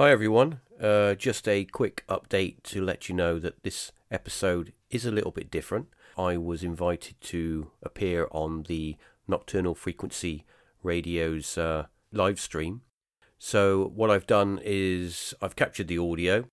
Hi, 0.00 0.10
everyone. 0.12 0.60
Uh, 0.80 1.14
just 1.14 1.46
a 1.46 1.66
quick 1.66 2.04
update 2.08 2.62
to 2.62 2.82
let 2.82 3.10
you 3.10 3.14
know 3.14 3.38
that 3.38 3.62
this 3.64 3.92
episode 4.10 4.72
is 4.88 5.04
a 5.04 5.10
little 5.10 5.30
bit 5.30 5.50
different. 5.50 5.88
I 6.16 6.38
was 6.38 6.64
invited 6.64 7.20
to 7.20 7.72
appear 7.82 8.26
on 8.30 8.62
the 8.62 8.96
Nocturnal 9.28 9.74
Frequency 9.74 10.46
Radio's 10.82 11.58
uh, 11.58 11.88
live 12.14 12.40
stream. 12.40 12.80
So, 13.38 13.92
what 13.94 14.10
I've 14.10 14.26
done 14.26 14.58
is 14.64 15.34
I've 15.42 15.54
captured 15.54 15.88
the 15.88 15.98
audio. 15.98 16.46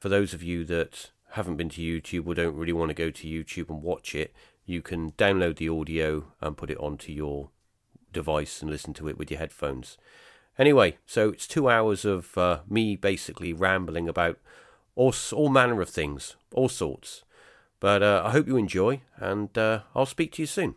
For 0.00 0.08
those 0.08 0.32
of 0.32 0.42
you 0.42 0.64
that 0.64 1.10
haven't 1.32 1.58
been 1.58 1.68
to 1.68 1.82
YouTube 1.82 2.26
or 2.26 2.34
don't 2.34 2.56
really 2.56 2.72
want 2.72 2.88
to 2.88 2.94
go 2.94 3.10
to 3.10 3.28
YouTube 3.28 3.68
and 3.68 3.82
watch 3.82 4.14
it, 4.14 4.32
you 4.64 4.80
can 4.80 5.10
download 5.12 5.56
the 5.56 5.68
audio 5.68 6.32
and 6.40 6.56
put 6.56 6.70
it 6.70 6.78
onto 6.78 7.12
your 7.12 7.50
device 8.10 8.62
and 8.62 8.70
listen 8.70 8.94
to 8.94 9.06
it 9.06 9.18
with 9.18 9.30
your 9.30 9.38
headphones. 9.38 9.98
Anyway, 10.58 10.96
so 11.04 11.30
it's 11.30 11.46
two 11.46 11.68
hours 11.68 12.04
of 12.04 12.36
uh, 12.38 12.60
me 12.68 12.96
basically 12.96 13.52
rambling 13.52 14.08
about 14.08 14.38
all, 14.94 15.14
all 15.32 15.50
manner 15.50 15.80
of 15.80 15.88
things, 15.88 16.36
all 16.52 16.68
sorts. 16.68 17.24
But 17.78 18.02
uh, 18.02 18.22
I 18.24 18.30
hope 18.30 18.46
you 18.46 18.56
enjoy, 18.56 19.02
and 19.16 19.56
uh, 19.58 19.80
I'll 19.94 20.06
speak 20.06 20.32
to 20.32 20.42
you 20.42 20.46
soon. 20.46 20.76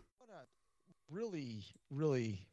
Really, 1.10 1.64
really 1.90 2.46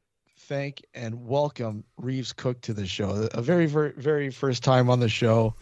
thank 0.48 0.84
and 0.94 1.28
welcome 1.28 1.84
Reeves 1.98 2.32
Cook 2.32 2.62
to 2.62 2.74
the 2.74 2.88
show. 2.88 3.28
A 3.34 3.42
very, 3.42 3.66
very, 3.66 3.92
very 3.98 4.30
first 4.32 4.64
time 4.64 4.90
on 4.90 5.00
the 5.02 5.10
show. 5.10 5.54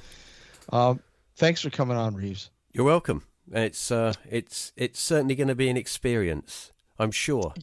Um, 0.71 0.99
thanks 1.35 1.61
for 1.61 1.71
coming 1.71 1.97
on, 1.97 2.13
Reeves. 2.13 2.51
You're 2.71 2.85
welcome. 2.85 3.23
It's 3.51 3.91
uh, 3.91 4.13
it's 4.29 4.71
it's 4.75 4.99
certainly 4.99 5.35
going 5.35 5.47
to 5.47 5.55
be 5.55 5.69
an 5.69 5.77
experience, 5.77 6.71
I'm 6.99 7.11
sure. 7.11 7.53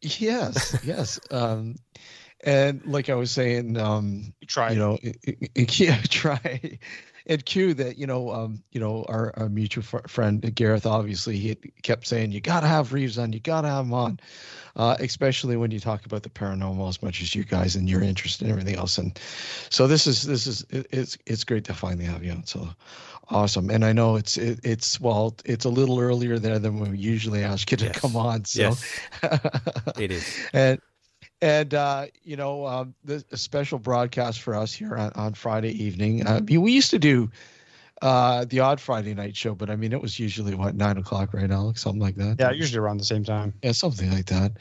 Yes, 0.00 0.78
yes. 0.84 1.20
Um, 1.30 1.76
and 2.44 2.84
like 2.86 3.08
I 3.08 3.14
was 3.14 3.30
saying, 3.30 3.76
um, 3.78 4.32
try. 4.46 4.70
You 4.72 4.78
know, 4.78 4.98
it, 5.02 5.16
it, 5.54 5.80
yeah, 5.80 6.00
try. 6.08 6.78
And 7.26 7.44
Q 7.44 7.72
that 7.74 7.96
you 7.96 8.06
know, 8.06 8.30
um, 8.30 8.62
you 8.70 8.80
know, 8.80 9.04
our, 9.08 9.32
our 9.36 9.48
mutual 9.48 9.82
f- 9.82 10.10
friend 10.10 10.42
Gareth, 10.54 10.84
obviously, 10.86 11.38
he 11.38 11.54
kept 11.82 12.06
saying 12.06 12.32
you 12.32 12.40
got 12.42 12.60
to 12.60 12.66
have 12.66 12.92
Reeves 12.92 13.18
on, 13.18 13.32
you 13.32 13.40
got 13.40 13.62
to 13.62 13.68
have 13.68 13.86
him 13.86 13.94
on, 13.94 14.20
uh, 14.76 14.96
especially 15.00 15.56
when 15.56 15.70
you 15.70 15.80
talk 15.80 16.04
about 16.04 16.22
the 16.22 16.28
paranormal 16.28 16.86
as 16.86 17.02
much 17.02 17.22
as 17.22 17.34
you 17.34 17.42
guys 17.42 17.76
and 17.76 17.88
your 17.88 18.02
interest 18.02 18.42
in 18.42 18.50
everything 18.50 18.76
else. 18.76 18.98
And 18.98 19.18
so 19.70 19.86
this 19.86 20.06
is 20.06 20.24
this 20.24 20.46
is 20.46 20.66
it, 20.68 20.86
it's 20.90 21.16
it's 21.24 21.44
great 21.44 21.64
to 21.64 21.72
finally 21.74 22.04
have 22.04 22.22
you 22.22 22.32
on. 22.32 22.44
So 22.44 22.68
awesome. 23.30 23.70
And 23.70 23.86
I 23.86 23.94
know 23.94 24.16
it's 24.16 24.36
it, 24.36 24.60
it's 24.62 25.00
well, 25.00 25.34
it's 25.46 25.64
a 25.64 25.70
little 25.70 25.98
earlier 26.00 26.38
there 26.38 26.58
than 26.58 26.78
we 26.78 26.98
usually 26.98 27.42
ask 27.42 27.70
you 27.70 27.78
to 27.78 27.86
Yes. 27.86 28.00
come 28.00 28.16
on. 28.16 28.44
So 28.44 28.60
Yes. 28.60 29.00
It 29.96 30.10
is. 30.10 30.36
and 30.52 30.78
and 31.44 31.74
uh, 31.74 32.06
you 32.22 32.36
know 32.36 32.66
um, 32.66 32.94
the 33.04 33.22
a 33.30 33.36
special 33.36 33.78
broadcast 33.78 34.40
for 34.40 34.54
us 34.54 34.72
here 34.72 34.96
on, 34.96 35.12
on 35.14 35.34
Friday 35.34 35.70
evening. 35.84 36.26
Uh, 36.26 36.40
we 36.48 36.72
used 36.72 36.90
to 36.90 36.98
do 36.98 37.30
uh, 38.00 38.46
the 38.46 38.60
odd 38.60 38.80
Friday 38.80 39.12
night 39.12 39.36
show, 39.36 39.54
but 39.54 39.68
I 39.68 39.76
mean 39.76 39.92
it 39.92 40.00
was 40.00 40.18
usually 40.18 40.54
what 40.54 40.74
nine 40.74 40.96
o'clock, 40.96 41.34
right, 41.34 41.50
Alex? 41.50 41.82
Something 41.82 42.00
like 42.00 42.16
that. 42.16 42.36
Yeah, 42.38 42.50
usually 42.50 42.78
around 42.78 42.96
the 42.96 43.04
same 43.04 43.24
time. 43.24 43.52
Yeah, 43.62 43.72
something 43.72 44.10
like 44.10 44.26
that. 44.26 44.52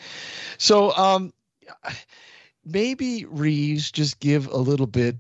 So 0.58 0.92
um, 0.98 1.32
maybe 2.66 3.26
Reeves 3.26 3.90
just 3.90 4.20
give 4.20 4.48
a 4.48 4.58
little 4.58 4.88
bit 4.88 5.16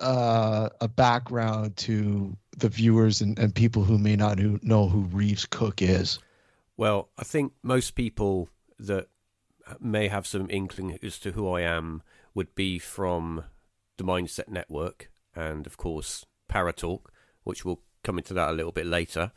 uh, 0.00 0.70
a 0.80 0.88
background 0.88 1.76
to 1.76 2.36
the 2.58 2.68
viewers 2.68 3.20
and, 3.20 3.38
and 3.38 3.54
people 3.54 3.84
who 3.84 3.96
may 3.96 4.16
not 4.16 4.40
who 4.40 4.58
know 4.64 4.88
who 4.88 5.02
Reeves 5.02 5.46
Cook 5.46 5.82
is. 5.82 6.18
Well, 6.76 7.10
I 7.16 7.22
think 7.22 7.52
most 7.62 7.94
people 7.94 8.48
that 8.80 9.06
may 9.80 10.08
have 10.08 10.26
some 10.26 10.48
inkling 10.50 10.98
as 11.02 11.18
to 11.20 11.32
who 11.32 11.48
I 11.48 11.62
am 11.62 12.02
would 12.34 12.54
be 12.54 12.78
from 12.78 13.44
the 13.96 14.04
Mindset 14.04 14.48
Network 14.48 15.10
and, 15.34 15.66
of 15.66 15.76
course, 15.76 16.24
Paratalk, 16.50 17.06
which 17.44 17.64
we'll 17.64 17.80
come 18.02 18.18
into 18.18 18.34
that 18.34 18.50
a 18.50 18.52
little 18.52 18.72
bit 18.72 18.86
later. 18.86 19.32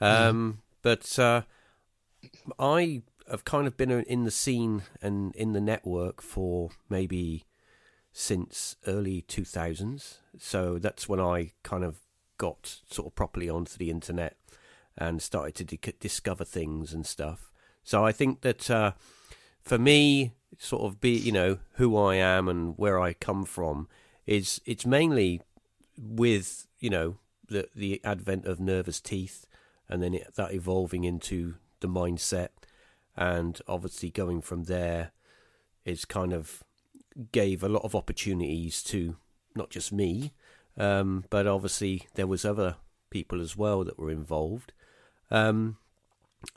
Um, 0.00 0.62
But 0.82 1.18
uh, 1.18 1.42
I 2.58 3.02
have 3.30 3.44
kind 3.44 3.66
of 3.66 3.76
been 3.76 3.90
in 3.90 4.24
the 4.24 4.30
scene 4.30 4.82
and 5.00 5.34
in 5.36 5.52
the 5.52 5.60
network 5.60 6.20
for 6.20 6.70
maybe 6.88 7.44
since 8.12 8.76
early 8.86 9.22
2000s. 9.22 10.18
So 10.38 10.78
that's 10.78 11.08
when 11.08 11.20
I 11.20 11.52
kind 11.62 11.84
of 11.84 12.00
got 12.36 12.80
sort 12.90 13.06
of 13.06 13.14
properly 13.14 13.48
onto 13.48 13.76
the 13.78 13.90
internet 13.90 14.36
and 14.98 15.22
started 15.22 15.54
to 15.54 15.76
di- 15.76 15.94
discover 16.00 16.44
things 16.44 16.92
and 16.92 17.06
stuff. 17.06 17.50
So 17.82 18.04
I 18.04 18.12
think 18.12 18.42
that 18.42 18.70
uh, 18.70 18.92
for 19.62 19.78
me, 19.78 20.32
sort 20.58 20.82
of 20.82 21.00
be 21.00 21.10
you 21.10 21.32
know 21.32 21.58
who 21.74 21.96
I 21.96 22.16
am 22.16 22.48
and 22.48 22.74
where 22.76 23.00
I 23.00 23.14
come 23.14 23.44
from 23.44 23.88
is 24.26 24.60
it's 24.64 24.86
mainly 24.86 25.40
with 25.98 26.66
you 26.78 26.90
know 26.90 27.18
the 27.48 27.68
the 27.74 28.00
advent 28.04 28.46
of 28.46 28.60
nervous 28.60 29.00
teeth 29.00 29.46
and 29.88 30.02
then 30.02 30.14
it, 30.14 30.34
that 30.36 30.52
evolving 30.52 31.04
into 31.04 31.56
the 31.80 31.88
mindset. 31.88 32.48
And 33.16 33.60
obviously 33.68 34.10
going 34.10 34.40
from 34.40 34.64
there 34.64 35.10
is 35.84 36.04
kind 36.06 36.32
of 36.32 36.62
gave 37.30 37.62
a 37.62 37.68
lot 37.68 37.84
of 37.84 37.94
opportunities 37.94 38.82
to 38.84 39.16
not 39.54 39.68
just 39.68 39.92
me 39.92 40.32
um, 40.76 41.24
but 41.30 41.46
obviously 41.46 42.06
there 42.14 42.26
was 42.26 42.44
other 42.44 42.76
people 43.10 43.40
as 43.40 43.56
well 43.56 43.84
that 43.84 43.98
were 43.98 44.10
involved. 44.10 44.72
Um, 45.30 45.76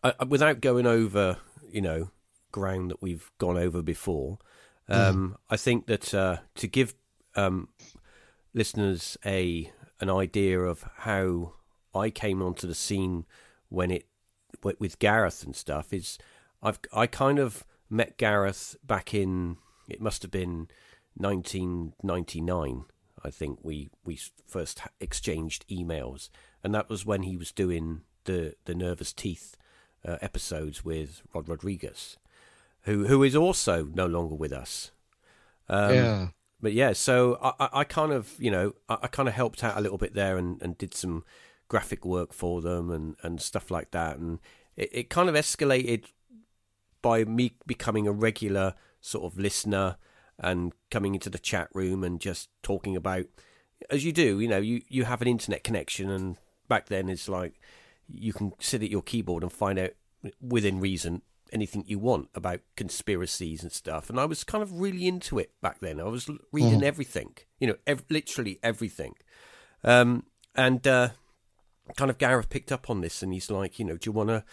I, 0.04 0.24
without 0.24 0.62
going 0.62 0.88
over 0.88 1.38
you 1.70 1.82
know 1.82 2.12
ground 2.56 2.90
that 2.90 3.02
we've 3.02 3.30
gone 3.38 3.58
over 3.58 3.82
before. 3.82 4.38
Um, 4.88 5.38
I 5.50 5.58
think 5.58 5.88
that 5.88 6.14
uh, 6.14 6.38
to 6.56 6.68
give 6.68 6.96
um, 7.36 7.68
listeners 8.54 9.18
a 9.26 9.72
an 10.00 10.10
idea 10.10 10.60
of 10.60 10.86
how 10.98 11.54
I 11.94 12.10
came 12.10 12.42
onto 12.42 12.66
the 12.66 12.76
scene 12.76 13.26
when 13.70 13.92
it 13.92 14.06
with 14.80 15.00
Gareth 15.00 15.44
and 15.44 15.56
stuff 15.56 15.92
is 15.92 16.18
I've 16.64 16.80
I 16.94 17.08
kind 17.08 17.40
of 17.40 17.66
met 17.90 18.18
Gareth 18.18 18.78
back 18.84 19.14
in 19.14 19.58
it 19.90 20.00
must 20.02 20.22
have 20.22 20.32
been 20.32 20.70
1999 21.18 22.86
I 23.24 23.32
think 23.32 23.60
we 23.64 23.90
we 24.06 24.20
first 24.48 24.82
exchanged 25.00 25.66
emails. 25.68 26.30
And 26.64 26.74
that 26.76 26.90
was 26.90 27.06
when 27.06 27.24
he 27.24 27.36
was 27.36 27.52
doing 27.52 28.02
the 28.26 28.56
the 28.66 28.76
nervous 28.76 29.14
teeth 29.14 29.58
uh, 30.08 30.18
episodes 30.22 30.86
with 30.86 31.24
Rod 31.34 31.50
Rodriguez 31.50 32.18
who 32.86 33.06
who 33.06 33.22
is 33.24 33.36
also 33.36 33.86
no 33.94 34.08
longer 34.08 34.36
with 34.36 34.54
us 34.54 34.92
um, 35.68 35.94
yeah. 35.94 36.28
but 36.62 36.74
yeah, 36.74 36.94
so 36.94 37.40
I, 37.42 37.70
I, 37.74 37.84
kind 37.84 38.12
of, 38.12 38.34
you 38.38 38.52
know, 38.52 38.74
I, 38.88 38.98
I 39.04 39.08
kind 39.08 39.28
of 39.28 39.36
helped 39.36 39.64
out 39.64 39.78
a 39.78 39.82
little 39.82 39.98
bit 39.98 40.14
there 40.14 40.38
and, 40.38 40.62
and 40.62 40.78
did 40.78 40.94
some 40.94 41.24
graphic 41.68 42.06
work 42.06 42.34
for 42.34 42.62
them 42.62 42.92
and, 42.92 43.16
and 43.24 43.42
stuff 43.42 43.72
like 43.72 43.92
that. 43.92 44.18
And 44.18 44.40
it, 44.76 44.90
it 44.92 45.10
kind 45.10 45.30
of 45.30 45.36
escalated 45.36 46.06
by 47.02 47.24
me 47.24 47.54
becoming 47.66 48.08
a 48.08 48.12
regular 48.12 48.76
sort 49.02 49.26
of 49.26 49.40
listener 49.40 49.98
and 50.40 50.74
coming 50.92 51.14
into 51.14 51.30
the 51.30 51.40
chat 51.40 51.70
room 51.74 52.04
and 52.04 52.20
just 52.20 52.50
talking 52.62 52.96
about, 52.96 53.26
as 53.90 54.04
you 54.06 54.12
do, 54.12 54.40
you 54.40 54.48
know, 54.48 54.58
you, 54.58 54.82
you 54.88 55.06
have 55.06 55.22
an 55.22 55.28
internet 55.28 55.64
connection. 55.64 56.10
And 56.10 56.38
back 56.68 56.88
then 56.88 57.10
it's 57.10 57.30
like 57.30 57.60
you 58.08 58.34
can 58.34 58.54
sit 58.60 58.84
at 58.84 58.92
your 58.92 59.02
keyboard 59.02 59.44
and 59.44 59.52
find 59.52 59.80
out 59.80 59.92
within 60.42 60.80
reason 60.80 61.22
anything 61.54 61.84
you 61.88 62.00
want 62.00 62.30
about 62.36 62.62
conspiracies 62.76 63.64
and 63.64 63.72
stuff. 63.72 64.10
And 64.10 64.20
I 64.20 64.26
was 64.26 64.44
kind 64.44 64.62
of 64.62 64.80
really 64.80 65.08
into 65.08 65.38
it 65.40 65.52
back 65.62 65.80
then. 65.80 66.00
I 66.00 66.04
was 66.06 66.28
l- 66.30 66.38
reading 66.52 66.84
everything, 66.84 67.36
you 67.60 67.68
know, 67.68 67.76
ev- 67.86 68.06
literally 68.10 68.60
everything. 68.64 69.16
Um, 69.84 70.24
and 70.56 70.86
uh, 70.88 71.10
kind 71.96 72.10
of 72.10 72.18
Gareth 72.18 72.50
picked 72.50 72.72
up 72.72 72.90
on 72.90 73.02
this 73.02 73.22
and 73.22 73.34
he's 73.34 73.52
like, 73.52 73.78
you 73.80 73.86
know, 73.86 73.98
do 73.98 74.08
you 74.08 74.12
want 74.12 74.30
to 74.30 74.44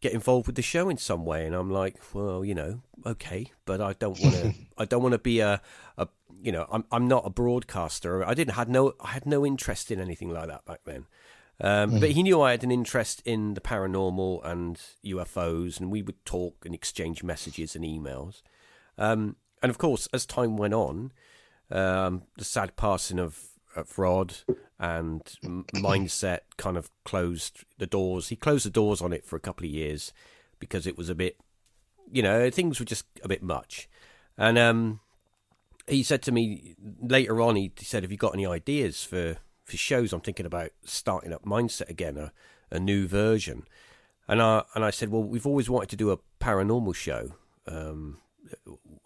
get 0.00 0.12
involved 0.12 0.46
with 0.46 0.56
the 0.56 0.62
show 0.62 0.88
in 0.88 0.98
some 0.98 1.24
way? 1.24 1.46
And 1.46 1.54
I'm 1.54 1.70
like, 1.70 1.96
well, 2.14 2.44
you 2.44 2.54
know, 2.54 2.80
okay, 3.04 3.50
but 3.64 3.80
I 3.80 3.94
don't 3.94 4.18
want 4.20 4.34
to. 4.36 4.54
I 4.78 4.84
don't 4.84 5.02
want 5.02 5.12
to 5.14 5.18
be 5.18 5.40
a, 5.40 5.60
a, 5.98 6.08
you 6.42 6.52
know, 6.52 6.66
I'm 6.70 6.84
I'm 6.92 7.08
not 7.08 7.26
a 7.26 7.30
broadcaster. 7.30 8.24
I 8.24 8.34
didn't 8.34 8.54
had 8.54 8.68
no 8.68 8.94
I 9.00 9.08
had 9.08 9.26
no 9.26 9.44
interest 9.44 9.90
in 9.90 10.00
anything 10.00 10.28
like 10.30 10.48
that 10.48 10.64
back 10.66 10.80
then. 10.84 11.06
Um, 11.60 12.00
But 12.00 12.10
he 12.10 12.22
knew 12.22 12.40
I 12.40 12.50
had 12.50 12.64
an 12.64 12.70
interest 12.70 13.22
in 13.24 13.54
the 13.54 13.60
paranormal 13.60 14.44
and 14.44 14.78
UFOs, 15.04 15.80
and 15.80 15.90
we 15.90 16.02
would 16.02 16.24
talk 16.24 16.64
and 16.66 16.74
exchange 16.74 17.22
messages 17.22 17.74
and 17.74 17.84
emails. 17.84 18.42
Um, 18.98 19.36
and 19.62 19.70
of 19.70 19.78
course, 19.78 20.06
as 20.12 20.26
time 20.26 20.56
went 20.56 20.74
on, 20.74 21.12
um, 21.70 22.22
the 22.36 22.44
sad 22.44 22.76
passing 22.76 23.18
of, 23.18 23.40
of 23.74 23.98
Rod 23.98 24.36
and 24.78 25.22
Mindset 25.74 26.40
kind 26.58 26.76
of 26.76 26.90
closed 27.04 27.64
the 27.78 27.86
doors. 27.86 28.28
He 28.28 28.36
closed 28.36 28.66
the 28.66 28.70
doors 28.70 29.00
on 29.00 29.12
it 29.12 29.24
for 29.24 29.36
a 29.36 29.40
couple 29.40 29.64
of 29.66 29.72
years 29.72 30.12
because 30.58 30.86
it 30.86 30.98
was 30.98 31.08
a 31.08 31.14
bit, 31.14 31.38
you 32.10 32.22
know, 32.22 32.50
things 32.50 32.78
were 32.78 32.86
just 32.86 33.06
a 33.24 33.28
bit 33.28 33.42
much. 33.42 33.88
And 34.36 34.58
um, 34.58 35.00
he 35.88 36.02
said 36.02 36.22
to 36.22 36.32
me 36.32 36.76
later 37.00 37.40
on, 37.40 37.56
he 37.56 37.72
said, 37.78 38.02
"Have 38.02 38.12
you 38.12 38.18
got 38.18 38.34
any 38.34 38.44
ideas 38.46 39.02
for 39.04 39.38
for 39.66 39.76
shows? 39.76 40.12
I'm 40.12 40.20
thinking 40.20 40.46
about 40.46 40.70
starting 40.84 41.32
up 41.32 41.44
Mindset 41.44 41.90
again, 41.90 42.16
a, 42.16 42.32
a 42.70 42.80
new 42.80 43.06
version." 43.06 43.64
And 44.28 44.40
I 44.40 44.64
and 44.74 44.84
I 44.84 44.90
said, 44.90 45.10
"Well, 45.10 45.22
we've 45.22 45.46
always 45.46 45.68
wanted 45.68 45.90
to 45.90 45.96
do 45.96 46.10
a 46.10 46.18
paranormal 46.40 46.94
show." 46.94 47.34
Um, 47.66 48.18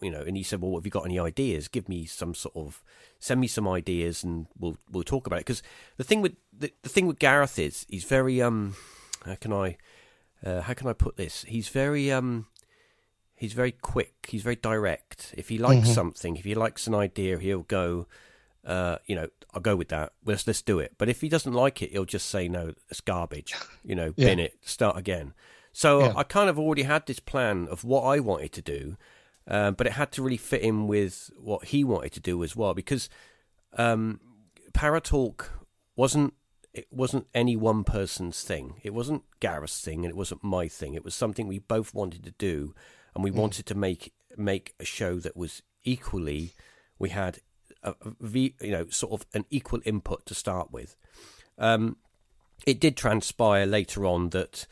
you 0.01 0.11
know, 0.11 0.23
and 0.23 0.37
he 0.37 0.43
said, 0.43 0.61
"Well, 0.61 0.75
have 0.75 0.85
you 0.85 0.91
got 0.91 1.05
any 1.05 1.19
ideas? 1.19 1.69
Give 1.69 1.89
me 1.89 2.05
some 2.07 2.35
sort 2.35 2.57
of 2.57 2.83
send 3.19 3.41
me 3.41 3.47
some 3.47 3.69
ideas, 3.69 4.25
and 4.25 4.47
we'll 4.59 4.77
we'll 4.91 5.03
talk 5.03 5.27
about 5.27 5.41
it." 5.41 5.47
Because 5.47 5.63
the 5.97 6.05
thing 6.05 6.23
with 6.23 6.37
the, 6.57 6.73
the 6.83 6.89
thing 6.89 7.07
with 7.07 7.19
Gareth 7.19 7.59
is 7.59 7.87
he's 7.89 8.05
very 8.05 8.41
um, 8.41 8.77
how 9.25 9.35
can 9.35 9.53
I 9.53 9.77
uh, 10.45 10.63
how 10.63 10.75
can 10.75 10.89
I 10.89 10.93
put 10.93 11.17
this? 11.17 11.45
He's 11.45 11.69
very 11.69 12.11
um, 12.11 12.47
he's 13.35 13.53
very 13.53 13.73
quick. 13.73 14.27
He's 14.29 14.43
very 14.43 14.57
direct. 14.57 15.35
If 15.37 15.49
he 15.49 15.59
likes 15.59 15.87
mm-hmm. 15.87 15.95
something, 15.95 16.37
if 16.37 16.45
he 16.45 16.55
likes 16.55 16.87
an 16.87 16.95
idea, 16.95 17.39
he'll 17.39 17.63
go. 17.63 18.07
Uh, 18.63 18.97
you 19.07 19.17
know, 19.17 19.27
I'll 19.55 19.61
go 19.61 19.77
with 19.77 19.89
that. 19.89 20.13
Let's 20.25 20.47
let's 20.47 20.63
do 20.63 20.79
it. 20.79 20.95
But 20.99 21.09
if 21.09 21.21
he 21.21 21.29
doesn't 21.29 21.53
like 21.53 21.83
it, 21.83 21.91
he'll 21.91 22.05
just 22.05 22.29
say 22.29 22.49
no, 22.49 22.75
it's 22.89 23.01
garbage. 23.01 23.55
You 23.85 23.95
know, 23.95 24.13
yeah. 24.17 24.27
bin 24.27 24.39
it, 24.39 24.59
start 24.63 24.97
again. 24.97 25.35
So 25.73 26.01
yeah. 26.01 26.13
I 26.17 26.23
kind 26.23 26.51
of 26.51 26.59
already 26.59 26.83
had 26.83 27.07
this 27.07 27.21
plan 27.21 27.69
of 27.71 27.85
what 27.85 28.03
I 28.03 28.21
wanted 28.21 28.53
to 28.53 28.63
do, 28.63 28.97
uh, 29.49 29.71
but 29.73 29.87
it 29.87 29.95
had 29.95 30.13
to 30.13 30.23
really 30.23 30.37
fit 30.37 30.63
in 30.63 30.87
with 30.87 31.31
what 31.39 31.67
he 31.67 31.85
wanted 31.85 32.13
to 32.13 32.21
do 32.21 32.43
as 32.43 32.57
well 32.57 32.75
because 32.75 33.09
um, 33.77 34.21
Paratalk 34.73 35.47
wasn't 35.97 36.35
it 36.73 36.87
wasn't 36.91 37.27
any 37.35 37.57
one 37.57 37.83
person's 37.85 38.43
thing. 38.43 38.81
It 38.83 38.95
wasn't 38.95 39.25
Gareth's 39.41 39.81
thing, 39.81 40.05
and 40.05 40.11
it 40.11 40.17
wasn't 40.17 40.45
my 40.45 40.69
thing. 40.69 40.95
It 40.95 41.05
was 41.05 41.15
something 41.15 41.49
we 41.49 41.59
both 41.59 41.93
wanted 41.95 42.23
to 42.25 42.31
do, 42.33 42.75
and 43.15 43.25
we 43.25 43.31
mm. 43.31 43.37
wanted 43.37 43.67
to 43.67 43.75
make 43.75 44.13
make 44.37 44.75
a 44.79 44.85
show 44.85 45.19
that 45.19 45.37
was 45.37 45.63
equally. 45.85 46.53
We 46.99 47.09
had 47.09 47.39
you 48.23 48.53
know 48.63 48.87
sort 48.89 49.13
of 49.13 49.27
an 49.35 49.45
equal 49.51 49.81
input 49.85 50.27
to 50.27 50.35
start 50.35 50.73
with. 50.73 50.97
Um, 51.59 51.97
it 52.67 52.81
did 52.81 52.97
transpire 52.97 53.67
later 53.67 54.05
on 54.05 54.31
that 54.31 54.67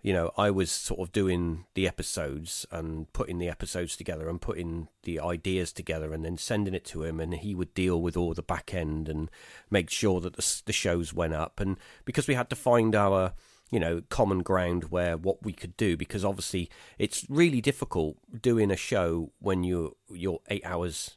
you 0.00 0.12
know, 0.12 0.30
I 0.38 0.50
was 0.50 0.70
sort 0.70 1.00
of 1.00 1.12
doing 1.12 1.64
the 1.74 1.88
episodes 1.88 2.64
and 2.70 3.12
putting 3.12 3.38
the 3.38 3.48
episodes 3.48 3.96
together 3.96 4.28
and 4.28 4.40
putting 4.40 4.88
the 5.02 5.18
ideas 5.18 5.72
together 5.72 6.12
and 6.12 6.24
then 6.24 6.38
sending 6.38 6.74
it 6.74 6.84
to 6.86 7.02
him, 7.02 7.18
and 7.18 7.34
he 7.34 7.54
would 7.54 7.74
deal 7.74 8.00
with 8.00 8.16
all 8.16 8.32
the 8.32 8.42
back 8.42 8.72
end 8.72 9.08
and 9.08 9.28
make 9.70 9.90
sure 9.90 10.20
that 10.20 10.36
the, 10.36 10.62
the 10.66 10.72
shows 10.72 11.12
went 11.12 11.34
up. 11.34 11.58
And 11.58 11.76
because 12.04 12.28
we 12.28 12.34
had 12.34 12.48
to 12.50 12.56
find 12.56 12.94
our, 12.94 13.32
you 13.70 13.80
know, 13.80 14.02
common 14.08 14.42
ground 14.42 14.84
where 14.84 15.16
what 15.16 15.42
we 15.42 15.52
could 15.52 15.76
do, 15.76 15.96
because 15.96 16.24
obviously 16.24 16.70
it's 16.96 17.26
really 17.28 17.60
difficult 17.60 18.18
doing 18.40 18.70
a 18.70 18.76
show 18.76 19.32
when 19.40 19.64
you're 19.64 19.92
you're 20.10 20.40
eight 20.48 20.64
hours, 20.64 21.16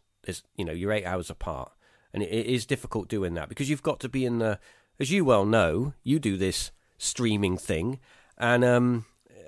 you 0.55 0.65
know, 0.65 0.71
you're 0.71 0.91
eight 0.91 1.05
hours 1.05 1.29
apart, 1.29 1.71
and 2.13 2.23
it, 2.23 2.29
it 2.29 2.45
is 2.45 2.65
difficult 2.65 3.07
doing 3.07 3.33
that 3.35 3.49
because 3.49 3.69
you've 3.69 3.83
got 3.83 3.99
to 4.01 4.09
be 4.09 4.25
in 4.25 4.39
the, 4.39 4.59
as 4.99 5.11
you 5.11 5.25
well 5.25 5.45
know, 5.45 5.93
you 6.03 6.19
do 6.19 6.37
this 6.37 6.71
streaming 6.97 7.57
thing 7.57 7.99
and 8.41 8.65
um, 8.65 9.05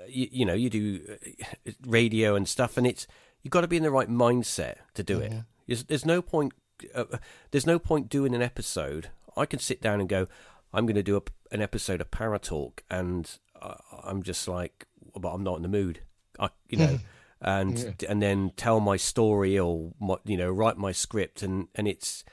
you, 0.07 0.27
you, 0.31 0.45
know 0.45 0.53
you 0.53 0.69
do 0.69 1.01
uh, 1.11 1.71
radio 1.85 2.35
and 2.35 2.47
stuff, 2.47 2.77
and 2.77 2.87
it's 2.87 3.07
you've 3.41 3.51
got 3.51 3.61
to 3.61 3.67
be 3.67 3.77
in 3.77 3.83
the 3.83 3.91
right 3.91 4.09
mindset 4.09 4.75
to 4.93 5.03
do 5.03 5.19
it. 5.19 5.33
There's, 5.67 5.83
there's 5.85 6.05
no 6.05 6.21
point. 6.21 6.53
Uh, 6.93 7.05
there's 7.51 7.65
no 7.65 7.79
point 7.79 8.09
doing 8.09 8.33
an 8.33 8.41
episode. 8.41 9.09
I 9.35 9.45
can 9.45 9.59
sit 9.59 9.81
down 9.81 9.99
and 9.99 10.07
go, 10.07 10.27
I'm 10.73 10.85
going 10.85 10.95
to 10.95 11.03
do 11.03 11.17
a, 11.17 11.21
an 11.51 11.61
episode 11.61 12.01
of 12.01 12.11
Paratalk, 12.11 12.79
and 12.89 13.29
uh, 13.61 13.75
I'm 14.03 14.21
just 14.21 14.47
like, 14.47 14.85
but 15.15 15.29
I'm 15.29 15.43
not 15.43 15.57
in 15.57 15.63
the 15.63 15.67
mood. 15.67 16.01
I, 16.39 16.49
you 16.69 16.77
know, 16.79 16.99
and 17.43 17.77
yeah. 17.77 18.09
and 18.09 18.21
then 18.21 18.51
tell 18.55 18.79
my 18.79 18.97
story 18.97 19.59
or 19.59 19.93
you 20.25 20.37
know 20.37 20.49
write 20.49 20.77
my 20.77 20.91
script, 20.91 21.41
and 21.41 21.67
and 21.75 21.87
it's 21.87 22.23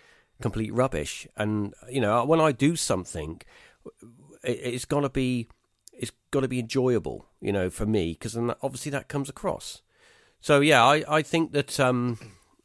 complete 0.41 0.73
rubbish. 0.73 1.27
And 1.37 1.75
you 1.89 2.01
know, 2.01 2.25
when 2.25 2.41
I 2.41 2.53
do 2.53 2.77
something, 2.77 3.43
it, 4.43 4.89
got 4.89 5.01
to 5.01 5.09
be 5.09 5.49
it's 5.93 6.13
got 6.31 6.41
to 6.41 6.49
be 6.49 6.61
enjoyable, 6.61 7.27
you 7.41 7.53
know, 7.53 7.69
for 7.71 7.87
me, 7.87 8.13
because 8.13 8.37
obviously 8.37 8.91
that 8.93 9.09
comes 9.09 9.29
across. 9.29 9.83
So 10.41 10.61
yeah, 10.61 10.83
I, 10.85 11.05
I 11.09 11.23
think 11.23 11.53
that 11.53 11.79
um, 11.79 12.19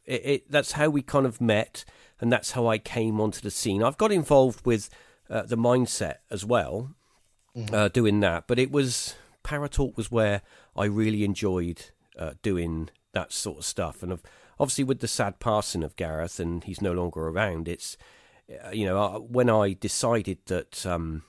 it, 0.04 0.22
it, 0.24 0.50
that's 0.50 0.72
how 0.72 0.88
we 0.88 1.02
kind 1.02 1.26
of 1.26 1.40
met, 1.40 1.84
and 2.20 2.32
that's 2.32 2.52
how 2.52 2.66
I 2.66 2.78
came 2.78 3.20
onto 3.20 3.40
the 3.40 3.50
scene. 3.50 3.82
I've 3.82 3.98
got 3.98 4.12
involved 4.12 4.64
with 4.64 4.88
uh, 5.28 5.42
the 5.42 5.56
mindset 5.56 6.16
as 6.30 6.44
well, 6.44 6.94
mm-hmm. 7.54 7.74
uh, 7.74 7.88
doing 7.88 8.20
that, 8.20 8.46
but 8.46 8.58
it 8.58 8.70
was 8.70 9.14
Paratalk 9.44 9.96
was 9.96 10.10
where 10.10 10.42
I 10.74 10.86
really 10.86 11.22
enjoyed 11.22 11.90
uh, 12.18 12.32
doing 12.42 12.88
that 13.12 13.32
sort 13.32 13.58
of 13.58 13.64
stuff, 13.64 14.02
and 14.02 14.18
obviously 14.58 14.84
with 14.84 15.00
the 15.00 15.08
sad 15.08 15.38
passing 15.40 15.82
of 15.82 15.96
Gareth, 15.96 16.40
and 16.40 16.64
he's 16.64 16.82
no 16.82 16.92
longer 16.92 17.28
around. 17.28 17.68
It's 17.68 17.96
uh, 18.64 18.70
you 18.70 18.86
know 18.86 18.98
uh, 18.98 19.18
when 19.18 19.50
I 19.50 19.72
decided 19.74 20.38
that 20.46 20.84
um, 20.86 21.22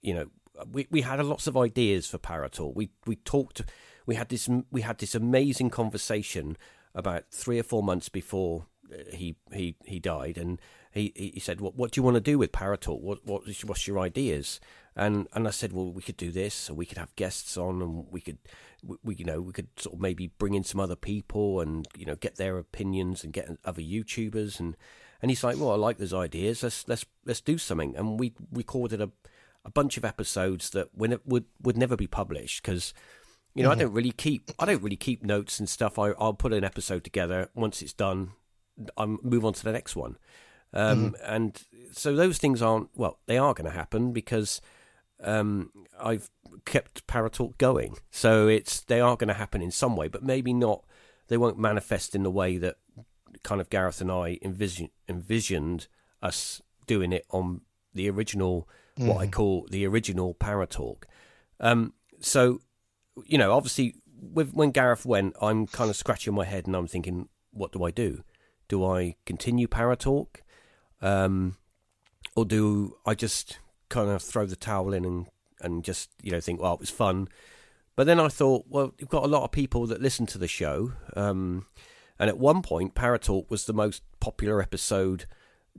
you 0.00 0.14
know 0.14 0.26
we 0.70 0.86
we 0.90 1.02
had 1.02 1.24
lots 1.24 1.46
of 1.46 1.56
ideas 1.56 2.06
for 2.06 2.18
Paratalk. 2.18 2.74
We 2.74 2.90
we 3.06 3.16
talked. 3.16 3.62
We 4.06 4.16
had 4.16 4.28
this 4.28 4.48
we 4.70 4.82
had 4.82 4.98
this 4.98 5.14
amazing 5.14 5.70
conversation 5.70 6.56
about 6.94 7.24
three 7.30 7.58
or 7.58 7.62
four 7.62 7.82
months 7.82 8.08
before 8.08 8.66
uh, 8.92 9.14
he 9.14 9.36
he 9.52 9.76
he 9.84 9.98
died, 9.98 10.38
and 10.38 10.60
he 10.92 11.12
he 11.34 11.40
said, 11.40 11.60
"What 11.60 11.76
what 11.76 11.92
do 11.92 11.98
you 11.98 12.02
want 12.02 12.16
to 12.16 12.20
do 12.20 12.38
with 12.38 12.52
Paratalk? 12.52 13.00
What 13.00 13.24
what 13.26 13.42
what's 13.64 13.86
your 13.86 13.98
ideas?" 13.98 14.60
And 14.94 15.26
and 15.32 15.48
I 15.48 15.50
said, 15.50 15.72
"Well, 15.72 15.90
we 15.90 16.02
could 16.02 16.16
do 16.16 16.30
this, 16.30 16.70
or 16.70 16.74
we 16.74 16.86
could 16.86 16.98
have 16.98 17.16
guests 17.16 17.56
on, 17.56 17.82
and 17.82 18.06
we 18.10 18.20
could 18.20 18.38
we, 18.82 18.96
we 19.02 19.14
you 19.16 19.24
know 19.24 19.40
we 19.40 19.52
could 19.52 19.68
sort 19.76 19.94
of 19.94 20.00
maybe 20.00 20.28
bring 20.38 20.54
in 20.54 20.64
some 20.64 20.80
other 20.80 20.96
people, 20.96 21.60
and 21.60 21.86
you 21.96 22.04
know 22.04 22.16
get 22.16 22.36
their 22.36 22.58
opinions 22.58 23.24
and 23.24 23.32
get 23.32 23.48
other 23.64 23.82
YouTubers." 23.82 24.60
And 24.60 24.76
and 25.20 25.30
he's 25.30 25.44
like, 25.44 25.58
"Well, 25.58 25.72
I 25.72 25.76
like 25.76 25.98
those 25.98 26.14
ideas. 26.14 26.62
Let's 26.62 26.86
let's 26.88 27.06
let's 27.24 27.40
do 27.40 27.58
something." 27.58 27.96
And 27.96 28.20
we 28.20 28.34
recorded 28.52 29.00
a 29.00 29.10
a 29.64 29.70
bunch 29.70 29.96
of 29.96 30.04
episodes 30.04 30.70
that 30.70 30.88
would 30.94 31.20
would 31.24 31.44
would 31.60 31.76
never 31.76 31.96
be 31.96 32.06
published 32.06 32.62
because 32.62 32.92
you 33.54 33.62
know 33.62 33.70
mm-hmm. 33.70 33.80
I 33.80 33.82
don't 33.84 33.92
really 33.92 34.12
keep 34.12 34.50
I 34.58 34.66
don't 34.66 34.82
really 34.82 34.96
keep 34.96 35.22
notes 35.22 35.58
and 35.58 35.68
stuff. 35.68 35.98
I 35.98 36.10
I'll 36.18 36.34
put 36.34 36.52
an 36.52 36.64
episode 36.64 37.04
together 37.04 37.48
once 37.54 37.82
it's 37.82 37.92
done. 37.92 38.32
I 38.96 39.06
move 39.06 39.44
on 39.44 39.52
to 39.52 39.64
the 39.64 39.72
next 39.72 39.94
one, 39.94 40.16
um, 40.72 41.12
mm-hmm. 41.12 41.14
and 41.24 41.62
so 41.92 42.14
those 42.14 42.38
things 42.38 42.62
aren't 42.62 42.88
well. 42.94 43.18
They 43.26 43.38
are 43.38 43.54
going 43.54 43.70
to 43.70 43.76
happen 43.76 44.12
because 44.12 44.60
um, 45.22 45.70
I've 46.00 46.30
kept 46.64 47.06
Paratalk 47.06 47.58
going. 47.58 47.96
So 48.10 48.48
it's 48.48 48.80
they 48.80 49.00
are 49.00 49.16
going 49.16 49.28
to 49.28 49.34
happen 49.34 49.62
in 49.62 49.70
some 49.70 49.96
way, 49.96 50.08
but 50.08 50.22
maybe 50.22 50.52
not. 50.52 50.84
They 51.28 51.36
won't 51.36 51.58
manifest 51.58 52.14
in 52.14 52.24
the 52.24 52.30
way 52.30 52.58
that 52.58 52.76
kind 53.42 53.60
of 53.60 53.70
Gareth 53.70 54.00
and 54.00 54.10
I 54.10 54.38
envision, 54.42 54.90
envisioned 55.08 55.88
us 56.20 56.60
doing 56.86 57.12
it 57.12 57.24
on 57.30 57.62
the 57.94 58.10
original 58.10 58.68
mm. 58.98 59.06
what 59.06 59.18
I 59.18 59.26
mm. 59.26 59.32
call 59.32 59.66
the 59.70 59.86
original 59.86 60.34
Paratalk. 60.34 61.04
Um, 61.60 61.94
so, 62.20 62.60
you 63.24 63.38
know, 63.38 63.52
obviously, 63.52 63.94
with, 64.20 64.52
when 64.52 64.70
Gareth 64.70 65.04
went, 65.06 65.34
I'm 65.40 65.66
kind 65.66 65.90
of 65.90 65.96
scratching 65.96 66.34
my 66.34 66.44
head 66.44 66.66
and 66.66 66.76
I'm 66.76 66.86
thinking, 66.86 67.28
what 67.50 67.72
do 67.72 67.84
I 67.84 67.90
do? 67.90 68.24
Do 68.68 68.84
I 68.84 69.16
continue 69.26 69.66
Paratalk? 69.66 70.36
Um, 71.02 71.56
or 72.34 72.44
do 72.44 72.96
I 73.04 73.14
just 73.14 73.58
kind 73.88 74.08
of 74.08 74.22
throw 74.22 74.46
the 74.46 74.56
towel 74.56 74.94
in 74.94 75.04
and, 75.04 75.26
and 75.60 75.84
just, 75.84 76.10
you 76.22 76.30
know, 76.30 76.40
think, 76.40 76.60
well, 76.60 76.74
it 76.74 76.80
was 76.80 76.90
fun. 76.90 77.28
But 77.94 78.06
then 78.06 78.18
I 78.18 78.28
thought, 78.28 78.64
well, 78.68 78.94
you've 78.98 79.10
got 79.10 79.24
a 79.24 79.28
lot 79.28 79.44
of 79.44 79.52
people 79.52 79.86
that 79.88 80.00
listen 80.00 80.24
to 80.26 80.38
the 80.38 80.48
show. 80.48 80.92
Um, 81.14 81.66
and 82.18 82.30
at 82.30 82.38
one 82.38 82.62
point, 82.62 82.94
Paratalk 82.94 83.50
was 83.50 83.66
the 83.66 83.74
most 83.74 84.02
popular 84.20 84.62
episode 84.62 85.26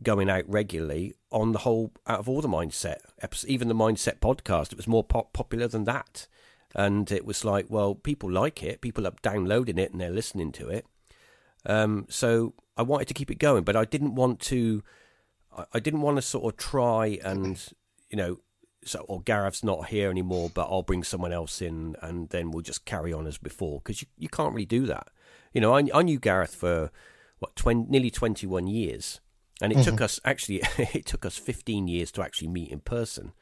going 0.01 0.29
out 0.29 0.43
regularly 0.48 1.13
on 1.31 1.51
the 1.51 1.59
whole 1.59 1.91
out 2.07 2.19
of 2.19 2.27
all 2.27 2.41
the 2.41 2.48
mindset 2.48 2.98
even 3.45 3.67
the 3.67 3.75
mindset 3.75 4.19
podcast 4.19 4.71
it 4.71 4.77
was 4.77 4.88
more 4.88 5.03
pop- 5.03 5.33
popular 5.33 5.67
than 5.67 5.83
that 5.83 6.27
and 6.74 7.12
it 7.12 7.25
was 7.25 7.45
like 7.45 7.67
well 7.69 7.93
people 7.93 8.31
like 8.31 8.63
it 8.63 8.81
people 8.81 9.05
are 9.05 9.13
downloading 9.21 9.77
it 9.77 9.91
and 9.91 10.01
they're 10.01 10.09
listening 10.09 10.51
to 10.51 10.67
it 10.67 10.86
um, 11.67 12.07
so 12.09 12.53
i 12.75 12.81
wanted 12.81 13.07
to 13.07 13.13
keep 13.13 13.29
it 13.29 13.38
going 13.38 13.63
but 13.63 13.75
i 13.75 13.86
didn't 13.86 14.15
want 14.15 14.39
to 14.39 14.83
i 15.74 15.79
didn't 15.79 16.01
want 16.01 16.17
to 16.17 16.22
sort 16.22 16.51
of 16.51 16.57
try 16.57 17.19
and 17.24 17.72
you 18.10 18.17
know 18.17 18.39
so 18.86 19.00
or 19.07 19.22
gareth's 19.22 19.63
not 19.63 19.88
here 19.88 20.10
anymore 20.10 20.50
but 20.53 20.67
i'll 20.69 20.83
bring 20.83 21.03
someone 21.03 21.31
else 21.31 21.62
in 21.62 21.95
and 22.01 22.29
then 22.29 22.51
we'll 22.51 22.62
just 22.62 22.86
carry 22.86 23.13
on 23.13 23.25
as 23.27 23.38
before 23.38 23.79
because 23.79 24.01
you, 24.01 24.07
you 24.17 24.29
can't 24.29 24.53
really 24.53 24.65
do 24.65 24.86
that 24.86 25.07
you 25.53 25.62
know 25.62 25.74
i, 25.75 25.83
I 25.93 26.01
knew 26.01 26.19
gareth 26.19 26.55
for 26.55 26.91
what 27.39 27.55
20, 27.55 27.86
nearly 27.89 28.10
21 28.10 28.67
years 28.67 29.19
and 29.62 29.72
it 29.72 29.77
mm-hmm. 29.77 29.91
took 29.91 30.01
us 30.01 30.19
actually 30.25 30.62
it 30.77 31.05
took 31.05 31.25
us 31.25 31.38
15 31.38 31.88
years 31.88 32.12
to 32.12 32.22
actually 32.22 32.50
meet 32.50 32.72
in 32.72 32.79
person. 32.79 33.33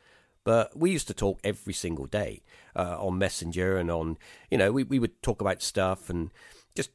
But 0.43 0.75
we 0.75 0.89
used 0.89 1.07
to 1.07 1.13
talk 1.13 1.39
every 1.43 1.73
single 1.73 2.07
day 2.07 2.41
uh, 2.75 2.97
on 2.99 3.17
Messenger 3.17 3.77
and 3.77 3.91
on 3.91 4.17
you 4.49 4.57
know 4.57 4.71
we, 4.71 4.83
we 4.83 4.99
would 4.99 5.21
talk 5.21 5.41
about 5.41 5.61
stuff 5.61 6.09
and 6.09 6.31
just 6.75 6.91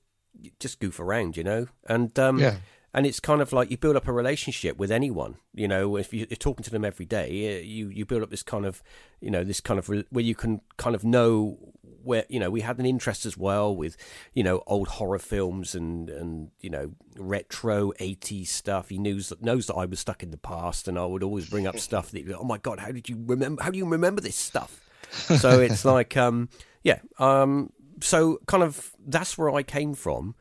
just 0.61 0.81
goof 0.81 1.01
around, 1.01 1.37
you 1.37 1.45
know. 1.45 1.67
And 1.89 2.17
um, 2.19 2.39
yeah 2.39 2.57
and 2.97 3.07
it's 3.07 3.21
kind 3.21 3.43
of 3.43 3.53
like 3.53 3.71
you 3.71 3.77
build 3.77 3.95
up 3.95 4.09
a 4.09 4.13
relationship 4.13 4.77
with 4.79 4.91
anyone 4.91 5.37
you 5.55 5.69
know 5.69 5.97
if 5.97 6.13
you're 6.13 6.27
talking 6.27 6.65
to 6.65 6.71
them 6.71 6.85
every 6.85 7.07
day 7.07 7.63
you 7.63 7.89
you 7.89 8.05
build 8.05 8.23
up 8.23 8.31
this 8.31 8.43
kind 8.43 8.67
of 8.67 8.83
you 9.21 9.31
know 9.31 9.45
this 9.45 9.61
kind 9.61 9.79
of 9.79 9.87
where 9.87 10.25
you 10.25 10.35
can 10.35 10.61
kind 10.79 10.97
of 10.97 11.05
know 11.05 11.59
where 12.03 12.25
you 12.29 12.41
know 12.41 12.51
we 12.51 12.61
had 12.61 12.79
an 12.79 12.87
interest 12.87 13.27
as 13.27 13.37
well 13.37 13.75
with 13.75 13.97
you 14.33 14.43
know 14.43 14.63
old 14.67 14.89
horror 14.89 15.19
films 15.19 15.75
and 15.75 16.09
and 16.09 16.51
you 16.61 16.71
know 16.71 16.93
retro 17.19 17.93
80s 18.01 18.47
stuff. 18.47 18.89
He 18.89 18.99
knows 18.99 19.29
that 19.29 19.43
knows 19.43 19.67
that 19.67 19.75
I 19.75 19.85
was 19.85 20.01
stuck 20.01 20.23
in 20.23 20.31
the 20.31 20.37
past 20.37 20.87
and 20.87 20.99
I 20.99 21.05
would 21.05 21.23
always 21.23 21.49
bring 21.51 21.67
up 21.67 21.79
stuff 21.89 22.11
that 22.13 22.33
oh 22.33 22.45
my 22.45 22.59
god 22.59 22.79
how 22.79 22.93
did 22.93 23.09
you 23.09 23.23
remember 23.27 23.63
how 23.63 23.71
do 23.71 23.79
you 23.79 23.87
remember 23.87 24.21
this 24.21 24.37
stuff? 24.37 24.81
So 25.11 25.61
it's 25.61 25.85
like 25.97 26.17
um 26.17 26.49
yeah 26.83 27.01
um 27.19 27.73
so 28.01 28.39
kind 28.47 28.63
of 28.63 28.93
that's 29.05 29.37
where 29.37 29.51
I 29.51 29.63
came 29.63 29.95
from 29.95 30.37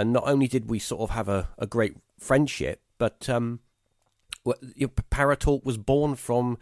and 0.00 0.12
not 0.12 0.24
only 0.26 0.48
did 0.48 0.70
we 0.70 0.78
sort 0.78 1.02
of 1.02 1.10
have 1.10 1.28
a, 1.28 1.50
a 1.58 1.66
great 1.66 1.96
friendship, 2.18 2.80
but 2.98 3.28
um, 3.28 3.60
Paratalk 4.44 5.64
was 5.64 5.76
born 5.76 6.16
from 6.16 6.58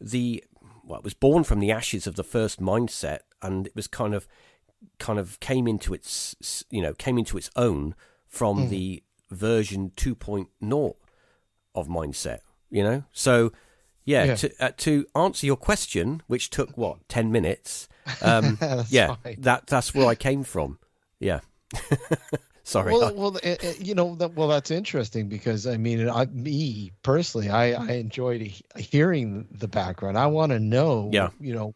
the 0.00 0.42
well, 0.84 0.98
it 0.98 1.04
was 1.04 1.14
born 1.14 1.44
from 1.44 1.60
the 1.60 1.70
ashes 1.70 2.06
of 2.06 2.16
the 2.16 2.24
first 2.24 2.60
mindset, 2.60 3.20
and 3.42 3.66
it 3.66 3.76
was 3.76 3.86
kind 3.86 4.14
of 4.14 4.26
kind 4.98 5.18
of 5.18 5.38
came 5.40 5.68
into 5.68 5.92
its 5.92 6.64
you 6.70 6.80
know 6.80 6.94
came 6.94 7.18
into 7.18 7.36
its 7.36 7.50
own 7.56 7.94
from 8.26 8.66
mm. 8.66 8.68
the 8.70 9.02
version 9.30 9.92
2.0 9.96 10.94
of 11.74 11.88
mindset 11.88 12.38
you 12.70 12.82
know 12.82 13.04
so 13.12 13.52
yeah, 14.04 14.24
yeah. 14.24 14.34
To, 14.36 14.64
uh, 14.64 14.70
to 14.78 15.06
answer 15.14 15.46
your 15.46 15.56
question 15.56 16.22
which 16.28 16.48
took 16.48 16.78
what 16.78 17.06
10 17.08 17.30
minutes 17.30 17.88
um, 18.22 18.56
yeah 18.88 19.16
fine. 19.16 19.36
that 19.40 19.66
that's 19.66 19.94
where 19.94 20.06
i 20.06 20.14
came 20.14 20.44
from 20.44 20.78
yeah 21.18 21.40
sorry. 22.68 22.92
Well, 22.92 23.14
well 23.14 23.36
it, 23.36 23.64
it, 23.64 23.80
you 23.80 23.94
know 23.94 24.14
that, 24.16 24.34
well 24.34 24.48
that's 24.48 24.70
interesting 24.70 25.28
because 25.28 25.66
i 25.66 25.76
mean 25.76 26.08
I, 26.08 26.26
me 26.26 26.92
personally 27.02 27.50
i 27.50 27.72
i 27.72 27.92
enjoyed 27.92 28.52
hearing 28.76 29.48
the 29.50 29.68
background. 29.68 30.18
I 30.18 30.26
want 30.26 30.52
to 30.52 30.58
know 30.58 31.10
yeah. 31.12 31.30
you 31.40 31.54
know 31.54 31.74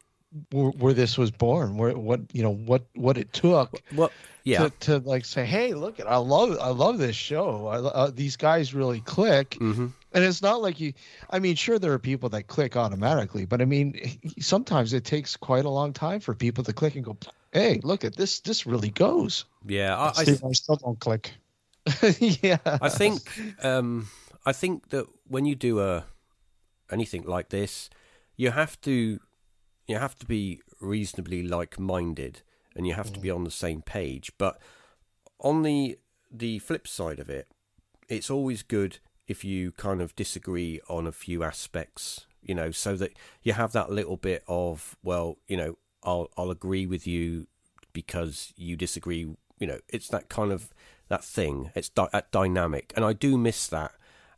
where, 0.51 0.71
where, 0.71 0.93
this 0.93 1.17
was 1.17 1.31
born, 1.31 1.77
where 1.77 1.97
what 1.97 2.21
you 2.33 2.43
know 2.43 2.53
what 2.53 2.85
what 2.95 3.17
it 3.17 3.31
took. 3.33 3.81
Well, 3.93 4.11
yeah, 4.43 4.63
to, 4.63 4.69
to 4.81 4.97
like 4.99 5.25
say, 5.25 5.45
hey, 5.45 5.73
look 5.73 5.99
at 5.99 6.07
I 6.07 6.17
love 6.17 6.57
I 6.59 6.69
love 6.69 6.97
this 6.97 7.15
show. 7.15 7.67
I, 7.67 7.77
uh, 7.77 8.11
these 8.13 8.35
guys 8.35 8.73
really 8.73 8.99
click, 9.01 9.51
mm-hmm. 9.51 9.87
and 10.13 10.23
it's 10.23 10.41
not 10.41 10.61
like 10.61 10.79
you. 10.79 10.93
I 11.29 11.39
mean, 11.39 11.55
sure 11.55 11.79
there 11.79 11.93
are 11.93 11.99
people 11.99 12.29
that 12.29 12.47
click 12.47 12.75
automatically, 12.75 13.45
but 13.45 13.61
I 13.61 13.65
mean, 13.65 14.19
sometimes 14.39 14.93
it 14.93 15.05
takes 15.05 15.37
quite 15.37 15.65
a 15.65 15.69
long 15.69 15.93
time 15.93 16.19
for 16.19 16.33
people 16.33 16.63
to 16.65 16.73
click 16.73 16.95
and 16.95 17.05
go, 17.05 17.17
hey, 17.51 17.79
look 17.83 18.03
at 18.03 18.15
this. 18.15 18.39
This 18.39 18.65
really 18.65 18.89
goes. 18.89 19.45
Yeah, 19.65 19.97
I, 19.97 20.07
I, 20.07 20.21
I 20.21 20.51
still 20.51 20.75
don't 20.75 20.99
click. 20.99 21.31
yeah, 22.19 22.57
I 22.65 22.89
think 22.89 23.21
um, 23.63 24.07
I 24.45 24.53
think 24.53 24.89
that 24.89 25.05
when 25.27 25.45
you 25.45 25.55
do 25.55 25.79
a 25.79 26.05
anything 26.91 27.23
like 27.23 27.49
this, 27.49 27.89
you 28.35 28.51
have 28.51 28.79
to 28.81 29.19
you 29.87 29.97
have 29.97 30.17
to 30.19 30.25
be 30.25 30.61
reasonably 30.79 31.43
like-minded 31.43 32.41
and 32.75 32.87
you 32.87 32.93
have 32.93 33.13
to 33.13 33.19
be 33.19 33.29
mm. 33.29 33.35
on 33.35 33.43
the 33.43 33.51
same 33.51 33.81
page. 33.81 34.31
But 34.37 34.59
on 35.39 35.63
the 35.63 35.99
the 36.31 36.59
flip 36.59 36.87
side 36.87 37.19
of 37.19 37.29
it, 37.29 37.47
it's 38.09 38.29
always 38.29 38.63
good 38.63 38.97
if 39.27 39.43
you 39.43 39.71
kind 39.73 40.01
of 40.01 40.15
disagree 40.15 40.81
on 40.89 41.05
a 41.05 41.11
few 41.11 41.43
aspects, 41.43 42.25
you 42.41 42.55
know, 42.55 42.71
so 42.71 42.95
that 42.95 43.11
you 43.43 43.53
have 43.53 43.71
that 43.73 43.91
little 43.91 44.17
bit 44.17 44.43
of 44.47 44.97
well, 45.03 45.37
you 45.47 45.57
know, 45.57 45.77
I'll 46.03 46.29
I'll 46.37 46.51
agree 46.51 46.85
with 46.85 47.05
you 47.07 47.47
because 47.93 48.53
you 48.55 48.75
disagree. 48.75 49.35
You 49.59 49.67
know, 49.67 49.79
it's 49.87 50.09
that 50.09 50.29
kind 50.29 50.51
of 50.51 50.69
that 51.09 51.23
thing. 51.23 51.71
It's 51.75 51.89
di- 51.89 52.09
that 52.11 52.31
dynamic, 52.31 52.91
and 52.95 53.05
I 53.05 53.13
do 53.13 53.37
miss 53.37 53.67
that 53.67 53.91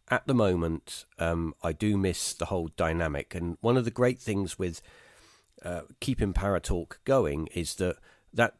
at 0.10 0.28
the 0.28 0.34
moment. 0.34 1.06
Um, 1.18 1.56
I 1.64 1.72
do 1.72 1.98
miss 1.98 2.34
the 2.34 2.46
whole 2.46 2.70
dynamic, 2.76 3.34
and 3.34 3.58
one 3.62 3.78
of 3.78 3.86
the 3.86 3.92
great 3.92 4.20
things 4.20 4.60
with 4.60 4.82
uh, 5.66 5.82
keeping 6.00 6.34
Paratalk 6.34 6.98
going 7.04 7.48
is 7.48 7.76
that 7.76 7.98
that 8.34 8.56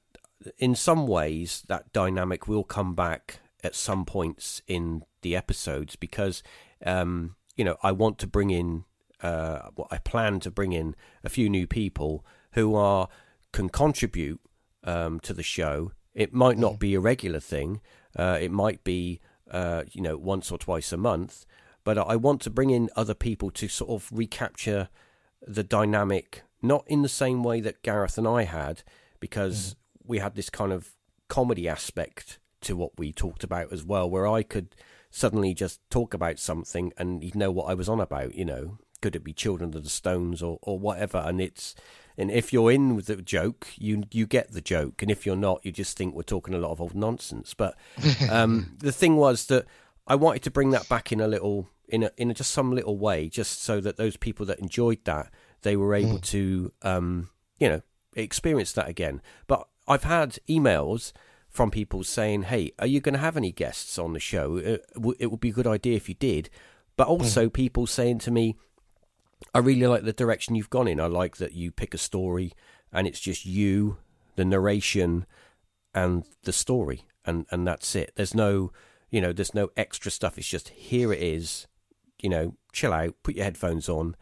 in 0.58 0.76
some 0.76 1.08
ways 1.08 1.64
that 1.68 1.94
dynamic 1.94 2.48
will 2.48 2.64
come 2.64 2.96
back 2.96 3.40
at 3.64 3.76
some 3.76 4.06
points 4.06 4.62
in 4.68 5.04
the 5.22 5.36
episodes 5.36 5.96
because 5.96 6.44
um, 6.86 7.36
you 7.56 7.64
know 7.64 7.78
I 7.84 7.92
want 7.92 8.18
to 8.20 8.28
bring 8.28 8.50
in 8.50 8.86
uh, 9.22 9.70
what 9.76 9.88
I 9.92 10.00
plan 10.00 10.40
to 10.42 10.52
bring 10.52 10.74
in 10.74 10.96
a 11.24 11.30
few 11.30 11.50
new 11.50 11.68
people 11.68 12.26
who 12.54 12.76
are 12.76 13.08
can 13.52 13.70
contribute 13.70 14.42
um, 14.84 15.20
to 15.22 15.34
the 15.34 15.44
show. 15.44 15.92
It 16.14 16.34
might 16.34 16.58
not 16.58 16.80
be 16.80 16.96
a 16.96 17.00
regular 17.00 17.40
thing. 17.40 17.82
Uh, 18.16 18.38
it 18.42 18.52
might 18.52 18.84
be 18.84 19.20
uh, 19.52 19.84
you 19.92 20.02
know 20.02 20.18
once 20.18 20.52
or 20.52 20.58
twice 20.58 20.92
a 20.92 20.98
month, 20.98 21.46
but 21.84 21.98
I 21.98 22.16
want 22.16 22.42
to 22.42 22.50
bring 22.50 22.72
in 22.72 22.90
other 22.96 23.14
people 23.14 23.52
to 23.52 23.68
sort 23.68 23.92
of 23.92 24.10
recapture 24.12 24.90
the 25.48 25.64
dynamic 25.64 26.42
not 26.68 26.84
in 26.88 27.02
the 27.02 27.10
same 27.10 27.44
way 27.44 27.62
that 27.62 27.84
Gareth 27.84 28.18
and 28.18 28.28
I 28.28 28.44
had, 28.44 28.84
because 29.20 29.74
mm. 29.74 29.76
we 30.06 30.20
had 30.20 30.36
this 30.36 30.50
kind 30.50 30.72
of 30.72 30.92
comedy 31.28 31.68
aspect 31.68 32.40
to 32.62 32.76
what 32.76 32.98
we 32.98 33.12
talked 33.12 33.44
about 33.44 33.72
as 33.72 33.84
well, 33.84 34.10
where 34.10 34.28
I 34.28 34.44
could 34.44 34.76
suddenly 35.10 35.54
just 35.54 35.80
talk 35.90 36.14
about 36.14 36.40
something 36.40 36.92
and 36.98 37.24
he'd 37.24 37.36
know 37.36 37.52
what 37.52 37.70
I 37.70 37.74
was 37.74 37.88
on 37.88 38.00
about, 38.00 38.36
you 38.36 38.46
know. 38.46 38.78
Could 39.02 39.16
it 39.16 39.24
be 39.24 39.34
Children 39.34 39.76
of 39.76 39.84
the 39.84 39.90
Stones 39.90 40.42
or, 40.42 40.58
or 40.62 40.80
whatever? 40.80 41.20
And 41.20 41.40
it's 41.40 41.76
and 42.18 42.32
if 42.32 42.54
you're 42.54 42.72
in 42.72 42.96
with 42.96 43.08
the 43.08 43.18
joke, 43.18 43.68
you 43.78 44.04
you 44.12 44.26
get 44.26 44.52
the 44.52 44.62
joke, 44.62 45.02
and 45.02 45.12
if 45.12 45.26
you're 45.26 45.36
not, 45.36 45.66
you 45.66 45.72
just 45.72 45.98
think 45.98 46.16
we're 46.16 46.24
talking 46.24 46.54
a 46.54 46.58
lot 46.58 46.72
of 46.72 46.82
old 46.82 46.96
nonsense. 46.96 47.54
But 47.54 47.76
um, 48.30 48.78
the 48.80 48.92
thing 48.92 49.18
was 49.18 49.46
that 49.48 49.66
I 50.08 50.16
wanted 50.16 50.44
to 50.44 50.52
bring 50.52 50.72
that 50.72 50.88
back 50.88 51.12
in 51.12 51.20
a 51.20 51.28
little 51.28 51.68
in 51.88 52.04
a, 52.04 52.12
in 52.18 52.32
a, 52.32 52.34
just 52.34 52.52
some 52.52 52.74
little 52.74 52.98
way, 52.98 53.30
just 53.30 53.62
so 53.62 53.82
that 53.82 53.98
those 53.98 54.18
people 54.18 54.46
that 54.48 54.60
enjoyed 54.60 55.04
that 55.04 55.32
they 55.66 55.76
were 55.76 55.94
able 55.94 56.20
mm. 56.20 56.24
to, 56.24 56.72
um, 56.84 57.30
you 57.60 57.68
know, 57.68 57.82
experience 58.16 58.72
that 58.74 58.88
again. 58.88 59.22
But 59.48 59.68
I've 59.88 60.04
had 60.04 60.38
emails 60.48 61.12
from 61.50 61.72
people 61.72 62.04
saying, 62.04 62.44
"Hey, 62.44 62.72
are 62.80 62.88
you 62.88 63.02
going 63.02 63.14
to 63.14 63.20
have 63.20 63.36
any 63.36 63.52
guests 63.52 64.00
on 64.00 64.14
the 64.14 64.20
show? 64.20 64.56
It, 64.58 64.86
uh, 64.96 65.12
it 65.20 65.28
would 65.32 65.42
be 65.42 65.50
a 65.50 65.54
good 65.54 65.68
idea 65.68 65.98
if 65.98 66.08
you 66.08 66.16
did." 66.16 66.50
But 66.96 67.08
also, 67.08 67.48
mm. 67.48 67.54
people 67.54 67.88
saying 67.88 68.20
to 68.20 68.32
me, 68.32 68.56
"I 69.54 69.60
really 69.60 69.88
like 69.88 70.04
the 70.04 70.14
direction 70.14 70.56
you've 70.56 70.70
gone 70.70 70.88
in. 70.88 71.02
I 71.02 71.08
like 71.08 71.38
that 71.38 71.54
you 71.54 71.72
pick 71.72 71.94
a 71.94 71.98
story 71.98 72.54
and 72.96 73.08
it's 73.08 73.20
just 73.20 73.46
you, 73.46 73.98
the 74.38 74.46
narration, 74.46 75.26
and 75.94 76.24
the 76.44 76.54
story, 76.54 77.04
and 77.26 77.46
and 77.52 77.68
that's 77.68 77.94
it. 77.94 78.14
There's 78.16 78.34
no, 78.34 78.72
you 79.12 79.20
know, 79.20 79.34
there's 79.34 79.54
no 79.54 79.70
extra 79.76 80.10
stuff. 80.10 80.38
It's 80.38 80.48
just 80.48 80.70
here 80.70 81.12
it 81.12 81.22
is. 81.22 81.68
You 82.22 82.30
know, 82.30 82.56
chill 82.72 82.94
out, 82.94 83.16
put 83.22 83.36
your 83.36 83.44
headphones 83.44 83.90
on, 83.90 84.16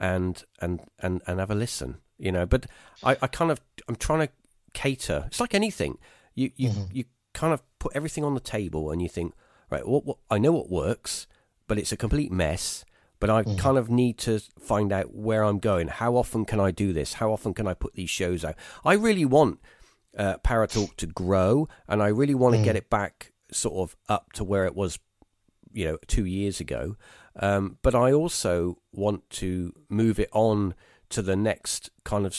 and 0.00 0.42
and 0.60 0.80
and 0.98 1.22
and 1.26 1.38
have 1.38 1.50
a 1.50 1.54
listen. 1.54 1.98
You 2.18 2.32
know, 2.32 2.46
but 2.46 2.66
I, 3.02 3.16
I 3.22 3.26
kind 3.28 3.50
of 3.50 3.60
I'm 3.88 3.96
trying 3.96 4.26
to 4.26 4.32
cater. 4.72 5.24
It's 5.26 5.40
like 5.40 5.54
anything. 5.54 5.98
You 6.34 6.50
you 6.56 6.70
mm-hmm. 6.70 6.84
you 6.92 7.04
kind 7.32 7.52
of 7.52 7.62
put 7.78 7.92
everything 7.94 8.24
on 8.24 8.34
the 8.34 8.40
table 8.40 8.90
and 8.90 9.00
you 9.00 9.08
think, 9.08 9.34
right, 9.70 9.86
what, 9.86 10.04
what 10.04 10.18
I 10.30 10.38
know 10.38 10.52
what 10.52 10.70
works, 10.70 11.26
but 11.68 11.78
it's 11.78 11.92
a 11.92 11.96
complete 11.96 12.32
mess. 12.32 12.84
But 13.20 13.28
I 13.28 13.42
mm-hmm. 13.42 13.56
kind 13.56 13.76
of 13.76 13.90
need 13.90 14.16
to 14.18 14.40
find 14.58 14.92
out 14.92 15.14
where 15.14 15.42
I'm 15.44 15.58
going. 15.58 15.88
How 15.88 16.16
often 16.16 16.46
can 16.46 16.58
I 16.58 16.70
do 16.70 16.94
this? 16.94 17.14
How 17.14 17.32
often 17.32 17.52
can 17.52 17.66
I 17.66 17.74
put 17.74 17.92
these 17.92 18.08
shows 18.08 18.46
out? 18.46 18.54
I 18.82 18.94
really 18.94 19.26
want 19.26 19.60
uh, 20.16 20.38
Paratalk 20.38 20.96
to 20.96 21.06
grow, 21.06 21.68
and 21.86 22.02
I 22.02 22.08
really 22.08 22.34
want 22.34 22.54
to 22.54 22.58
mm-hmm. 22.58 22.64
get 22.64 22.76
it 22.76 22.88
back 22.88 23.32
sort 23.52 23.74
of 23.74 23.96
up 24.08 24.32
to 24.34 24.44
where 24.44 24.64
it 24.64 24.74
was, 24.74 24.98
you 25.70 25.84
know, 25.84 25.98
two 26.06 26.24
years 26.24 26.60
ago. 26.60 26.96
Um, 27.36 27.78
but 27.82 27.94
I 27.94 28.12
also 28.12 28.78
want 28.92 29.28
to 29.30 29.72
move 29.88 30.18
it 30.18 30.28
on 30.32 30.74
to 31.10 31.22
the 31.22 31.36
next 31.36 31.90
kind 32.04 32.26
of, 32.26 32.36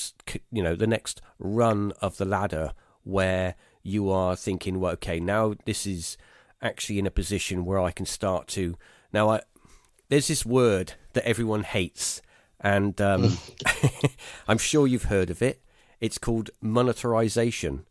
you 0.51 0.63
know, 0.63 0.75
the 0.75 0.87
next 0.87 1.21
run 1.39 1.93
of 2.01 2.17
the 2.17 2.25
ladder 2.25 2.73
where 3.03 3.55
you 3.83 4.09
are 4.09 4.35
thinking, 4.35 4.79
well, 4.79 4.93
okay, 4.93 5.19
now 5.19 5.55
this 5.65 5.85
is 5.85 6.17
actually 6.61 6.99
in 6.99 7.07
a 7.07 7.11
position 7.11 7.65
where 7.65 7.79
I 7.79 7.91
can 7.91 8.05
start 8.05 8.47
to. 8.49 8.77
Now, 9.11 9.29
I, 9.29 9.41
there's 10.09 10.27
this 10.27 10.45
word 10.45 10.93
that 11.13 11.27
everyone 11.27 11.63
hates, 11.63 12.21
and 12.59 12.99
um, 13.01 13.37
I'm 14.47 14.57
sure 14.57 14.87
you've 14.87 15.05
heard 15.05 15.29
of 15.29 15.41
it. 15.41 15.61
It's 15.99 16.17
called 16.17 16.49
monetarization. 16.63 17.85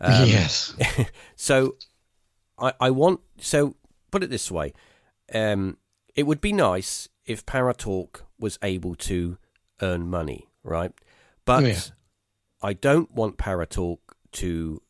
Um, 0.00 0.28
yes. 0.28 0.74
so, 1.36 1.76
I, 2.58 2.72
I 2.80 2.90
want. 2.90 3.20
So, 3.38 3.76
put 4.10 4.22
it 4.22 4.30
this 4.30 4.50
way. 4.50 4.72
Um, 5.32 5.76
it 6.14 6.24
would 6.24 6.40
be 6.40 6.52
nice 6.52 7.08
if 7.24 7.46
Paratalk 7.46 8.22
was 8.38 8.58
able 8.62 8.94
to 8.94 9.38
earn 9.80 10.08
money, 10.08 10.48
right? 10.62 10.92
But 11.44 11.64
oh, 11.64 11.66
yeah. 11.66 11.80
I 12.62 12.72
don't 12.72 13.10
want 13.10 13.38
Paratalk 13.38 13.98
to. 14.32 14.82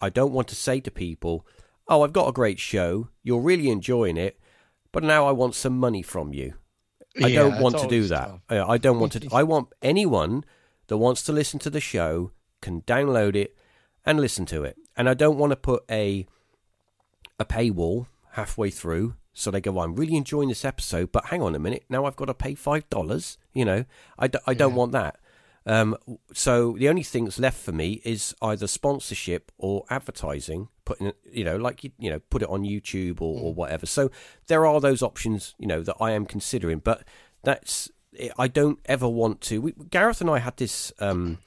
I 0.00 0.10
don't 0.10 0.32
want 0.32 0.48
to 0.48 0.56
say 0.56 0.80
to 0.80 0.90
people, 0.90 1.46
"Oh, 1.88 2.02
I've 2.02 2.12
got 2.12 2.28
a 2.28 2.32
great 2.32 2.58
show. 2.58 3.08
You're 3.22 3.40
really 3.40 3.68
enjoying 3.68 4.16
it, 4.16 4.38
but 4.92 5.02
now 5.02 5.26
I 5.26 5.32
want 5.32 5.54
some 5.54 5.78
money 5.78 6.02
from 6.02 6.32
you." 6.32 6.54
I 7.22 7.28
yeah, 7.28 7.42
don't 7.42 7.60
want 7.60 7.78
to 7.78 7.86
do 7.86 8.04
that. 8.08 8.40
Tough. 8.48 8.68
I 8.68 8.78
don't 8.78 8.98
want 8.98 9.12
to. 9.12 9.28
I 9.32 9.42
want 9.42 9.68
anyone 9.82 10.44
that 10.88 10.96
wants 10.96 11.22
to 11.24 11.32
listen 11.32 11.60
to 11.60 11.70
the 11.70 11.80
show 11.80 12.32
can 12.60 12.82
download 12.82 13.36
it 13.36 13.56
and 14.04 14.20
listen 14.20 14.46
to 14.46 14.64
it. 14.64 14.76
And 14.96 15.08
I 15.08 15.14
don't 15.14 15.38
want 15.38 15.50
to 15.52 15.56
put 15.56 15.84
a 15.90 16.26
a 17.38 17.44
paywall 17.44 18.06
halfway 18.32 18.70
through 18.70 19.14
so 19.34 19.50
they 19.50 19.60
go, 19.60 19.72
well, 19.72 19.84
I'm 19.84 19.96
really 19.96 20.16
enjoying 20.16 20.48
this 20.48 20.64
episode, 20.64 21.12
but 21.12 21.26
hang 21.26 21.42
on 21.42 21.54
a 21.54 21.58
minute, 21.58 21.84
now 21.88 22.06
I've 22.06 22.16
got 22.16 22.26
to 22.26 22.34
pay 22.34 22.54
$5. 22.54 23.36
You 23.52 23.64
know, 23.64 23.84
I 24.18 24.28
d- 24.28 24.38
I 24.46 24.54
don't 24.54 24.70
yeah. 24.70 24.76
want 24.76 24.92
that. 24.92 25.18
Um, 25.66 25.96
so 26.32 26.72
the 26.78 26.88
only 26.88 27.02
thing 27.02 27.24
that's 27.24 27.38
left 27.38 27.58
for 27.58 27.72
me 27.72 28.00
is 28.04 28.34
either 28.42 28.66
sponsorship 28.66 29.50
or 29.58 29.84
advertising. 29.90 30.68
Putting, 30.84 31.12
you 31.30 31.44
know, 31.44 31.56
like 31.56 31.82
you, 31.82 31.90
you 31.98 32.10
know, 32.10 32.20
put 32.30 32.42
it 32.42 32.48
on 32.48 32.62
YouTube 32.62 33.20
or, 33.22 33.40
or 33.40 33.52
mm. 33.52 33.56
whatever. 33.56 33.86
So 33.86 34.10
there 34.46 34.66
are 34.66 34.80
those 34.80 35.02
options, 35.02 35.54
you 35.58 35.66
know, 35.66 35.82
that 35.82 35.96
I 36.00 36.12
am 36.12 36.26
considering. 36.26 36.78
But 36.78 37.04
that's 37.42 37.90
I 38.38 38.48
don't 38.48 38.78
ever 38.84 39.08
want 39.08 39.40
to. 39.42 39.60
We, 39.60 39.72
Gareth 39.90 40.20
and 40.20 40.30
I 40.30 40.38
had 40.38 40.56
this, 40.56 40.92
um, 40.98 41.38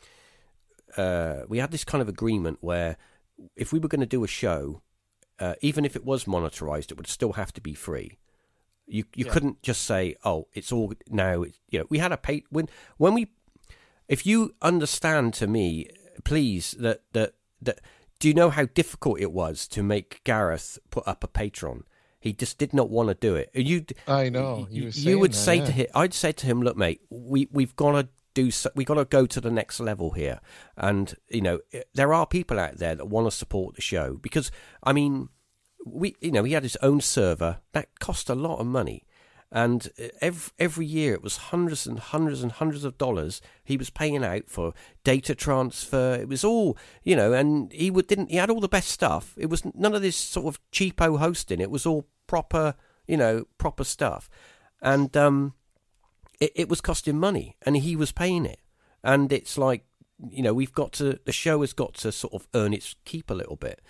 uh, 0.95 1.41
we 1.47 1.59
had 1.59 1.71
this 1.71 1.83
kind 1.83 2.01
of 2.01 2.09
agreement 2.09 2.57
where 2.61 2.97
if 3.55 3.71
we 3.71 3.79
were 3.79 3.87
going 3.87 4.01
to 4.01 4.07
do 4.07 4.23
a 4.23 4.27
show, 4.27 4.81
uh, 5.39 5.55
even 5.61 5.85
if 5.85 5.95
it 5.95 6.05
was 6.05 6.25
monetized, 6.25 6.91
it 6.91 6.97
would 6.97 7.07
still 7.07 7.33
have 7.33 7.53
to 7.53 7.61
be 7.61 7.73
free. 7.73 8.17
You 8.85 9.03
you 9.15 9.25
Yeah. 9.25 9.31
couldn't 9.33 9.61
just 9.61 9.83
say, 9.83 10.15
"Oh, 10.23 10.47
it's 10.53 10.71
all 10.71 10.93
now." 11.09 11.43
It's, 11.43 11.59
you 11.69 11.79
know, 11.79 11.85
we 11.89 11.97
had 11.99 12.11
a 12.11 12.17
pay 12.17 12.43
when 12.49 12.67
when 12.97 13.13
we. 13.13 13.27
If 14.07 14.25
you 14.25 14.55
understand 14.61 15.33
to 15.35 15.47
me, 15.47 15.87
please 16.23 16.71
that 16.79 17.01
that 17.13 17.33
that. 17.61 17.79
Do 18.19 18.27
you 18.27 18.33
know 18.33 18.49
how 18.49 18.65
difficult 18.65 19.19
it 19.19 19.31
was 19.31 19.67
to 19.67 19.83
make 19.83 20.23
Gareth 20.23 20.79
put 20.89 21.07
up 21.07 21.23
a 21.23 21.27
Patreon? 21.27 21.83
He 22.19 22.33
just 22.33 22.57
did 22.57 22.73
not 22.73 22.89
want 22.89 23.09
to 23.09 23.13
do 23.13 23.35
it. 23.35 23.51
You 23.53 23.85
I 24.07 24.29
know. 24.29 24.67
you, 24.71 24.89
you 24.91 25.19
would 25.19 25.33
that, 25.33 25.37
say 25.37 25.57
yeah. 25.57 25.65
to 25.65 25.71
him, 25.71 25.87
I'd 25.93 26.13
say 26.15 26.31
to 26.31 26.45
him, 26.47 26.61
look, 26.63 26.75
mate, 26.75 27.01
we 27.11 27.47
we've 27.51 27.75
got 27.75 27.91
to 27.91 28.07
do, 28.37 28.51
so, 28.51 28.69
we 28.75 28.85
got 28.85 28.95
to 28.95 29.05
go 29.05 29.25
to 29.25 29.41
the 29.41 29.49
next 29.49 29.79
level 29.79 30.11
here, 30.11 30.39
and 30.75 31.15
you 31.27 31.41
know, 31.41 31.59
there 31.95 32.13
are 32.13 32.27
people 32.27 32.59
out 32.59 32.77
there 32.77 32.93
that 32.93 33.07
want 33.07 33.25
to 33.25 33.31
support 33.31 33.75
the 33.75 33.81
show 33.81 34.13
because, 34.21 34.51
I 34.83 34.93
mean, 34.93 35.29
we, 35.83 36.15
you 36.21 36.31
know, 36.31 36.43
he 36.43 36.53
had 36.53 36.61
his 36.61 36.77
own 36.83 37.01
server 37.01 37.57
that 37.71 37.99
cost 37.99 38.29
a 38.29 38.35
lot 38.35 38.59
of 38.59 38.67
money. 38.67 39.03
And 39.49 39.89
every 40.19 40.51
every 40.59 40.85
year 40.85 41.13
it 41.13 41.23
was 41.23 41.37
hundreds 41.37 41.87
and 41.87 41.97
hundreds 41.97 42.43
and 42.43 42.51
hundreds 42.51 42.83
of 42.83 42.97
dollars 42.97 43.41
he 43.63 43.77
was 43.77 43.89
paying 43.89 44.25
out 44.25 44.49
for 44.49 44.73
data 45.05 45.33
transfer. 45.35 46.15
It 46.15 46.27
was 46.27 46.43
all 46.43 46.77
you 47.01 47.15
know, 47.15 47.31
and 47.31 47.71
he 47.71 47.89
would 47.89 48.07
didn't 48.07 48.29
he 48.29 48.35
had 48.35 48.49
all 48.49 48.59
the 48.59 48.67
best 48.67 48.89
stuff. 48.89 49.33
It 49.37 49.49
was 49.49 49.63
none 49.73 49.95
of 49.95 50.01
this 50.01 50.17
sort 50.17 50.47
of 50.47 50.59
cheapo 50.73 51.17
hosting. 51.17 51.61
It 51.61 51.71
was 51.71 51.85
all 51.85 52.09
proper, 52.27 52.75
you 53.07 53.15
know, 53.15 53.45
proper 53.57 53.85
stuff. 53.85 54.29
And 54.81 55.15
um, 55.15 55.53
it, 56.39 56.51
it 56.55 56.69
was 56.69 56.81
costing 56.81 57.19
money, 57.19 57.55
and 57.63 57.77
he 57.77 57.95
was 57.95 58.11
paying 58.11 58.45
it. 58.45 58.59
And 59.03 59.31
it's 59.31 59.57
like, 59.57 59.85
you 60.31 60.41
know, 60.43 60.53
we've 60.53 60.73
got 60.73 60.91
to 60.93 61.19
the 61.25 61.31
show 61.31 61.61
has 61.61 61.73
got 61.73 61.93
to 61.95 62.11
sort 62.11 62.33
of 62.33 62.47
earn 62.53 62.73
its 62.73 62.95
keep 63.05 63.29
a 63.29 63.33
little 63.33 63.55
bit. 63.55 63.81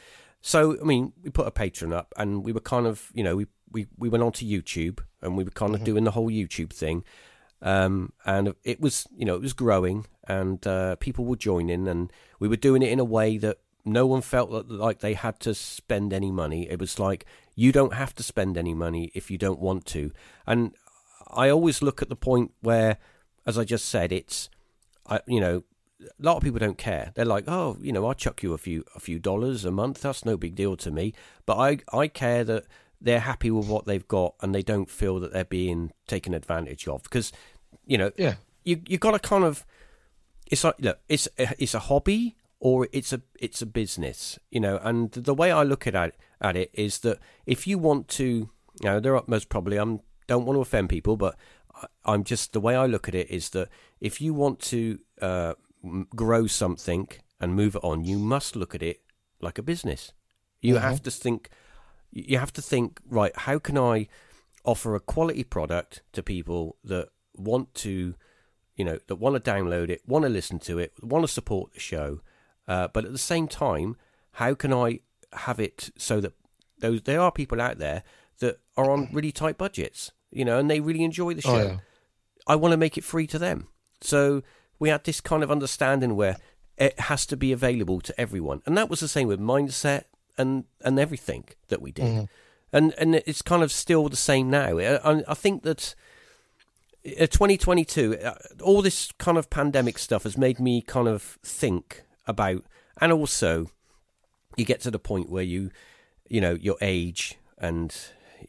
So 0.41 0.77
I 0.79 0.83
mean, 0.83 1.13
we 1.23 1.29
put 1.29 1.47
a 1.47 1.51
Patreon 1.51 1.93
up, 1.93 2.13
and 2.17 2.43
we 2.43 2.51
were 2.51 2.59
kind 2.59 2.85
of, 2.85 3.09
you 3.13 3.23
know, 3.23 3.35
we 3.35 3.47
we 3.71 3.87
we 3.97 4.09
went 4.09 4.23
onto 4.23 4.45
YouTube, 4.45 4.99
and 5.21 5.37
we 5.37 5.43
were 5.43 5.51
kind 5.51 5.75
of 5.75 5.83
doing 5.83 6.03
the 6.03 6.11
whole 6.11 6.29
YouTube 6.29 6.71
thing. 6.71 7.03
Um, 7.61 8.13
and 8.23 8.53
it 8.63 8.79
was, 8.79 9.07
you 9.17 9.25
know, 9.25 9.35
it 9.35 9.41
was 9.41 9.53
growing, 9.53 10.05
and 10.27 10.65
uh, 10.67 10.95
people 10.97 11.25
were 11.25 11.35
joining, 11.35 11.87
and 11.87 12.11
we 12.39 12.47
were 12.47 12.55
doing 12.55 12.81
it 12.81 12.91
in 12.91 12.99
a 12.99 13.05
way 13.05 13.37
that 13.39 13.57
no 13.83 14.05
one 14.05 14.21
felt 14.21 14.51
like 14.69 14.99
they 14.99 15.13
had 15.13 15.39
to 15.39 15.55
spend 15.55 16.13
any 16.13 16.29
money. 16.29 16.69
It 16.69 16.79
was 16.79 16.99
like 16.99 17.25
you 17.55 17.71
don't 17.71 17.93
have 17.93 18.13
to 18.15 18.23
spend 18.23 18.57
any 18.57 18.73
money 18.73 19.11
if 19.15 19.31
you 19.31 19.37
don't 19.37 19.59
want 19.59 19.85
to. 19.87 20.11
And 20.45 20.75
I 21.31 21.49
always 21.49 21.81
look 21.81 22.01
at 22.01 22.09
the 22.09 22.15
point 22.15 22.51
where, 22.61 22.97
as 23.45 23.57
I 23.57 23.63
just 23.63 23.85
said, 23.85 24.11
it's, 24.11 24.49
I, 25.05 25.21
you 25.27 25.39
know, 25.39 25.63
a 26.01 26.23
lot 26.23 26.37
of 26.37 26.43
people 26.43 26.59
don't 26.59 26.77
care. 26.77 27.11
They're 27.15 27.25
like, 27.25 27.45
oh, 27.47 27.77
you 27.81 27.91
know, 27.91 28.05
I'll 28.05 28.13
chuck 28.13 28.43
you 28.43 28.53
a 28.53 28.57
few 28.57 28.83
a 28.95 28.99
few 28.99 29.19
dollars 29.19 29.65
a 29.65 29.71
month. 29.71 30.01
That's 30.01 30.25
no 30.25 30.37
big 30.37 30.55
deal 30.55 30.75
to 30.77 30.91
me. 30.91 31.13
But 31.45 31.57
I 31.57 31.79
I 31.91 32.07
care 32.07 32.43
that 32.43 32.65
they're 33.01 33.19
happy 33.21 33.51
with 33.51 33.67
what 33.67 33.85
they've 33.85 34.07
got 34.07 34.35
and 34.41 34.53
they 34.53 34.63
don't 34.63 34.89
feel 34.89 35.19
that 35.19 35.33
they're 35.33 35.43
being 35.45 35.91
taken 36.07 36.33
advantage 36.33 36.87
of 36.87 37.03
because, 37.03 37.31
you 37.85 37.97
know, 37.97 38.11
Yeah. 38.17 38.35
you 38.63 38.81
you 38.87 38.97
got 38.97 39.11
to 39.11 39.19
kind 39.19 39.43
of 39.43 39.65
it's 40.51 40.63
like 40.63 40.75
look 40.79 40.99
it's 41.09 41.27
it's 41.37 41.73
a 41.73 41.79
hobby 41.79 42.35
or 42.59 42.87
it's 42.91 43.11
a 43.13 43.21
it's 43.39 43.61
a 43.61 43.65
business 43.65 44.39
you 44.49 44.59
know 44.59 44.77
and 44.81 45.11
the 45.11 45.33
way 45.33 45.51
i 45.51 45.61
look 45.61 45.85
at 45.85 45.93
at 46.41 46.55
it 46.55 46.71
is 46.73 46.99
that 46.99 47.19
if 47.45 47.67
you 47.67 47.77
want 47.77 48.07
to 48.07 48.25
you 48.25 48.49
know 48.85 48.99
there 48.99 49.15
are 49.15 49.23
most 49.27 49.49
probably 49.49 49.77
i'm 49.77 49.99
don't 50.27 50.45
want 50.45 50.57
to 50.57 50.61
offend 50.61 50.89
people 50.89 51.15
but 51.17 51.35
I- 51.75 51.87
i'm 52.05 52.23
just 52.23 52.53
the 52.53 52.59
way 52.59 52.75
i 52.75 52.85
look 52.85 53.07
at 53.07 53.15
it 53.15 53.29
is 53.29 53.49
that 53.51 53.69
if 53.99 54.21
you 54.21 54.33
want 54.33 54.59
to 54.73 54.99
uh, 55.21 55.53
grow 56.15 56.47
something 56.47 57.07
and 57.39 57.55
move 57.55 57.75
it 57.75 57.83
on 57.83 58.03
you 58.03 58.17
must 58.17 58.55
look 58.55 58.73
at 58.75 58.83
it 58.83 59.01
like 59.41 59.57
a 59.57 59.63
business 59.63 60.11
you 60.61 60.75
Mhm. 60.75 60.81
have 60.81 61.01
to 61.03 61.11
think 61.11 61.49
you 62.11 62.37
have 62.39 62.53
to 62.53 62.61
think 62.61 62.99
right 63.09 63.35
how 63.35 63.59
can 63.59 63.77
i 63.77 64.07
offer 64.65 64.95
a 64.95 64.99
quality 64.99 65.43
product 65.43 66.01
to 66.13 66.21
people 66.23 66.77
that 66.83 67.09
want 67.35 67.73
to 67.75 68.15
you 68.75 68.83
know 68.85 68.97
that 69.07 69.15
want 69.15 69.35
to 69.41 69.51
download 69.51 69.89
it 69.89 70.01
want 70.07 70.23
to 70.23 70.29
listen 70.29 70.59
to 70.59 70.77
it 70.79 70.91
want 71.01 71.23
to 71.23 71.27
support 71.31 71.73
the 71.73 71.79
show 71.79 72.19
uh, 72.67 72.87
but 72.93 73.05
at 73.05 73.11
the 73.11 73.17
same 73.33 73.47
time 73.47 73.95
how 74.33 74.53
can 74.53 74.73
i 74.73 74.99
have 75.33 75.59
it 75.59 75.89
so 75.97 76.19
that 76.19 76.33
those 76.79 77.01
there 77.03 77.21
are 77.21 77.31
people 77.31 77.61
out 77.61 77.77
there 77.77 78.03
that 78.39 78.59
are 78.75 78.89
on 78.89 79.09
really 79.13 79.31
tight 79.31 79.57
budgets 79.57 80.11
you 80.37 80.45
know 80.45 80.57
and 80.59 80.69
they 80.69 80.79
really 80.79 81.03
enjoy 81.03 81.33
the 81.33 81.41
show 81.41 81.55
Oh, 81.55 81.67
yeah. 81.67 81.77
I 82.47 82.55
want 82.55 82.71
to 82.71 82.77
make 82.77 82.97
it 82.97 83.03
free 83.03 83.27
to 83.27 83.39
them. 83.39 83.67
So 84.01 84.41
we 84.79 84.89
had 84.89 85.03
this 85.03 85.19
kind 85.21 85.43
of 85.43 85.51
understanding 85.51 86.15
where 86.15 86.37
it 86.77 86.99
has 86.99 87.25
to 87.27 87.35
be 87.37 87.51
available 87.51 87.99
to 88.01 88.13
everyone, 88.21 88.61
and 88.65 88.77
that 88.77 88.89
was 88.89 88.99
the 88.99 89.07
same 89.07 89.27
with 89.27 89.39
mindset 89.39 90.03
and 90.37 90.63
and 90.81 90.99
everything 90.99 91.43
that 91.67 91.81
we 91.81 91.91
did. 91.91 92.05
Mhm. 92.05 92.29
And 92.71 92.93
and 92.97 93.15
it's 93.15 93.41
kind 93.41 93.63
of 93.63 93.71
still 93.71 94.07
the 94.09 94.15
same 94.31 94.49
now. 94.49 94.77
I, 94.77 94.97
I- 95.11 95.23
I 95.27 95.33
think 95.33 95.63
that. 95.63 95.95
uh, 97.05 97.25
2022, 97.27 98.17
uh, 98.17 98.33
all 98.61 98.81
this 98.81 99.11
kind 99.17 99.37
of 99.37 99.49
pandemic 99.49 99.97
stuff 99.97 100.23
has 100.23 100.37
made 100.37 100.59
me 100.59 100.81
kind 100.81 101.07
of 101.07 101.37
think 101.43 102.03
about, 102.25 102.63
and 102.99 103.11
also, 103.13 103.67
you 104.57 104.65
get 104.65 104.81
to 104.81 104.91
the 104.91 104.99
point 104.99 105.29
where 105.29 105.43
you, 105.43 105.71
you 106.29 106.41
know, 106.41 106.53
your 106.53 106.75
age 106.81 107.37
and 107.57 107.95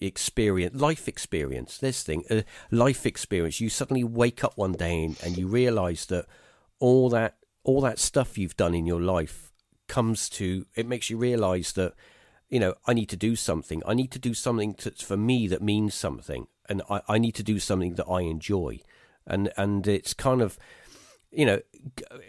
experience, 0.00 0.80
life 0.80 1.08
experience, 1.08 1.78
this 1.78 2.02
thing, 2.02 2.24
uh, 2.30 2.42
life 2.70 3.06
experience. 3.06 3.60
You 3.60 3.68
suddenly 3.68 4.04
wake 4.04 4.44
up 4.44 4.56
one 4.56 4.72
day 4.72 5.04
and, 5.04 5.18
and 5.22 5.36
you 5.36 5.46
realize 5.46 6.06
that 6.06 6.26
all 6.78 7.08
that, 7.10 7.36
all 7.64 7.80
that 7.82 7.98
stuff 7.98 8.38
you've 8.38 8.56
done 8.56 8.74
in 8.74 8.86
your 8.86 9.00
life 9.00 9.52
comes 9.88 10.28
to, 10.30 10.66
it 10.74 10.86
makes 10.86 11.10
you 11.10 11.16
realize 11.16 11.72
that, 11.72 11.94
you 12.48 12.60
know, 12.60 12.74
I 12.86 12.94
need 12.94 13.08
to 13.10 13.16
do 13.16 13.36
something. 13.36 13.82
I 13.86 13.94
need 13.94 14.10
to 14.12 14.18
do 14.18 14.34
something 14.34 14.74
that's 14.82 15.02
for 15.02 15.16
me 15.16 15.48
that 15.48 15.62
means 15.62 15.94
something, 15.94 16.46
and 16.68 16.82
I, 16.88 17.02
I 17.08 17.18
need 17.18 17.34
to 17.36 17.42
do 17.42 17.58
something 17.58 17.94
that 17.94 18.06
I 18.06 18.22
enjoy, 18.22 18.80
and 19.26 19.52
and 19.56 19.86
it's 19.86 20.14
kind 20.14 20.40
of, 20.40 20.58
you 21.30 21.44
know, 21.44 21.60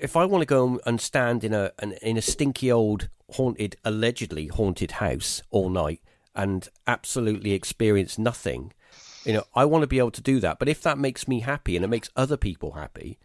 if 0.02 0.18
I 0.18 0.26
want 0.26 0.42
to 0.42 0.46
go 0.46 0.80
and 0.86 1.00
stand 1.00 1.44
in 1.44 1.54
a 1.54 1.72
an, 1.80 1.94
in 2.02 2.18
a 2.18 2.22
stinky 2.22 2.70
old 2.72 3.08
haunted, 3.32 3.78
allegedly 3.86 4.48
haunted 4.48 4.92
house 4.92 5.42
all 5.52 5.70
night 5.70 6.02
and 6.44 6.70
absolutely 6.88 7.52
experience 7.52 8.18
nothing, 8.18 8.72
you 9.26 9.34
know, 9.34 9.44
I 9.54 9.66
want 9.66 9.82
to 9.84 9.88
be 9.88 10.00
able 10.04 10.12
to 10.20 10.22
do 10.34 10.40
that. 10.40 10.58
But 10.60 10.70
if 10.70 10.82
that 10.84 10.98
makes 10.98 11.28
me 11.28 11.42
happy 11.42 11.76
and 11.76 11.84
it 11.84 11.90
makes 11.96 12.10
other 12.16 12.38
people 12.38 12.72
happy, 12.72 13.18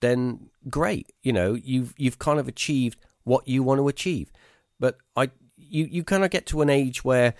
then 0.00 0.50
great. 0.68 1.06
You 1.22 1.32
know, 1.32 1.54
you've 1.54 1.92
you've 2.02 2.18
kind 2.18 2.38
of 2.40 2.46
achieved 2.48 2.98
what 3.24 3.48
you 3.48 3.62
want 3.64 3.78
to 3.80 3.88
achieve. 3.88 4.30
But 4.78 4.94
I, 5.16 5.24
you 5.56 5.84
you 5.90 6.04
kind 6.04 6.24
of 6.24 6.30
get 6.30 6.46
to 6.46 6.62
an 6.62 6.70
age 6.70 7.04
where 7.04 7.34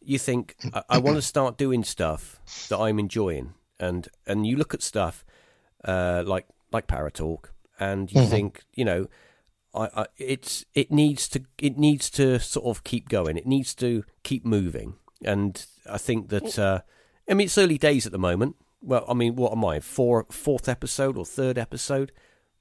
you 0.00 0.18
think 0.18 0.54
I, 0.74 0.82
I 0.96 0.98
want 0.98 1.16
to 1.20 1.22
start 1.22 1.56
doing 1.58 1.82
stuff 1.84 2.38
that 2.68 2.78
I'm 2.78 2.98
enjoying, 2.98 3.54
and 3.80 4.08
and 4.26 4.46
you 4.46 4.56
look 4.56 4.74
at 4.74 4.82
stuff 4.82 5.24
uh, 5.84 6.22
like 6.26 6.46
like 6.72 6.86
Paratalk, 6.86 7.42
and 7.80 8.12
you 8.12 8.20
Mhm. 8.20 8.30
think 8.30 8.62
you 8.74 8.84
know. 8.84 9.08
I, 9.74 9.88
I, 9.94 10.06
it's 10.16 10.64
it 10.74 10.90
needs 10.90 11.28
to 11.28 11.42
it 11.58 11.76
needs 11.78 12.10
to 12.10 12.38
sort 12.40 12.66
of 12.66 12.84
keep 12.84 13.08
going. 13.08 13.36
It 13.36 13.46
needs 13.46 13.74
to 13.76 14.04
keep 14.22 14.44
moving, 14.44 14.94
and 15.24 15.64
I 15.90 15.98
think 15.98 16.28
that 16.30 16.58
uh, 16.58 16.80
I 17.28 17.34
mean 17.34 17.46
it's 17.46 17.58
early 17.58 17.78
days 17.78 18.06
at 18.06 18.12
the 18.12 18.18
moment. 18.18 18.56
Well, 18.80 19.04
I 19.08 19.14
mean, 19.14 19.34
what 19.36 19.52
am 19.52 19.64
I? 19.64 19.80
Four, 19.80 20.24
fourth 20.30 20.68
episode 20.68 21.16
or 21.18 21.24
third 21.24 21.58
episode? 21.58 22.12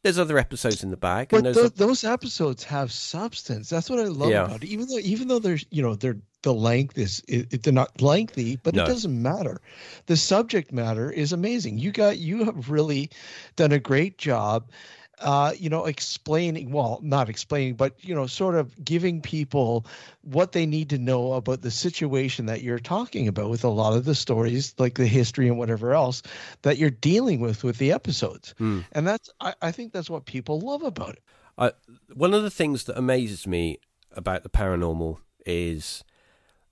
There's 0.04 0.18
other 0.20 0.38
episodes 0.38 0.84
in 0.84 0.90
the 0.92 0.98
bag, 0.98 1.30
But 1.30 1.38
and 1.38 1.46
there's 1.46 1.56
tho- 1.58 1.66
a- 1.66 1.70
those 1.70 2.04
episodes 2.04 2.64
have 2.64 2.92
substance. 2.92 3.70
That's 3.70 3.90
what 3.90 4.00
I 4.00 4.04
love 4.06 4.30
Yeah. 4.30 4.46
about 4.46 4.64
it. 4.64 4.68
Even 4.70 4.88
though, 4.88 5.00
even 5.00 5.28
though 5.28 5.40
there's, 5.40 5.66
you 5.70 5.82
know, 5.84 5.96
they're 5.96 6.18
the 6.44 6.54
length 6.54 6.98
is, 6.98 7.22
it- 7.28 7.62
they're 7.64 7.74
not 7.74 8.00
lengthy, 8.02 8.56
but 8.58 8.74
No. 8.76 8.84
it 8.84 8.88
doesn't 8.88 9.22
matter. 9.22 9.60
The 10.06 10.16
subject 10.18 10.72
matter 10.72 11.12
is 11.12 11.34
amazing. 11.34 11.78
You 11.80 11.92
got, 11.92 12.18
you 12.20 12.46
have 12.46 12.70
really 12.70 13.10
done 13.56 13.72
a 13.72 13.80
great 13.80 14.18
job. 14.18 14.70
Uh, 15.20 15.52
you 15.58 15.68
know, 15.68 15.86
explaining, 15.86 16.70
well, 16.70 17.00
not 17.02 17.28
explaining, 17.28 17.74
but, 17.74 17.96
you 18.04 18.14
know, 18.14 18.28
sort 18.28 18.54
of 18.54 18.86
giving 18.86 19.20
people 19.20 19.84
what 20.22 20.52
they 20.52 20.64
need 20.64 20.90
to 20.92 20.98
know 21.00 21.34
about 21.34 21.62
the 21.62 21.72
situation 21.72 22.46
that 22.46 22.62
you're 22.62 22.78
talking 22.78 23.28
about 23.28 23.50
with 23.50 23.64
a 23.64 23.68
lot 23.68 23.98
of 23.98 24.06
the 24.06 24.14
stories, 24.14 24.76
like 24.78 24.94
the 24.94 25.08
history 25.08 25.48
and 25.48 25.58
whatever 25.58 25.92
else 25.92 26.22
that 26.62 26.78
you're 26.78 26.92
dealing 26.92 27.40
with 27.40 27.64
with 27.64 27.80
the 27.80 27.92
episodes. 27.92 28.54
Hmm. 28.60 28.82
And 28.92 29.08
that's, 29.08 29.28
I, 29.42 29.56
I 29.60 29.72
think 29.72 29.92
that's 29.92 30.10
what 30.10 30.26
people 30.26 30.60
love 30.60 30.84
about 30.84 31.14
it. 31.14 31.24
I, 31.58 31.72
one 32.14 32.36
of 32.36 32.44
the 32.44 32.52
things 32.52 32.84
that 32.84 32.96
amazes 32.96 33.48
me 33.48 33.80
about 34.12 34.44
the 34.44 34.50
paranormal 34.50 35.18
is 35.48 36.04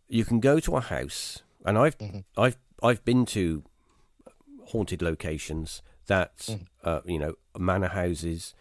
you 0.08 0.24
can 0.24 0.40
go 0.40 0.60
to 0.60 0.76
a 0.76 0.82
house, 0.82 1.42
and 1.66 1.78
I've 1.78 1.98
Mhm. 1.98 2.24
I've 2.38 2.58
I've 2.84 3.04
been 3.04 3.26
to 3.28 3.64
haunted 4.68 5.02
locations 5.02 5.82
that 6.08 6.38
Mhm. 6.38 6.68
uh, 6.84 7.02
you 7.06 7.20
know 7.20 7.36
manor 7.58 7.88
houses, 7.90 8.54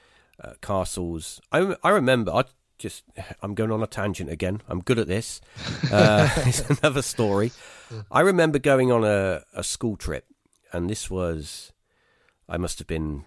uh, 0.42 0.54
castles. 0.60 1.40
I 1.52 1.76
I 1.82 1.90
remember 1.90 2.32
I 2.32 2.44
just 2.78 3.04
I'm 3.42 3.54
going 3.54 3.70
on 3.70 3.82
a 3.82 3.86
tangent 3.86 4.30
again. 4.30 4.62
I'm 4.68 4.80
good 4.80 4.98
at 4.98 5.06
this. 5.06 5.40
Uh, 5.90 6.28
it's 6.46 6.68
another 6.68 7.02
story. 7.02 7.52
I 8.10 8.20
remember 8.20 8.58
going 8.58 8.90
on 8.90 9.04
a, 9.04 9.42
a 9.54 9.62
school 9.62 9.96
trip, 9.96 10.26
and 10.72 10.90
this 10.90 11.10
was 11.10 11.72
I 12.48 12.56
must 12.56 12.78
have 12.78 12.88
been 12.88 13.24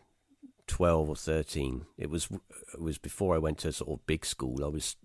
twelve 0.67 1.09
or 1.09 1.15
thirteen. 1.15 1.85
It 1.97 2.09
was 2.09 2.27
it 2.73 2.81
was 2.81 2.97
before 2.97 3.35
I 3.35 3.39
went 3.39 3.59
to 3.59 3.71
sort 3.71 3.89
of 3.91 4.05
big 4.05 4.25
school. 4.25 4.63
I 4.63 4.67
was 4.67 4.95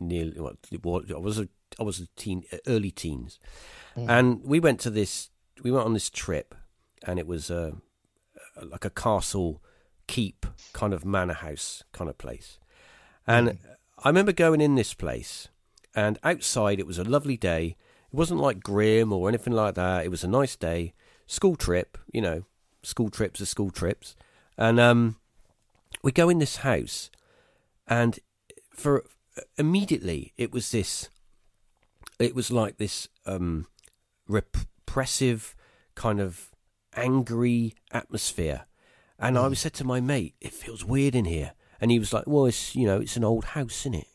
nearly 0.00 0.38
what 0.40 0.56
I 0.72 1.18
was 1.18 1.38
a 1.38 1.48
I 1.78 1.82
was 1.82 2.00
a 2.00 2.06
teen, 2.16 2.44
early 2.66 2.90
teens, 2.90 3.38
mm. 3.96 4.08
and 4.08 4.42
we 4.44 4.60
went 4.60 4.80
to 4.80 4.90
this. 4.90 5.30
We 5.62 5.70
went 5.70 5.86
on 5.86 5.94
this 5.94 6.10
trip, 6.10 6.54
and 7.06 7.18
it 7.18 7.26
was 7.26 7.50
a, 7.50 7.74
like 8.64 8.84
a 8.84 8.90
castle 8.90 9.62
keep 10.06 10.46
kind 10.72 10.94
of 10.94 11.04
manor 11.04 11.34
house 11.34 11.84
kind 11.92 12.08
of 12.08 12.18
place, 12.18 12.58
and 13.26 13.48
mm. 13.48 13.58
I 14.04 14.08
remember 14.08 14.32
going 14.32 14.60
in 14.60 14.74
this 14.74 14.94
place, 14.94 15.48
and 15.94 16.18
outside 16.22 16.78
it 16.78 16.86
was 16.86 16.98
a 16.98 17.04
lovely 17.04 17.36
day. 17.36 17.76
It 18.12 18.16
wasn't 18.16 18.40
like 18.40 18.60
grim 18.60 19.12
or 19.12 19.28
anything 19.28 19.52
like 19.52 19.74
that. 19.74 20.04
It 20.04 20.10
was 20.10 20.24
a 20.24 20.28
nice 20.28 20.56
day, 20.56 20.94
school 21.26 21.56
trip. 21.56 21.98
You 22.12 22.22
know, 22.22 22.44
school 22.82 23.10
trips 23.10 23.40
are 23.40 23.46
school 23.46 23.70
trips, 23.70 24.16
and 24.56 24.80
um, 24.80 25.16
we 26.02 26.12
go 26.12 26.28
in 26.28 26.38
this 26.38 26.56
house, 26.56 27.10
and 27.86 28.18
for 28.70 29.04
immediately 29.56 30.32
it 30.36 30.52
was 30.52 30.70
this 30.70 31.08
it 32.18 32.34
was 32.34 32.50
like 32.50 32.78
this 32.78 33.08
um, 33.26 33.66
repressive 34.26 35.54
kind 35.94 36.20
of 36.20 36.50
angry 36.96 37.74
atmosphere 37.92 38.66
and 39.18 39.36
mm. 39.36 39.50
i 39.50 39.54
said 39.54 39.74
to 39.74 39.84
my 39.84 40.00
mate 40.00 40.34
it 40.40 40.52
feels 40.52 40.84
weird 40.84 41.14
in 41.14 41.24
here 41.24 41.52
and 41.80 41.90
he 41.90 41.98
was 41.98 42.12
like 42.12 42.26
well 42.26 42.46
it's 42.46 42.74
you 42.74 42.86
know 42.86 42.98
it's 43.00 43.16
an 43.16 43.24
old 43.24 43.44
house 43.44 43.80
isn't 43.80 43.94
it 43.94 44.08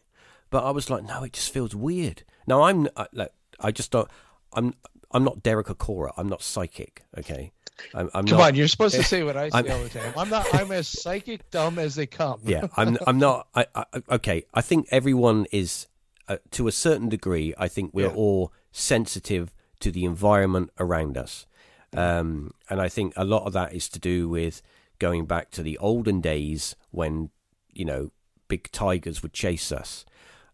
but 0.49 0.63
i 0.63 0.71
was 0.71 0.89
like 0.89 1.03
no 1.03 1.23
it 1.23 1.33
just 1.33 1.53
feels 1.53 1.75
weird 1.75 2.23
now 2.47 2.63
i'm 2.63 2.87
I, 2.95 3.07
like 3.13 3.33
i 3.59 3.71
just 3.71 3.91
don't 3.91 4.09
i'm 4.53 4.73
i'm 5.11 5.23
not 5.23 5.43
derek 5.43 5.67
Acorah. 5.67 6.13
i'm 6.17 6.29
not 6.29 6.41
psychic 6.41 7.03
okay 7.17 7.51
I'm, 7.93 8.09
I'm 8.13 8.25
come 8.25 8.37
not, 8.37 8.49
on, 8.49 8.55
you're 8.55 8.67
supposed 8.67 8.95
to 8.95 9.03
say 9.13 9.23
what 9.23 9.37
I 9.37 9.49
say 9.49 9.57
I'm, 9.57 9.71
all 9.71 9.83
the 9.83 9.89
time. 9.89 10.13
I'm 10.15 10.29
not. 10.29 10.53
I'm 10.53 10.71
as 10.71 10.87
psychic 10.87 11.49
dumb 11.49 11.79
as 11.79 11.95
they 11.95 12.05
come. 12.05 12.39
yeah, 12.43 12.67
I'm. 12.77 12.97
I'm 13.05 13.17
not. 13.17 13.47
I, 13.55 13.65
I, 13.73 13.85
okay, 14.11 14.45
I 14.53 14.61
think 14.61 14.87
everyone 14.91 15.47
is 15.51 15.87
uh, 16.27 16.37
to 16.51 16.67
a 16.67 16.71
certain 16.71 17.09
degree. 17.09 17.53
I 17.57 17.67
think 17.67 17.91
we're 17.93 18.07
yeah. 18.07 18.13
all 18.13 18.53
sensitive 18.71 19.53
to 19.79 19.91
the 19.91 20.05
environment 20.05 20.71
around 20.79 21.17
us, 21.17 21.45
um, 21.95 22.53
and 22.69 22.81
I 22.81 22.89
think 22.89 23.13
a 23.15 23.25
lot 23.25 23.43
of 23.45 23.53
that 23.53 23.73
is 23.73 23.89
to 23.89 23.99
do 23.99 24.29
with 24.29 24.61
going 24.99 25.25
back 25.25 25.51
to 25.51 25.63
the 25.63 25.77
olden 25.77 26.21
days 26.21 26.75
when 26.91 27.29
you 27.71 27.85
know 27.85 28.11
big 28.47 28.71
tigers 28.71 29.21
would 29.21 29.33
chase 29.33 29.71
us. 29.71 30.05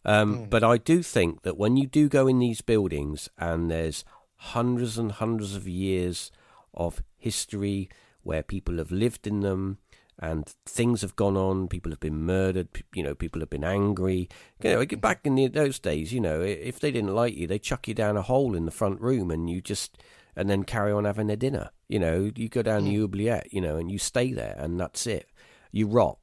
Um, 0.06 0.46
mm. 0.46 0.50
But 0.50 0.64
I 0.64 0.78
do 0.78 1.04
think 1.04 1.42
that 1.42 1.58
when 1.58 1.76
you 1.78 1.86
do 1.86 2.08
go 2.08 2.28
in 2.28 2.40
these 2.40 2.62
buildings 2.62 3.30
and 3.38 3.70
there's 3.70 4.06
hundreds 4.38 4.98
and 4.98 5.12
hundreds 5.12 5.56
of 5.56 5.68
years 5.68 6.32
of 6.74 7.04
history 7.18 7.90
where 8.24 8.44
people 8.44 8.78
have 8.78 8.92
lived 8.92 9.28
in 9.28 9.42
them 9.42 9.78
and 10.18 10.54
things 10.66 11.02
have 11.02 11.16
gone 11.16 11.38
on. 11.38 11.68
People 11.68 11.92
have 11.92 12.00
been 12.00 12.26
murdered. 12.26 12.68
You 12.94 13.04
know, 13.04 13.16
people 13.16 13.40
have 13.40 13.50
been 13.50 13.64
angry. 13.64 14.30
You 14.62 14.72
know, 14.72 14.86
get 14.86 15.02
back 15.02 15.22
in 15.24 15.36
the, 15.36 15.48
those 15.48 15.80
days, 15.80 16.12
you 16.12 16.20
know, 16.20 16.42
if 16.42 16.80
they 16.80 16.92
didn't 16.92 17.16
like 17.16 17.36
you, 17.36 17.48
they 17.48 17.60
chuck 17.60 17.88
you 17.88 17.94
down 17.94 18.18
a 18.18 18.22
hole 18.22 18.56
in 18.56 18.66
the 18.66 18.72
front 18.72 19.00
room, 19.00 19.32
and 19.32 19.50
you 19.50 19.62
just 19.62 19.98
and 20.40 20.50
then 20.50 20.64
carry 20.64 20.90
on 20.94 21.04
having 21.04 21.28
their 21.28 21.36
dinner. 21.36 21.70
You 21.90 22.00
know, 22.00 22.32
you 22.34 22.48
go 22.48 22.62
down 22.62 22.86
the 22.86 22.96
mm. 22.96 23.04
oubliette, 23.04 23.52
you 23.52 23.60
know, 23.60 23.76
and 23.76 23.92
you 23.92 23.98
stay 23.98 24.32
there, 24.32 24.56
and 24.58 24.80
that's 24.80 25.06
it. 25.06 25.28
You 25.74 25.86
rot, 25.88 26.18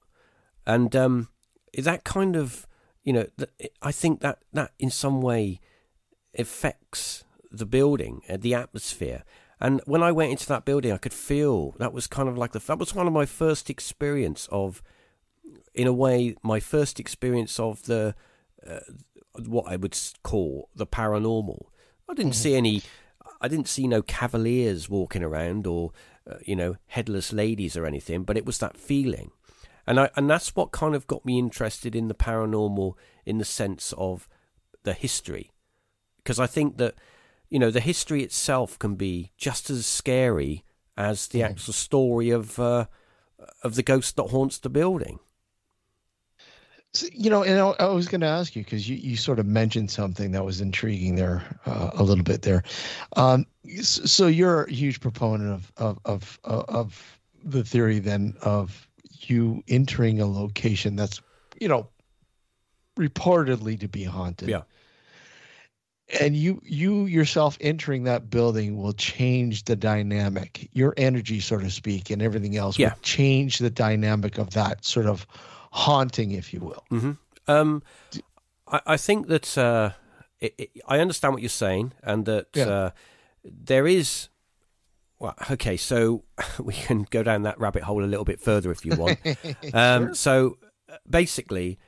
and 0.66 0.96
um, 0.96 1.28
that 1.76 2.04
kind 2.04 2.34
of, 2.34 2.66
you 3.04 3.12
know, 3.12 3.26
I 3.82 3.92
think 3.92 4.20
that 4.20 4.38
that 4.54 4.72
in 4.78 4.90
some 4.90 5.20
way 5.20 5.60
affects 6.36 7.24
the 7.50 7.66
building, 7.66 8.22
uh, 8.28 8.38
the 8.40 8.54
atmosphere. 8.54 9.22
And 9.60 9.82
when 9.84 10.02
I 10.02 10.12
went 10.12 10.30
into 10.32 10.48
that 10.48 10.64
building, 10.64 10.92
I 10.92 10.98
could 10.98 11.14
feel 11.14 11.74
that 11.78 11.92
was 11.92 12.06
kind 12.06 12.28
of 12.28 12.38
like 12.38 12.52
the 12.52 12.58
that 12.60 12.78
was 12.78 12.94
one 12.94 13.06
of 13.06 13.12
my 13.12 13.26
first 13.26 13.68
experience 13.68 14.48
of, 14.50 14.82
in 15.74 15.86
a 15.86 15.92
way, 15.92 16.36
my 16.42 16.58
first 16.58 16.98
experience 16.98 17.60
of 17.60 17.82
the 17.82 18.14
uh, 18.66 18.80
what 19.44 19.66
I 19.68 19.76
would 19.76 19.98
call 20.22 20.70
the 20.74 20.86
paranormal. 20.86 21.66
I 22.08 22.14
didn't 22.14 22.32
mm-hmm. 22.32 22.42
see 22.42 22.56
any. 22.56 22.82
I 23.40 23.48
didn't 23.48 23.68
see 23.68 23.86
no 23.86 24.02
cavaliers 24.02 24.88
walking 24.88 25.22
around 25.22 25.66
or 25.66 25.92
uh, 26.30 26.36
you 26.44 26.56
know 26.56 26.76
headless 26.86 27.32
ladies 27.32 27.76
or 27.76 27.86
anything, 27.86 28.24
but 28.24 28.36
it 28.36 28.46
was 28.46 28.58
that 28.58 28.76
feeling, 28.76 29.30
and 29.86 30.00
I 30.00 30.10
and 30.16 30.28
that's 30.28 30.56
what 30.56 30.72
kind 30.72 30.94
of 30.94 31.06
got 31.06 31.24
me 31.24 31.38
interested 31.38 31.94
in 31.94 32.08
the 32.08 32.14
paranormal 32.14 32.94
in 33.24 33.38
the 33.38 33.44
sense 33.44 33.92
of 33.96 34.28
the 34.82 34.92
history, 34.92 35.50
because 36.22 36.40
I 36.40 36.46
think 36.46 36.78
that 36.78 36.94
you 37.48 37.58
know, 37.58 37.70
the 37.70 37.80
history 37.80 38.22
itself 38.22 38.78
can 38.78 38.96
be 38.96 39.32
just 39.36 39.70
as 39.70 39.86
scary 39.86 40.64
as 40.96 41.28
the 41.28 41.40
mm. 41.40 41.44
actual 41.44 41.72
story 41.72 42.30
of 42.30 42.58
uh, 42.58 42.86
of 43.62 43.74
the 43.74 43.82
ghost 43.82 44.16
that 44.16 44.30
haunts 44.30 44.58
the 44.58 44.68
building. 44.68 45.18
So, 46.96 47.06
you 47.12 47.28
know, 47.28 47.42
and 47.42 47.60
I, 47.60 47.84
I 47.84 47.86
was 47.88 48.08
going 48.08 48.22
to 48.22 48.26
ask 48.26 48.56
you 48.56 48.64
because 48.64 48.88
you, 48.88 48.96
you 48.96 49.16
sort 49.16 49.38
of 49.38 49.46
mentioned 49.46 49.90
something 49.90 50.32
that 50.32 50.44
was 50.44 50.60
intriguing 50.60 51.16
there 51.16 51.42
uh, 51.66 51.90
a 51.94 52.02
little 52.02 52.24
bit 52.24 52.42
there. 52.42 52.62
Um, 53.16 53.46
so 53.82 54.26
you're 54.26 54.64
a 54.64 54.72
huge 54.72 55.00
proponent 55.00 55.50
of, 55.50 55.72
of 55.76 55.98
of 56.06 56.38
of 56.44 57.20
the 57.44 57.64
theory 57.64 57.98
then 57.98 58.34
of 58.42 58.88
you 59.20 59.62
entering 59.68 60.20
a 60.20 60.26
location 60.26 60.96
that's 60.96 61.20
you 61.60 61.68
know 61.68 61.88
reportedly 62.96 63.78
to 63.80 63.88
be 63.88 64.04
haunted. 64.04 64.48
Yeah 64.48 64.62
and 66.20 66.36
you 66.36 66.60
you 66.64 67.06
yourself 67.06 67.58
entering 67.60 68.04
that 68.04 68.30
building 68.30 68.76
will 68.76 68.92
change 68.92 69.64
the 69.64 69.74
dynamic 69.74 70.68
your 70.72 70.94
energy 70.96 71.40
so 71.40 71.58
to 71.58 71.70
speak 71.70 72.10
and 72.10 72.22
everything 72.22 72.56
else 72.56 72.78
yeah. 72.78 72.90
will 72.90 73.00
change 73.02 73.58
the 73.58 73.70
dynamic 73.70 74.38
of 74.38 74.50
that 74.50 74.84
sort 74.84 75.06
of 75.06 75.26
haunting 75.76 76.32
if 76.32 76.52
you 76.52 76.60
will 76.60 76.84
mm-hmm. 76.90 77.12
um, 77.46 77.82
I, 78.66 78.80
I, 78.86 78.96
think 78.96 79.28
that 79.28 79.56
uh, 79.58 79.90
it, 80.40 80.54
it, 80.58 80.70
i 80.88 80.98
understand 80.98 81.34
what 81.34 81.42
you're 81.42 81.48
saying 81.48 81.92
and 82.02 82.24
that 82.24 82.48
yeah. 82.54 82.68
uh, 82.68 82.90
there 83.44 83.86
is 83.86 84.28
well, 85.18 85.34
okay, 85.50 85.76
so 85.76 86.24
we 86.62 86.74
can 86.74 87.06
go 87.10 87.22
down 87.22 87.42
that 87.42 87.58
rabbit 87.58 87.82
hole 87.82 88.04
a 88.04 88.06
little 88.06 88.24
bit 88.24 88.40
further 88.40 88.70
if 88.70 88.84
you 88.84 88.96
want. 88.96 89.18
um, 89.72 90.08
sure. 90.08 90.14
So 90.14 90.58
basically, 91.08 91.78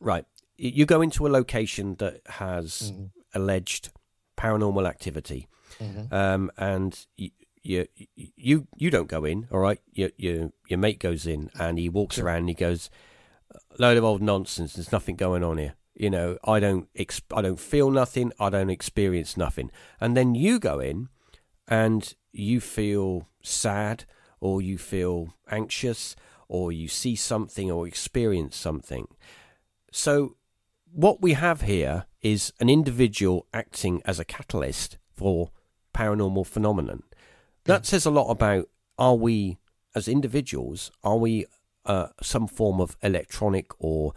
right, 0.00 0.26
you 0.56 0.86
go 0.86 1.00
into 1.00 1.26
a 1.26 1.30
location 1.30 1.96
that 1.98 2.20
has 2.26 2.92
mm 2.94 3.10
alleged 3.34 3.90
paranormal 4.38 4.88
activity, 4.88 5.46
mm-hmm. 5.78 6.12
um, 6.12 6.50
and 6.56 7.06
you, 7.18 7.30
you 7.62 7.86
you 8.14 8.66
you 8.74 8.90
don't 8.90 9.06
go 9.06 9.26
in, 9.26 9.46
all 9.52 9.58
right? 9.58 9.80
Your 9.92 10.08
your 10.16 10.50
your 10.66 10.78
mate 10.78 10.98
goes 10.98 11.26
in, 11.26 11.50
and 11.60 11.78
he 11.78 11.90
walks 11.90 12.16
sure. 12.16 12.24
around, 12.24 12.38
and 12.38 12.48
he 12.48 12.54
goes, 12.54 12.88
"Load 13.78 13.96
of 13.96 14.04
old 14.04 14.22
nonsense. 14.22 14.74
There's 14.74 14.92
nothing 14.92 15.16
going 15.16 15.42
on 15.42 15.58
here." 15.58 15.74
You 15.94 16.10
know, 16.10 16.38
I 16.44 16.60
don't 16.60 16.92
exp- 16.94 17.36
I 17.36 17.42
don't 17.42 17.60
feel 17.60 17.90
nothing. 17.90 18.32
I 18.38 18.50
don't 18.50 18.70
experience 18.70 19.36
nothing. 19.36 19.70
And 20.00 20.16
then 20.16 20.34
you 20.34 20.58
go 20.58 20.78
in, 20.78 21.08
and 21.66 22.14
you 22.32 22.60
feel 22.60 23.28
sad, 23.42 24.04
or 24.40 24.62
you 24.62 24.78
feel 24.78 25.34
anxious, 25.50 26.14
or 26.48 26.70
you 26.72 26.88
see 26.88 27.16
something, 27.16 27.70
or 27.70 27.86
experience 27.86 28.56
something. 28.56 29.08
So 29.90 30.36
what 30.92 31.20
we 31.20 31.32
have 31.34 31.62
here 31.62 32.06
is 32.22 32.52
an 32.60 32.68
individual 32.68 33.46
acting 33.52 34.02
as 34.04 34.18
a 34.18 34.24
catalyst 34.24 34.98
for 35.12 35.50
paranormal 35.94 36.46
phenomenon. 36.46 37.02
That 37.64 37.86
says 37.86 38.06
a 38.06 38.10
lot 38.10 38.30
about 38.30 38.68
are 38.96 39.14
we, 39.14 39.58
as 39.94 40.08
individuals, 40.08 40.90
are 41.04 41.16
we 41.16 41.46
uh, 41.88 42.08
some 42.22 42.46
form 42.46 42.80
of 42.80 42.96
electronic 43.02 43.72
or 43.78 44.12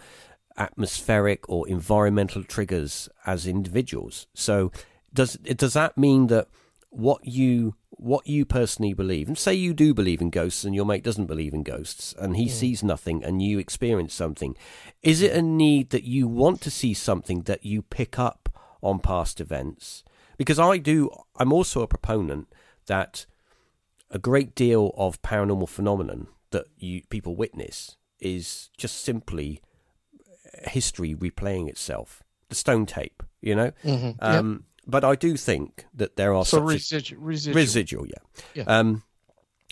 atmospheric 0.57 1.49
or 1.49 1.67
environmental 1.67 2.43
triggers 2.43 3.09
as 3.25 3.47
individuals? 3.47 4.27
So, 4.35 4.71
does 5.13 5.33
does 5.33 5.73
that 5.73 5.97
mean 5.97 6.27
that 6.27 6.47
what 6.91 7.25
you 7.25 7.75
what 7.89 8.25
you 8.25 8.45
personally 8.45 8.93
believe, 8.93 9.27
and 9.27 9.37
say 9.37 9.53
you 9.53 9.73
do 9.73 9.93
believe 9.93 10.21
in 10.21 10.29
ghosts 10.31 10.63
and 10.63 10.73
your 10.73 10.85
mate 10.85 11.03
doesn't 11.03 11.27
believe 11.27 11.53
in 11.53 11.63
ghosts, 11.63 12.15
and 12.17 12.35
he 12.35 12.45
yeah. 12.45 12.53
sees 12.53 12.83
nothing 12.83 13.23
and 13.23 13.41
you 13.41 13.59
experience 13.59 14.13
something, 14.13 14.55
is 15.03 15.21
it 15.21 15.35
a 15.35 15.41
need 15.41 15.91
that 15.91 16.03
you 16.03 16.27
want 16.27 16.61
to 16.61 16.71
see 16.71 16.93
something 16.93 17.41
that 17.43 17.63
you 17.63 17.83
pick 17.83 18.17
up 18.17 18.49
on 18.81 18.99
past 18.99 19.39
events? 19.39 20.03
Because 20.37 20.57
I 20.57 20.77
do, 20.77 21.11
I'm 21.35 21.53
also 21.53 21.83
a 21.83 21.87
proponent 21.87 22.47
that 22.87 23.27
a 24.09 24.17
great 24.17 24.55
deal 24.55 24.93
of 24.97 25.21
paranormal 25.21 25.69
phenomenon 25.69 26.27
that 26.51 26.65
you 26.77 27.01
people 27.09 27.35
witness 27.35 27.97
is 28.19 28.69
just 28.77 29.03
simply 29.03 29.61
history 30.63 31.15
replaying 31.15 31.67
itself. 31.67 32.23
The 32.49 32.55
stone 32.55 32.85
tape, 32.85 33.23
you 33.41 33.55
know. 33.55 33.71
Mm-hmm. 33.83 34.11
Um, 34.19 34.51
yep 34.53 34.61
but 34.87 35.03
I 35.03 35.15
do 35.15 35.37
think 35.37 35.85
that 35.93 36.15
there 36.15 36.33
are 36.33 36.45
so 36.45 36.59
residual, 36.59 37.21
residual, 37.21 37.55
residual, 37.55 38.07
yeah. 38.07 38.43
yeah. 38.53 38.63
Um, 38.63 39.03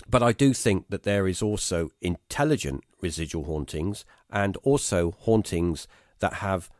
but 0.08 0.22
I 0.22 0.32
do 0.32 0.54
think 0.54 0.86
that 0.88 1.02
there 1.02 1.26
is 1.26 1.42
also 1.42 1.90
intelligent 2.00 2.84
residual 3.00 3.44
hauntings 3.44 4.04
and 4.30 4.56
also 4.58 5.12
hauntings 5.12 5.86
that 6.20 6.34
have, 6.34 6.70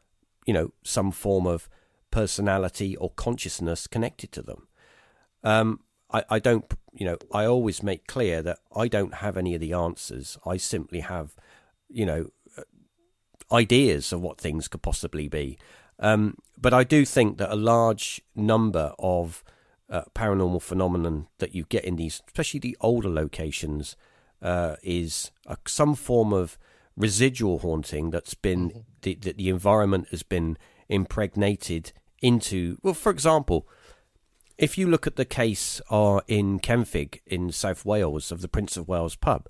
you 0.46 0.54
know, 0.54 0.72
some 0.82 1.10
form 1.10 1.46
of 1.46 1.68
personality 2.10 2.96
or 2.96 3.10
consciousness 3.10 3.86
connected 3.86 4.32
to 4.32 4.42
them. 4.42 4.68
Um, 5.42 5.80
I, 6.12 6.24
I 6.30 6.38
don't, 6.38 6.64
you 6.92 7.06
know, 7.06 7.16
I 7.32 7.44
always 7.44 7.82
make 7.82 8.06
clear 8.06 8.42
that 8.42 8.58
I 8.74 8.88
don't 8.88 9.14
have 9.14 9.36
any 9.36 9.54
of 9.54 9.60
the 9.60 9.72
answers. 9.72 10.38
I 10.46 10.56
simply 10.56 11.00
have, 11.00 11.34
you 11.88 12.06
know, 12.06 12.30
ideas 13.52 14.12
of 14.12 14.20
what 14.20 14.38
things 14.38 14.68
could 14.68 14.82
possibly 14.82 15.28
be. 15.28 15.58
Um, 15.98 16.36
but 16.56 16.72
I 16.72 16.84
do 16.84 17.04
think 17.04 17.38
that 17.38 17.52
a 17.52 17.56
large 17.56 18.20
number 18.34 18.92
of 18.98 19.42
uh, 19.88 20.02
paranormal 20.14 20.62
phenomenon 20.62 21.26
that 21.38 21.54
you 21.54 21.64
get 21.68 21.84
in 21.84 21.96
these, 21.96 22.22
especially 22.26 22.60
the 22.60 22.76
older 22.80 23.08
locations, 23.08 23.96
uh, 24.40 24.76
is 24.82 25.30
a, 25.46 25.56
some 25.66 25.94
form 25.94 26.32
of 26.32 26.58
residual 26.96 27.58
haunting 27.58 28.10
that's 28.10 28.34
been 28.34 28.70
mm-hmm. 28.70 28.78
the, 29.02 29.14
the, 29.14 29.32
the 29.32 29.48
environment 29.48 30.08
has 30.10 30.22
been 30.22 30.56
impregnated 30.88 31.92
into. 32.22 32.78
Well, 32.82 32.94
for 32.94 33.10
example, 33.10 33.66
if 34.60 34.76
you 34.76 34.86
look 34.86 35.06
at 35.06 35.16
the 35.16 35.24
case 35.24 35.80
uh, 35.90 36.20
in 36.28 36.60
Kenfig 36.60 37.20
in 37.26 37.50
South 37.50 37.84
Wales 37.84 38.30
of 38.30 38.42
the 38.42 38.48
Prince 38.48 38.76
of 38.76 38.86
Wales 38.86 39.16
pub, 39.16 39.48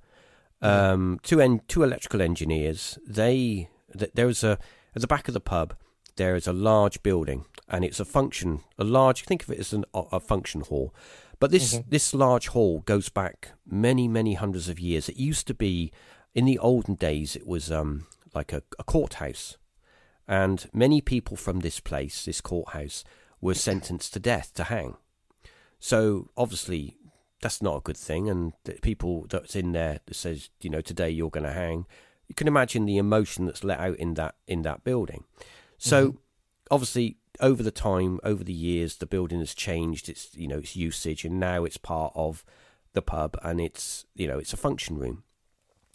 um, 0.62 1.18
two 1.22 1.40
en- 1.40 1.62
two 1.66 1.82
electrical 1.82 2.22
engineers. 2.22 2.98
They 3.06 3.68
th- 3.98 4.12
there 4.14 4.26
was 4.26 4.44
a 4.44 4.58
at 4.94 5.00
the 5.02 5.08
back 5.08 5.26
of 5.28 5.34
the 5.34 5.40
pub. 5.40 5.74
There 6.16 6.36
is 6.36 6.46
a 6.46 6.52
large 6.52 7.02
building, 7.02 7.44
and 7.68 7.84
it's 7.84 7.98
a 8.00 8.04
function, 8.04 8.60
a 8.78 8.84
large. 8.84 9.24
Think 9.24 9.42
of 9.42 9.50
it 9.50 9.58
as 9.58 9.72
an, 9.72 9.84
a 9.94 10.20
function 10.20 10.60
hall, 10.60 10.94
but 11.40 11.50
this 11.50 11.74
mm-hmm. 11.74 11.90
this 11.90 12.14
large 12.14 12.48
hall 12.48 12.80
goes 12.80 13.08
back 13.08 13.52
many 13.66 14.06
many 14.06 14.34
hundreds 14.34 14.68
of 14.68 14.78
years. 14.78 15.08
It 15.08 15.16
used 15.16 15.46
to 15.48 15.54
be 15.54 15.92
in 16.34 16.44
the 16.44 16.58
olden 16.58 16.94
days. 16.94 17.34
It 17.34 17.46
was 17.46 17.72
um, 17.72 18.06
like 18.32 18.52
a, 18.52 18.62
a 18.78 18.84
courthouse, 18.84 19.56
and 20.28 20.68
many 20.72 21.00
people 21.00 21.36
from 21.36 21.60
this 21.60 21.80
place, 21.80 22.24
this 22.24 22.40
courthouse, 22.40 23.02
were 23.40 23.54
sentenced 23.54 24.12
to 24.14 24.20
death 24.20 24.52
to 24.54 24.64
hang. 24.64 24.96
So 25.78 26.30
obviously 26.36 26.96
that's 27.40 27.62
not 27.62 27.78
a 27.78 27.80
good 27.80 27.96
thing, 27.96 28.28
and 28.28 28.52
the 28.64 28.74
people 28.82 29.26
that's 29.28 29.56
in 29.56 29.72
there 29.72 30.00
that 30.06 30.14
says 30.14 30.50
you 30.60 30.70
know 30.70 30.80
today 30.80 31.10
you're 31.10 31.30
going 31.30 31.46
to 31.46 31.52
hang. 31.52 31.86
You 32.28 32.34
can 32.34 32.48
imagine 32.48 32.86
the 32.86 32.98
emotion 32.98 33.46
that's 33.46 33.64
let 33.64 33.80
out 33.80 33.96
in 33.96 34.14
that 34.14 34.34
in 34.46 34.62
that 34.62 34.84
building. 34.84 35.24
So 35.78 36.08
mm-hmm. 36.08 36.16
obviously 36.70 37.16
over 37.40 37.62
the 37.62 37.70
time, 37.70 38.20
over 38.22 38.44
the 38.44 38.52
years, 38.52 38.96
the 38.96 39.06
building 39.06 39.40
has 39.40 39.54
changed 39.54 40.08
its 40.08 40.30
you 40.34 40.46
know 40.46 40.58
its 40.58 40.76
usage, 40.76 41.24
and 41.24 41.40
now 41.40 41.64
it's 41.64 41.76
part 41.76 42.12
of 42.14 42.44
the 42.92 43.02
pub, 43.02 43.36
and 43.42 43.60
it's 43.60 44.06
you 44.14 44.26
know 44.26 44.38
it's 44.38 44.52
a 44.52 44.58
function 44.58 44.98
room. 44.98 45.24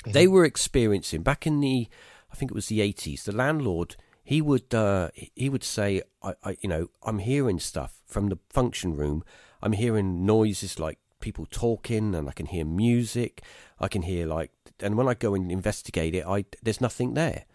Mm-hmm. 0.03 0.11
They 0.11 0.27
were 0.27 0.45
experiencing 0.45 1.23
back 1.23 1.45
in 1.47 1.59
the, 1.59 1.87
I 2.31 2.35
think 2.35 2.51
it 2.51 2.55
was 2.55 2.67
the 2.67 2.81
eighties. 2.81 3.23
The 3.23 3.31
landlord 3.31 3.95
he 4.25 4.41
would 4.41 4.73
uh, 4.73 5.09
he 5.35 5.49
would 5.49 5.63
say, 5.63 6.01
I, 6.21 6.33
I 6.43 6.57
you 6.59 6.67
know 6.67 6.89
I'm 7.03 7.19
hearing 7.19 7.59
stuff 7.59 8.01
from 8.07 8.27
the 8.29 8.39
function 8.49 8.95
room. 8.95 9.23
I'm 9.61 9.73
hearing 9.73 10.25
noises 10.25 10.79
like 10.79 10.97
people 11.21 11.47
talking, 11.49 12.15
and 12.15 12.27
I 12.27 12.31
can 12.31 12.47
hear 12.47 12.65
music. 12.65 13.43
I 13.79 13.87
can 13.87 14.01
hear 14.01 14.25
like, 14.25 14.51
and 14.79 14.97
when 14.97 15.07
I 15.07 15.13
go 15.13 15.35
and 15.35 15.51
investigate 15.51 16.15
it, 16.15 16.25
I 16.25 16.45
there's 16.63 16.81
nothing 16.81 17.13
there. 17.13 17.45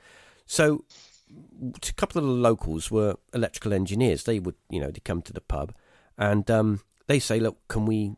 So 0.46 0.84
a 1.28 1.92
couple 1.94 2.20
of 2.20 2.26
the 2.26 2.32
locals 2.32 2.88
were 2.88 3.16
electrical 3.34 3.72
engineers. 3.72 4.22
They 4.22 4.38
would, 4.38 4.56
you 4.68 4.80
know, 4.80 4.92
they 4.92 5.00
come 5.00 5.22
to 5.22 5.32
the 5.32 5.40
pub 5.40 5.74
and 6.16 6.48
um, 6.52 6.82
they 7.08 7.18
say, 7.18 7.40
"Look, 7.40 7.66
can 7.66 7.84
we 7.84 8.14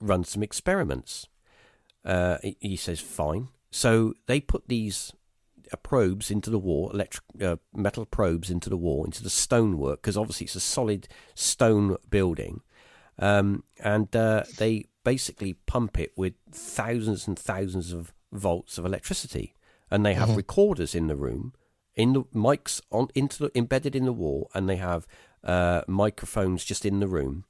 run 0.00 0.24
some 0.24 0.42
experiments?" 0.42 1.26
Uh, 2.06 2.38
he 2.58 2.76
says, 2.76 3.00
"Fine." 3.00 3.48
So 3.70 4.14
they 4.26 4.40
put 4.40 4.68
these 4.68 5.12
probes 5.82 6.30
into 6.30 6.50
the 6.50 6.58
wall, 6.58 6.90
electric 6.90 7.24
uh, 7.42 7.56
metal 7.74 8.04
probes 8.06 8.50
into 8.50 8.70
the 8.70 8.76
wall, 8.76 9.04
into 9.04 9.22
the 9.22 9.30
stonework, 9.30 10.02
because 10.02 10.16
obviously 10.16 10.46
it's 10.46 10.56
a 10.56 10.60
solid 10.60 11.08
stone 11.34 11.96
building, 12.10 12.60
um, 13.18 13.64
and 13.82 14.14
uh, 14.14 14.44
they 14.58 14.86
basically 15.04 15.54
pump 15.66 15.98
it 15.98 16.12
with 16.16 16.34
thousands 16.50 17.26
and 17.26 17.38
thousands 17.38 17.92
of 17.92 18.12
volts 18.32 18.78
of 18.78 18.84
electricity, 18.84 19.54
and 19.90 20.04
they 20.04 20.14
have 20.14 20.28
mm-hmm. 20.28 20.38
recorders 20.38 20.94
in 20.94 21.06
the 21.06 21.16
room 21.16 21.52
in 21.94 22.12
the 22.12 22.22
mics 22.34 22.80
on 22.90 23.08
into 23.14 23.44
the, 23.44 23.58
embedded 23.58 23.94
in 23.94 24.04
the 24.04 24.12
wall, 24.12 24.50
and 24.54 24.68
they 24.68 24.76
have 24.76 25.06
uh, 25.44 25.82
microphones 25.86 26.64
just 26.64 26.84
in 26.84 27.00
the 27.00 27.08
room. 27.08 27.44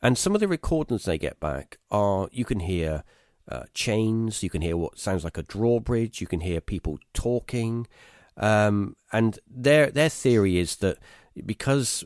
And 0.00 0.16
some 0.16 0.34
of 0.34 0.40
the 0.40 0.48
recordings 0.48 1.04
they 1.04 1.18
get 1.18 1.40
back 1.40 1.78
are 1.90 2.28
you 2.30 2.44
can 2.44 2.60
hear 2.60 3.04
uh, 3.48 3.64
chains, 3.74 4.42
you 4.42 4.50
can 4.50 4.62
hear 4.62 4.76
what 4.76 4.98
sounds 4.98 5.24
like 5.24 5.38
a 5.38 5.42
drawbridge, 5.42 6.20
you 6.20 6.26
can 6.26 6.40
hear 6.40 6.60
people 6.60 6.98
talking, 7.14 7.86
um, 8.36 8.96
and 9.12 9.38
their 9.48 9.90
their 9.90 10.08
theory 10.08 10.58
is 10.58 10.76
that 10.76 10.98
because 11.44 12.04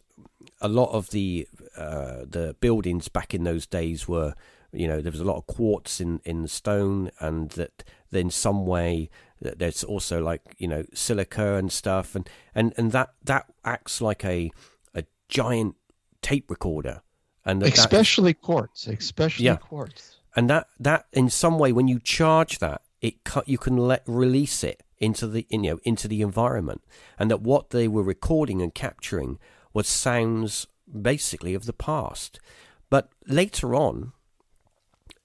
a 0.60 0.68
lot 0.68 0.90
of 0.92 1.10
the 1.10 1.48
uh, 1.76 2.20
the 2.28 2.56
buildings 2.60 3.08
back 3.08 3.34
in 3.34 3.44
those 3.44 3.66
days 3.66 4.06
were 4.06 4.34
you 4.72 4.86
know 4.86 5.00
there 5.00 5.12
was 5.12 5.20
a 5.20 5.24
lot 5.24 5.36
of 5.36 5.46
quartz 5.46 6.00
in 6.00 6.20
in 6.24 6.42
the 6.42 6.48
stone 6.48 7.10
and 7.20 7.50
that 7.50 7.84
in 8.12 8.30
some 8.30 8.66
way 8.66 9.10
there's 9.42 9.84
also 9.84 10.22
like 10.22 10.54
you 10.58 10.68
know 10.68 10.84
silica 10.94 11.56
and 11.56 11.72
stuff, 11.72 12.14
and 12.14 12.28
and 12.54 12.72
and 12.76 12.92
that 12.92 13.10
that 13.24 13.46
acts 13.64 14.00
like 14.00 14.24
a 14.24 14.50
a 14.94 15.04
giant 15.28 15.76
tape 16.20 16.50
recorder, 16.50 17.02
and 17.44 17.62
especially 17.62 18.34
quartz, 18.34 18.86
especially 18.86 19.46
yeah. 19.46 19.56
quartz, 19.56 20.18
and 20.34 20.48
that 20.50 20.68
that 20.78 21.06
in 21.12 21.28
some 21.28 21.58
way 21.58 21.72
when 21.72 21.88
you 21.88 21.98
charge 21.98 22.58
that, 22.58 22.82
it 23.00 23.24
cut 23.24 23.48
you 23.48 23.58
can 23.58 23.76
let 23.76 24.02
release 24.06 24.64
it 24.64 24.82
into 24.98 25.26
the 25.26 25.46
you 25.50 25.58
know 25.58 25.78
into 25.84 26.08
the 26.08 26.22
environment, 26.22 26.82
and 27.18 27.30
that 27.30 27.42
what 27.42 27.70
they 27.70 27.88
were 27.88 28.02
recording 28.02 28.62
and 28.62 28.74
capturing 28.74 29.38
was 29.72 29.88
sounds 29.88 30.66
basically 31.00 31.54
of 31.54 31.66
the 31.66 31.72
past, 31.72 32.38
but 32.90 33.08
later 33.26 33.74
on, 33.74 34.12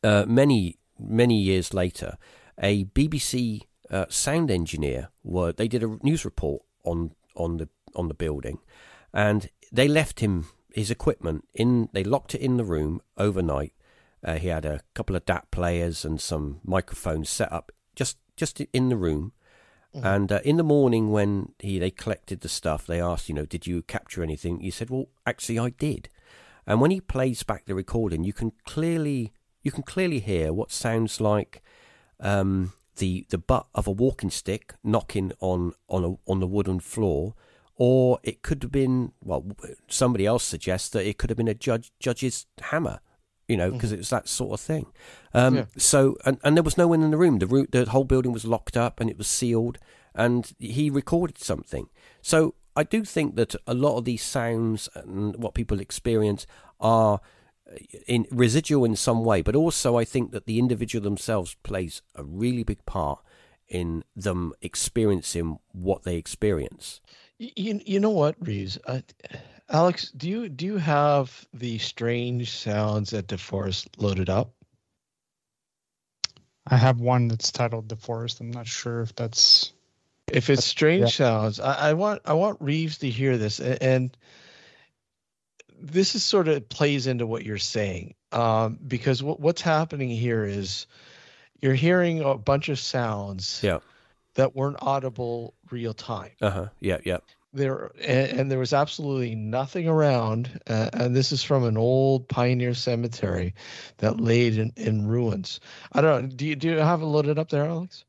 uh, 0.03 0.25
many 0.27 0.77
many 0.99 1.39
years 1.39 1.73
later, 1.73 2.17
a 2.61 2.85
BBC 2.85 3.61
uh, 3.89 4.05
sound 4.09 4.51
engineer 4.51 5.09
were 5.23 5.51
they 5.51 5.67
did 5.67 5.83
a 5.83 5.97
news 6.01 6.25
report 6.25 6.63
on 6.83 7.11
on 7.35 7.57
the 7.57 7.69
on 7.95 8.07
the 8.07 8.13
building, 8.13 8.59
and 9.13 9.49
they 9.71 9.87
left 9.87 10.19
him 10.19 10.47
his 10.73 10.91
equipment 10.91 11.47
in. 11.53 11.89
They 11.93 12.03
locked 12.03 12.35
it 12.35 12.41
in 12.41 12.57
the 12.57 12.65
room 12.65 13.01
overnight. 13.17 13.73
Uh, 14.23 14.35
he 14.35 14.47
had 14.47 14.65
a 14.65 14.81
couple 14.93 15.15
of 15.15 15.25
DAT 15.25 15.49
players 15.51 16.03
and 16.03 16.19
some 16.19 16.59
microphones 16.63 17.29
set 17.29 17.51
up 17.51 17.71
just 17.95 18.17
just 18.35 18.59
in 18.61 18.89
the 18.89 18.97
room. 18.97 19.33
Mm-hmm. 19.95 20.05
And 20.05 20.31
uh, 20.31 20.39
in 20.43 20.57
the 20.57 20.63
morning, 20.63 21.11
when 21.11 21.53
he 21.59 21.79
they 21.79 21.91
collected 21.91 22.41
the 22.41 22.49
stuff, 22.49 22.85
they 22.85 23.01
asked, 23.01 23.29
you 23.29 23.35
know, 23.35 23.45
did 23.45 23.65
you 23.67 23.81
capture 23.81 24.23
anything? 24.23 24.59
He 24.59 24.71
said, 24.71 24.89
well, 24.89 25.07
actually, 25.25 25.59
I 25.59 25.69
did. 25.69 26.09
And 26.65 26.81
when 26.81 26.91
he 26.91 26.99
plays 26.99 27.43
back 27.43 27.65
the 27.65 27.75
recording, 27.75 28.23
you 28.23 28.33
can 28.33 28.51
clearly 28.65 29.31
you 29.63 29.71
can 29.71 29.83
clearly 29.83 30.19
hear 30.19 30.53
what 30.53 30.71
sounds 30.71 31.19
like 31.21 31.61
um, 32.19 32.73
the 32.97 33.25
the 33.29 33.37
butt 33.37 33.67
of 33.73 33.87
a 33.87 33.91
walking 33.91 34.29
stick 34.29 34.73
knocking 34.83 35.31
on 35.39 35.73
on 35.87 36.03
a, 36.03 36.31
on 36.31 36.39
the 36.39 36.47
wooden 36.47 36.79
floor, 36.79 37.33
or 37.75 38.19
it 38.23 38.41
could 38.41 38.61
have 38.63 38.71
been 38.71 39.13
well. 39.23 39.45
Somebody 39.87 40.25
else 40.25 40.43
suggests 40.43 40.89
that 40.89 41.07
it 41.07 41.17
could 41.17 41.29
have 41.29 41.37
been 41.37 41.47
a 41.47 41.53
judge 41.53 41.91
judge's 41.99 42.45
hammer, 42.59 42.99
you 43.47 43.57
know, 43.57 43.71
because 43.71 43.89
mm-hmm. 43.89 43.95
it 43.95 43.99
was 43.99 44.09
that 44.09 44.27
sort 44.27 44.53
of 44.53 44.59
thing. 44.59 44.87
Um, 45.33 45.55
yeah. 45.55 45.65
So 45.77 46.17
and, 46.25 46.39
and 46.43 46.55
there 46.57 46.63
was 46.63 46.77
no 46.77 46.87
one 46.87 47.03
in 47.03 47.11
the 47.11 47.17
room. 47.17 47.39
The 47.39 47.47
room, 47.47 47.67
the 47.71 47.85
whole 47.85 48.03
building 48.03 48.33
was 48.33 48.45
locked 48.45 48.77
up 48.77 48.99
and 48.99 49.09
it 49.09 49.17
was 49.17 49.27
sealed. 49.27 49.77
And 50.13 50.51
he 50.57 50.89
recorded 50.89 51.37
something. 51.37 51.89
So 52.21 52.55
I 52.75 52.83
do 52.83 53.03
think 53.03 53.35
that 53.35 53.55
a 53.65 53.73
lot 53.73 53.97
of 53.97 54.05
these 54.05 54.23
sounds 54.23 54.89
and 54.95 55.35
what 55.35 55.53
people 55.53 55.79
experience 55.79 56.47
are 56.79 57.21
in 58.07 58.25
residual 58.31 58.85
in 58.85 58.95
some 58.95 59.23
way, 59.23 59.41
but 59.41 59.55
also 59.55 59.97
I 59.97 60.05
think 60.05 60.31
that 60.31 60.45
the 60.45 60.59
individual 60.59 61.03
themselves 61.03 61.55
plays 61.63 62.01
a 62.15 62.23
really 62.23 62.63
big 62.63 62.85
part 62.85 63.19
in 63.67 64.03
them 64.15 64.53
experiencing 64.61 65.59
what 65.71 66.03
they 66.03 66.15
experience. 66.15 67.01
You, 67.37 67.81
you 67.85 67.99
know 67.99 68.09
what, 68.09 68.35
Reeves? 68.39 68.77
Uh, 68.85 69.01
Alex, 69.69 70.11
do 70.11 70.29
you 70.29 70.49
do 70.49 70.65
you 70.65 70.77
have 70.77 71.45
the 71.53 71.77
strange 71.77 72.51
sounds 72.51 73.13
at 73.13 73.27
DeForest 73.27 73.87
loaded 73.97 74.29
up? 74.29 74.53
I 76.65 76.77
have 76.77 76.99
one 76.99 77.27
that's 77.27 77.51
titled 77.51 77.87
DeForest. 77.87 78.39
I'm 78.39 78.51
not 78.51 78.67
sure 78.67 79.01
if 79.01 79.15
that's 79.15 79.73
if 80.27 80.49
it's 80.49 80.65
strange 80.65 81.01
yeah. 81.01 81.07
sounds. 81.07 81.59
I, 81.59 81.89
I, 81.89 81.93
want 81.93 82.21
I 82.25 82.33
want 82.33 82.61
Reeves 82.61 82.99
to 82.99 83.09
hear 83.09 83.37
this 83.37 83.59
and, 83.59 83.81
and 83.81 84.17
this 85.79 86.15
is 86.15 86.23
sort 86.23 86.47
of 86.47 86.67
plays 86.69 87.07
into 87.07 87.25
what 87.25 87.45
you're 87.45 87.57
saying 87.57 88.15
um, 88.31 88.79
because 88.87 89.19
w- 89.19 89.37
what's 89.37 89.61
happening 89.61 90.09
here 90.09 90.43
is 90.43 90.87
you're 91.61 91.73
hearing 91.73 92.21
a 92.21 92.35
bunch 92.35 92.69
of 92.69 92.79
sounds 92.79 93.61
yeah. 93.63 93.79
that 94.35 94.55
weren't 94.55 94.77
audible 94.81 95.53
real 95.69 95.93
time. 95.93 96.31
Uh 96.41 96.49
huh. 96.49 96.67
Yeah. 96.79 96.97
Yeah. 97.03 97.17
There 97.53 97.91
and, 98.01 98.39
and, 98.39 98.51
there 98.51 98.59
was 98.59 98.73
absolutely 98.73 99.33
nothing 99.33 99.87
around, 99.87 100.59
uh, 100.67 100.89
and 100.93 101.15
this 101.15 101.31
is 101.31 101.43
from 101.43 101.63
an 101.63 101.77
old 101.77 102.27
pioneer 102.27 102.73
cemetery 102.73 103.55
that 103.97 104.19
laid 104.19 104.57
in, 104.57 104.73
in 104.75 105.07
ruins. 105.07 105.61
I 105.93 106.01
don't 106.01 106.23
know. 106.23 106.29
Do 106.29 106.45
you 106.45 106.55
do 106.55 106.69
you 106.69 106.77
have 106.77 107.01
it 107.01 107.05
loaded 107.05 107.39
up 107.39 107.49
there, 107.49 107.65
Alex? 107.65 108.03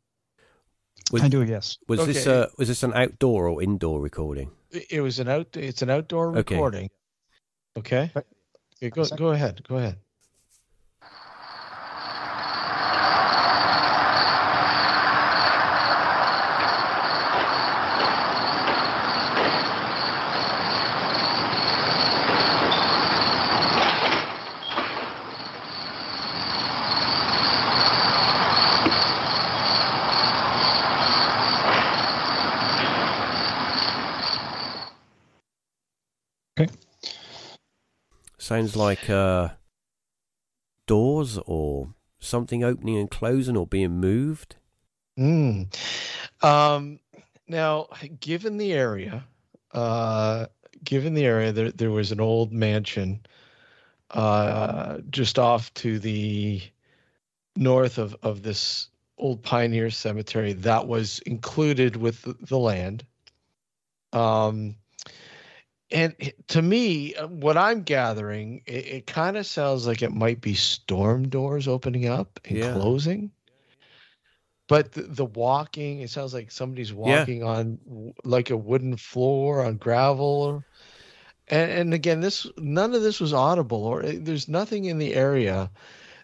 Was, 1.13 1.23
I 1.23 1.29
do. 1.29 1.45
Yes. 1.45 1.79
Was 1.89 2.01
okay. 2.01 2.13
this 2.13 2.27
uh, 2.27 2.49
was 2.59 2.69
this 2.69 2.83
an 2.83 2.93
outdoor 2.95 3.49
or 3.49 3.63
indoor 3.63 4.01
recording? 4.01 4.51
It 4.71 5.01
was 5.01 5.19
an 5.21 5.29
out. 5.29 5.57
It's 5.57 5.83
an 5.83 5.91
outdoor 5.91 6.37
okay. 6.37 6.55
recording. 6.55 6.91
Okay. 7.77 8.11
okay 8.15 8.91
go 8.91 9.05
go 9.17 9.29
ahead. 9.29 9.63
Go 9.67 9.77
ahead. 9.77 9.99
Sounds 38.49 38.77
like 38.77 39.11
uh, 39.11 39.51
doors 40.87 41.39
or 41.45 41.93
something 42.19 42.65
opening 42.65 42.97
and 42.97 43.11
closing 43.11 43.59
or 43.59 43.67
being 43.67 44.01
moved. 44.01 44.57
Mm. 45.19 45.67
Um, 46.43 46.99
now, 47.47 47.89
given 48.21 48.57
the 48.57 48.73
area, 48.73 49.23
uh, 49.75 50.47
given 50.83 51.13
the 51.13 51.27
area, 51.27 51.53
there 51.53 51.71
there 51.73 51.91
was 51.91 52.11
an 52.11 52.21
old 52.21 52.51
mansion 52.51 53.21
uh, 54.13 55.01
just 55.11 55.39
off 55.39 55.75
to 55.75 55.99
the 55.99 56.63
north 57.55 57.99
of 57.99 58.17
of 58.23 58.43
this 58.43 58.89
old 59.19 59.43
pioneer 59.43 59.91
cemetery 59.91 60.55
that 60.55 60.89
was 60.89 61.19
included 61.27 61.97
with 61.97 62.23
the, 62.23 62.35
the 62.41 62.59
land. 62.59 63.05
Um, 64.15 64.77
and 65.91 66.15
to 66.49 66.63
me, 66.63 67.15
uh, 67.15 67.27
what 67.29 67.57
I'm 67.57 67.83
gathering, 67.83 68.63
it, 68.67 68.87
it 68.87 69.07
kind 69.07 69.37
of 69.37 69.47
sounds 69.47 69.87
like 69.87 70.03
it 70.03 70.13
might 70.13 70.41
be 70.41 70.55
storm 70.55 71.29
doors 71.29 71.67
opening 71.69 72.07
up 72.07 72.41
and 72.45 72.61
Yeah. 72.61 72.61
closing. 72.61 73.31
But 74.69 74.93
the, 74.93 75.03
the 75.03 75.25
walking, 75.25 76.01
it 76.01 76.11
sounds 76.11 76.35
like 76.35 76.51
somebody's 76.51 76.93
walking 76.93 77.43
on 77.43 78.13
like 78.25 78.51
a 78.51 78.57
wooden 78.57 78.97
floor 78.97 79.65
on 79.65 79.77
gravel. 79.77 80.65
And, 81.49 81.71
and 81.71 81.95
again, 81.95 82.21
this 82.21 82.47
none 82.59 82.95
of 82.95 83.03
this 83.03 83.21
was 83.21 83.33
audible, 83.33 83.85
or 83.85 84.05
uh, 84.05 84.13
there's 84.17 84.49
nothing 84.49 84.85
in 84.85 84.99
the 84.99 85.15
area 85.15 85.71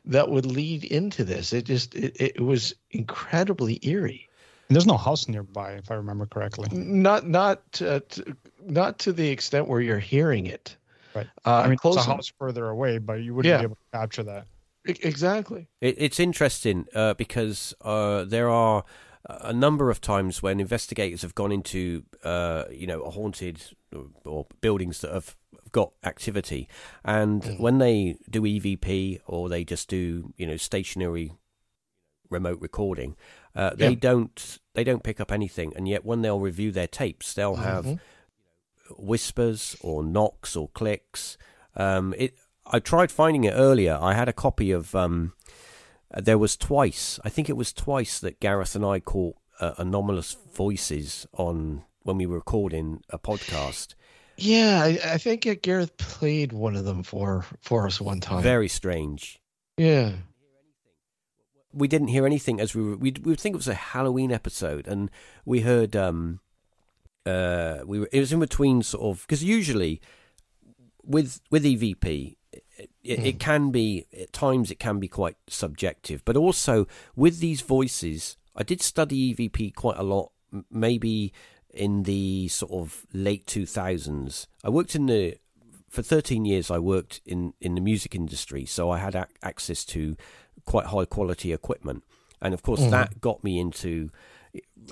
that 0.05 0.31
would 0.31 0.47
lead 0.47 0.85
into 0.85 1.25
this. 1.25 1.53
It 1.53 1.65
just 1.65 1.95
it, 1.95 2.17
it 2.21 2.41
was 2.41 2.75
incredibly 2.91 3.79
eerie. 3.83 4.29
And 4.69 4.77
there's 4.77 4.87
no 4.87 4.97
house 4.97 5.29
nearby, 5.29 5.73
if 5.73 5.91
I 5.91 5.95
remember 5.95 6.27
correctly. 6.27 6.69
Not 6.73 7.27
not 7.27 7.61
uh, 7.83 8.01
to, 8.09 8.37
not 8.65 8.99
to 9.01 9.13
the 9.13 9.29
extent 9.29 9.69
where 9.69 9.81
you're 9.81 9.99
hearing 9.99 10.47
it. 10.47 10.77
Right. 11.15 11.27
Uh, 11.45 11.57
I 11.65 11.69
mean, 11.69 11.77
close 11.79 11.97
it's 11.97 12.07
a 12.07 12.11
house 12.11 12.33
further 12.39 12.69
away, 12.69 12.99
but 12.99 13.23
you 13.23 13.35
wouldn't 13.35 13.51
Yeah. 13.53 13.59
be 13.59 13.65
able 13.65 13.77
to 13.77 13.99
capture 13.99 14.23
that. 14.25 14.47
Exactly. 14.87 15.69
It, 15.81 15.95
it's 15.99 16.19
interesting 16.21 16.87
uh, 16.95 17.15
because 17.15 17.75
uh, 17.83 18.25
there 18.25 18.51
are 18.51 18.85
a 19.27 19.53
number 19.53 19.91
of 19.91 20.01
times 20.01 20.43
when 20.43 20.61
investigators 20.61 21.23
have 21.23 21.35
gone 21.35 21.53
into, 21.53 22.03
uh, 22.23 22.65
you 22.71 22.87
know, 22.87 23.01
a 23.03 23.11
haunted 23.11 23.63
or, 23.95 24.07
or 24.25 24.47
buildings 24.61 25.01
that 25.01 25.13
have 25.13 25.37
got 25.73 25.93
activity, 26.05 26.69
and 27.05 27.43
Mhm. 27.43 27.61
when 27.61 27.79
they 27.79 28.17
do 28.31 28.43
EVP 28.43 29.21
or 29.27 29.49
they 29.49 29.65
just 29.65 29.89
do, 29.89 30.33
you 30.37 30.47
know, 30.47 30.57
stationary 30.57 31.33
remote 32.31 32.61
recording, 32.61 33.17
uh, 33.55 33.71
they 33.75 33.91
Yeah. 33.91 33.97
don't 34.01 34.59
they 34.75 34.85
don't 34.85 35.03
pick 35.05 35.21
up 35.21 35.31
anything, 35.33 35.73
and 35.77 35.87
yet 35.89 36.05
when 36.05 36.23
they'll 36.23 36.41
review 36.41 36.73
their 36.73 36.89
tapes, 36.89 37.33
they'll 37.35 37.57
have 37.57 37.85
Mhm. 37.85 38.01
whispers 38.99 39.77
or 39.81 40.03
knocks 40.03 40.57
or 40.57 40.69
clicks. 40.69 41.37
Um, 41.77 42.15
it. 42.19 42.35
I 42.67 42.79
tried 42.79 43.11
finding 43.13 43.45
it 43.45 43.53
earlier. 43.53 43.99
I 44.01 44.15
had 44.15 44.29
a 44.29 44.33
copy 44.33 44.71
of. 44.71 44.95
Um, 44.95 45.33
uh, 46.13 46.21
there 46.21 46.39
was 46.39 46.57
twice. 46.57 47.19
I 47.25 47.29
think 47.29 47.49
it 47.49 47.57
was 47.57 47.73
twice 47.73 48.19
that 48.21 48.41
Gareth 48.41 48.75
and 48.75 48.85
I 48.85 49.01
caught 49.01 49.37
uh, 49.61 49.75
anomalous 49.79 50.37
voices 50.55 51.27
on 51.35 51.85
when 52.03 52.17
we 52.19 52.27
were 52.27 52.37
recording 52.37 53.03
a 53.11 53.19
podcast. 53.19 53.95
Yeah, 54.37 54.81
I, 54.83 55.13
I 55.15 55.19
think 55.19 55.43
Gareth 55.63 55.97
played 55.97 56.53
one 56.53 56.75
of 56.75 56.85
them 56.85 57.03
for 57.03 57.45
for 57.61 57.87
us 57.87 58.01
one 58.01 58.21
time. 58.21 58.43
Very 58.43 58.69
strange. 58.69 59.41
yeah. 59.77 60.13
We 61.75 61.89
didn't 61.89 62.09
hear 62.09 62.27
anything 62.27 62.61
as 62.61 62.75
we 62.75 62.83
were, 62.83 62.97
we 62.97 63.13
we 63.23 63.31
would 63.33 63.41
think 63.41 63.55
it 63.55 63.57
was 63.57 63.69
a 63.69 63.75
Halloween 63.75 64.33
episode, 64.33 64.87
and 64.87 65.11
we 65.45 65.61
heard 65.61 65.97
um 65.97 66.41
uh 67.27 67.79
we 67.85 67.99
were 68.01 68.09
it 68.13 68.21
was 68.21 68.33
in 68.33 68.41
between 68.41 68.83
sort 68.83 69.05
of 69.05 69.23
because 69.27 69.43
usually 69.43 70.01
with 71.03 71.41
with 71.51 71.65
EVP 71.65 72.37
it, 72.77 72.91
it, 73.03 73.19
it 73.27 73.39
can 73.39 73.71
be 73.71 74.07
at 74.19 74.33
times 74.33 74.71
it 74.71 74.79
can 74.79 74.99
be 74.99 75.09
quite 75.09 75.37
subjective, 75.49 76.25
but 76.25 76.37
also 76.37 76.87
with 77.17 77.41
these 77.41 77.61
voices, 77.61 78.37
I 78.57 78.63
did 78.63 78.81
study 78.81 79.35
EVP 79.35 79.75
quite 79.75 79.99
a 79.99 80.03
lot, 80.03 80.33
maybe 80.71 81.33
in 81.73 82.05
the 82.05 82.49
sort 82.49 82.73
of 82.73 83.07
late 83.13 83.47
two 83.47 83.67
thousands. 83.67 84.47
I 84.63 84.71
worked 84.71 84.95
in 84.95 85.07
the 85.07 85.37
for 85.89 86.03
13 86.03 86.45
years 86.45 86.71
I 86.73 86.79
worked 86.79 87.21
in, 87.25 87.55
in 87.61 87.77
the 87.77 87.81
music 87.81 88.17
industry, 88.17 88.67
so 88.67 88.91
I 88.91 88.99
had 88.99 89.15
ac- 89.15 89.27
access 89.43 89.85
to 89.87 90.17
quite 90.67 90.87
high 90.87 91.05
quality 91.05 91.53
equipment. 91.53 92.05
And 92.41 92.53
of 92.55 92.63
course, 92.63 92.81
Mhm. 92.81 92.91
that 92.91 93.21
got 93.21 93.43
me 93.45 93.59
into 93.59 94.11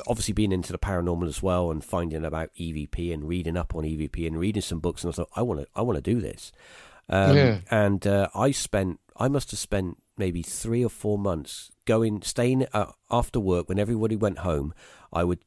obviously 0.09 0.35
being 0.35 0.53
into 0.53 0.73
the 0.73 0.79
paranormal 0.79 1.29
as 1.29 1.43
well 1.43 1.71
and 1.71 1.85
finding 1.85 2.25
about 2.25 2.51
EVP 2.57 3.13
and 3.13 3.29
reading 3.29 3.57
up 3.57 3.75
on 3.75 3.85
EVP 3.85 4.27
and 4.27 4.39
reading 4.39 4.63
some 4.63 4.81
books. 4.81 5.05
And 5.05 5.13
I 5.13 5.17
thought, 5.17 5.29
I 5.37 5.43
want 5.43 5.61
to, 5.61 5.67
I 5.77 5.83
want 5.83 5.97
to 5.97 6.03
do 6.03 6.21
this. 6.21 6.51
Um, 7.09 7.37
Yeah. 7.37 7.59
And 7.71 8.07
uh, 8.07 8.29
I 8.35 8.51
spent, 8.51 8.99
I 9.17 9.29
must 9.29 9.51
have 9.51 9.61
spent 9.61 9.99
maybe 10.17 10.43
three 10.43 10.85
or 10.85 10.89
four 10.89 11.19
months 11.19 11.71
going, 11.85 12.23
staying 12.23 12.67
uh, 12.73 12.93
after 13.11 13.39
work 13.39 13.69
when 13.69 13.79
everybody 13.79 14.17
went 14.17 14.39
home. 14.39 14.73
I 15.13 15.25
would, 15.25 15.41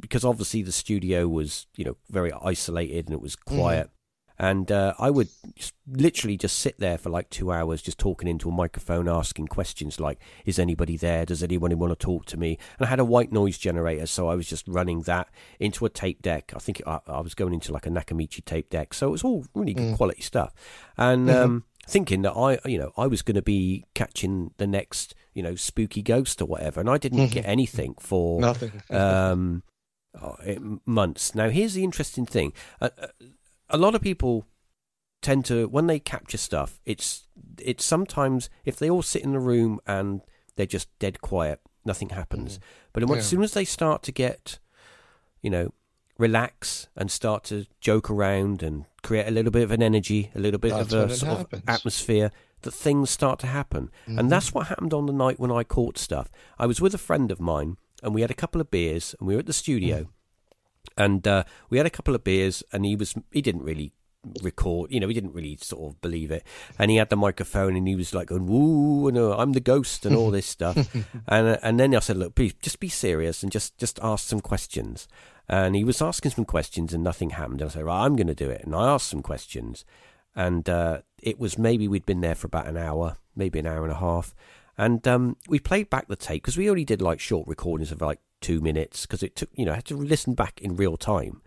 because 0.00 0.24
obviously 0.24 0.62
the 0.62 0.72
studio 0.72 1.28
was, 1.28 1.66
you 1.76 1.84
know, 1.84 1.96
very 2.08 2.32
isolated 2.32 3.06
and 3.06 3.14
it 3.14 3.20
was 3.20 3.36
quiet. 3.36 3.90
And 4.38 4.72
uh, 4.72 4.94
I 4.98 5.10
would 5.10 5.28
just, 5.54 5.74
literally 5.86 6.36
just 6.36 6.58
sit 6.58 6.78
there 6.78 6.98
for 6.98 7.10
like 7.10 7.28
two 7.30 7.52
hours, 7.52 7.82
just 7.82 7.98
talking 7.98 8.28
into 8.28 8.48
a 8.48 8.52
microphone, 8.52 9.08
asking 9.08 9.48
questions 9.48 10.00
like, 10.00 10.18
"Is 10.46 10.58
anybody 10.58 10.96
there? 10.96 11.24
Does 11.26 11.42
anybody 11.42 11.74
want 11.74 11.92
to 11.92 11.96
talk 11.96 12.26
to 12.26 12.36
me?" 12.36 12.58
And 12.78 12.86
I 12.86 12.90
had 12.90 12.98
a 13.00 13.04
white 13.04 13.30
noise 13.32 13.58
generator, 13.58 14.06
so 14.06 14.28
I 14.28 14.34
was 14.34 14.48
just 14.48 14.66
running 14.66 15.02
that 15.02 15.28
into 15.60 15.84
a 15.84 15.90
tape 15.90 16.22
deck. 16.22 16.52
I 16.56 16.58
think 16.58 16.82
I, 16.86 17.00
I 17.06 17.20
was 17.20 17.34
going 17.34 17.52
into 17.54 17.72
like 17.72 17.86
a 17.86 17.90
Nakamichi 17.90 18.44
tape 18.44 18.70
deck, 18.70 18.94
so 18.94 19.08
it 19.08 19.12
was 19.12 19.24
all 19.24 19.44
really 19.54 19.74
good 19.74 19.92
Mm. 19.92 19.96
quality 19.96 20.22
stuff. 20.22 20.52
And 20.96 21.28
Mhm. 21.28 21.42
um, 21.42 21.64
thinking 21.86 22.22
that 22.22 22.32
I, 22.32 22.58
you 22.68 22.78
know, 22.78 22.92
I 22.96 23.06
was 23.08 23.22
going 23.22 23.34
to 23.34 23.42
be 23.42 23.84
catching 23.94 24.52
the 24.56 24.66
next, 24.66 25.14
you 25.34 25.42
know, 25.42 25.54
spooky 25.56 26.00
ghost 26.02 26.40
or 26.40 26.46
whatever, 26.46 26.80
and 26.80 26.88
I 26.88 26.96
didn't 26.98 27.18
Mhm. 27.28 27.32
get 27.32 27.44
anything 27.46 27.94
for 27.98 28.40
Nothing. 28.40 28.82
um, 28.90 29.62
oh, 30.20 30.36
it- 30.44 30.60
months. 30.86 31.34
Now, 31.34 31.48
here's 31.50 31.74
the 31.74 31.84
interesting 31.84 32.24
thing: 32.26 32.52
a, 32.80 32.90
a, 32.98 33.08
a 33.72 33.78
lot 33.78 33.94
of 33.94 34.02
people 34.02 34.46
tend 35.22 35.44
to, 35.46 35.66
when 35.68 35.86
they 35.86 35.98
capture 35.98 36.38
stuff, 36.38 36.80
it's 36.84 37.26
it's 37.58 37.84
sometimes 37.84 38.50
if 38.64 38.76
they 38.76 38.90
all 38.90 39.02
sit 39.02 39.22
in 39.22 39.32
the 39.32 39.38
room 39.40 39.80
and 39.86 40.20
they're 40.56 40.66
just 40.66 40.88
dead 40.98 41.20
quiet, 41.20 41.60
nothing 41.84 42.10
happens. 42.10 42.58
But 42.92 43.02
Yeah. 43.08 43.16
as 43.16 43.26
soon 43.26 43.42
as 43.42 43.52
they 43.54 43.64
start 43.64 44.02
to 44.04 44.12
get, 44.12 44.58
you 45.42 45.50
know, 45.50 45.72
relax 46.18 46.88
and 46.96 47.10
start 47.10 47.44
to 47.44 47.66
joke 47.80 48.10
around 48.10 48.62
and 48.62 48.84
create 49.02 49.26
a 49.26 49.30
little 49.30 49.50
bit 49.50 49.62
of 49.64 49.70
an 49.70 49.82
energy, 49.82 50.30
a 50.34 50.38
little 50.40 50.58
bit 50.58 50.70
That's 50.70 50.92
of 50.92 51.10
a 51.10 51.14
sort 51.16 51.38
happens. 51.38 51.62
of 51.62 51.68
atmosphere, 51.68 52.30
that 52.62 52.70
things 52.72 53.10
start 53.10 53.38
to 53.40 53.46
happen. 53.48 53.90
Mhm. 54.06 54.18
And 54.18 54.30
that's 54.30 54.52
what 54.54 54.66
happened 54.68 54.94
on 54.94 55.06
the 55.06 55.12
night 55.12 55.40
when 55.40 55.50
I 55.50 55.64
caught 55.64 55.98
stuff. 55.98 56.30
I 56.58 56.66
was 56.66 56.80
with 56.80 56.94
a 56.94 56.98
friend 56.98 57.30
of 57.32 57.40
mine, 57.40 57.76
and 58.02 58.14
we 58.14 58.20
had 58.20 58.30
a 58.30 58.34
couple 58.42 58.60
of 58.60 58.70
beers, 58.70 59.14
and 59.18 59.26
we 59.28 59.34
were 59.34 59.40
at 59.40 59.46
the 59.46 59.52
studio, 59.52 60.08
and 60.96 61.26
uh, 61.26 61.44
we 61.70 61.78
had 61.78 61.86
a 61.86 61.90
couple 61.90 62.14
of 62.14 62.24
beers, 62.24 62.62
and 62.72 62.84
he 62.84 62.96
was 62.96 63.14
he 63.30 63.42
didn't 63.42 63.62
really 63.62 63.92
record, 64.40 64.92
you 64.92 65.00
know, 65.00 65.08
he 65.08 65.14
didn't 65.14 65.34
really 65.34 65.56
sort 65.60 65.90
of 65.92 66.00
believe 66.00 66.30
it, 66.30 66.44
and 66.78 66.90
he 66.90 66.96
had 66.96 67.10
the 67.10 67.16
microphone, 67.16 67.76
and 67.76 67.88
he 67.88 67.96
was 67.96 68.14
like 68.14 68.28
going, 68.28 68.46
"Woo, 68.46 69.10
no, 69.10 69.32
I'm 69.32 69.52
the 69.52 69.60
ghost," 69.60 70.06
and 70.06 70.16
all 70.16 70.30
this 70.30 70.46
stuff, 70.58 70.76
and 71.26 71.48
uh, 71.48 71.58
and 71.62 71.78
then 71.78 71.94
I 71.94 72.00
said, 72.00 72.16
"Look, 72.16 72.34
please, 72.34 72.54
just 72.60 72.80
be 72.80 72.88
serious 72.88 73.42
and 73.42 73.50
just 73.50 73.76
just 73.78 73.98
ask 74.02 74.26
some 74.26 74.40
questions." 74.40 75.08
And 75.48 75.74
he 75.74 75.84
was 75.84 76.00
asking 76.00 76.30
some 76.30 76.44
questions, 76.44 76.94
and 76.94 77.02
nothing 77.02 77.30
happened. 77.30 77.60
And 77.60 77.70
I 77.70 77.72
said, 77.74 77.84
"Right, 77.84 78.04
I'm 78.04 78.16
going 78.16 78.28
to 78.28 78.34
do 78.34 78.50
it," 78.50 78.62
and 78.64 78.74
I 78.74 78.88
asked 78.88 79.08
some 79.08 79.22
questions, 79.22 79.84
and 80.34 80.68
uh, 80.68 81.02
it 81.22 81.38
was 81.38 81.58
maybe 81.58 81.88
we'd 81.88 82.06
been 82.06 82.20
there 82.20 82.34
for 82.36 82.46
about 82.46 82.68
an 82.68 82.76
hour, 82.76 83.16
maybe 83.34 83.58
an 83.58 83.66
hour 83.66 83.82
and 83.82 83.92
a 83.92 83.96
half, 83.96 84.34
and 84.78 85.06
um, 85.08 85.36
we 85.48 85.58
played 85.58 85.90
back 85.90 86.08
the 86.08 86.16
tape 86.16 86.42
because 86.42 86.56
we 86.56 86.70
only 86.70 86.84
did 86.84 87.02
like 87.02 87.20
short 87.20 87.48
recordings 87.48 87.90
of 87.90 88.00
like 88.00 88.20
two 88.42 88.60
minutes 88.60 89.06
because 89.06 89.22
it 89.22 89.34
took 89.36 89.48
you 89.54 89.64
know 89.64 89.72
I 89.72 89.76
had 89.76 89.84
to 89.86 89.96
listen 89.96 90.34
back 90.34 90.60
in 90.60 90.76
real 90.76 90.96
time, 90.98 91.40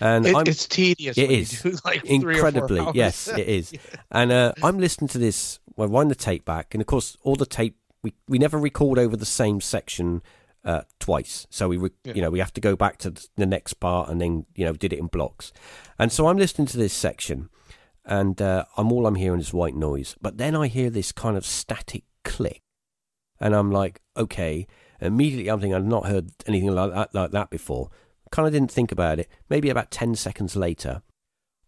and 0.00 0.24
It- 0.26 0.48
it's 0.48 0.66
tedious. 0.68 1.18
It 1.18 1.30
is 1.30 1.64
like 1.84 2.02
three 2.06 2.16
or 2.16 2.20
four 2.20 2.30
incredibly 2.48 2.86
yes 2.94 3.26
it 3.28 3.48
is, 3.48 3.72
and 4.12 4.30
uh, 4.30 4.52
I'm 4.62 4.78
listening 4.78 5.08
to 5.08 5.18
this. 5.18 5.58
I 5.78 5.86
wind 5.86 6.10
the 6.10 6.14
tape 6.14 6.44
back, 6.44 6.74
and 6.74 6.80
of 6.80 6.86
course 6.86 7.16
all 7.22 7.34
the 7.36 7.46
tape 7.46 7.76
we 8.02 8.12
we 8.28 8.38
never 8.38 8.58
record 8.58 8.98
over 8.98 9.16
the 9.16 9.26
same 9.26 9.60
section. 9.60 10.22
Uh, 10.64 10.82
twice, 11.00 11.44
so 11.50 11.66
we, 11.68 11.76
re- 11.76 11.90
Yeah. 12.04 12.12
you 12.14 12.22
know, 12.22 12.30
we 12.30 12.38
have 12.38 12.52
to 12.52 12.60
go 12.60 12.76
back 12.76 12.96
to 12.98 13.10
the 13.34 13.46
next 13.46 13.74
part 13.80 14.08
and 14.08 14.20
then, 14.20 14.46
you 14.54 14.64
know, 14.64 14.72
did 14.74 14.92
it 14.92 15.00
in 15.00 15.08
blocks. 15.08 15.52
And 15.98 16.12
so 16.12 16.28
I'm 16.28 16.36
listening 16.36 16.68
to 16.68 16.76
this 16.76 16.92
section, 16.92 17.48
and 18.04 18.40
uh, 18.40 18.66
I'm 18.76 18.92
all 18.92 19.08
I'm 19.08 19.16
hearing 19.16 19.40
is 19.40 19.52
white 19.52 19.74
noise. 19.74 20.14
But 20.22 20.38
then 20.38 20.54
I 20.54 20.68
hear 20.68 20.88
this 20.88 21.10
kind 21.10 21.36
of 21.36 21.44
static 21.44 22.04
click, 22.22 22.62
and 23.40 23.56
I'm 23.56 23.72
like, 23.72 24.02
okay. 24.16 24.68
Immediately, 25.02 25.50
I'm 25.50 25.58
thinking 25.58 25.74
I've 25.74 25.84
not 25.84 26.06
heard 26.06 26.30
anything 26.46 26.72
like 26.72 26.92
that, 26.92 27.14
like 27.14 27.32
that 27.32 27.50
before. 27.50 27.90
Kind 28.30 28.46
of 28.46 28.52
didn't 28.52 28.70
think 28.70 28.92
about 28.92 29.18
it. 29.18 29.28
Maybe 29.50 29.68
about 29.68 29.90
ten 29.90 30.14
seconds 30.14 30.54
later, 30.56 31.02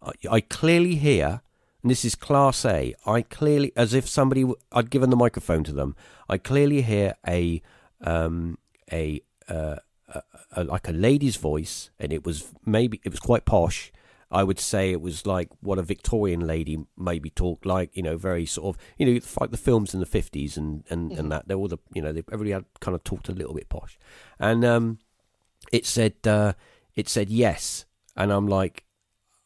I, 0.01 0.13
I 0.31 0.41
clearly 0.41 0.95
hear, 0.95 1.43
and 1.83 1.91
this 1.91 2.05
is 2.05 2.15
Class 2.15 2.65
A. 2.65 2.95
I 3.05 3.23
clearly, 3.23 3.73
as 3.77 3.93
if 3.93 4.09
somebody 4.09 4.51
I'd 4.73 4.89
given 4.89 5.11
the 5.11 5.17
microphone 5.17 5.65
to 5.65 5.73
them. 5.73 5.97
I 6.29 6.39
clearly 6.39 6.83
hear 6.83 7.15
a 7.27 7.61
um, 8.01 8.57
a, 8.93 9.21
uh, 9.49 9.77
a, 10.09 10.23
a 10.53 10.65
like 10.65 10.89
a 10.89 10.93
lady's 10.93 11.37
voice, 11.37 11.91
and 11.99 12.13
it 12.13 12.25
was 12.25 12.55
maybe 12.65 13.01
it 13.05 13.11
was 13.11 13.21
quite 13.21 13.45
posh, 13.45 13.93
I 14.31 14.43
would 14.43 14.59
say 14.59 14.91
it 14.91 15.01
was 15.01 15.27
like 15.27 15.49
what 15.61 15.79
a 15.79 15.83
Victorian 15.83 16.47
lady 16.47 16.79
maybe 16.97 17.31
talked 17.31 17.65
like, 17.67 17.91
you 17.97 18.03
know, 18.03 18.17
very 18.17 18.47
sort 18.47 18.75
of, 18.77 18.83
you 18.99 19.07
know, 19.07 19.21
like 19.41 19.51
the 19.51 19.57
films 19.57 19.95
in 19.95 20.01
the 20.01 20.07
fifties 20.07 20.57
and 20.57 20.85
and, 20.91 21.11
Mhm. 21.11 21.19
and 21.19 21.33
that. 21.33 21.49
They're 21.49 21.57
all 21.57 21.69
the, 21.69 21.79
you 21.93 22.03
know, 22.03 22.13
they, 22.13 22.23
everybody 22.33 22.51
had 22.51 22.65
kind 22.81 22.95
of 22.95 23.05
talked 23.05 23.29
a 23.29 23.33
little 23.33 23.55
bit 23.55 23.69
posh, 23.69 23.99
and 24.39 24.65
um, 24.65 24.99
it 25.73 25.87
said 25.87 26.15
uh, 26.27 26.55
it 26.95 27.09
said 27.09 27.31
yes, 27.31 27.85
and 28.17 28.33
I'm 28.33 28.47
like, 28.49 28.85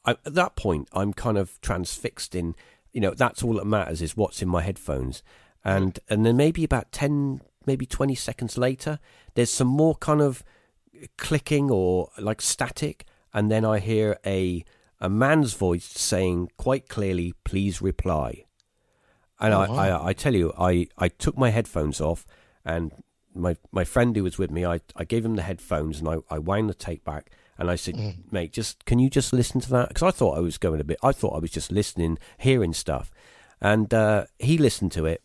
I, 0.05 0.13
at 0.25 0.35
that 0.35 0.57
point, 0.57 0.89
I'm 0.93 1.13
kind 1.13 1.37
of 1.39 1.61
transfixed 1.61 2.35
in, 2.35 2.55
you 2.93 3.01
know, 3.01 3.13
that's 3.15 3.43
all 3.43 3.55
that 3.55 3.67
matters 3.67 4.01
is 4.03 4.17
what's 4.17 4.43
in 4.43 4.49
my 4.49 4.63
headphones, 4.63 5.23
and 5.65 5.99
and 6.09 6.25
then 6.25 6.37
maybe 6.37 6.65
about 6.65 6.93
ten, 6.93 7.41
maybe 7.67 7.85
twenty 7.87 8.15
seconds 8.15 8.57
later, 8.57 8.99
there's 9.35 9.51
some 9.51 9.69
more 9.69 9.97
kind 9.97 10.21
of 10.21 10.43
clicking 11.17 11.71
or 11.71 12.11
like 12.19 12.41
static, 12.41 13.05
and 13.39 13.51
then 13.51 13.65
I 13.65 13.79
hear 13.79 14.19
a 14.27 14.65
a 15.01 15.09
man's 15.09 15.55
voice 15.55 15.85
saying 15.85 16.51
quite 16.57 16.89
clearly, 16.89 17.33
"Please 17.45 17.81
reply." 17.91 18.31
And 19.41 19.55
Oh, 19.55 19.61
I, 19.61 19.69
wow. 19.69 19.79
I, 19.79 20.09
I 20.09 20.13
tell 20.13 20.35
you, 20.35 20.53
I, 20.59 20.89
I 21.05 21.09
took 21.25 21.37
my 21.39 21.51
headphones 21.51 22.01
off, 22.01 22.27
and 22.65 22.93
my 23.35 23.57
my 23.71 23.85
friend 23.85 24.17
who 24.17 24.25
was 24.25 24.39
with 24.39 24.51
me, 24.51 24.63
I, 24.75 24.81
I 24.97 25.05
gave 25.05 25.25
him 25.25 25.37
the 25.37 25.43
headphones, 25.51 26.01
and 26.01 26.09
I, 26.09 26.17
I 26.35 26.39
wound 26.41 26.69
the 26.69 26.75
tape 26.75 27.05
back, 27.05 27.31
and 27.59 27.71
I 27.71 27.77
said, 27.77 27.95
Mm. 27.95 28.33
"Mate, 28.33 28.53
just 28.53 28.85
can 28.85 28.99
you 28.99 29.09
just 29.09 29.33
listen 29.33 29.61
to 29.61 29.71
that?" 29.71 29.89
Because 29.89 30.03
I 30.03 30.11
thought 30.19 30.37
I 30.39 30.41
was 30.41 30.59
going 30.59 30.81
a 30.81 30.85
bit. 30.85 30.99
I 31.11 31.13
thought 31.13 31.37
I 31.37 31.43
was 31.47 31.53
just 31.59 31.71
listening, 31.71 32.19
hearing 32.39 32.75
stuff, 32.75 33.07
and 33.61 33.95
uh, 33.95 34.25
he 34.41 34.59
listened 34.59 34.93
to 34.99 35.07
it, 35.07 35.23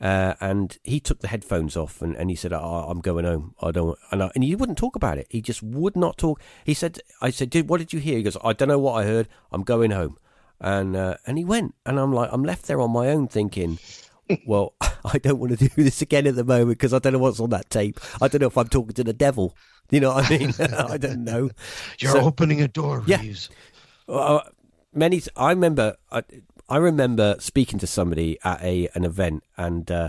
uh, 0.00 0.34
and 0.40 0.78
he 0.84 1.00
took 1.00 1.20
the 1.20 1.28
headphones 1.28 1.76
off, 1.76 2.02
and, 2.02 2.14
and 2.16 2.28
he 2.30 2.36
said, 2.36 2.52
oh, 2.52 2.86
"I'm 2.88 3.00
going 3.00 3.24
home. 3.24 3.54
I 3.62 3.70
don't." 3.70 3.98
And, 4.10 4.22
I, 4.22 4.30
and 4.34 4.44
he 4.44 4.54
wouldn't 4.54 4.78
talk 4.78 4.94
about 4.96 5.18
it. 5.18 5.26
He 5.30 5.40
just 5.40 5.62
would 5.62 5.96
not 5.96 6.18
talk. 6.18 6.40
He 6.64 6.74
said, 6.74 6.98
"I 7.22 7.30
said, 7.30 7.50
dude, 7.50 7.68
what 7.68 7.78
did 7.78 7.92
you 7.92 7.98
hear?" 8.00 8.16
He 8.18 8.22
goes, 8.22 8.36
"I 8.44 8.52
don't 8.52 8.68
know 8.68 8.78
what 8.78 9.02
I 9.02 9.04
heard. 9.06 9.28
I'm 9.52 9.62
going 9.62 9.90
home." 9.92 10.16
And 10.60 10.96
uh, 10.96 11.16
and 11.26 11.36
he 11.38 11.44
went, 11.44 11.74
and 11.84 11.98
I'm 11.98 12.12
like, 12.12 12.30
I'm 12.32 12.42
left 12.44 12.66
there 12.66 12.80
on 12.80 12.90
my 12.90 13.08
own, 13.08 13.28
thinking. 13.28 13.78
Well, 14.46 14.74
I 15.04 15.18
don't 15.18 15.38
want 15.38 15.56
to 15.58 15.68
do 15.68 15.82
this 15.82 16.02
again 16.02 16.26
at 16.26 16.34
the 16.34 16.44
moment 16.44 16.78
because 16.78 16.92
I 16.92 16.98
don't 16.98 17.12
know 17.12 17.18
what's 17.18 17.40
on 17.40 17.50
that 17.50 17.70
tape. 17.70 18.00
I 18.20 18.28
don't 18.28 18.40
know 18.40 18.48
if 18.48 18.58
I'm 18.58 18.68
talking 18.68 18.94
to 18.94 19.04
the 19.04 19.12
devil. 19.12 19.54
You 19.90 20.00
know 20.00 20.14
what 20.14 20.30
I 20.30 20.38
mean? 20.38 20.52
I 20.58 20.96
don't 20.98 21.24
know. 21.24 21.50
You're 21.98 22.12
So- 22.12 22.20
opening 22.22 22.60
a 22.60 22.68
door, 22.68 23.02
Yeah. 23.06 23.20
Reeves. 23.20 23.50
Uh, 24.08 24.40
many. 24.92 25.22
I 25.36 25.50
remember. 25.50 25.96
I, 26.10 26.22
I 26.68 26.78
remember 26.78 27.36
speaking 27.38 27.78
to 27.78 27.86
somebody 27.86 28.38
at 28.42 28.62
a 28.62 28.88
an 28.94 29.04
event, 29.04 29.44
and 29.56 29.90
uh, 29.90 30.08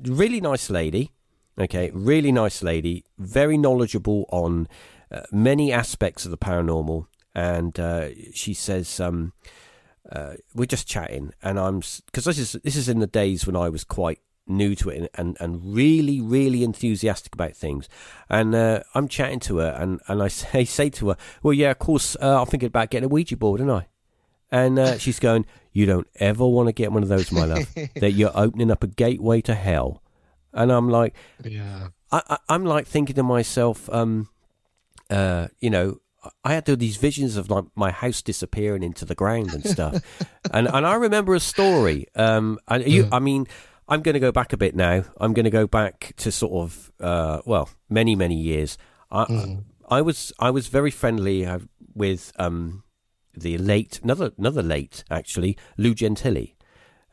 really 0.00 0.40
nice 0.40 0.70
lady. 0.70 1.12
Okay, 1.58 1.90
really 1.94 2.32
nice 2.32 2.62
lady, 2.62 3.04
very 3.18 3.56
knowledgeable 3.56 4.26
on 4.30 4.66
uh, 5.12 5.22
many 5.30 5.72
aspects 5.72 6.24
of 6.24 6.30
the 6.30 6.38
paranormal, 6.38 7.06
and 7.34 7.78
uh, 7.78 8.08
she 8.32 8.54
says. 8.54 9.00
Um, 9.00 9.32
uh, 10.12 10.34
we're 10.54 10.66
just 10.66 10.86
chatting, 10.86 11.32
and 11.42 11.58
I'm 11.58 11.80
because 12.06 12.26
this 12.26 12.38
is 12.38 12.52
this 12.62 12.76
is 12.76 12.90
in 12.90 12.98
the 12.98 13.06
days 13.06 13.46
when 13.46 13.56
I 13.56 13.70
was 13.70 13.84
quite 13.84 14.20
new 14.46 14.74
to 14.74 14.90
it 14.90 14.98
and, 14.98 15.08
and, 15.14 15.36
and 15.40 15.74
really 15.74 16.20
really 16.20 16.62
enthusiastic 16.62 17.34
about 17.34 17.56
things, 17.56 17.88
and 18.28 18.54
uh, 18.54 18.82
I'm 18.94 19.08
chatting 19.08 19.40
to 19.40 19.58
her, 19.58 19.70
and, 19.70 20.00
and 20.06 20.22
I 20.22 20.28
say 20.28 20.66
say 20.66 20.90
to 20.90 21.08
her, 21.08 21.16
well, 21.42 21.54
yeah, 21.54 21.70
of 21.70 21.78
course, 21.78 22.16
uh, 22.20 22.40
I'm 22.40 22.46
thinking 22.46 22.66
about 22.66 22.90
getting 22.90 23.06
a 23.06 23.08
Ouija 23.08 23.36
board, 23.38 23.62
and 23.62 23.70
I, 23.70 23.86
and 24.50 24.78
uh, 24.78 24.98
she's 24.98 25.18
going, 25.18 25.46
you 25.74 25.84
don't 25.84 26.06
ever 26.16 26.46
want 26.46 26.68
to 26.68 26.72
get 26.72 26.90
one 26.92 27.02
of 27.02 27.10
those, 27.10 27.30
my 27.30 27.44
love, 27.44 27.68
that 27.96 28.12
you're 28.12 28.32
opening 28.34 28.70
up 28.70 28.82
a 28.82 28.86
gateway 28.86 29.42
to 29.42 29.54
hell, 29.54 30.02
and 30.54 30.72
I'm 30.72 30.88
like, 30.88 31.14
Yeah. 31.44 31.88
I, 32.10 32.38
I'm 32.48 32.64
like 32.64 32.86
thinking 32.86 33.16
to 33.16 33.22
myself, 33.24 33.90
um, 33.92 34.28
uh, 35.10 35.48
you 35.58 35.68
know, 35.68 35.98
I 36.44 36.54
had 36.54 36.64
these 36.64 36.96
visions 36.96 37.36
of 37.36 37.50
like 37.50 37.64
my 37.74 37.90
house 37.90 38.22
disappearing 38.22 38.82
into 38.82 39.04
the 39.04 39.14
ground 39.14 39.52
and 39.52 39.66
stuff, 39.66 40.02
and 40.52 40.68
and 40.72 40.86
I 40.86 40.94
remember 40.94 41.34
a 41.34 41.40
story. 41.40 42.06
Um, 42.14 42.58
and 42.68 42.86
you, 42.86 43.08
I 43.12 43.18
mean, 43.18 43.46
I'm 43.88 44.00
going 44.00 44.14
to 44.14 44.20
go 44.20 44.32
back 44.32 44.52
a 44.52 44.56
bit 44.56 44.74
now. 44.74 45.04
I'm 45.18 45.34
going 45.34 45.44
to 45.44 45.50
go 45.50 45.66
back 45.66 46.14
to 46.18 46.32
sort 46.32 46.52
of, 46.52 46.92
uh, 47.00 47.42
well, 47.44 47.68
many 47.90 48.14
many 48.16 48.36
years. 48.36 48.78
I, 49.10 49.24
Mm. 49.26 49.64
I 49.90 50.00
was 50.00 50.32
I 50.38 50.50
was 50.50 50.68
very 50.68 50.90
friendly 50.90 51.44
uh, 51.44 51.58
with 51.94 52.32
um 52.38 52.83
the 53.36 53.58
late 53.58 54.00
another 54.02 54.32
another 54.38 54.62
late 54.62 55.04
actually 55.10 55.56
Lou 55.76 55.94
Gentile. 55.94 56.46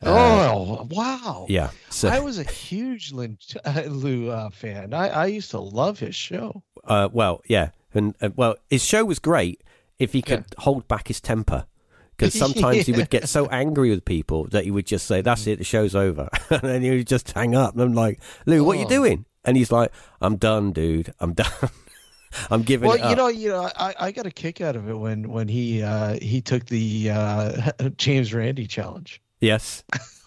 Uh, 0.04 0.50
oh 0.52 0.88
wow! 0.90 1.46
yeah. 1.48 1.70
So 1.90 2.08
I 2.08 2.18
was 2.18 2.38
a 2.38 2.42
huge 2.44 3.12
Lin, 3.12 3.38
uh, 3.64 3.82
Lou 3.86 4.30
uh, 4.30 4.50
fan. 4.50 4.92
I, 4.94 5.08
I 5.08 5.26
used 5.26 5.50
to 5.52 5.60
love 5.60 6.00
his 6.00 6.16
show. 6.16 6.64
Uh, 6.84 7.08
well, 7.12 7.40
yeah, 7.48 7.70
and 7.94 8.16
uh, 8.20 8.30
well, 8.34 8.56
his 8.68 8.84
show 8.84 9.04
was 9.04 9.20
great 9.20 9.62
if 10.00 10.12
he 10.12 10.20
could 10.22 10.44
hold 10.58 10.88
back 10.88 11.08
his 11.08 11.20
temper. 11.20 11.66
Because 12.16 12.34
sometimes 12.34 12.86
he 12.86 12.92
would 12.92 13.10
get 13.10 13.28
so 13.28 13.46
angry 13.50 13.90
with 13.90 14.04
people 14.04 14.44
that 14.48 14.64
he 14.64 14.70
would 14.70 14.86
just 14.86 15.06
say, 15.06 15.22
"That's 15.22 15.46
it, 15.46 15.58
the 15.58 15.64
show's 15.64 15.94
over," 15.94 16.28
and 16.50 16.62
then 16.62 16.82
he 16.82 16.90
would 16.90 17.06
just 17.06 17.30
hang 17.32 17.54
up. 17.54 17.72
And 17.74 17.82
I'm 17.82 17.94
like, 17.94 18.20
"Lou, 18.44 18.62
what 18.64 18.76
are 18.76 18.80
you 18.80 18.86
Oh. 18.86 18.88
doing?" 18.88 19.24
And 19.44 19.56
he's 19.56 19.72
like, 19.72 19.90
"I'm 20.20 20.36
done, 20.36 20.72
dude. 20.72 21.12
I'm 21.20 21.32
done. 21.32 21.50
I'm 22.50 22.62
giving 22.62 22.88
Well, 22.88 22.96
it 22.96 23.02
up." 23.02 23.10
you 23.10 23.16
know, 23.16 23.28
you 23.28 23.48
know, 23.48 23.70
I, 23.76 23.94
I 23.98 24.12
got 24.12 24.26
a 24.26 24.30
kick 24.30 24.60
out 24.60 24.76
of 24.76 24.88
it 24.88 24.94
when 24.94 25.28
when 25.30 25.48
he 25.48 25.82
uh, 25.82 26.18
he 26.20 26.40
took 26.40 26.66
the 26.66 27.10
uh, 27.10 27.72
James 27.96 28.32
Randi 28.34 28.66
challenge. 28.66 29.20
yes. 29.40 29.84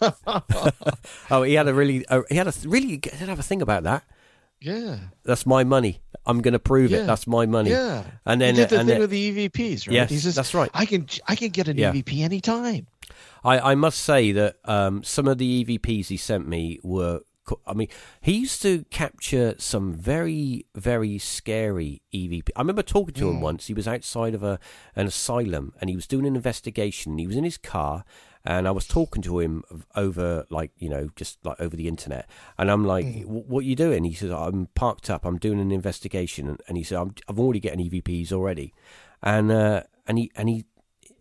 oh, 1.30 1.42
he 1.42 1.54
had 1.54 1.68
a 1.68 1.74
really, 1.74 2.06
uh, 2.08 2.22
he 2.28 2.36
had 2.36 2.46
a 2.46 2.52
really, 2.66 2.98
did 2.98 3.12
have 3.14 3.38
a 3.38 3.42
thing 3.42 3.62
about 3.62 3.84
that. 3.84 4.04
Yeah, 4.60 4.98
That's 5.24 5.46
my 5.46 5.64
money. 5.64 6.00
I'm 6.24 6.40
going 6.40 6.52
to 6.52 6.58
prove 6.58 6.90
Yeah. 6.90 6.98
it. 6.98 7.06
That's 7.06 7.26
my 7.26 7.46
money. 7.46 7.70
yeah. 7.70 8.04
And 8.24 8.40
then, 8.40 8.54
he 8.54 8.60
did 8.62 8.70
the 8.70 8.78
and 8.80 8.88
thing 8.88 8.94
then 8.94 9.00
with 9.00 9.10
the 9.10 9.48
EVPs, 9.48 9.86
right? 9.86 9.94
Yes, 9.94 10.10
he 10.10 10.16
says, 10.18 10.34
that's 10.34 10.54
right. 10.54 10.70
I 10.74 10.86
can 10.86 11.06
I 11.28 11.36
can 11.36 11.50
get 11.50 11.68
an 11.68 11.76
Yeah. 11.78 11.92
EVP 11.92 12.20
anytime. 12.22 12.86
I, 13.44 13.72
I 13.72 13.74
must 13.74 13.98
say 14.02 14.32
that 14.32 14.56
um, 14.64 15.02
some 15.04 15.28
of 15.28 15.38
the 15.38 15.64
EVPs 15.64 16.06
he 16.08 16.16
sent 16.16 16.48
me 16.48 16.78
were. 16.82 17.20
I 17.66 17.74
mean, 17.74 17.88
he 18.20 18.32
used 18.38 18.62
to 18.62 18.84
capture 18.90 19.54
some 19.58 19.92
very, 19.92 20.66
very 20.74 21.18
scary 21.18 22.02
EVP. 22.12 22.48
I 22.56 22.60
remember 22.60 22.82
talking 22.82 23.14
to 23.14 23.28
him 23.30 23.40
once. 23.40 23.66
He 23.66 23.74
was 23.74 23.86
outside 23.88 24.34
of 24.34 24.42
a 24.42 24.58
an 24.94 25.06
asylum 25.06 25.72
and 25.80 25.88
he 25.90 25.96
was 25.96 26.06
doing 26.06 26.26
an 26.26 26.36
investigation. 26.36 27.18
He 27.18 27.26
was 27.26 27.36
in 27.36 27.44
his 27.44 27.58
car, 27.58 28.04
and 28.44 28.66
I 28.68 28.70
was 28.70 28.86
talking 28.86 29.22
to 29.22 29.38
him 29.40 29.64
over, 29.94 30.46
like 30.50 30.70
you 30.78 30.88
know, 30.88 31.10
just 31.16 31.38
like 31.44 31.60
over 31.60 31.76
the 31.76 31.88
internet. 31.88 32.28
And 32.58 32.70
I'm 32.70 32.84
like, 32.84 33.06
"Wh- 33.24 33.48
"What 33.50 33.60
are 33.60 33.68
you 33.68 33.76
doing?" 33.76 34.04
He 34.04 34.14
says, 34.14 34.30
"I'm 34.30 34.68
parked 34.74 35.10
up. 35.10 35.24
I'm 35.24 35.38
doing 35.38 35.60
an 35.60 35.72
investigation." 35.72 36.48
And, 36.48 36.60
and 36.68 36.76
he 36.76 36.82
said, 36.84 36.98
I'm, 36.98 37.14
"I've 37.28 37.38
already 37.38 37.60
getting 37.60 37.80
EVPs 37.90 38.32
already," 38.32 38.72
and 39.22 39.50
uh, 39.50 39.82
and 40.06 40.18
he 40.18 40.30
and 40.36 40.48
he 40.48 40.64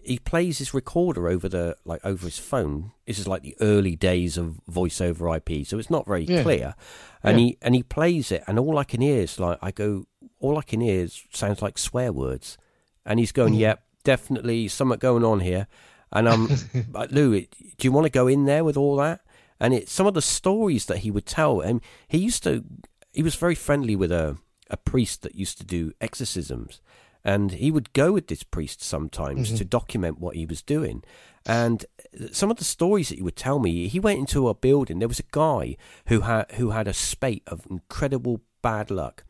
he 0.06 0.20
plays 0.20 0.60
his 0.60 0.74
recorder 0.74 1.28
over 1.28 1.50
the 1.50 1.78
like 1.86 2.00
over 2.06 2.26
his 2.26 2.38
phone. 2.40 2.92
This 3.08 3.20
is 3.20 3.28
like 3.28 3.42
the 3.42 3.56
early 3.60 3.96
days 3.96 4.38
of 4.38 4.60
voice 4.68 5.02
over 5.02 5.34
IP, 5.36 5.66
so 5.66 5.78
it's 5.80 5.90
not 5.90 6.06
very 6.06 6.26
Yeah. 6.26 6.44
clear. 6.44 6.76
And 7.24 7.40
Yeah. 7.40 7.46
he 7.46 7.58
and 7.62 7.76
he 7.76 7.84
plays 7.84 8.32
it, 8.32 8.44
and 8.48 8.60
all 8.60 8.78
I 8.78 8.84
can 8.84 9.02
hear 9.02 9.22
is 9.22 9.40
like 9.40 9.58
I 9.62 9.72
go, 9.72 10.06
all 10.40 10.58
I 10.58 10.62
can 10.62 10.82
hear 10.82 11.04
is 11.04 11.24
sounds 11.34 11.62
like 11.62 11.78
swear 11.78 12.12
words, 12.14 12.58
and 13.06 13.20
he's 13.20 13.32
going, 13.32 13.54
Mhm. 13.54 13.60
"Yep, 13.60 13.84
definitely 14.04 14.68
something 14.68 15.00
going 15.00 15.24
on 15.24 15.40
here." 15.40 15.68
And 16.12 16.30
I'm 16.30 16.48
like, 16.94 17.12
Lou, 17.12 17.40
do 17.42 17.48
you 17.82 17.92
want 17.92 18.06
to 18.06 18.10
go 18.12 18.28
in 18.28 18.46
there 18.46 18.64
with 18.64 18.78
all 18.78 18.96
that? 18.98 19.22
And 19.60 19.74
it 19.74 19.90
some 19.90 20.08
of 20.08 20.14
the 20.14 20.22
stories 20.22 20.86
that 20.86 21.00
he 21.00 21.12
would 21.12 21.26
tell, 21.26 21.62
and 21.62 21.82
he 22.08 22.18
used 22.20 22.44
to, 22.44 22.64
he 23.12 23.24
was 23.24 23.36
very 23.36 23.56
friendly 23.56 23.96
with 23.96 24.12
a 24.12 24.38
a 24.70 24.78
priest 24.78 25.22
that 25.22 25.36
used 25.36 25.58
to 25.60 25.64
do 25.64 25.94
exorcisms, 26.02 26.82
and 27.26 27.52
he 27.54 27.72
would 27.72 27.92
go 27.92 28.14
with 28.14 28.28
this 28.28 28.44
priest 28.44 28.82
sometimes 28.82 29.52
Mhm. 29.52 29.58
to 29.58 29.66
document 29.66 30.20
what 30.20 30.36
he 30.38 30.46
was 30.46 30.62
doing. 30.62 31.04
And 31.48 31.86
some 32.32 32.50
of 32.52 32.58
the 32.58 32.64
stories 32.64 33.10
that 33.10 33.16
he 33.18 33.22
would 33.22 33.36
tell 33.36 33.60
me, 33.60 33.88
he 33.88 34.00
went 34.00 34.20
into 34.20 34.48
a 34.48 34.54
building. 34.54 35.00
There 35.00 35.08
was 35.16 35.20
a 35.20 35.32
guy 35.32 35.76
who 36.08 36.22
had 36.22 36.52
who 36.54 36.70
had 36.70 36.88
a 36.88 36.94
spate 36.94 37.44
of 37.48 37.66
incredible 37.70 38.42
bad 38.62 38.90
luck, 38.90 39.26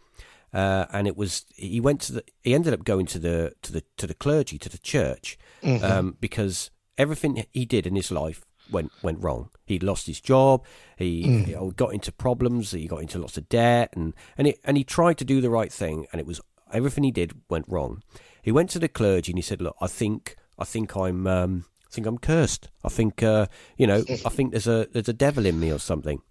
uh, 0.53 0.85
and 0.91 1.07
it 1.07 1.17
was 1.17 1.45
he 1.55 1.79
went 1.81 2.01
to 2.01 2.13
the 2.13 2.23
he 2.43 2.53
ended 2.53 2.73
up 2.73 2.83
going 2.83 3.05
to 3.07 3.19
the 3.19 3.53
to 3.63 3.71
the 3.73 3.83
to 3.97 4.07
the 4.07 4.13
clergy 4.13 4.57
to 4.59 4.69
the 4.69 4.77
church 4.77 5.37
Mhm. 5.63 5.81
um, 5.83 6.17
because 6.19 6.69
everything 6.97 7.45
he 7.51 7.65
did 7.65 7.85
in 7.87 7.95
his 7.95 8.11
life 8.11 8.45
went 8.71 8.91
went 9.03 9.19
wrong. 9.21 9.49
He 9.65 9.77
lost 9.79 10.07
his 10.07 10.21
job. 10.21 10.63
He 10.97 11.23
Mm. 11.25 11.47
know, 11.51 11.71
got 11.71 11.93
into 11.93 12.11
problems. 12.11 12.71
He 12.71 12.87
got 12.87 13.01
into 13.01 13.19
lots 13.19 13.37
of 13.37 13.49
debt, 13.49 13.89
and 13.95 14.13
and 14.37 14.47
it, 14.47 14.59
and 14.63 14.77
he 14.77 14.83
tried 14.83 15.17
to 15.17 15.25
do 15.25 15.41
the 15.41 15.49
right 15.49 15.71
thing, 15.73 16.07
and 16.11 16.19
it 16.21 16.25
was 16.27 16.39
everything 16.73 17.03
he 17.03 17.11
did 17.11 17.33
went 17.49 17.65
wrong. 17.67 18.01
He 18.41 18.51
went 18.51 18.69
to 18.71 18.79
the 18.79 18.87
clergy 18.87 19.31
and 19.31 19.37
he 19.37 19.41
said, 19.41 19.61
"Look, 19.61 19.75
I 19.81 19.87
think 19.87 20.35
I 20.57 20.65
think 20.65 20.95
I'm 20.95 21.27
um, 21.27 21.65
I 21.85 21.91
think 21.91 22.07
I'm 22.07 22.17
cursed. 22.17 22.69
I 22.83 22.89
think 22.89 23.23
uh, 23.23 23.47
you 23.77 23.87
know 23.87 24.03
I 24.25 24.29
think 24.29 24.51
there's 24.51 24.67
a 24.67 24.87
there's 24.91 25.09
a 25.09 25.13
devil 25.13 25.45
in 25.45 25.59
me 25.59 25.71
or 25.71 25.79
something." 25.79 26.21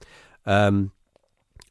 Um, 0.47 0.93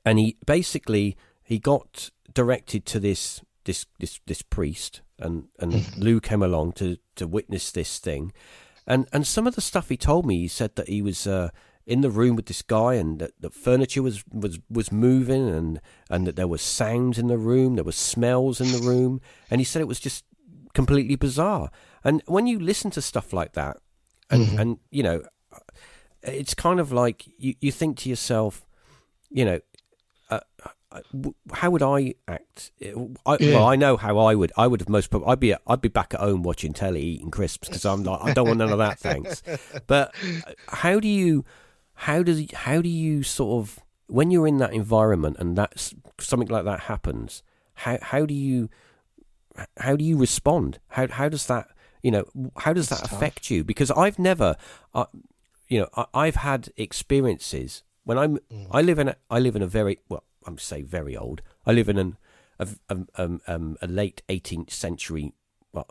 and 0.05 0.19
he 0.19 0.37
basically 0.45 1.15
he 1.43 1.59
got 1.59 2.09
directed 2.33 2.85
to 2.87 2.99
this 2.99 3.41
this 3.65 3.85
this 3.99 4.19
this 4.25 4.41
priest 4.41 5.01
and 5.19 5.47
and 5.59 5.97
Lou 5.97 6.19
came 6.19 6.41
along 6.41 6.73
to 6.73 6.97
to 7.15 7.27
witness 7.27 7.71
this 7.71 7.99
thing 7.99 8.33
and 8.87 9.07
and 9.13 9.25
some 9.25 9.47
of 9.47 9.55
the 9.55 9.61
stuff 9.61 9.89
he 9.89 9.97
told 9.97 10.25
me 10.25 10.39
he 10.39 10.47
said 10.47 10.75
that 10.75 10.89
he 10.89 11.01
was 11.01 11.27
uh, 11.27 11.49
in 11.85 12.01
the 12.01 12.09
room 12.09 12.35
with 12.35 12.45
this 12.45 12.61
guy 12.61 12.93
and 12.95 13.19
that 13.19 13.31
the 13.39 13.49
furniture 13.49 14.01
was 14.01 14.23
was 14.31 14.59
was 14.69 14.91
moving 14.91 15.49
and 15.49 15.81
and 16.09 16.25
that 16.27 16.35
there 16.35 16.47
was 16.47 16.61
sounds 16.61 17.17
in 17.17 17.27
the 17.27 17.37
room 17.37 17.75
there 17.75 17.83
were 17.83 17.91
smells 17.91 18.61
in 18.61 18.71
the 18.71 18.79
room 18.87 19.19
and 19.51 19.59
he 19.59 19.65
said 19.65 19.81
it 19.81 19.87
was 19.87 19.99
just 19.99 20.23
completely 20.73 21.15
bizarre. 21.15 21.69
And 22.03 22.21
when 22.25 22.47
you 22.47 22.57
listen 22.59 22.89
to 22.91 23.01
stuff 23.01 23.31
like 23.33 23.53
that, 23.53 23.77
and 24.29 24.47
Mhm. 24.47 24.59
and 24.59 24.77
you 24.91 25.03
know, 25.03 25.21
it's 26.21 26.53
kind 26.53 26.79
of 26.79 26.91
like 26.91 27.25
you 27.37 27.55
you 27.61 27.71
think 27.71 27.97
to 27.99 28.09
yourself, 28.09 28.65
you 29.29 29.45
know. 29.45 29.59
Uh, 30.29 30.39
uh, 30.91 30.99
how 31.51 31.69
would 31.71 31.81
I 31.83 32.13
act? 32.27 32.71
I, 33.25 33.37
Yeah. 33.39 33.53
Well, 33.55 33.65
I 33.67 33.75
know 33.75 33.97
how 33.97 34.17
I 34.19 34.35
would. 34.35 34.51
I 34.57 34.67
would 34.67 34.79
have 34.79 34.89
most. 34.89 35.09
Probably, 35.09 35.27
I'd 35.27 35.39
be. 35.39 35.53
I'd 35.67 35.81
be 35.81 35.89
back 35.89 36.13
at 36.13 36.19
home 36.21 36.43
watching 36.43 36.71
telly, 36.73 37.01
eating 37.01 37.31
crisps 37.31 37.67
because 37.67 37.85
I'm 37.85 38.03
like. 38.03 38.19
I 38.23 38.33
don't 38.33 38.47
want 38.47 38.59
none 38.59 38.71
of 38.71 38.77
that. 38.79 38.99
Thanks. 38.99 39.43
But 39.87 40.13
uh, 40.47 40.51
how 40.69 40.99
do 40.99 41.07
you? 41.07 41.45
How 42.03 42.23
does? 42.23 42.51
How 42.53 42.81
do 42.81 42.89
you 42.89 43.23
sort 43.23 43.61
of 43.61 43.79
when 44.07 44.31
you're 44.31 44.47
in 44.47 44.57
that 44.57 44.73
environment 44.73 45.37
and 45.39 45.57
that's 45.57 45.93
something 46.19 46.49
like 46.49 46.65
that 46.65 46.81
happens? 46.81 47.43
How 47.75 47.97
how 48.01 48.25
do 48.25 48.33
you? 48.33 48.69
How 49.77 49.95
do 49.95 50.03
you 50.03 50.17
respond? 50.17 50.79
How 50.89 51.07
how 51.07 51.29
does 51.29 51.47
that? 51.47 51.67
You 52.01 52.11
know, 52.11 52.25
how 52.57 52.73
does 52.73 52.91
It's 52.91 53.01
that 53.01 53.09
tough. 53.09 53.17
affect 53.17 53.49
you? 53.49 53.63
Because 53.63 53.89
I've 53.91 54.19
never, 54.19 54.57
uh, 54.93 55.05
you 55.69 55.79
know, 55.79 55.87
I, 55.95 56.05
I've 56.13 56.35
had 56.35 56.69
experiences 56.75 57.83
when 58.03 58.17
I'm. 58.17 58.37
Mm. 58.51 58.67
I 58.71 58.81
live 58.81 58.99
in 58.99 59.07
a. 59.09 59.15
I 59.29 59.39
live 59.39 59.55
in 59.55 59.61
a 59.61 59.67
very 59.67 59.99
well. 60.09 60.23
I'm 60.45 60.57
say 60.57 60.81
very 60.81 61.15
old. 61.15 61.41
I 61.65 61.71
live 61.71 61.87
in 61.87 61.97
an 61.97 62.17
a, 62.59 62.67
a, 62.89 62.97
um, 63.15 63.41
um, 63.47 63.77
a 63.81 63.87
late 63.87 64.21
18th 64.27 64.71
century. 64.71 65.33
Well, 65.71 65.87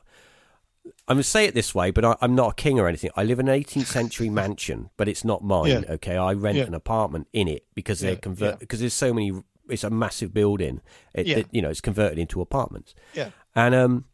I'm 0.84 1.16
going 1.16 1.18
to 1.18 1.22
say 1.24 1.44
it 1.46 1.54
this 1.54 1.74
way, 1.74 1.90
but 1.90 2.04
I, 2.04 2.16
I'm 2.20 2.34
not 2.34 2.52
a 2.52 2.54
king 2.54 2.80
or 2.80 2.88
anything. 2.88 3.10
I 3.16 3.24
live 3.24 3.38
in 3.38 3.48
an 3.48 3.60
18th 3.62 3.86
century 3.86 4.28
mansion, 4.42 4.90
but 4.96 5.08
it's 5.08 5.24
not 5.24 5.42
mine. 5.44 5.68
Yeah. 5.70 5.92
Okay, 5.94 6.16
I 6.16 6.32
rent 6.32 6.58
Yeah. 6.58 6.64
an 6.64 6.74
apartment 6.74 7.28
in 7.32 7.46
it 7.48 7.64
because 7.74 8.00
they 8.00 8.10
Yeah, 8.10 8.16
convert 8.16 8.58
because 8.58 8.80
there's 8.80 8.94
so 8.94 9.12
many. 9.14 9.32
It's 9.68 9.84
a 9.84 9.90
massive 9.90 10.34
building. 10.34 10.80
It, 11.14 11.26
Yeah. 11.26 11.38
it- 11.38 11.48
you 11.52 11.62
know, 11.62 11.70
it's 11.70 11.80
converted 11.80 12.18
into 12.18 12.40
apartments. 12.40 12.94
Yeah. 13.14 13.30
And 13.54 13.74
um, 13.74 14.04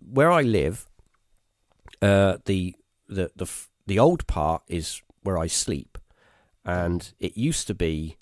where 0.00 0.30
I 0.30 0.42
live, 0.42 0.86
uh, 2.02 2.38
the 2.44 2.74
the 3.08 3.30
the 3.36 3.46
the 3.86 3.98
old 3.98 4.26
part 4.26 4.62
is 4.68 5.02
where 5.22 5.38
I 5.38 5.46
sleep, 5.48 5.98
and 6.64 7.12
it 7.18 7.36
used 7.36 7.66
to 7.68 7.74
be. 7.74 8.16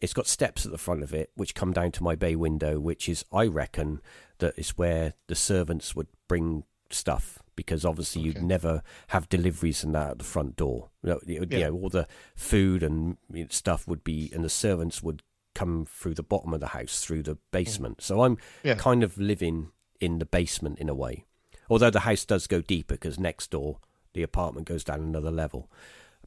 It's 0.00 0.14
got 0.14 0.26
steps 0.26 0.66
at 0.66 0.72
the 0.72 0.78
front 0.78 1.04
of 1.04 1.14
it, 1.14 1.30
which 1.36 1.54
come 1.54 1.72
down 1.72 1.92
to 1.92 2.02
my 2.02 2.16
bay 2.16 2.34
window, 2.34 2.80
which 2.80 3.08
is, 3.08 3.24
I 3.32 3.46
reckon, 3.46 4.00
that 4.38 4.58
is 4.58 4.70
where 4.70 5.14
the 5.28 5.36
servants 5.36 5.94
would 5.94 6.08
bring 6.26 6.64
stuff 6.94 7.38
because 7.54 7.84
obviously 7.84 8.22
you'd 8.22 8.42
never 8.42 8.82
have 9.08 9.28
deliveries 9.28 9.84
and 9.84 9.94
that 9.94 10.12
at 10.12 10.18
the 10.18 10.24
front 10.24 10.56
door. 10.56 10.90
You 11.02 11.10
know, 11.10 11.20
would- 11.40 11.52
you 11.52 11.58
Yeah. 11.58 11.68
know, 11.68 11.74
all 11.74 11.88
the 11.90 12.08
food 12.34 12.82
and 12.82 13.18
stuff 13.50 13.86
would 13.86 14.02
be, 14.02 14.30
and 14.32 14.42
the 14.44 14.48
servants 14.48 15.02
would 15.02 15.22
come 15.54 15.84
through 15.84 16.14
the 16.14 16.22
bottom 16.22 16.54
of 16.54 16.60
the 16.60 16.68
house 16.68 17.04
through 17.04 17.22
the 17.22 17.36
basement. 17.50 18.00
So 18.00 18.22
I'm 18.22 18.38
Yeah. 18.64 18.74
kind 18.74 19.02
of 19.02 19.18
living 19.18 19.70
in 20.00 20.18
the 20.18 20.24
basement 20.24 20.78
in 20.78 20.88
a 20.88 20.94
way. 20.94 21.24
Although 21.68 21.90
the 21.90 22.00
house 22.00 22.24
does 22.24 22.46
go 22.46 22.60
deeper 22.62 22.94
because 22.94 23.18
next 23.18 23.50
door 23.50 23.78
the 24.14 24.22
apartment 24.22 24.66
goes 24.66 24.82
down 24.84 25.00
another 25.00 25.30
level, 25.30 25.70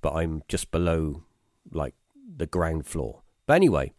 but 0.01 0.13
I'm 0.13 0.43
just 0.47 0.69
below 0.71 1.23
like 1.71 1.95
the 2.37 2.45
ground 2.47 2.85
floor. 2.85 3.21
But 3.47 3.55
anyway, 3.55 3.93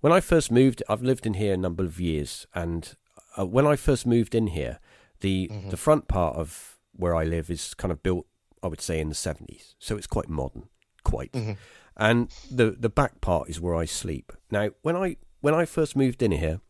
when 0.00 0.12
I 0.12 0.20
first 0.20 0.50
moved, 0.50 0.82
I've 0.88 1.02
lived 1.02 1.26
in 1.26 1.34
here 1.34 1.54
a 1.54 1.58
number 1.58 1.84
of 1.84 1.98
years, 2.00 2.46
and 2.54 2.94
uh, 3.38 3.46
when 3.46 3.66
I 3.66 3.76
first 3.76 4.06
moved 4.06 4.34
in 4.34 4.48
here, 4.48 4.78
the 5.26 5.38
Mhm. 5.52 5.70
the 5.70 5.76
front 5.86 6.04
part 6.16 6.34
of 6.42 6.78
where 7.00 7.14
I 7.22 7.24
live 7.34 7.46
is 7.56 7.74
kind 7.74 7.92
of 7.92 7.98
built, 8.02 8.26
I 8.64 8.68
would 8.70 8.80
say, 8.88 8.96
in 9.00 9.08
the 9.08 9.14
seventies, 9.28 9.64
so 9.78 9.96
it's 9.98 10.06
quite 10.16 10.28
modern, 10.28 10.64
quite 11.12 11.32
Mhm. 11.32 11.56
and 11.96 12.18
the 12.58 12.66
the 12.86 12.88
back 13.00 13.14
part 13.20 13.44
is 13.50 13.60
where 13.60 13.74
I 13.82 13.86
sleep. 13.86 14.26
Now, 14.50 14.66
when 14.86 14.96
I 15.04 15.16
when 15.44 15.54
I 15.62 15.64
first 15.66 15.96
moved 15.96 16.22
in 16.22 16.32
here, 16.32 16.60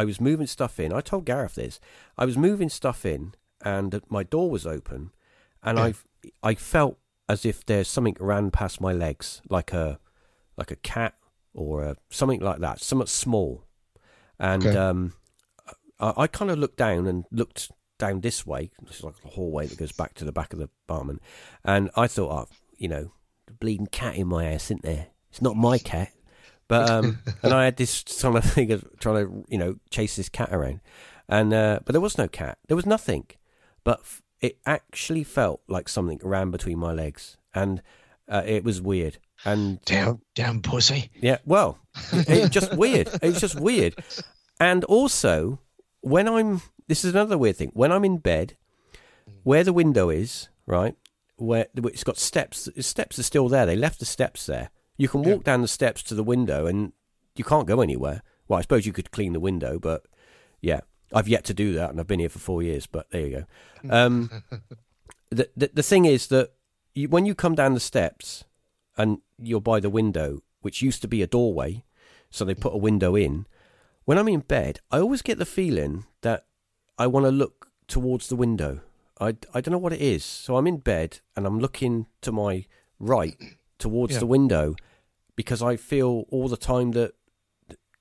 I 0.00 0.04
was 0.04 0.20
moving 0.20 0.46
stuff 0.48 0.80
in. 0.80 0.92
I 0.92 1.00
told 1.10 1.24
Gareth 1.26 1.54
this. 1.54 1.80
I 2.22 2.24
was 2.24 2.36
moving 2.36 2.70
stuff 2.70 3.04
in, 3.14 3.34
and 3.60 4.00
my 4.08 4.22
door 4.34 4.48
was 4.50 4.66
open, 4.66 5.10
and. 5.62 5.78
I 5.78 5.94
I 6.42 6.54
felt 6.54 6.96
as 7.28 7.44
if 7.44 7.64
there's 7.66 7.88
something 7.94 8.16
ran 8.18 8.50
past 8.50 8.80
my 8.80 8.92
legs, 9.06 9.42
like 9.56 9.72
a 9.76 9.98
like 10.56 10.70
a 10.72 10.76
cat 10.92 11.14
or 11.52 11.82
a, 11.90 11.96
something 12.10 12.40
like 12.48 12.60
that, 12.60 12.80
somewhat 12.80 13.08
small, 13.10 13.64
and 14.38 14.66
Okay. 14.66 14.78
um, 14.88 15.12
I, 16.00 16.10
I 16.24 16.26
kind 16.38 16.50
of 16.50 16.58
looked 16.58 16.78
down 16.78 17.06
and 17.06 17.24
looked 17.30 17.70
down 17.98 18.20
this 18.20 18.46
way. 18.46 18.70
This 18.82 18.96
is 18.98 19.04
like 19.04 19.14
a 19.24 19.28
hallway 19.28 19.66
that 19.66 19.78
goes 19.78 19.92
back 19.92 20.14
to 20.14 20.24
the 20.24 20.32
back 20.32 20.52
of 20.52 20.58
the 20.58 20.68
apartment, 20.88 21.22
and 21.64 21.90
I 21.96 22.06
thought, 22.06 22.30
oh, 22.30 22.54
you 22.76 22.88
know, 22.88 23.12
the 23.46 23.52
bleeding 23.52 23.86
cat 23.86 24.16
in 24.16 24.26
my 24.28 24.46
ass, 24.46 24.66
isn't 24.66 24.82
there? 24.82 25.08
It's 25.30 25.42
not 25.42 25.56
my 25.56 25.78
cat. 25.78 26.10
But 26.68 26.88
um, 26.90 27.18
and 27.42 27.52
I 27.52 27.64
had 27.66 27.76
this 27.76 28.02
kind 28.02 28.36
of 28.36 28.44
thing 28.44 28.72
of 28.72 28.84
trying 28.98 29.26
to 29.26 29.44
you 29.48 29.58
know 29.58 29.76
chase 29.90 30.16
this 30.16 30.28
cat 30.28 30.48
around, 30.52 30.80
and 31.28 31.52
uh, 31.52 31.80
but 31.84 31.92
there 31.92 32.00
was 32.00 32.18
no 32.18 32.28
cat. 32.28 32.58
There 32.68 32.76
was 32.76 32.86
nothing, 32.86 33.26
but 33.84 34.00
f- 34.00 34.22
it 34.40 34.58
actually 34.66 35.24
felt 35.24 35.60
like 35.68 35.88
something 35.88 36.20
ran 36.22 36.50
between 36.50 36.78
my 36.78 36.92
legs, 36.92 37.36
and 37.54 37.82
uh, 38.28 38.42
it 38.46 38.64
was 38.64 38.80
weird. 38.80 39.18
And 39.44 39.80
Damn, 39.84 40.22
damn 40.34 40.62
pussy. 40.62 41.10
yeah, 41.20 41.36
well, 41.44 41.78
it's 42.12 42.48
just 42.48 42.74
weird. 42.74 43.10
It's 43.22 43.40
just 43.40 43.58
weird. 43.60 43.94
And 44.60 44.84
also, 44.84 45.58
when 46.00 46.28
I'm 46.28 46.62
this 46.86 47.04
is 47.04 47.12
another 47.12 47.38
weird 47.38 47.56
thing. 47.56 47.70
When 47.74 47.92
I'm 47.92 48.04
in 48.04 48.18
bed, 48.18 48.56
where 49.42 49.64
the 49.64 49.72
window 49.72 50.10
is, 50.10 50.48
right, 50.66 50.96
where 51.36 51.66
it's 51.74 52.04
got 52.04 52.18
steps. 52.18 52.68
The 52.74 52.82
steps 52.82 53.18
are 53.18 53.24
still 53.24 53.48
there. 53.48 53.66
They 53.66 53.76
left 53.76 53.98
the 53.98 54.06
steps 54.06 54.46
there. 54.46 54.70
You 54.96 55.08
can 55.08 55.22
walk 55.22 55.44
down 55.44 55.62
the 55.62 55.68
steps 55.68 56.02
to 56.04 56.14
the 56.14 56.22
window, 56.22 56.66
and 56.66 56.92
you 57.34 57.44
can't 57.44 57.66
go 57.66 57.80
anywhere. 57.80 58.22
Well, 58.46 58.58
I 58.58 58.62
suppose 58.62 58.86
you 58.86 58.92
could 58.92 59.10
clean 59.10 59.32
the 59.32 59.40
window, 59.40 59.78
but 59.78 60.04
yeah, 60.60 60.80
I've 61.12 61.28
yet 61.28 61.44
to 61.44 61.54
do 61.54 61.72
that, 61.74 61.90
and 61.90 61.98
I've 61.98 62.06
been 62.06 62.20
here 62.20 62.28
for 62.28 62.38
four 62.38 62.62
years. 62.62 62.86
But 62.86 63.10
there 63.10 63.26
you 63.26 63.46
go. 63.82 63.90
Um, 63.90 64.30
the, 65.30 65.48
the 65.56 65.70
the 65.74 65.82
thing 65.82 66.04
is 66.04 66.28
that 66.28 66.52
you, 66.94 67.08
when 67.08 67.26
you 67.26 67.34
come 67.34 67.54
down 67.54 67.74
the 67.74 67.80
steps 67.80 68.44
and 68.96 69.18
you're 69.38 69.60
by 69.60 69.80
the 69.80 69.90
window, 69.90 70.42
which 70.60 70.82
used 70.82 71.02
to 71.02 71.08
be 71.08 71.22
a 71.22 71.26
doorway, 71.26 71.84
so 72.30 72.44
they 72.44 72.54
put 72.54 72.74
a 72.74 72.78
window 72.78 73.16
in. 73.16 73.46
When 74.04 74.18
I'm 74.18 74.28
in 74.28 74.40
bed, 74.40 74.80
I 74.90 74.98
always 74.98 75.22
get 75.22 75.38
the 75.38 75.46
feeling 75.46 76.04
that 76.20 76.44
I 76.98 77.06
want 77.06 77.26
to 77.26 77.30
look 77.30 77.68
towards 77.88 78.28
the 78.28 78.36
window. 78.36 78.80
I, 79.20 79.36
I 79.52 79.60
don't 79.60 79.72
know 79.72 79.78
what 79.78 79.92
it 79.92 80.00
is. 80.00 80.24
So 80.24 80.56
I'm 80.56 80.66
in 80.66 80.78
bed 80.78 81.20
and 81.36 81.46
I'm 81.46 81.58
looking 81.58 82.06
to 82.22 82.32
my 82.32 82.66
right 82.98 83.36
towards 83.78 84.14
Yeah. 84.14 84.20
the 84.20 84.26
window 84.26 84.74
because 85.36 85.62
I 85.62 85.76
feel 85.76 86.24
all 86.30 86.48
the 86.48 86.56
time 86.56 86.92
that 86.92 87.12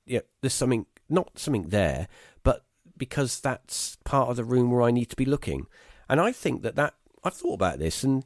yeah, 0.06 0.20
there's 0.42 0.54
something 0.54 0.86
not 1.10 1.38
something 1.40 1.70
there, 1.70 2.08
but 2.44 2.66
because 2.98 3.40
that's 3.40 3.98
part 4.04 4.30
of 4.30 4.36
the 4.36 4.44
room 4.44 4.72
where 4.72 4.82
I 4.82 4.92
need 4.92 5.10
to 5.10 5.16
be 5.16 5.26
looking. 5.26 5.68
And 6.10 6.20
I 6.20 6.32
think 6.32 6.62
that 6.64 6.76
that 6.76 6.94
I've 7.24 7.34
thought 7.34 7.54
about 7.56 7.80
this 7.80 8.04
and 8.04 8.24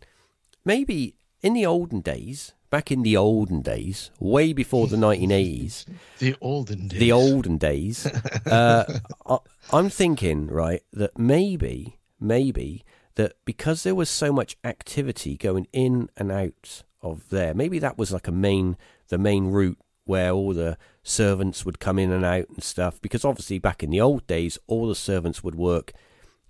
maybe 0.66 1.16
in 1.42 1.54
the 1.54 1.66
olden 1.66 2.02
days, 2.02 2.54
back 2.70 2.92
in 2.92 3.04
the 3.04 3.16
olden 3.18 3.62
days, 3.62 4.12
way 4.20 4.54
before 4.54 4.88
the 4.88 4.98
1980s, 4.98 5.86
The 6.20 6.36
olden 6.42 6.88
days. 6.88 7.00
the 7.00 7.12
olden 7.12 7.58
days, 7.58 8.06
uh, 8.46 9.00
I, 9.26 9.38
I'm 9.72 9.90
thinking, 9.90 10.48
right, 10.48 10.84
that 10.94 11.18
maybe, 11.18 11.98
maybe 12.20 12.84
that 13.16 13.34
because 13.46 13.84
there 13.84 13.96
was 13.96 14.10
so 14.10 14.32
much 14.32 14.58
activity 14.64 15.38
going 15.38 15.68
in 15.74 16.10
and 16.18 16.32
out 16.32 16.84
of 17.02 17.30
there, 17.30 17.54
maybe 17.54 17.80
that 17.80 17.98
was 17.98 18.12
like 18.12 18.28
a 18.28 18.32
main, 18.32 18.78
the 19.10 19.18
main 19.18 19.48
route 19.48 19.80
where 20.06 20.32
all 20.32 20.54
the 20.54 20.78
servants 21.04 21.66
would 21.66 21.80
come 21.80 22.00
in 22.00 22.12
and 22.12 22.24
out 22.24 22.48
and 22.50 22.64
stuff. 22.64 23.02
Because 23.02 23.26
obviously, 23.26 23.60
back 23.60 23.84
in 23.84 23.90
the 23.90 24.02
old 24.02 24.26
days, 24.28 24.58
all 24.68 24.88
the 24.88 24.96
servants 24.96 25.44
would 25.44 25.56
work 25.56 25.92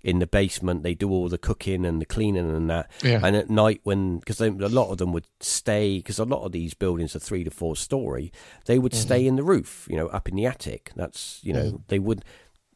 in 0.02 0.18
the 0.18 0.26
basement. 0.26 0.82
They 0.82 0.94
do 0.94 1.10
all 1.10 1.28
the 1.28 1.38
cooking 1.38 1.84
and 1.84 2.00
the 2.00 2.06
cleaning 2.06 2.54
and 2.54 2.70
that. 2.70 2.90
Yeah. 3.02 3.20
And 3.22 3.36
at 3.36 3.50
night, 3.50 3.80
when 3.84 4.18
because 4.18 4.40
a 4.40 4.50
lot 4.50 4.90
of 4.90 4.98
them 4.98 5.12
would 5.12 5.26
stay, 5.40 5.98
because 5.98 6.18
a 6.18 6.24
lot 6.24 6.44
of 6.44 6.52
these 6.52 6.74
buildings 6.74 7.16
are 7.16 7.20
three 7.20 7.44
to 7.44 7.50
four 7.50 7.76
story, 7.76 8.32
they 8.66 8.78
would 8.78 8.92
mm-hmm. 8.92 9.00
stay 9.00 9.26
in 9.26 9.36
the 9.36 9.42
roof, 9.42 9.86
you 9.90 9.96
know, 9.96 10.08
up 10.08 10.28
in 10.28 10.36
the 10.36 10.46
attic. 10.46 10.92
That's 10.96 11.40
you 11.42 11.52
know, 11.52 11.64
mm-hmm. 11.64 11.76
they 11.88 11.98
would, 11.98 12.24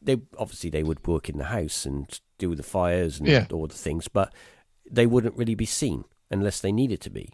they 0.01 0.21
obviously 0.37 0.69
they 0.69 0.83
would 0.83 1.05
work 1.07 1.29
in 1.29 1.37
the 1.37 1.45
house 1.45 1.85
and 1.85 2.19
do 2.37 2.55
the 2.55 2.63
fires 2.63 3.19
and 3.19 3.27
Yeah. 3.27 3.45
all 3.51 3.67
the 3.67 3.73
things, 3.73 4.07
but 4.07 4.33
they 4.89 5.05
wouldn't 5.05 5.37
really 5.37 5.55
be 5.55 5.65
seen 5.65 6.03
unless 6.29 6.59
they 6.59 6.71
needed 6.71 6.99
to 7.01 7.09
be. 7.09 7.29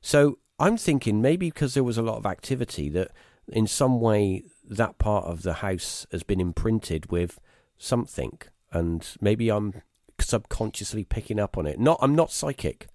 So 0.00 0.38
I'm 0.58 0.76
thinking 0.76 1.22
maybe 1.22 1.48
because 1.48 1.74
there 1.74 1.84
was 1.84 1.98
a 1.98 2.02
lot 2.02 2.18
of 2.18 2.26
activity 2.26 2.88
that 2.90 3.10
in 3.48 3.66
some 3.66 4.00
way 4.00 4.44
that 4.68 4.98
part 4.98 5.24
of 5.24 5.42
the 5.42 5.54
house 5.54 6.06
has 6.12 6.22
been 6.22 6.40
imprinted 6.40 7.10
with 7.10 7.40
something 7.78 8.38
and 8.72 9.06
maybe 9.20 9.50
I'm 9.50 9.82
subconsciously 10.18 11.04
picking 11.04 11.38
up 11.38 11.58
on 11.58 11.66
it. 11.66 11.78
Not 11.78 11.98
I'm 12.00 12.14
not 12.14 12.30
psychic. 12.30 12.88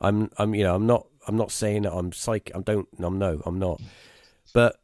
I'm 0.00 0.30
I'm 0.38 0.54
you 0.54 0.64
know, 0.64 0.74
I'm 0.74 0.86
not 0.86 1.06
I'm 1.26 1.36
not 1.36 1.50
saying 1.50 1.82
that 1.82 1.92
I'm 1.92 2.12
psychic. 2.12 2.54
I 2.56 2.60
don't 2.60 2.88
I'm 2.98 3.18
no, 3.18 3.42
I'm 3.44 3.58
not. 3.58 3.80
But 4.52 4.80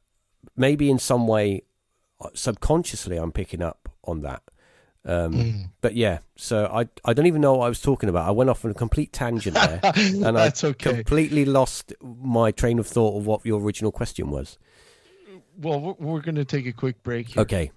maybe 0.57 0.91
in 0.91 0.99
some 0.99 1.27
way 1.27 1.63
uh, 2.21 2.29
subconsciously 2.35 3.17
I'm 3.17 3.33
picking 3.33 3.63
up 3.63 3.89
on 4.05 4.23
that. 4.23 4.43
Um, 5.05 5.33
Mm. 5.33 5.71
But 5.81 5.95
yeah, 5.97 6.19
so 6.37 6.67
I 6.67 6.89
I 7.05 7.15
don't 7.15 7.27
even 7.27 7.41
know 7.41 7.55
what 7.55 7.67
I 7.67 7.69
was 7.69 7.81
talking 7.81 8.09
about. 8.09 8.29
I 8.29 8.33
went 8.33 8.51
off 8.51 8.65
on 8.65 8.71
a 8.71 8.75
complete 8.75 9.13
tangent 9.13 9.55
there, 9.55 9.81
and 9.97 10.39
I 10.39 10.53
okay. 10.63 10.75
completely 10.75 11.47
lost 11.47 11.95
my 12.03 12.51
train 12.51 12.79
of 12.79 12.87
thought 12.87 13.17
of 13.17 13.27
what 13.27 13.47
your 13.47 13.61
original 13.61 13.93
question 13.93 14.31
was. 14.31 14.59
Well, 15.59 15.81
we're, 15.81 15.95
we're 15.99 16.21
going 16.21 16.37
to 16.37 16.45
take 16.45 16.67
a 16.67 16.73
quick 16.73 17.03
break 17.03 17.29
here. 17.29 17.43
Okay, 17.43 17.71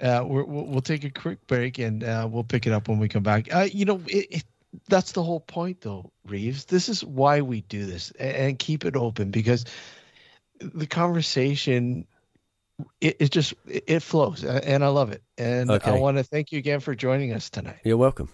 Uh, 0.00 0.24
we're, 0.26 0.44
we'll, 0.44 0.66
we'll 0.66 0.80
take 0.80 1.04
a 1.04 1.10
quick 1.10 1.46
break 1.46 1.78
and 1.78 2.02
uh, 2.02 2.26
we'll 2.30 2.44
pick 2.44 2.66
it 2.66 2.72
up 2.72 2.88
when 2.88 2.98
we 2.98 3.08
come 3.08 3.22
back. 3.22 3.54
Uh, 3.54 3.68
you 3.70 3.84
know, 3.84 4.00
it, 4.06 4.26
it, 4.30 4.44
that's 4.88 5.12
the 5.12 5.22
whole 5.22 5.40
point, 5.40 5.80
though, 5.80 6.10
Reeves. 6.26 6.64
This 6.64 6.88
is 6.88 7.04
why 7.04 7.40
we 7.40 7.60
do 7.62 7.84
this 7.86 8.10
and, 8.12 8.36
and 8.36 8.58
keep 8.58 8.84
it 8.84 8.96
open 8.96 9.30
because 9.30 9.64
the 10.60 10.86
conversation 10.86 12.06
it, 13.00 13.16
it 13.20 13.30
just 13.30 13.54
it 13.66 14.00
flows 14.00 14.44
and 14.44 14.84
I 14.84 14.88
love 14.88 15.12
it. 15.12 15.22
And 15.36 15.70
Okay. 15.70 15.90
I 15.90 15.98
want 15.98 16.16
to 16.16 16.22
thank 16.24 16.52
you 16.52 16.58
again 16.58 16.80
for 16.80 16.94
joining 16.94 17.32
us 17.32 17.50
tonight. 17.50 17.80
You're 17.84 17.96
welcome. 17.96 18.28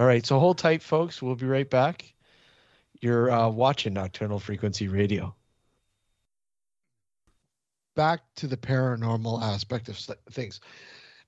All 0.00 0.06
right, 0.06 0.24
so 0.24 0.38
hold 0.38 0.58
tight, 0.58 0.82
folks. 0.82 1.20
We'll 1.20 1.34
be 1.34 1.46
right 1.46 1.68
back. 1.68 2.14
You're 3.00 3.30
uh, 3.30 3.48
watching 3.48 3.94
Nocturnal 3.94 4.38
Frequency 4.38 4.88
Radio. 4.88 5.34
Back 7.98 8.20
to 8.36 8.46
the 8.46 8.56
paranormal 8.56 9.42
aspect 9.42 9.88
of 9.88 9.98
things. 10.30 10.60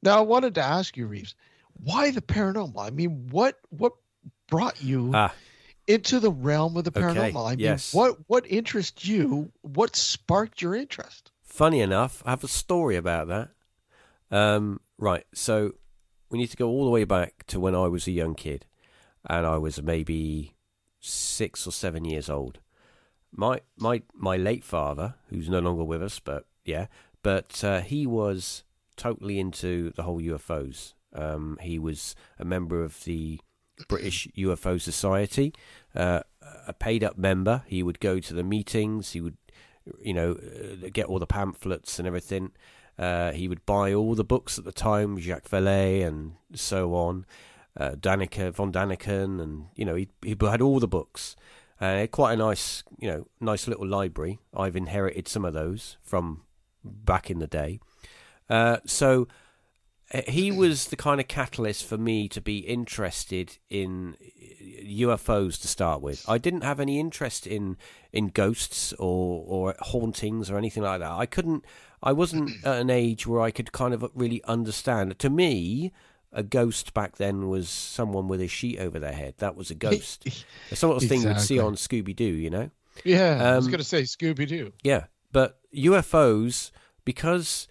Now, 0.02 0.18
I 0.18 0.20
wanted 0.20 0.54
to 0.54 0.62
ask 0.62 0.96
you, 0.96 1.08
Reeves, 1.08 1.34
why 1.72 2.12
the 2.12 2.20
paranormal? 2.22 2.78
I 2.78 2.90
mean, 2.90 3.26
what 3.32 3.58
what 3.70 3.94
brought 4.48 4.80
you 4.80 5.10
Ah, 5.12 5.34
into 5.88 6.20
the 6.20 6.30
realm 6.30 6.76
of 6.76 6.84
the 6.84 6.90
Okay, 6.96 7.00
paranormal? 7.02 7.44
I 7.46 7.50
mean, 7.56 7.58
yes. 7.58 7.92
what 7.92 8.18
what 8.28 8.46
interests 8.48 9.04
you? 9.04 9.50
What 9.62 9.96
sparked 9.96 10.62
your 10.62 10.76
interest? 10.76 11.32
funny 11.42 11.80
enough, 11.80 12.22
I 12.24 12.30
have 12.30 12.44
a 12.44 12.48
story 12.48 12.94
about 12.94 13.26
that. 13.26 13.48
Um, 14.30 14.80
right, 14.96 15.26
so 15.34 15.72
we 16.30 16.38
need 16.38 16.50
to 16.52 16.56
go 16.56 16.68
all 16.68 16.84
the 16.84 16.90
way 16.90 17.02
back 17.02 17.44
to 17.48 17.58
when 17.58 17.74
I 17.74 17.88
was 17.88 18.06
a 18.06 18.12
young 18.12 18.36
kid, 18.36 18.64
and 19.28 19.44
I 19.44 19.58
was 19.58 19.82
maybe 19.82 20.54
six 21.00 21.66
or 21.66 21.72
seven 21.72 22.04
years 22.04 22.30
old. 22.30 22.60
My 23.32 23.60
my 23.76 24.02
my 24.14 24.36
late 24.36 24.62
father, 24.62 25.14
who's 25.30 25.48
no 25.48 25.58
longer 25.58 25.82
with 25.84 26.02
us, 26.02 26.20
but 26.20 26.46
yeah, 26.64 26.86
but 27.22 27.62
uh, 27.64 27.80
he 27.80 28.06
was 28.06 28.64
totally 28.96 29.38
into 29.38 29.92
the 29.96 30.02
whole 30.02 30.20
UFOs. 30.20 30.94
Um, 31.14 31.58
he 31.60 31.78
was 31.78 32.14
a 32.38 32.44
member 32.44 32.82
of 32.82 33.02
the 33.04 33.40
British 33.88 34.28
UFO 34.36 34.80
Society, 34.80 35.54
uh, 35.94 36.20
a 36.66 36.72
paid 36.72 37.02
up 37.02 37.18
member. 37.18 37.62
He 37.66 37.82
would 37.82 38.00
go 38.00 38.20
to 38.20 38.34
the 38.34 38.44
meetings. 38.44 39.12
He 39.12 39.20
would, 39.20 39.36
you 40.00 40.14
know, 40.14 40.32
uh, 40.32 40.88
get 40.92 41.06
all 41.06 41.18
the 41.18 41.26
pamphlets 41.26 41.98
and 41.98 42.06
everything. 42.06 42.52
Uh, 42.98 43.32
he 43.32 43.48
would 43.48 43.64
buy 43.64 43.94
all 43.94 44.14
the 44.14 44.24
books 44.24 44.58
at 44.58 44.64
the 44.64 44.72
time, 44.72 45.18
Jacques 45.18 45.48
Vallée 45.48 46.06
and 46.06 46.34
so 46.54 46.94
on, 46.94 47.24
uh, 47.78 47.92
Danica, 47.92 48.52
von 48.52 48.70
Daniken, 48.70 49.40
and 49.40 49.66
you 49.74 49.86
know, 49.86 49.94
he 49.94 50.08
he 50.22 50.36
had 50.42 50.60
all 50.60 50.80
the 50.80 50.88
books. 50.88 51.34
Uh, 51.80 52.06
quite 52.10 52.34
a 52.34 52.36
nice, 52.36 52.84
you 52.98 53.10
know, 53.10 53.26
nice 53.40 53.66
little 53.66 53.86
library. 53.86 54.38
I've 54.54 54.76
inherited 54.76 55.26
some 55.28 55.46
of 55.46 55.54
those 55.54 55.96
from 56.02 56.42
back 56.84 57.30
in 57.30 57.38
the 57.38 57.46
day. 57.46 57.80
Uh, 58.48 58.78
so 58.84 59.28
uh, 60.12 60.22
he 60.26 60.50
was 60.50 60.86
the 60.88 60.96
kind 60.96 61.20
of 61.20 61.28
catalyst 61.28 61.84
for 61.84 61.96
me 61.96 62.28
to 62.28 62.40
be 62.40 62.58
interested 62.58 63.58
in 63.68 64.16
UFOs 64.84 65.60
to 65.60 65.68
start 65.68 66.02
with. 66.02 66.24
I 66.28 66.38
didn't 66.38 66.62
have 66.62 66.80
any 66.80 66.98
interest 66.98 67.46
in 67.46 67.76
in 68.12 68.28
ghosts 68.28 68.92
or 68.94 69.44
or 69.46 69.74
hauntings 69.80 70.50
or 70.50 70.58
anything 70.58 70.82
like 70.82 71.00
that. 71.00 71.12
I 71.12 71.26
couldn't. 71.26 71.64
I 72.02 72.12
wasn't 72.12 72.50
at 72.64 72.80
an 72.80 72.90
age 72.90 73.26
where 73.26 73.40
I 73.40 73.50
could 73.50 73.72
kind 73.72 73.94
of 73.94 74.04
really 74.14 74.42
understand. 74.44 75.18
To 75.18 75.30
me, 75.30 75.92
a 76.32 76.42
ghost 76.42 76.94
back 76.94 77.16
then 77.16 77.48
was 77.48 77.68
someone 77.68 78.26
with 78.28 78.40
a 78.40 78.48
sheet 78.48 78.78
over 78.80 78.98
their 78.98 79.12
head. 79.12 79.34
That 79.38 79.54
was 79.56 79.70
a 79.70 79.74
ghost. 79.86 80.24
The 80.70 80.76
sort 80.76 81.02
of 81.02 81.08
thing 81.08 81.22
you'd 81.22 81.40
see 81.40 81.58
on 81.58 81.74
Scooby 81.76 82.16
Doo, 82.16 82.24
you 82.24 82.50
know. 82.50 82.70
Yeah, 83.04 83.52
I 83.52 83.56
was 83.56 83.66
Um, 83.66 83.70
going 83.70 83.78
to 83.82 83.84
say 83.84 84.02
Scooby 84.02 84.46
Doo. 84.48 84.72
Yeah, 84.82 85.04
but 85.32 85.58
UFOs 85.74 86.70
because 87.04 87.68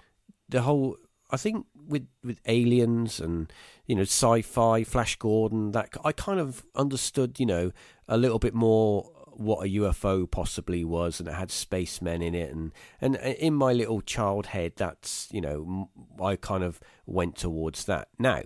the 0.48 0.62
whole 0.64 0.98
I 1.32 1.38
think 1.38 1.66
with 1.88 2.08
with 2.24 2.40
aliens 2.46 3.20
and 3.20 3.52
you 3.86 3.96
know 3.96 4.04
sci-fi, 4.04 4.84
Flash 4.84 5.16
Gordon, 5.18 5.72
that 5.72 5.90
I 6.04 6.12
kind 6.12 6.40
of 6.40 6.66
understood 6.76 7.40
you 7.40 7.46
know 7.46 7.72
a 8.08 8.18
little 8.18 8.40
bit 8.40 8.54
more 8.54 9.12
what 9.40 9.66
a 9.66 9.70
UFO 9.70 10.30
possibly 10.30 10.84
was, 10.84 11.20
and 11.20 11.30
it 11.30 11.34
had 11.34 11.50
spacemen 11.50 12.22
in 12.22 12.36
it, 12.36 12.52
and 12.52 12.72
and 13.00 13.16
uh, 13.16 13.20
in 13.40 13.54
my 13.54 13.74
little 13.74 14.02
child 14.02 14.48
head, 14.48 14.74
that's 14.76 15.30
you 15.32 15.42
know 15.42 15.90
I 16.22 16.36
kind 16.36 16.64
of 16.64 16.80
went 17.06 17.38
towards 17.38 17.86
that. 17.86 18.10
Now, 18.20 18.44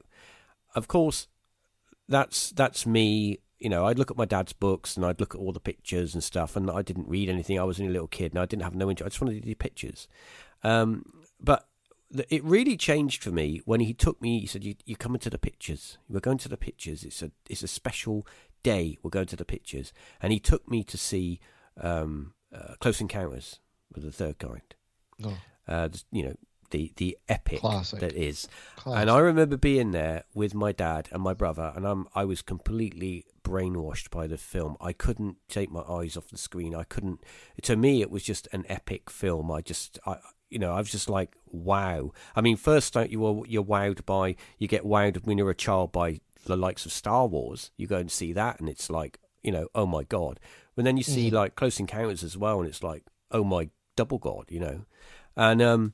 of 0.75 0.87
course, 0.87 1.27
that's 2.07 2.51
that's 2.51 2.85
me. 2.85 3.39
You 3.63 3.69
know, 3.69 3.85
I'd 3.87 3.97
look 3.97 4.11
at 4.11 4.17
my 4.17 4.25
dad's 4.25 4.53
books 4.53 4.97
and 4.97 5.05
I'd 5.05 5.19
look 5.21 5.33
at 5.33 5.39
all 5.41 5.53
the 5.53 5.59
pictures 5.71 6.13
and 6.13 6.23
stuff, 6.23 6.55
and 6.57 6.69
I 6.69 6.81
didn't 6.81 7.07
read 7.07 7.29
anything. 7.29 7.57
I 7.57 7.63
was 7.63 7.79
only 7.79 7.89
a 7.89 7.93
little 7.93 8.07
kid 8.07 8.33
and 8.33 8.39
I 8.39 8.45
didn't 8.45 8.63
have 8.63 8.75
no 8.75 8.89
interest. 8.89 9.05
I 9.05 9.09
just 9.09 9.21
wanted 9.21 9.41
to 9.41 9.47
do 9.47 9.55
pictures. 9.55 10.07
Um, 10.63 11.23
but 11.39 11.67
it 12.29 12.43
really 12.43 12.77
changed 12.77 13.23
for 13.23 13.31
me 13.31 13.61
when 13.65 13.79
he 13.79 13.93
took 13.93 14.21
me. 14.21 14.39
He 14.41 14.47
said, 14.47 14.63
"You 14.63 14.75
you 14.85 14.95
come 14.95 15.15
into 15.15 15.29
the 15.29 15.37
pictures. 15.39 15.97
We're 16.09 16.19
going 16.19 16.37
to 16.39 16.49
the 16.49 16.57
pictures. 16.57 17.03
It's 17.03 17.21
a 17.23 17.31
it's 17.49 17.63
a 17.63 17.67
special 17.67 18.27
day. 18.63 18.97
We're 19.01 19.09
going 19.17 19.27
to 19.27 19.35
the 19.35 19.45
pictures." 19.45 19.93
And 20.21 20.31
he 20.33 20.39
took 20.39 20.69
me 20.69 20.83
to 20.83 20.97
see 20.97 21.39
um, 21.81 22.33
uh, 22.53 22.75
Close 22.79 23.01
Encounters 23.01 23.59
with 23.93 24.03
the 24.03 24.11
Third 24.11 24.37
Kind. 24.39 24.75
Oh, 25.23 25.37
Uh, 25.67 25.89
you 26.11 26.23
know, 26.23 26.35
the 26.73 26.91
the 26.97 27.17
epic 27.29 27.61
Classic. 27.61 27.99
that 28.01 28.13
is. 28.13 28.47
classic. 28.75 29.01
And 29.01 29.09
I 29.09 29.19
remember 29.19 29.55
being 29.55 29.91
there 29.91 30.25
with 30.33 30.53
my 30.53 30.73
dad 30.73 31.07
and 31.13 31.23
my 31.23 31.33
brother, 31.33 31.71
and 31.75 31.87
I'm 31.87 32.07
I 32.13 32.25
was 32.25 32.41
completely 32.41 33.25
brainwashed 33.43 34.09
by 34.09 34.27
the 34.27 34.37
film. 34.37 34.75
I 34.81 34.91
couldn't 34.91 35.37
take 35.47 35.71
my 35.71 35.81
eyes 35.81 36.17
off 36.17 36.27
the 36.29 36.37
screen. 36.37 36.75
I 36.75 36.83
couldn't. 36.83 37.21
To 37.61 37.75
me, 37.77 38.01
it 38.01 38.11
was 38.11 38.23
just 38.23 38.47
an 38.51 38.65
epic 38.67 39.09
film. 39.09 39.51
I 39.51 39.61
just, 39.61 39.99
I, 40.05 40.17
you 40.49 40.59
know, 40.59 40.73
I 40.73 40.77
was 40.79 40.91
just 40.91 41.09
like, 41.09 41.35
wow. 41.47 42.11
I 42.35 42.41
mean, 42.41 42.57
first 42.57 42.95
you 42.95 43.25
are 43.25 43.45
you're 43.47 43.63
wowed 43.63 44.05
by 44.05 44.35
you 44.57 44.67
get 44.67 44.83
wowed 44.83 45.25
when 45.25 45.37
you're 45.37 45.49
a 45.49 45.55
child 45.55 45.91
by 45.91 46.19
the 46.45 46.57
likes 46.57 46.85
of 46.85 46.91
Star 46.91 47.25
Wars. 47.27 47.71
You 47.77 47.87
go 47.87 47.97
and 47.97 48.11
see 48.11 48.33
that, 48.33 48.59
and 48.59 48.67
it's 48.67 48.89
like, 48.89 49.19
you 49.41 49.51
know, 49.51 49.67
oh 49.75 49.85
my 49.85 50.03
god. 50.03 50.39
And 50.75 50.85
then 50.87 50.97
you 50.97 51.03
see 51.03 51.29
Mhm. 51.29 51.33
like 51.33 51.55
Close 51.55 51.79
Encounters 51.79 52.23
as 52.23 52.35
well, 52.37 52.59
and 52.59 52.67
it's 52.67 52.81
like, 52.83 53.03
oh 53.31 53.43
my 53.43 53.69
double 53.95 54.17
god, 54.17 54.45
you 54.49 54.59
know. 54.59 54.85
And 55.35 55.61
um, 55.61 55.93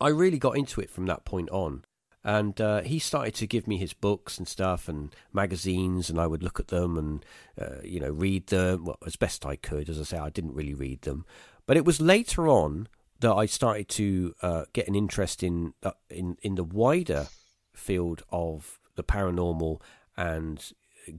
I 0.00 0.08
really 0.08 0.38
got 0.38 0.56
into 0.56 0.80
it 0.80 0.90
from 0.90 1.06
that 1.06 1.24
point 1.24 1.50
on. 1.50 1.84
And 2.24 2.60
uh, 2.60 2.82
he 2.82 2.98
started 2.98 3.34
to 3.34 3.46
give 3.46 3.68
me 3.68 3.78
his 3.78 3.92
books 3.92 4.36
and 4.36 4.48
stuff 4.48 4.88
and 4.88 5.14
magazines, 5.32 6.10
and 6.10 6.18
I 6.18 6.26
would 6.26 6.42
look 6.42 6.58
at 6.58 6.68
them 6.68 6.98
and, 6.98 7.24
uh, 7.60 7.80
you 7.84 8.00
know, 8.00 8.10
read 8.10 8.48
them 8.48 8.84
well, 8.84 8.98
as 9.06 9.14
best 9.14 9.46
I 9.46 9.54
could. 9.54 9.88
As 9.88 10.00
I 10.00 10.02
say, 10.02 10.18
I 10.18 10.30
didn't 10.30 10.54
really 10.54 10.74
read 10.74 11.02
them. 11.02 11.24
But 11.66 11.76
it 11.76 11.84
was 11.84 12.00
later 12.00 12.48
on 12.48 12.88
that 13.20 13.32
I 13.32 13.46
started 13.46 13.88
to 13.90 14.34
uh, 14.42 14.64
get 14.72 14.88
an 14.88 14.96
interest 14.96 15.44
in, 15.44 15.74
uh, 15.84 15.92
in, 16.10 16.36
in 16.42 16.56
the 16.56 16.64
wider 16.64 17.28
field 17.72 18.24
of 18.30 18.80
the 18.96 19.04
paranormal 19.04 19.80
and 20.16 20.72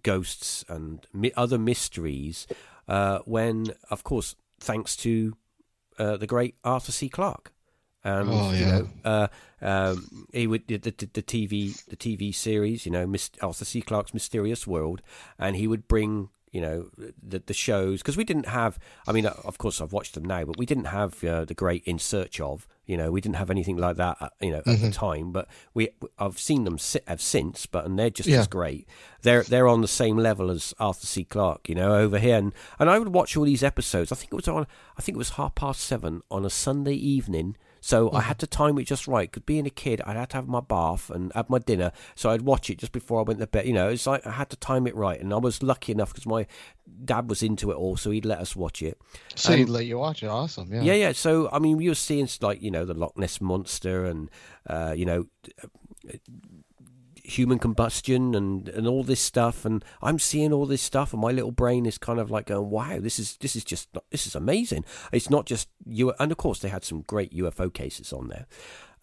ghosts 0.04 0.66
and 0.68 1.08
mi- 1.14 1.32
other 1.38 1.58
mysteries 1.58 2.48
uh, 2.90 3.20
when, 3.20 3.68
of 3.90 4.04
course, 4.04 4.36
thanks 4.60 4.98
to 4.98 5.38
uh, 5.98 6.18
the 6.18 6.28
great 6.28 6.56
Arthur 6.66 6.92
C. 6.92 7.08
Clarke. 7.08 7.54
And 8.04 8.30
Oh, 8.30 8.52
you 8.52 8.66
know, 8.66 8.90
uh, 9.04 9.28
um, 9.62 10.28
he 10.32 10.48
would 10.48 10.68
the, 10.68 10.78
the, 10.78 10.92
the 10.92 11.22
TV 11.24 11.74
the 11.88 11.96
TV 11.98 12.34
series, 12.34 12.86
you 12.86 12.92
know, 12.92 13.12
Arthur 13.42 13.66
C. 13.66 13.82
Clarke's 13.82 14.14
Mysterious 14.14 14.66
World, 14.68 15.02
and 15.40 15.56
he 15.56 15.68
would 15.68 15.88
bring 15.88 16.30
you 16.52 16.62
know 16.62 16.90
the 17.22 17.40
the 17.46 17.54
shows 17.54 18.02
because 18.02 18.16
we 18.16 18.24
didn't 18.24 18.46
have. 18.48 18.80
I 19.08 19.12
mean, 19.12 19.26
of 19.26 19.58
course, 19.58 19.82
I've 19.82 19.92
watched 19.92 20.14
them 20.14 20.24
now, 20.26 20.46
but 20.46 20.58
we 20.58 20.66
didn't 20.66 20.86
have 20.86 21.22
uh, 21.24 21.44
the 21.46 21.54
great 21.54 21.84
In 21.86 22.00
Search 22.00 22.40
of. 22.40 22.68
You 22.86 22.96
know, 22.96 23.12
we 23.12 23.20
didn't 23.20 23.36
have 23.36 23.50
anything 23.52 23.76
like 23.76 23.98
that. 23.98 24.16
uh, 24.22 24.30
You 24.40 24.52
know, 24.52 24.58
at 24.60 24.64
the 24.66 24.72
Mhm. 24.88 24.94
time, 24.94 25.32
but 25.34 25.50
we 25.74 25.90
I've 26.18 26.40
seen 26.40 26.64
them 26.64 26.78
si- 26.78 27.02
have 27.08 27.20
since, 27.22 27.66
but 27.66 27.84
and 27.86 28.00
they're 28.00 28.10
just 28.10 28.30
Yeah. 28.30 28.40
as 28.40 28.48
great. 28.48 28.88
They're 29.24 29.44
they're 29.44 29.68
on 29.68 29.82
the 29.82 29.88
same 29.90 30.16
level 30.18 30.50
as 30.50 30.74
Arthur 30.80 31.06
C. 31.06 31.26
Clarke, 31.26 31.68
you 31.68 31.76
know, 31.76 31.96
over 31.96 32.18
here, 32.20 32.38
and 32.38 32.54
and 32.80 32.90
I 32.90 32.98
would 32.98 33.10
watch 33.14 33.36
all 33.36 33.44
these 33.44 33.64
episodes. 33.64 34.12
I 34.14 34.16
think 34.16 34.32
it 34.32 34.36
was 34.38 34.48
on. 34.48 34.66
I 34.98 35.02
think 35.02 35.16
it 35.16 35.20
was 35.20 35.32
half 35.32 35.54
past 35.56 35.82
seven 35.82 36.22
on 36.32 36.46
a 36.46 36.50
Sunday 36.50 36.94
evening. 36.96 37.58
So 37.82 38.12
I 38.12 38.22
had 38.22 38.40
to 38.40 38.48
time 38.48 38.78
it 38.78 38.86
just 38.86 39.08
right. 39.08 39.30
Because 39.30 39.44
being 39.44 39.66
a 39.66 39.72
kid, 39.72 40.02
I 40.06 40.14
had 40.14 40.30
to 40.32 40.38
have 40.38 40.48
my 40.48 40.62
bath 40.62 41.10
and 41.10 41.32
have 41.36 41.50
my 41.50 41.60
dinner. 41.60 41.92
So 42.16 42.30
I'd 42.30 42.42
watch 42.42 42.70
it 42.70 42.78
just 42.78 42.92
before 42.92 43.20
I 43.20 43.24
went 43.24 43.40
to 43.40 43.48
bed. 43.48 43.66
You 43.66 43.74
know, 43.74 43.90
it's 43.90 44.08
like 44.08 44.26
I 44.26 44.32
had 44.32 44.50
to 44.50 44.58
time 44.58 44.88
it 44.88 44.96
right. 44.96 45.20
And 45.20 45.34
I 45.34 45.38
was 45.38 45.64
lucky 45.64 45.92
enough 45.92 46.10
because 46.10 46.26
my 46.26 46.48
dad 47.04 47.30
was 47.30 47.44
into 47.44 47.72
it 47.72 47.76
all, 47.76 47.98
so 47.98 48.12
he'd 48.12 48.26
let 48.26 48.40
us 48.40 48.56
watch 48.56 48.82
it. 48.82 49.00
so 49.36 49.54
um, 49.54 49.60
he'd 49.60 49.70
let 49.70 49.86
you 49.86 49.98
watch 49.98 50.24
it. 50.24 50.28
Awesome. 50.28 50.74
Yeah. 50.74 50.82
Yeah, 50.82 50.94
yeah. 50.94 51.12
So 51.12 51.50
I 51.52 51.60
mean, 51.60 51.78
we 51.78 51.88
were 51.88 51.96
seeing 51.96 52.28
like 52.42 52.62
you 52.62 52.72
know 52.72 52.86
the 52.86 52.94
Loch 52.94 53.18
Ness 53.18 53.42
monster 53.42 54.06
and 54.06 54.30
uh, 54.68 54.94
you 54.96 55.06
know 55.06 55.26
human 57.28 57.60
combustion 57.60 58.34
and 58.34 58.70
and 58.70 58.88
all 58.88 59.04
this 59.04 59.20
stuff, 59.20 59.66
and 59.66 59.84
I'm 60.02 60.18
seeing 60.18 60.54
all 60.54 60.66
this 60.66 60.82
stuff, 60.82 61.14
and 61.14 61.22
my 61.22 61.32
little 61.32 61.52
brain 61.52 61.86
is 61.86 61.98
kind 61.98 62.20
of 62.20 62.32
like 62.32 62.48
going, 62.48 62.70
"Wow, 62.70 63.00
this 63.00 63.20
is 63.20 63.38
this 63.38 63.56
is 63.56 63.64
just 63.64 63.90
this 64.10 64.26
is 64.26 64.36
amazing." 64.36 64.86
It's 65.12 65.30
not 65.30 65.46
just 65.46 65.68
you, 65.86 66.14
and 66.20 66.32
of 66.32 66.38
course 66.38 66.60
they 66.60 66.70
had 66.70 66.86
some 66.86 67.02
great 67.02 67.34
UFO 67.34 67.72
cases 67.72 68.14
on 68.14 68.30
there. 68.30 68.48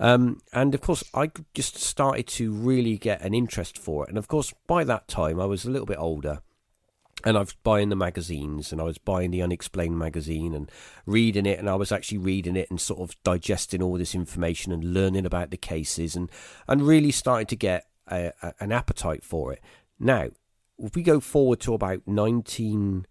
Um, 0.00 0.40
and 0.52 0.74
of 0.74 0.80
course, 0.80 1.04
I 1.14 1.30
just 1.52 1.76
started 1.76 2.26
to 2.28 2.52
really 2.52 2.96
get 2.98 3.20
an 3.20 3.34
interest 3.34 3.78
for 3.78 4.04
it. 4.04 4.08
And 4.08 4.18
of 4.18 4.26
course, 4.26 4.52
by 4.66 4.82
that 4.84 5.06
time, 5.06 5.40
I 5.40 5.44
was 5.44 5.64
a 5.64 5.70
little 5.70 5.86
bit 5.86 5.98
older, 5.98 6.40
and 7.24 7.36
I 7.36 7.40
was 7.40 7.54
buying 7.62 7.90
the 7.90 7.96
magazines, 7.96 8.72
and 8.72 8.80
I 8.80 8.84
was 8.84 8.98
buying 8.98 9.30
the 9.30 9.42
Unexplained 9.42 9.98
magazine 9.98 10.54
and 10.54 10.70
reading 11.06 11.46
it, 11.46 11.58
and 11.58 11.68
I 11.68 11.74
was 11.74 11.92
actually 11.92 12.18
reading 12.18 12.56
it 12.56 12.70
and 12.70 12.80
sort 12.80 13.00
of 13.00 13.22
digesting 13.22 13.82
all 13.82 13.98
this 13.98 14.14
information 14.14 14.72
and 14.72 14.94
learning 14.94 15.26
about 15.26 15.50
the 15.50 15.56
cases, 15.58 16.16
and 16.16 16.30
and 16.66 16.82
really 16.82 17.12
starting 17.12 17.46
to 17.48 17.56
get 17.56 17.86
a, 18.10 18.32
a, 18.42 18.54
an 18.60 18.72
appetite 18.72 19.24
for 19.24 19.52
it. 19.52 19.60
Now, 19.98 20.28
if 20.78 20.94
we 20.94 21.02
go 21.02 21.20
forward 21.20 21.60
to 21.60 21.74
about 21.74 22.02
nineteen, 22.06 23.06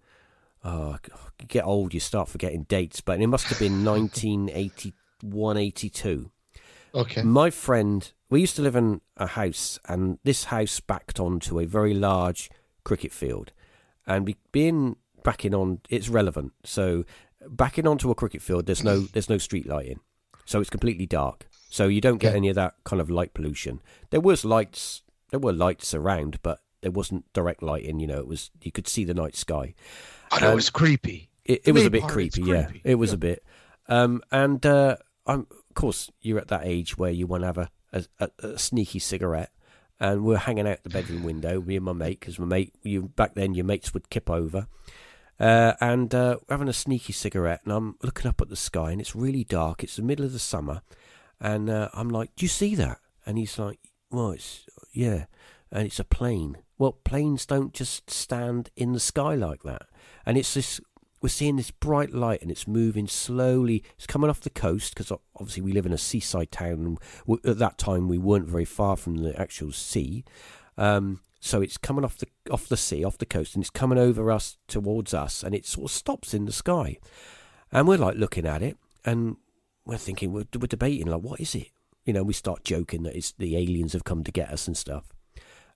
oh, 0.64 0.98
you 1.40 1.48
get 1.48 1.66
old, 1.66 1.94
you 1.94 2.00
start 2.00 2.30
forgetting 2.30 2.64
dates, 2.64 3.02
but 3.02 3.20
it 3.22 3.28
must 3.28 3.48
have 3.48 3.60
been 3.60 3.86
1981, 3.86 5.58
82. 5.58 6.32
Okay. 6.96 7.24
My 7.24 7.50
friend, 7.50 8.12
we 8.30 8.42
used 8.42 8.56
to 8.58 8.62
live 8.62 8.76
in 8.76 9.02
a 9.18 9.28
house, 9.28 9.80
and 9.88 10.20
this 10.24 10.46
house 10.46 10.80
backed 10.80 11.20
onto 11.20 11.60
a 11.60 11.66
very 11.66 11.94
large 11.94 12.50
cricket 12.84 13.12
field. 13.12 13.52
And 14.06 14.26
be, 14.26 14.38
being 14.52 14.98
backing 15.24 15.56
on, 15.56 15.80
it's 15.90 16.10
relevant. 16.10 16.54
So 16.64 17.06
backing 17.48 17.88
onto 17.88 18.12
a 18.12 18.16
cricket 18.16 18.42
field, 18.42 18.66
there's 18.66 18.84
no 18.84 19.02
there's 19.14 19.30
no 19.30 19.38
street 19.38 19.68
lighting, 19.68 20.00
so 20.46 20.60
it's 20.60 20.70
completely 20.70 21.06
dark. 21.06 21.48
So 21.74 21.88
you 21.88 22.02
don't 22.02 22.20
get 22.20 22.30
Okay. 22.30 22.38
any 22.38 22.50
of 22.50 22.56
that 22.56 22.76
kind 22.84 23.02
of 23.02 23.10
light 23.10 23.34
pollution. 23.34 23.82
There 24.12 24.22
was 24.22 24.46
lights, 24.46 25.02
there 25.32 25.40
were 25.40 25.52
lights 25.54 25.96
around, 25.96 26.38
but 26.44 26.60
there 26.82 26.92
wasn't 26.92 27.26
direct 27.34 27.64
lighting. 27.64 28.00
You 28.00 28.06
know, 28.06 28.20
it 28.20 28.28
was 28.28 28.52
you 28.62 28.72
could 28.72 28.88
see 28.88 29.04
the 29.06 29.16
night 29.16 29.36
sky. 29.36 29.74
I 30.32 30.40
know 30.40 30.52
Um, 30.52 30.60
it's 30.60 30.70
creepy. 30.70 31.32
It, 31.46 31.62
it 31.66 31.72
was 31.72 31.88
a 31.88 31.90
bit 31.90 32.02
part, 32.02 32.14
creepy, 32.14 32.44
yeah. 32.44 32.70
It 32.84 32.96
was 32.96 33.10
Yeah. 33.10 33.16
a 33.16 33.18
bit. 33.18 33.44
Um, 33.90 34.22
and 34.32 34.64
uh, 34.64 34.98
I'm, 35.26 35.48
of 35.50 35.74
course, 35.74 36.12
you're 36.22 36.38
at 36.38 36.50
that 36.50 36.62
age 36.64 36.96
where 36.96 37.10
you 37.10 37.26
want 37.26 37.42
to 37.42 37.48
have 37.48 37.58
a, 37.58 37.70
a, 37.92 38.06
a, 38.20 38.30
a 38.50 38.60
sneaky 38.60 39.00
cigarette. 39.00 39.50
And 40.00 40.24
we're 40.24 40.38
hanging 40.38 40.68
out 40.68 40.84
the 40.84 40.90
bedroom 40.90 41.24
window, 41.24 41.60
me 41.60 41.76
and 41.78 41.86
my 41.86 41.94
mate, 41.94 42.20
because 42.20 42.38
my 42.38 42.46
mate, 42.46 42.76
you 42.84 43.04
back 43.16 43.34
then, 43.34 43.56
your 43.56 43.66
mates 43.66 43.94
would 43.96 44.10
kip 44.12 44.30
over, 44.30 44.68
uh, 45.40 45.74
and 45.82 46.14
uh, 46.14 46.38
we're 46.42 46.54
having 46.54 46.68
a 46.68 46.74
sneaky 46.74 47.14
cigarette. 47.14 47.62
And 47.64 47.74
I'm 47.74 47.96
looking 48.04 48.28
up 48.30 48.42
at 48.42 48.50
the 48.50 48.56
sky, 48.56 48.92
and 48.92 49.02
it's 49.02 49.16
really 49.16 49.44
dark. 49.44 49.84
It's 49.84 49.96
the 49.96 50.02
middle 50.04 50.26
of 50.26 50.34
the 50.34 50.40
summer, 50.40 50.82
and 51.44 51.70
uh, 51.70 51.90
I'm 51.94 52.10
like, 52.10 52.36
"Do 52.36 52.46
you 52.46 52.50
see 52.50 52.74
that?" 52.76 52.98
And 53.26 53.38
he's 53.38 53.60
like, 53.60 53.80
"Well, 54.10 54.32
it's 54.32 54.66
yeah," 54.92 55.26
and 55.72 55.86
it's 55.86 56.00
a 56.00 56.04
plane. 56.04 56.58
Well, 56.80 56.94
planes 57.04 57.46
don't 57.46 57.74
just 57.74 58.10
stand 58.10 58.72
in 58.76 58.94
the 58.94 59.00
sky 59.00 59.36
like 59.36 59.62
that, 59.64 59.84
and 60.26 60.38
it's 60.38 60.56
this 60.56 60.82
we're 61.24 61.30
seeing 61.30 61.56
this 61.56 61.72
bright 61.72 62.14
light 62.14 62.42
and 62.42 62.52
it's 62.52 62.68
moving 62.68 63.08
slowly. 63.08 63.82
It's 63.96 64.06
coming 64.06 64.30
off 64.30 64.42
the 64.42 64.50
coast 64.50 64.94
because 64.94 65.10
obviously 65.36 65.64
we 65.64 65.72
live 65.72 65.86
in 65.86 65.94
a 65.94 65.98
seaside 65.98 66.52
town. 66.52 66.98
At 67.46 67.60
that 67.60 67.78
time, 67.78 68.10
we 68.10 68.18
weren't 68.18 68.50
very 68.50 68.66
far 68.66 68.98
from 68.98 69.18
the 69.18 69.40
actual 69.40 69.72
sea. 69.72 70.26
Um, 70.78 71.22
so 71.40 71.62
it's 71.62 71.78
coming 71.78 72.04
off 72.04 72.18
the 72.18 72.28
off 72.52 72.68
the 72.68 72.76
sea, 72.76 73.06
off 73.06 73.18
the 73.18 73.26
coast, 73.26 73.56
and 73.56 73.64
it's 73.64 73.70
coming 73.70 73.98
over 73.98 74.32
us 74.32 74.58
towards 74.68 75.14
us, 75.14 75.44
and 75.44 75.56
it 75.56 75.66
sort 75.66 75.86
of 75.86 75.96
stops 75.96 76.34
in 76.34 76.46
the 76.46 76.52
sky. 76.52 76.98
And 77.72 77.88
we're 77.88 77.98
like 77.98 78.18
looking 78.18 78.46
at 78.46 78.62
it, 78.62 78.78
and 79.06 79.38
we're 79.86 79.98
thinking, 79.98 80.32
we're, 80.32 80.46
we're 80.60 80.68
debating 80.68 81.08
like, 81.08 81.22
what 81.22 81.40
is 81.40 81.56
it? 81.56 81.70
You 82.06 82.14
know, 82.14 82.24
we 82.24 82.34
start 82.34 82.64
joking 82.64 83.04
that 83.04 83.16
it's 83.16 83.32
the 83.32 83.56
aliens 83.58 83.94
have 83.94 84.04
come 84.04 84.24
to 84.24 84.32
get 84.32 84.50
us 84.50 84.68
and 84.68 84.76
stuff. 84.78 85.06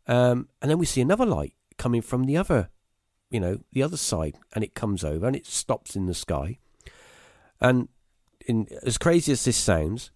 Um, 0.07 0.49
and 0.61 0.71
then 0.71 0.77
we 0.77 0.85
see 0.85 1.01
another 1.01 1.25
light 1.25 1.53
coming 1.77 2.01
from 2.01 2.25
the 2.25 2.37
other 2.37 2.69
you 3.29 3.39
know, 3.39 3.59
the 3.73 3.83
other 3.83 3.97
side, 3.97 4.37
and 4.53 4.63
it 4.63 4.73
comes 4.73 5.03
over 5.03 5.27
and 5.27 5.35
it 5.35 5.45
stops 5.45 5.95
in 5.95 6.05
the 6.05 6.13
sky. 6.13 6.59
And 7.59 7.89
in 8.45 8.67
as 8.83 8.97
crazy 8.97 9.31
as 9.31 9.43
this 9.43 9.57
sounds, 9.57 10.11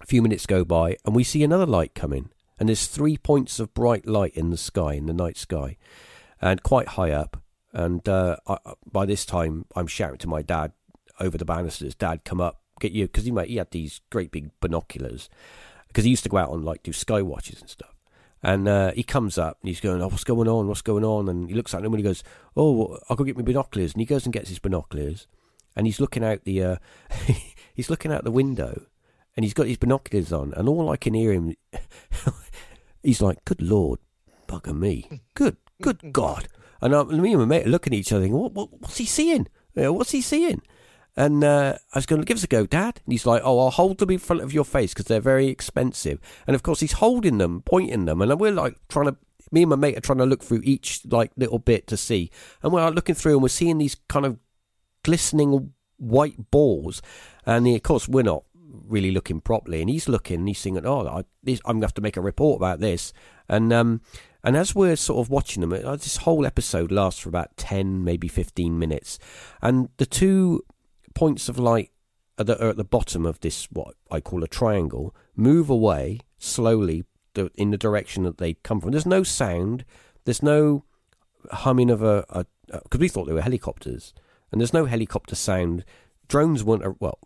a 0.00 0.06
few 0.06 0.22
minutes 0.22 0.46
go 0.46 0.64
by 0.64 0.96
and 1.04 1.14
we 1.14 1.24
see 1.24 1.42
another 1.42 1.66
light 1.66 1.94
coming, 1.94 2.30
and 2.58 2.68
there's 2.68 2.86
three 2.86 3.16
points 3.16 3.60
of 3.60 3.74
bright 3.74 4.06
light 4.06 4.34
in 4.34 4.50
the 4.50 4.56
sky, 4.56 4.94
in 4.94 5.06
the 5.06 5.12
night 5.12 5.36
sky, 5.36 5.76
and 6.40 6.62
quite 6.62 6.88
high 6.88 7.10
up. 7.10 7.42
And 7.72 8.06
uh, 8.08 8.36
I, 8.46 8.58
by 8.90 9.06
this 9.06 9.24
time, 9.24 9.66
I'm 9.74 9.86
shouting 9.86 10.18
to 10.18 10.28
my 10.28 10.42
dad 10.42 10.72
over 11.20 11.36
the 11.36 11.44
banisters, 11.44 11.94
"Dad, 11.94 12.24
come 12.24 12.40
up, 12.40 12.61
get 12.82 12.92
you," 12.92 13.06
because 13.06 13.24
he 13.24 13.30
might 13.30 13.48
he 13.48 13.56
had 13.56 13.70
these 13.70 14.00
great 14.10 14.30
big 14.30 14.50
binoculars, 14.60 15.28
because 15.88 16.04
he 16.04 16.10
used 16.10 16.24
to 16.24 16.28
go 16.28 16.38
out 16.38 16.50
on 16.50 16.64
like 16.64 16.82
do 16.82 16.92
sky 16.92 17.22
watches 17.22 17.60
and 17.60 17.70
stuff. 17.70 17.94
And 18.42 18.66
uh, 18.66 18.90
he 18.92 19.04
comes 19.04 19.38
up 19.38 19.58
and 19.62 19.68
he's 19.68 19.80
going, 19.80 20.02
"Oh, 20.02 20.08
what's 20.08 20.24
going 20.24 20.48
on? 20.48 20.66
What's 20.66 20.82
going 20.82 21.04
on?" 21.04 21.28
And 21.28 21.48
he 21.48 21.54
looks 21.54 21.74
at 21.74 21.84
him 21.84 21.92
and 21.92 22.00
he 22.00 22.02
goes, 22.02 22.24
"Oh, 22.56 22.98
I'll 23.08 23.16
go 23.16 23.24
get 23.24 23.36
my 23.36 23.42
binoculars." 23.42 23.92
And 23.92 24.00
he 24.00 24.06
goes 24.06 24.24
and 24.24 24.32
gets 24.32 24.48
his 24.48 24.58
binoculars, 24.58 25.28
and 25.76 25.86
he's 25.86 26.00
looking 26.00 26.24
out 26.24 26.44
the 26.44 26.62
uh, 26.62 26.76
he's 27.74 27.88
looking 27.88 28.12
out 28.12 28.24
the 28.24 28.32
window, 28.32 28.86
and 29.36 29.44
he's 29.44 29.54
got 29.54 29.68
his 29.68 29.76
binoculars 29.76 30.32
on, 30.32 30.52
and 30.54 30.68
all 30.68 30.90
I 30.90 30.96
can 30.96 31.14
hear 31.14 31.32
him, 31.32 31.54
he's 33.02 33.22
like, 33.22 33.44
"Good 33.44 33.62
Lord, 33.62 34.00
bugger 34.48 34.76
me, 34.76 35.22
good, 35.34 35.56
good 35.80 36.00
God!" 36.12 36.48
And 36.80 36.96
I, 36.96 37.04
me 37.04 37.32
and 37.32 37.42
my 37.42 37.46
mate 37.46 37.66
are 37.66 37.70
looking 37.70 37.92
at 37.92 38.00
each 38.00 38.12
other, 38.12 38.22
thinking, 38.22 38.40
what, 38.40 38.52
what, 38.54 38.72
"What's 38.80 38.98
he 38.98 39.06
seeing? 39.06 39.46
What's 39.74 40.10
he 40.10 40.20
seeing?" 40.20 40.62
And 41.16 41.44
uh, 41.44 41.76
I 41.92 41.98
was 41.98 42.06
going 42.06 42.22
to 42.22 42.26
give 42.26 42.38
us 42.38 42.44
a 42.44 42.48
go, 42.48 42.64
Dad. 42.66 43.00
And 43.04 43.12
he's 43.12 43.26
like, 43.26 43.42
"Oh, 43.44 43.58
I'll 43.58 43.70
hold 43.70 43.98
them 43.98 44.10
in 44.10 44.18
front 44.18 44.42
of 44.42 44.52
your 44.52 44.64
face 44.64 44.94
because 44.94 45.06
they're 45.06 45.20
very 45.20 45.48
expensive." 45.48 46.18
And 46.46 46.54
of 46.54 46.62
course, 46.62 46.80
he's 46.80 46.92
holding 46.92 47.38
them, 47.38 47.62
pointing 47.62 48.06
them, 48.06 48.22
and 48.22 48.40
we're 48.40 48.52
like 48.52 48.76
trying 48.88 49.06
to. 49.06 49.16
Me 49.50 49.62
and 49.62 49.70
my 49.70 49.76
mate 49.76 49.98
are 49.98 50.00
trying 50.00 50.18
to 50.18 50.24
look 50.24 50.42
through 50.42 50.62
each 50.64 51.02
like 51.04 51.30
little 51.36 51.58
bit 51.58 51.86
to 51.88 51.96
see, 51.96 52.30
and 52.62 52.72
we're 52.72 52.88
looking 52.88 53.14
through, 53.14 53.34
and 53.34 53.42
we're 53.42 53.48
seeing 53.48 53.76
these 53.76 53.96
kind 54.08 54.24
of 54.24 54.38
glistening 55.02 55.74
white 55.98 56.50
balls. 56.50 57.02
And 57.44 57.68
of 57.68 57.82
course, 57.82 58.08
we're 58.08 58.22
not 58.22 58.44
really 58.56 59.10
looking 59.10 59.40
properly. 59.40 59.82
And 59.82 59.90
he's 59.90 60.08
looking, 60.08 60.40
and 60.40 60.48
he's 60.48 60.62
thinking, 60.62 60.86
"Oh, 60.86 61.06
I, 61.06 61.24
I'm 61.46 61.58
going 61.64 61.80
to 61.80 61.86
have 61.86 61.94
to 61.94 62.00
make 62.00 62.16
a 62.16 62.22
report 62.22 62.58
about 62.58 62.80
this." 62.80 63.12
And 63.48 63.70
um, 63.72 64.00
and 64.42 64.56
as 64.56 64.74
we're 64.74 64.96
sort 64.96 65.20
of 65.20 65.30
watching 65.30 65.60
them, 65.60 65.72
uh, 65.72 65.96
this 65.96 66.18
whole 66.18 66.46
episode 66.46 66.90
lasts 66.90 67.20
for 67.20 67.28
about 67.28 67.56
ten, 67.58 68.02
maybe 68.02 68.28
fifteen 68.28 68.78
minutes, 68.78 69.18
and 69.60 69.90
the 69.98 70.06
two 70.06 70.64
points 71.14 71.48
of 71.48 71.58
light 71.58 71.90
that 72.36 72.60
are 72.60 72.70
at 72.70 72.76
the 72.76 72.84
bottom 72.84 73.26
of 73.26 73.40
this 73.40 73.68
what 73.70 73.94
I 74.10 74.20
call 74.20 74.42
a 74.42 74.48
triangle 74.48 75.14
move 75.36 75.70
away 75.70 76.20
slowly 76.38 77.04
in 77.56 77.70
the 77.70 77.78
direction 77.78 78.24
that 78.24 78.38
they 78.38 78.54
come 78.54 78.80
from. 78.80 78.90
There's 78.90 79.06
no 79.06 79.22
sound. 79.22 79.84
There's 80.24 80.42
no 80.42 80.84
humming 81.50 81.90
of 81.90 82.02
a 82.02 82.46
because 82.66 83.00
we 83.00 83.08
thought 83.08 83.26
they 83.26 83.32
were 83.32 83.42
helicopters, 83.42 84.14
and 84.50 84.60
there's 84.60 84.72
no 84.72 84.86
helicopter 84.86 85.34
sound. 85.34 85.84
Drones 86.28 86.64
weren't 86.64 87.00
well, 87.00 87.18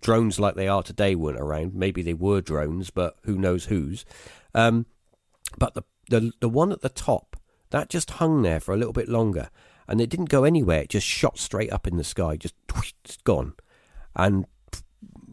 drones 0.00 0.40
like 0.40 0.54
they 0.54 0.68
are 0.68 0.82
today 0.82 1.14
weren't 1.14 1.40
around. 1.40 1.74
Maybe 1.74 2.02
they 2.02 2.14
were 2.14 2.40
drones, 2.40 2.90
but 2.90 3.16
who 3.24 3.36
knows 3.36 3.66
whose. 3.66 4.04
Um, 4.54 4.86
but 5.58 5.74
the 5.74 5.82
the 6.08 6.32
the 6.40 6.48
one 6.48 6.72
at 6.72 6.82
the 6.82 6.88
top 6.88 7.36
that 7.70 7.88
just 7.88 8.12
hung 8.12 8.42
there 8.42 8.60
for 8.60 8.72
a 8.72 8.76
little 8.76 8.92
bit 8.92 9.08
longer, 9.08 9.50
and 9.88 10.00
it 10.00 10.08
didn't 10.10 10.28
go 10.30 10.44
anywhere. 10.44 10.82
It 10.82 10.90
just 10.90 11.06
shot 11.06 11.38
straight 11.38 11.72
up 11.72 11.86
in 11.86 11.96
the 11.96 12.04
sky, 12.04 12.36
just 12.36 12.54
gone. 13.24 13.54
And 14.16 14.46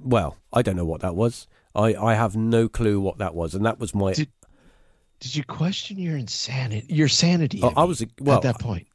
well, 0.03 0.37
I 0.51 0.61
don't 0.61 0.75
know 0.75 0.85
what 0.85 1.01
that 1.01 1.15
was. 1.15 1.47
I, 1.75 1.93
I 1.95 2.13
have 2.15 2.35
no 2.35 2.67
clue 2.67 2.99
what 2.99 3.17
that 3.19 3.33
was, 3.35 3.55
and 3.55 3.65
that 3.65 3.79
was 3.79 3.93
my. 3.95 4.13
Did- 4.13 4.31
Did 5.19 5.35
you 5.35 5.43
question 5.43 5.97
your 5.99 6.17
insanity? 6.17 6.93
Your 6.93 7.07
sanity? 7.07 7.59
Oh, 7.63 7.71
I 7.75 7.81
mean, 7.81 7.87
was 7.89 8.01
a, 8.01 8.07
well, 8.19 8.37
at 8.37 8.41
that 8.43 8.59
point. 8.59 8.87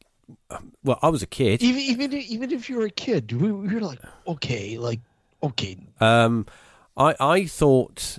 well, 0.82 0.98
I 1.02 1.08
was 1.08 1.22
a 1.22 1.26
kid. 1.26 1.62
Even 1.62 1.80
even 1.80 2.12
even 2.12 2.50
if 2.52 2.68
you 2.68 2.76
were 2.76 2.86
a 2.86 2.90
kid, 2.90 3.32
we, 3.32 3.52
we 3.52 3.72
were 3.72 3.80
like, 3.80 4.00
okay, 4.26 4.76
like, 4.76 5.00
okay, 5.42 5.76
Um, 6.00 6.44
I 6.96 7.14
I 7.20 7.46
thought, 7.46 8.18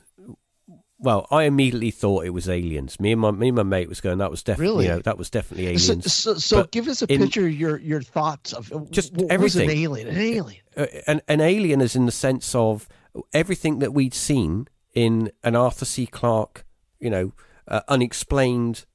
well, 0.99 1.27
I 1.29 1.43
immediately 1.43 1.91
thought 1.91 2.25
it 2.25 2.31
was 2.31 2.49
aliens. 2.49 2.99
Me 2.99 3.11
and 3.11 3.21
my 3.21 3.31
me 3.31 3.49
and 3.49 3.55
my 3.57 3.63
mate 3.63 3.87
was 3.89 4.01
going. 4.01 4.17
That 4.17 4.31
was 4.31 4.41
definitely 4.43 4.71
Really? 4.73 4.85
you 4.85 4.91
know, 4.91 4.99
that 4.99 5.17
was 5.17 5.29
definitely 5.29 5.77
So, 5.77 5.91
aliens. 5.93 6.13
so, 6.13 6.33
so 6.35 6.61
But 6.61 6.71
give 6.71 6.87
us 6.87 7.01
a 7.01 7.11
in- 7.11 7.21
picture 7.21 7.45
of 7.47 7.53
your 7.53 7.77
your 7.79 8.01
thoughts 8.01 8.53
of 8.53 8.89
Just 8.91 9.13
what 9.13 9.23
was 9.23 9.31
everything. 9.55 9.69
an 9.69 9.77
alien, 9.77 10.07
an 10.07 10.17
alien. 10.17 10.61
uh, 10.75 10.85
an, 11.07 11.21
an 11.27 11.41
alien 11.41 11.81
is 11.81 11.95
in 11.95 12.05
the 12.05 12.11
sense 12.11 12.55
of 12.55 12.87
everything 13.33 13.79
that 13.79 13.93
we'd 13.93 14.13
seen 14.13 14.67
in 14.93 15.31
an 15.43 15.55
Arthur 15.55 15.85
C. 15.85 16.07
Clarke, 16.07 16.65
you 16.99 17.09
know, 17.09 17.31
uh, 17.67 17.81
unexplained 17.87 18.85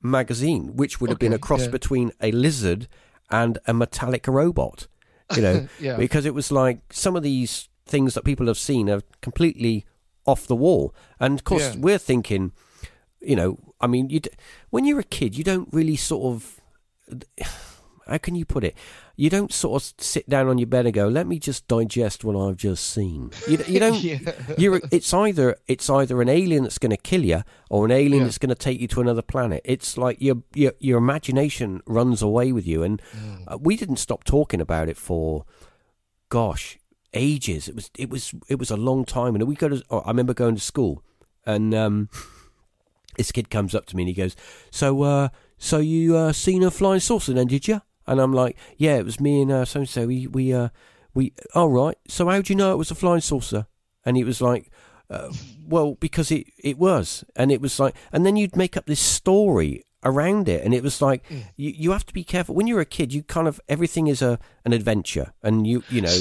magazine, 0.00 0.76
which 0.76 1.00
would 1.00 1.10
have 1.10 1.18
been 1.18 1.32
a 1.32 1.38
cross 1.38 1.64
yeah. 1.64 1.70
between 1.70 2.12
a 2.20 2.30
lizard 2.30 2.86
and 3.30 3.58
a 3.66 3.74
metallic 3.74 4.26
robot. 4.28 4.86
You 5.36 5.42
know, 5.42 5.68
Yeah. 5.80 5.96
because 5.96 6.24
it 6.24 6.34
was 6.34 6.50
like 6.52 6.80
some 6.92 7.16
of 7.16 7.22
these 7.22 7.68
things 7.84 8.14
that 8.14 8.24
people 8.24 8.46
have 8.46 8.58
seen 8.58 8.88
are 8.88 9.02
completely 9.20 9.84
off 10.28 10.46
the 10.46 10.56
wall, 10.64 10.94
and 11.18 11.38
of 11.38 11.44
course 11.44 11.74
Yeah. 11.74 11.80
we're 11.80 11.98
thinking, 11.98 12.52
you 13.20 13.36
know, 13.36 13.58
I 13.80 13.86
mean, 13.86 14.10
you 14.10 14.20
d- 14.20 14.30
when 14.70 14.84
you're 14.84 15.00
a 15.00 15.04
kid, 15.18 15.36
you 15.38 15.44
don't 15.44 15.68
really 15.72 15.96
sort 15.96 16.24
of 16.34 16.60
how 18.06 18.16
can 18.18 18.34
you 18.34 18.44
put 18.44 18.64
it? 18.64 18.74
You 19.16 19.28
don't 19.30 19.52
sort 19.52 19.82
of 19.82 19.92
sit 19.98 20.28
down 20.28 20.46
on 20.48 20.56
your 20.58 20.66
bed 20.68 20.86
and 20.86 20.94
go, 20.94 21.08
"Let 21.08 21.26
me 21.26 21.38
just 21.38 21.66
digest 21.68 22.24
what 22.24 22.36
I've 22.36 22.56
just 22.56 22.84
seen." 22.96 23.30
You, 23.48 23.58
you 23.66 23.80
don't. 23.84 24.00
Yeah. 24.00 24.18
You're. 24.56 24.80
It's 24.90 25.12
either 25.12 25.56
it's 25.66 25.90
either 25.90 26.22
an 26.22 26.28
alien 26.28 26.62
that's 26.62 26.78
going 26.78 26.90
to 26.90 26.96
kill 27.10 27.24
you, 27.24 27.42
or 27.68 27.84
an 27.84 27.90
alien 27.90 28.20
Yeah. 28.20 28.24
that's 28.24 28.38
going 28.38 28.48
to 28.56 28.62
take 28.66 28.80
you 28.80 28.88
to 28.88 29.00
another 29.00 29.22
planet. 29.22 29.60
It's 29.64 29.98
like 29.98 30.22
your 30.22 30.36
your 30.54 30.72
your 30.78 30.98
imagination 30.98 31.82
runs 31.86 32.22
away 32.22 32.52
with 32.52 32.66
you, 32.66 32.82
and 32.84 33.02
Mm. 33.14 33.42
uh, 33.52 33.58
we 33.60 33.76
didn't 33.76 33.96
stop 33.98 34.22
talking 34.24 34.60
about 34.60 34.88
it 34.88 34.96
for, 34.96 35.44
gosh, 36.28 36.78
ages. 37.18 37.68
It 37.68 37.74
was 37.74 37.90
it 37.98 38.08
was 38.08 38.32
it 38.48 38.58
was 38.58 38.70
a 38.70 38.76
long 38.76 39.04
time, 39.04 39.34
and 39.34 39.46
we 39.46 39.54
go 39.56 39.68
to. 39.68 39.82
Oh, 39.90 40.00
I 40.00 40.08
remember 40.08 40.32
going 40.34 40.54
to 40.54 40.60
school, 40.60 41.02
and 41.44 41.74
um, 41.74 42.08
this 43.16 43.32
kid 43.32 43.50
comes 43.50 43.74
up 43.74 43.86
to 43.86 43.96
me 43.96 44.02
and 44.04 44.08
he 44.08 44.14
goes, 44.14 44.36
"So, 44.70 45.02
uh, 45.02 45.28
so 45.58 45.78
you 45.78 46.16
uh, 46.16 46.32
seen 46.32 46.62
a 46.62 46.70
flying 46.70 47.00
saucer 47.00 47.32
then, 47.32 47.46
did 47.48 47.68
you? 47.68 47.82
And 48.06 48.20
I'm 48.20 48.32
like, 48.32 48.56
yeah, 48.78 48.96
it 48.96 49.04
was 49.04 49.20
me 49.20 49.42
and 49.42 49.52
uh, 49.52 49.64
so 49.66 49.80
and 49.80 49.88
so. 49.88 50.06
We 50.06 50.26
we 50.26 50.52
uh 50.54 50.68
we. 51.14 51.32
All 51.54 51.68
right. 51.68 51.96
So 52.08 52.28
how 52.28 52.40
do 52.40 52.52
you 52.52 52.56
know 52.56 52.72
it 52.72 52.78
was 52.78 52.90
a 52.90 52.94
flying 52.94 53.20
saucer? 53.20 53.66
And 54.04 54.16
he 54.16 54.24
was 54.24 54.40
like, 54.40 54.70
uh, 55.10 55.30
well, 55.66 55.94
because 55.96 56.30
it 56.30 56.46
it 56.58 56.78
was, 56.78 57.24
and 57.36 57.52
it 57.52 57.60
was 57.60 57.78
like, 57.78 57.94
and 58.12 58.24
then 58.24 58.36
you'd 58.36 58.56
make 58.56 58.76
up 58.76 58.86
this 58.86 59.00
story 59.00 59.84
around 60.04 60.48
it, 60.48 60.64
and 60.64 60.72
it 60.72 60.82
was 60.82 61.02
like, 61.02 61.28
Mm. 61.28 61.42
you 61.56 61.70
you 61.76 61.90
have 61.90 62.06
to 62.06 62.14
be 62.14 62.24
careful 62.24 62.54
when 62.54 62.66
you're 62.66 62.80
a 62.80 62.86
kid. 62.86 63.12
You 63.12 63.22
kind 63.22 63.48
of 63.48 63.60
everything 63.68 64.06
is 64.06 64.22
a 64.22 64.38
an 64.64 64.72
adventure, 64.72 65.32
and 65.42 65.66
you 65.66 65.82
you 65.90 66.00
know 66.00 66.16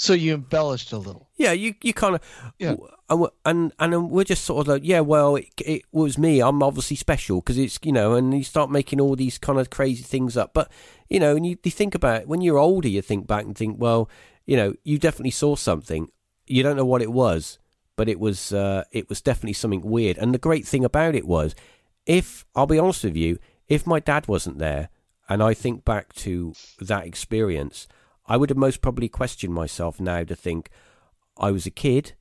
So 0.00 0.14
you 0.14 0.32
embellished 0.32 0.92
a 0.92 0.96
little. 0.96 1.28
yeah, 1.36 1.52
you 1.52 1.74
you 1.82 1.92
kind 1.92 2.14
of 2.14 2.22
Yeah. 2.58 2.76
and 3.10 3.28
and 3.44 3.72
and 3.78 4.10
we're 4.10 4.24
just 4.24 4.44
sort 4.44 4.62
of 4.62 4.68
like 4.72 4.82
yeah, 4.82 5.00
well, 5.00 5.36
it, 5.36 5.48
it 5.58 5.82
was 5.92 6.16
me. 6.16 6.40
I'm 6.40 6.62
obviously 6.62 6.96
special 6.96 7.40
because 7.42 7.58
it's 7.58 7.78
you 7.82 7.92
know, 7.92 8.14
and 8.14 8.32
you 8.32 8.42
start 8.42 8.70
making 8.70 8.98
all 8.98 9.14
these 9.14 9.36
kind 9.36 9.58
of 9.60 9.68
crazy 9.68 10.02
things 10.02 10.38
up. 10.38 10.54
But 10.54 10.72
you 11.10 11.20
know, 11.20 11.36
and 11.36 11.44
you, 11.44 11.58
you 11.62 11.70
think 11.70 11.94
about 11.94 12.22
it, 12.22 12.28
when 12.28 12.40
you're 12.40 12.56
older, 12.56 12.88
you 12.88 13.02
think 13.02 13.26
back 13.26 13.44
and 13.44 13.54
think, 13.54 13.76
well, 13.78 14.08
you 14.46 14.56
know, 14.56 14.72
you 14.84 14.98
definitely 14.98 15.32
saw 15.32 15.54
something. 15.54 16.08
You 16.46 16.62
don't 16.62 16.76
know 16.76 16.86
what 16.86 17.02
it 17.02 17.12
was, 17.12 17.58
but 17.94 18.08
it 18.08 18.18
was 18.18 18.54
uh, 18.54 18.84
it 18.92 19.10
was 19.10 19.20
definitely 19.20 19.52
something 19.52 19.82
weird. 19.82 20.16
And 20.16 20.32
the 20.32 20.38
great 20.38 20.66
thing 20.66 20.82
about 20.82 21.14
it 21.14 21.26
was, 21.26 21.54
if 22.06 22.46
I'll 22.54 22.66
be 22.66 22.78
honest 22.78 23.04
with 23.04 23.16
you, 23.16 23.38
if 23.68 23.86
my 23.86 24.00
dad 24.00 24.28
wasn't 24.28 24.60
there, 24.60 24.88
and 25.28 25.42
I 25.42 25.52
think 25.52 25.84
back 25.84 26.14
to 26.14 26.54
that 26.80 27.06
experience, 27.06 27.86
I 28.30 28.36
would 28.36 28.48
have 28.48 28.56
most 28.56 28.80
probably 28.80 29.08
questioned 29.08 29.52
myself 29.52 29.98
now 29.98 30.22
to 30.22 30.36
think 30.36 30.70
I 31.36 31.50
was 31.50 31.66
a 31.66 31.70
kid, 31.70 32.14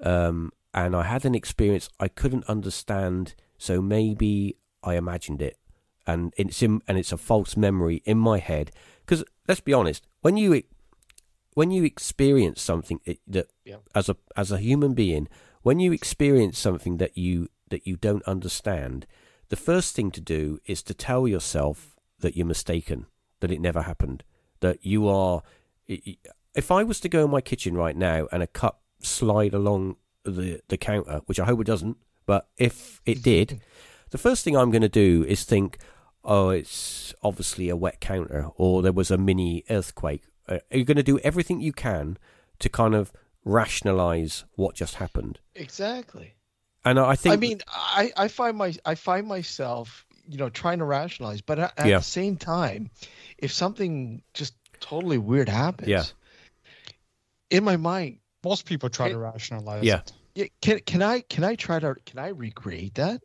um, 0.00 0.50
and 0.74 0.96
I 0.96 1.04
had 1.04 1.24
an 1.24 1.36
experience 1.36 1.88
I 2.00 2.08
couldn't 2.08 2.44
understand, 2.48 3.36
so 3.58 3.80
maybe 3.80 4.56
I 4.82 4.96
imagined 4.96 5.40
it, 5.40 5.56
and 6.04 6.34
it's 6.36 6.62
in, 6.62 6.82
and 6.88 6.98
it's 6.98 7.12
a 7.12 7.16
false 7.16 7.56
memory 7.56 8.02
in 8.04 8.18
my 8.18 8.38
head. 8.38 8.72
Because 9.06 9.22
let's 9.46 9.60
be 9.60 9.72
honest, 9.72 10.04
when 10.20 10.36
you 10.36 10.62
when 11.54 11.70
you 11.70 11.84
experience 11.84 12.60
something 12.60 12.98
that- 13.28 13.50
Yeah. 13.64 13.76
as 13.94 14.08
a 14.08 14.16
as 14.36 14.50
a 14.50 14.58
human 14.58 14.94
being, 14.94 15.28
when 15.62 15.78
you 15.78 15.92
experience 15.92 16.58
something 16.58 16.96
that 16.96 17.16
you 17.16 17.48
that 17.68 17.86
you 17.86 17.96
don't 17.96 18.24
understand, 18.24 19.06
the 19.48 19.62
first 19.70 19.94
thing 19.94 20.10
to 20.10 20.20
do 20.20 20.58
is 20.66 20.82
to 20.82 20.94
tell 20.94 21.28
yourself 21.28 21.94
that 22.18 22.36
you're 22.36 22.46
mistaken, 22.46 23.06
that 23.40 23.52
it 23.52 23.60
never 23.60 23.82
happened, 23.82 24.24
that 24.62 24.84
you 24.84 25.06
are. 25.06 25.42
If 25.86 26.70
I 26.70 26.82
was 26.82 26.98
to 27.00 27.08
go 27.08 27.24
in 27.24 27.30
my 27.30 27.40
kitchen 27.40 27.76
right 27.76 27.96
now 27.96 28.26
and 28.32 28.42
a 28.42 28.46
cup 28.46 28.82
slide 29.00 29.54
along 29.54 29.96
the 30.24 30.60
the 30.68 30.76
counter, 30.76 31.20
which 31.26 31.38
I 31.38 31.44
hope 31.44 31.60
it 31.60 31.66
doesn't, 31.66 31.98
but 32.26 32.48
if 32.56 33.00
it 33.04 33.22
did, 33.32 33.60
the 34.10 34.18
first 34.18 34.44
thing 34.44 34.56
I'm 34.56 34.70
going 34.70 34.82
to 34.82 34.88
do 34.88 35.24
is 35.28 35.44
think, 35.44 35.78
oh, 36.24 36.50
it's 36.50 37.14
obviously 37.22 37.68
a 37.68 37.76
wet 37.76 38.00
counter, 38.00 38.48
or 38.56 38.82
there 38.82 38.92
was 38.92 39.10
a 39.10 39.18
mini 39.18 39.64
earthquake. 39.68 40.22
Uh, 40.48 40.58
you're 40.70 40.84
going 40.84 40.96
to 40.96 41.02
do 41.02 41.18
everything 41.20 41.60
you 41.60 41.72
can 41.72 42.18
to 42.58 42.68
kind 42.68 42.94
of 42.94 43.12
rationalize 43.44 44.44
what 44.54 44.74
just 44.74 44.96
happened. 44.96 45.40
Exactly. 45.54 46.34
And 46.84 46.98
I 46.98 47.10
I 47.10 47.16
think, 47.16 47.32
I 47.32 47.36
mean, 47.36 47.60
I, 47.68 48.12
I 48.16 48.28
find 48.28 48.56
my 48.56 48.74
I 48.84 48.94
find 48.94 49.26
myself, 49.26 50.04
you 50.32 50.38
know, 50.38 50.48
trying 50.48 50.78
to 50.78 50.84
rationalize, 50.86 51.42
but 51.42 51.58
at, 51.58 51.78
at 51.78 51.86
Yeah. 51.86 51.98
the 51.98 52.04
same 52.04 52.36
time, 52.36 52.90
if 53.38 53.52
something 53.52 54.22
just 54.32 54.54
totally 54.80 55.18
weird 55.18 55.48
happens, 55.48 55.88
Yeah. 55.88 56.04
in 57.50 57.64
my 57.64 57.76
mind, 57.76 58.18
Most 58.44 58.66
people 58.66 58.88
try 58.88 59.06
Hey, 59.06 59.12
to 59.12 59.18
rationalize 59.18 59.84
Yeah. 59.84 59.98
it. 60.00 60.12
yeah, 60.34 60.44
can 60.60 60.80
can 60.80 61.00
I 61.00 61.20
can 61.20 61.44
I 61.44 61.54
try 61.54 61.78
to 61.78 61.94
can 62.04 62.18
I 62.18 62.28
recreate 62.28 62.94
that? 62.96 63.22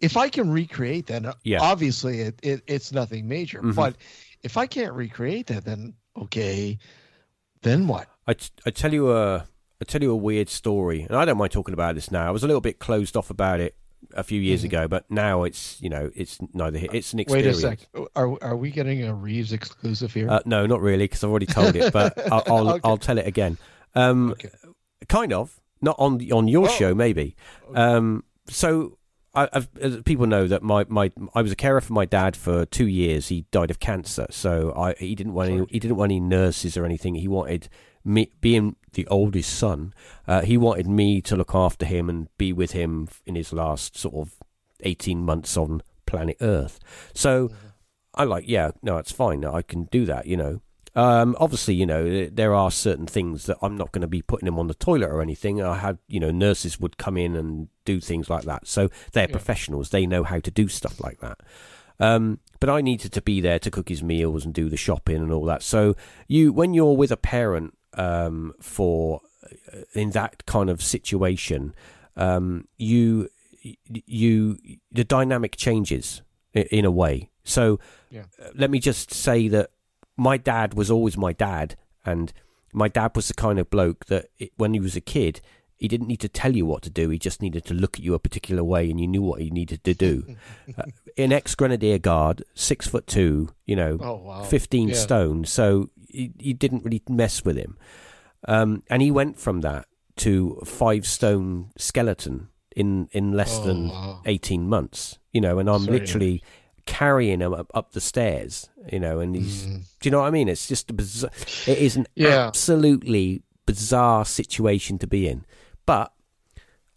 If 0.00 0.16
I 0.16 0.28
can 0.28 0.48
recreate 0.48 1.06
that, 1.08 1.24
uh, 1.26 1.34
Yeah. 1.42 1.58
obviously 1.60 2.20
it, 2.20 2.38
it 2.44 2.62
it's 2.68 2.92
nothing 2.92 3.26
major. 3.26 3.60
Mhm. 3.62 3.74
But 3.74 3.96
if 4.44 4.56
I 4.56 4.68
can't 4.68 4.92
recreate 4.92 5.48
that, 5.48 5.64
then 5.64 5.94
okay, 6.16 6.78
then 7.62 7.88
what? 7.88 8.06
I, 8.28 8.34
t- 8.34 8.50
I 8.64 8.70
tell 8.70 8.92
you 8.94 9.10
a 9.10 9.38
I 9.80 9.84
tell 9.88 10.02
you 10.02 10.12
a 10.12 10.16
weird 10.16 10.48
story, 10.48 11.02
and 11.02 11.16
I 11.16 11.24
don't 11.24 11.36
mind 11.36 11.50
talking 11.50 11.74
about 11.74 11.96
this 11.96 12.12
now. 12.12 12.28
I 12.28 12.30
was 12.30 12.44
a 12.44 12.46
little 12.46 12.60
bit 12.60 12.78
closed 12.78 13.16
off 13.16 13.28
about 13.30 13.58
it 13.58 13.74
a 14.14 14.22
few 14.22 14.40
years 14.40 14.62
Mhm. 14.62 14.66
ago, 14.66 14.88
but 14.88 15.04
now 15.10 15.44
it's 15.44 15.80
you 15.82 15.88
know 15.90 16.10
it's 16.14 16.38
neither 16.54 16.78
here. 16.78 16.88
It's 16.92 17.12
an 17.12 17.18
experience. 17.20 17.62
Wait 17.62 17.72
a 17.72 17.76
sec. 17.78 18.08
Are 18.16 18.42
are 18.42 18.56
we 18.56 18.70
getting 18.70 19.04
a 19.04 19.14
Reeves 19.14 19.52
exclusive 19.52 20.12
here? 20.14 20.28
Uh, 20.30 20.40
no, 20.46 20.66
not 20.66 20.80
really, 20.80 21.04
because 21.04 21.22
I've 21.24 21.30
already 21.30 21.46
told 21.46 21.76
it, 21.76 21.92
but 21.92 22.16
I'll 22.32 22.42
I'll, 22.46 22.68
Okay. 22.70 22.80
I'll 22.84 22.96
tell 22.96 23.18
it 23.18 23.26
again. 23.26 23.58
Um, 23.94 24.30
okay. 24.32 24.50
kind 25.08 25.32
of 25.32 25.60
not 25.80 25.96
on 25.98 26.20
on 26.32 26.48
your 26.48 26.66
Oh. 26.68 26.72
show, 26.72 26.94
maybe. 26.94 27.36
Um, 27.74 28.24
so 28.48 28.98
I, 29.34 29.48
I've, 29.52 30.04
people 30.04 30.26
know 30.26 30.48
that 30.48 30.62
my, 30.62 30.84
my 30.88 31.12
I 31.34 31.42
was 31.42 31.52
a 31.52 31.56
carer 31.56 31.80
for 31.80 31.92
my 31.92 32.04
dad 32.06 32.34
for 32.34 32.64
two 32.66 32.86
years. 32.86 33.28
He 33.28 33.44
died 33.50 33.70
of 33.70 33.78
cancer, 33.78 34.26
so 34.30 34.72
I 34.76 34.94
he 34.98 35.14
didn't 35.14 35.34
want 35.34 35.50
any, 35.50 35.66
he 35.70 35.78
didn't 35.78 35.96
want 35.96 36.10
any 36.10 36.20
nurses 36.20 36.76
or 36.76 36.84
anything. 36.84 37.14
He 37.14 37.28
wanted 37.28 37.68
me 38.08 38.30
being 38.40 38.76
the 38.94 39.06
oldest 39.08 39.56
son. 39.56 39.92
Uh, 40.26 40.40
he 40.40 40.56
wanted 40.56 40.86
me 40.86 41.20
to 41.22 41.36
look 41.36 41.54
after 41.54 41.86
him 41.86 42.08
and 42.08 42.28
be 42.38 42.52
with 42.52 42.72
him 42.72 43.08
in 43.26 43.34
his 43.34 43.52
last 43.52 43.96
sort 43.96 44.14
of 44.14 44.34
eighteen 44.80 45.24
months 45.24 45.56
on 45.56 45.82
planet 46.06 46.36
Earth. 46.40 46.80
So 47.14 47.50
I 48.14 48.24
like, 48.24 48.44
yeah, 48.48 48.70
no, 48.82 48.96
it's 48.96 49.12
fine. 49.12 49.44
I 49.44 49.62
can 49.62 49.84
do 49.84 50.04
that, 50.06 50.26
you 50.26 50.36
know. 50.36 50.62
Um, 50.94 51.36
obviously, 51.38 51.74
you 51.74 51.86
know, 51.86 52.26
there 52.26 52.54
are 52.54 52.72
certain 52.72 53.06
things 53.06 53.46
that 53.46 53.58
I'm 53.62 53.76
not 53.76 53.92
going 53.92 54.02
to 54.02 54.08
be 54.08 54.22
putting 54.22 54.48
him 54.48 54.58
on 54.58 54.66
the 54.66 54.74
toilet 54.74 55.10
or 55.10 55.22
anything. 55.22 55.62
I 55.62 55.76
had, 55.76 55.98
you 56.08 56.18
know, 56.18 56.32
nurses 56.32 56.80
would 56.80 56.96
come 56.96 57.16
in 57.16 57.36
and 57.36 57.68
do 57.84 58.00
things 58.00 58.28
like 58.28 58.44
that. 58.44 58.66
So 58.66 58.88
they're 59.12 59.28
Yeah. 59.28 59.32
professionals. 59.32 59.90
They 59.90 60.06
know 60.06 60.24
how 60.24 60.40
to 60.40 60.50
do 60.50 60.66
stuff 60.66 60.98
like 61.00 61.20
that. 61.20 61.38
Um, 62.00 62.40
but 62.58 62.68
I 62.68 62.80
needed 62.80 63.12
to 63.12 63.22
be 63.22 63.40
there 63.40 63.60
to 63.60 63.70
cook 63.70 63.88
his 63.88 64.02
meals 64.02 64.44
and 64.44 64.52
do 64.52 64.68
the 64.68 64.76
shopping 64.76 65.16
and 65.16 65.30
all 65.30 65.44
that. 65.44 65.62
So 65.62 65.94
you, 66.26 66.52
when 66.52 66.74
you're 66.74 66.96
with 66.96 67.12
a 67.12 67.16
parent 67.16 67.74
um, 67.94 68.54
for 68.60 69.20
uh, 69.44 69.78
in 69.94 70.10
that 70.10 70.44
kind 70.46 70.70
of 70.70 70.82
situation, 70.82 71.74
um, 72.16 72.66
you 72.76 73.28
you 74.06 74.58
the 74.92 75.04
dynamic 75.04 75.56
changes 75.56 76.22
in 76.54 76.84
a 76.84 76.90
way. 76.90 77.30
So 77.44 77.78
Yeah. 78.10 78.24
uh, 78.42 78.48
let 78.54 78.70
me 78.70 78.78
just 78.78 79.12
say 79.12 79.48
that 79.48 79.70
my 80.16 80.36
dad 80.36 80.74
was 80.74 80.90
always 80.90 81.16
my 81.16 81.32
dad, 81.32 81.76
and 82.04 82.32
my 82.72 82.88
dad 82.88 83.12
was 83.14 83.28
the 83.28 83.34
kind 83.34 83.58
of 83.58 83.70
bloke 83.70 84.06
that 84.06 84.26
it, 84.38 84.52
when 84.56 84.74
he 84.74 84.80
was 84.80 84.96
a 84.96 85.00
kid, 85.00 85.40
he 85.76 85.86
didn't 85.88 86.08
need 86.08 86.20
to 86.20 86.28
tell 86.28 86.56
you 86.56 86.66
what 86.66 86.82
to 86.82 86.90
do. 86.90 87.08
He 87.08 87.18
just 87.18 87.40
needed 87.40 87.64
to 87.66 87.74
look 87.74 87.96
at 87.98 88.04
you 88.04 88.14
a 88.14 88.18
particular 88.18 88.64
way, 88.64 88.90
and 88.90 89.00
you 89.00 89.06
knew 89.06 89.22
what 89.22 89.40
he 89.40 89.50
needed 89.50 89.84
to 89.84 89.94
do. 89.94 90.36
uh, 90.78 90.82
an 91.16 91.32
ex 91.32 91.54
Grenadier 91.54 91.98
Guard, 91.98 92.44
six 92.54 92.86
foot 92.88 93.06
two, 93.06 93.50
you 93.66 93.76
know, 93.76 93.98
Oh 94.00 94.16
wow. 94.16 94.42
15 94.42 94.88
Yeah. 94.88 94.94
stone, 94.94 95.44
so 95.44 95.90
you, 96.08 96.32
you 96.38 96.54
didn't 96.54 96.84
really 96.84 97.02
mess 97.08 97.44
with 97.44 97.56
him. 97.56 97.76
Um, 98.46 98.82
and 98.88 99.02
he 99.02 99.10
went 99.10 99.38
from 99.38 99.60
that 99.62 99.86
to 100.16 100.60
five 100.64 101.06
stone 101.06 101.70
skeleton 101.76 102.48
in, 102.74 103.08
in 103.12 103.32
less 103.32 103.58
Oh, 103.58 103.64
than 103.64 103.88
wow. 103.88 104.22
18 104.26 104.68
months, 104.68 105.18
you 105.32 105.40
know, 105.40 105.58
and 105.58 105.68
I'm 105.68 105.84
Sorry. 105.84 105.98
literally 106.00 106.42
carrying 106.86 107.40
him 107.40 107.52
up, 107.52 107.70
up 107.74 107.92
the 107.92 108.00
stairs, 108.00 108.68
you 108.92 108.98
know, 109.00 109.20
and 109.20 109.34
he's, 109.36 109.66
Mm. 109.66 109.82
do 110.00 110.08
you 110.08 110.10
know 110.10 110.20
what 110.20 110.26
I 110.28 110.30
mean? 110.30 110.48
It's 110.48 110.66
just 110.66 110.90
a 110.90 110.94
bizarre, 110.94 111.30
it 111.66 111.78
is 111.78 111.96
an 111.96 112.06
Yeah. 112.14 112.46
absolutely 112.46 113.42
bizarre 113.66 114.24
situation 114.24 114.98
to 114.98 115.06
be 115.06 115.28
in. 115.28 115.44
But 115.84 116.12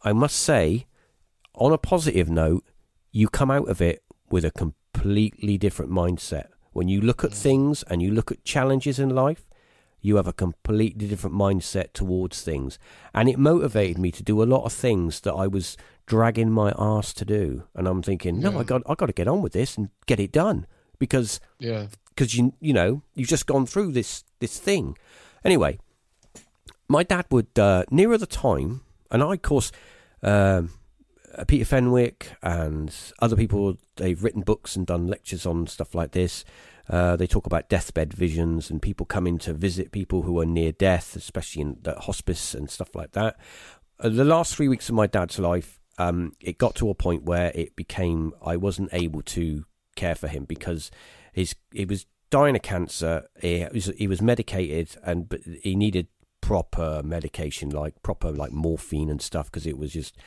I 0.04 0.14
must 0.14 0.38
say, 0.38 0.86
on 1.56 1.74
a 1.74 1.78
positive 1.78 2.30
note, 2.30 2.64
you 3.12 3.28
come 3.28 3.52
out 3.52 3.68
of 3.68 3.82
it 3.82 4.04
with 4.30 4.46
a 4.46 4.52
completely 4.52 5.58
different 5.58 5.92
mindset. 5.92 6.48
When 6.74 6.88
you 6.88 7.02
look 7.02 7.24
at 7.24 7.34
things 7.34 7.84
and 7.84 8.02
you 8.02 8.12
look 8.12 8.32
at 8.32 8.44
challenges 8.46 9.00
in 9.00 9.10
life, 9.10 9.46
you 10.00 10.16
have 10.16 10.28
a 10.28 10.34
completely 10.34 11.08
different 11.08 11.36
mindset 11.36 11.94
towards 11.94 12.42
things. 12.42 12.80
And 13.14 13.30
it 13.30 13.38
motivated 13.38 13.98
me 14.00 14.12
to 14.12 14.24
do 14.24 14.42
a 14.42 14.46
lot 14.46 14.64
of 14.66 14.74
things 14.74 15.20
that 15.22 15.34
I 15.34 15.48
was 15.48 15.78
dragging 16.08 16.50
my 16.50 16.74
ass 16.78 17.14
to 17.14 17.26
do. 17.26 17.64
And 17.76 17.88
I'm 17.88 18.02
thinking, 18.02 18.40
no, 18.40 18.52
Yeah. 18.52 18.60
I 18.60 18.64
got 18.64 18.82
I 18.90 18.96
got 18.96 19.06
to 19.08 19.14
get 19.14 19.28
on 19.28 19.42
with 19.42 19.54
this 19.54 19.78
and 19.78 19.90
get 20.08 20.20
it 20.20 20.32
done 20.32 20.66
because 20.98 21.40
Yeah. 21.60 21.88
because 22.10 22.36
you 22.36 22.54
you 22.60 22.74
know 22.74 23.04
you've 23.16 23.30
just 23.30 23.46
gone 23.46 23.66
through 23.68 23.92
this 23.92 24.24
this 24.40 24.58
thing. 24.60 24.98
Anyway, 25.46 25.78
my 26.88 27.04
dad 27.04 27.26
would 27.30 27.58
uh, 27.60 27.84
nearer 27.92 28.18
the 28.18 28.26
time, 28.28 28.82
and 29.12 29.22
I 29.24 29.34
of 29.34 29.42
course. 29.42 29.72
Um, 30.24 30.70
uh, 31.38 31.46
Peter 31.46 31.66
Fenwick 31.66 32.32
and 32.42 32.94
other 33.20 33.36
people, 33.36 33.78
they've 33.96 34.24
written 34.24 34.42
books 34.42 34.76
and 34.76 34.86
done 34.86 35.08
lectures 35.08 35.46
on 35.46 35.68
stuff 35.68 35.96
like 35.96 36.12
this. 36.12 36.44
Uh, 36.90 37.16
they 37.16 37.28
talk 37.28 37.46
about 37.46 37.70
deathbed 37.70 38.14
visions 38.14 38.70
and 38.70 38.82
people 38.82 39.06
coming 39.06 39.38
to 39.38 39.54
visit 39.54 39.92
people 39.92 40.24
who 40.24 40.40
are 40.40 40.46
near 40.46 40.72
death, 40.72 41.16
especially 41.16 41.62
in 41.62 41.78
the 41.84 41.96
hospice 41.96 42.54
and 42.54 42.70
stuff 42.70 42.94
like 42.96 43.12
that. 43.14 43.38
Uh, 44.00 44.10
the 44.10 44.26
last 44.26 44.56
three 44.56 44.68
weeks 44.68 44.90
of 44.90 44.96
my 44.96 45.08
dad's 45.08 45.40
life, 45.40 45.80
um, 45.98 46.34
it 46.42 46.58
got 46.58 46.76
to 46.76 46.90
a 46.90 46.96
point 46.96 47.24
where 47.24 47.52
it 47.54 47.76
became 47.76 48.34
I 48.44 48.58
wasn't 48.58 48.90
able 48.94 49.22
to 49.24 49.66
care 49.96 50.16
for 50.16 50.28
him 50.28 50.46
because 50.46 50.90
his 51.34 51.56
he 51.72 51.86
was 51.86 52.06
dying 52.30 52.56
of 52.56 52.62
cancer. 52.62 53.28
He 53.40 53.68
was 53.72 53.86
he 53.98 54.08
was 54.08 54.22
medicated 54.22 54.98
and 55.04 55.30
but 55.30 55.42
he 55.62 55.76
needed 55.76 56.08
proper 56.42 57.02
medication, 57.04 57.70
like 57.70 58.02
proper 58.02 58.32
like 58.32 58.52
morphine 58.52 59.10
and 59.10 59.22
stuff, 59.22 59.46
because 59.46 59.68
it 59.68 59.78
was 59.78 59.94
just 59.94 60.18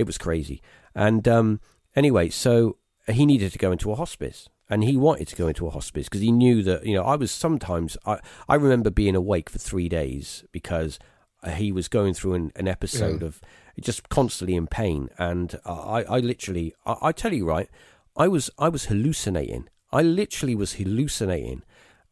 it 0.00 0.06
was 0.06 0.18
crazy. 0.18 0.58
And 0.94 1.26
um, 1.28 1.60
anyway, 1.96 2.26
so 2.30 2.76
he 3.06 3.24
needed 3.26 3.50
to 3.52 3.58
go 3.58 3.70
into 3.72 3.90
a 3.92 3.94
hospice 4.02 4.48
and 4.70 4.84
he 4.84 4.96
wanted 4.96 5.28
to 5.28 5.36
go 5.36 5.48
into 5.48 5.66
a 5.66 5.70
hospice 5.78 6.06
because 6.08 6.20
he 6.20 6.32
knew 6.42 6.62
that 6.62 6.84
you 6.86 6.94
know 6.96 7.02
I 7.14 7.16
was 7.16 7.30
sometimes 7.32 7.96
I 8.04 8.14
I 8.48 8.54
remember 8.64 8.90
being 8.90 9.16
awake 9.16 9.48
for 9.50 9.58
three 9.58 9.88
days 9.88 10.44
because 10.52 10.98
uh, 11.42 11.50
he 11.62 11.72
was 11.78 11.88
going 11.88 12.12
through 12.14 12.34
an, 12.34 12.52
an 12.56 12.68
episode 12.68 13.20
Yeah. 13.22 13.28
of 13.28 13.40
just 13.88 14.08
constantly 14.08 14.56
in 14.56 14.66
pain 14.66 15.08
and 15.18 15.48
I 15.64 15.98
I 16.16 16.18
literally 16.32 16.74
I, 16.84 16.94
I 17.08 17.12
tell 17.12 17.32
you 17.32 17.46
right 17.54 17.68
I 18.24 18.26
was 18.28 18.50
I 18.58 18.68
was 18.68 18.82
hallucinating 18.90 19.68
I 19.90 20.02
literally 20.02 20.54
was 20.54 20.74
hallucinating 20.74 21.62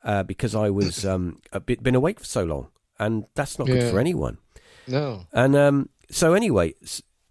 uh, 0.03 0.23
because 0.23 0.55
I 0.55 0.71
was 0.71 1.05
um 1.05 1.25
a 1.53 1.61
bit 1.61 1.83
been 1.83 1.95
awake 2.03 2.19
for 2.21 2.27
so 2.39 2.43
long 2.45 2.69
and 2.99 3.15
that's 3.35 3.59
not 3.59 3.67
good 3.69 3.85
for 3.91 3.99
anyone 4.07 4.39
No. 4.87 5.27
and 5.33 5.55
um, 5.57 5.89
so 6.11 6.33
anyway, 6.35 6.69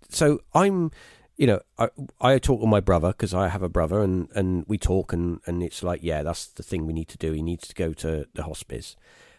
so 0.09 0.41
I'm, 0.53 0.91
you 1.37 1.47
know, 1.47 1.61
I, 1.77 1.89
I 2.21 2.39
talk 2.39 2.61
with 2.61 2.69
my 2.69 2.79
brother 2.79 3.09
because 3.09 3.33
I 3.33 3.49
have 3.49 3.63
a 3.63 3.69
brother, 3.69 4.01
and, 4.01 4.29
and 4.35 4.65
we 4.67 4.77
talk, 4.77 5.13
and, 5.13 5.39
and 5.45 5.63
it's 5.63 5.83
like, 5.83 6.01
yeah, 6.03 6.23
that's 6.23 6.47
the 6.47 6.63
thing 6.63 6.85
we 6.85 6.93
need 6.93 7.09
to 7.09 7.17
do. 7.17 7.31
He 7.33 7.41
needs 7.41 7.67
to 7.67 7.75
go 7.75 7.93
to 7.93 8.27
the 8.33 8.43
hospice. 8.43 8.95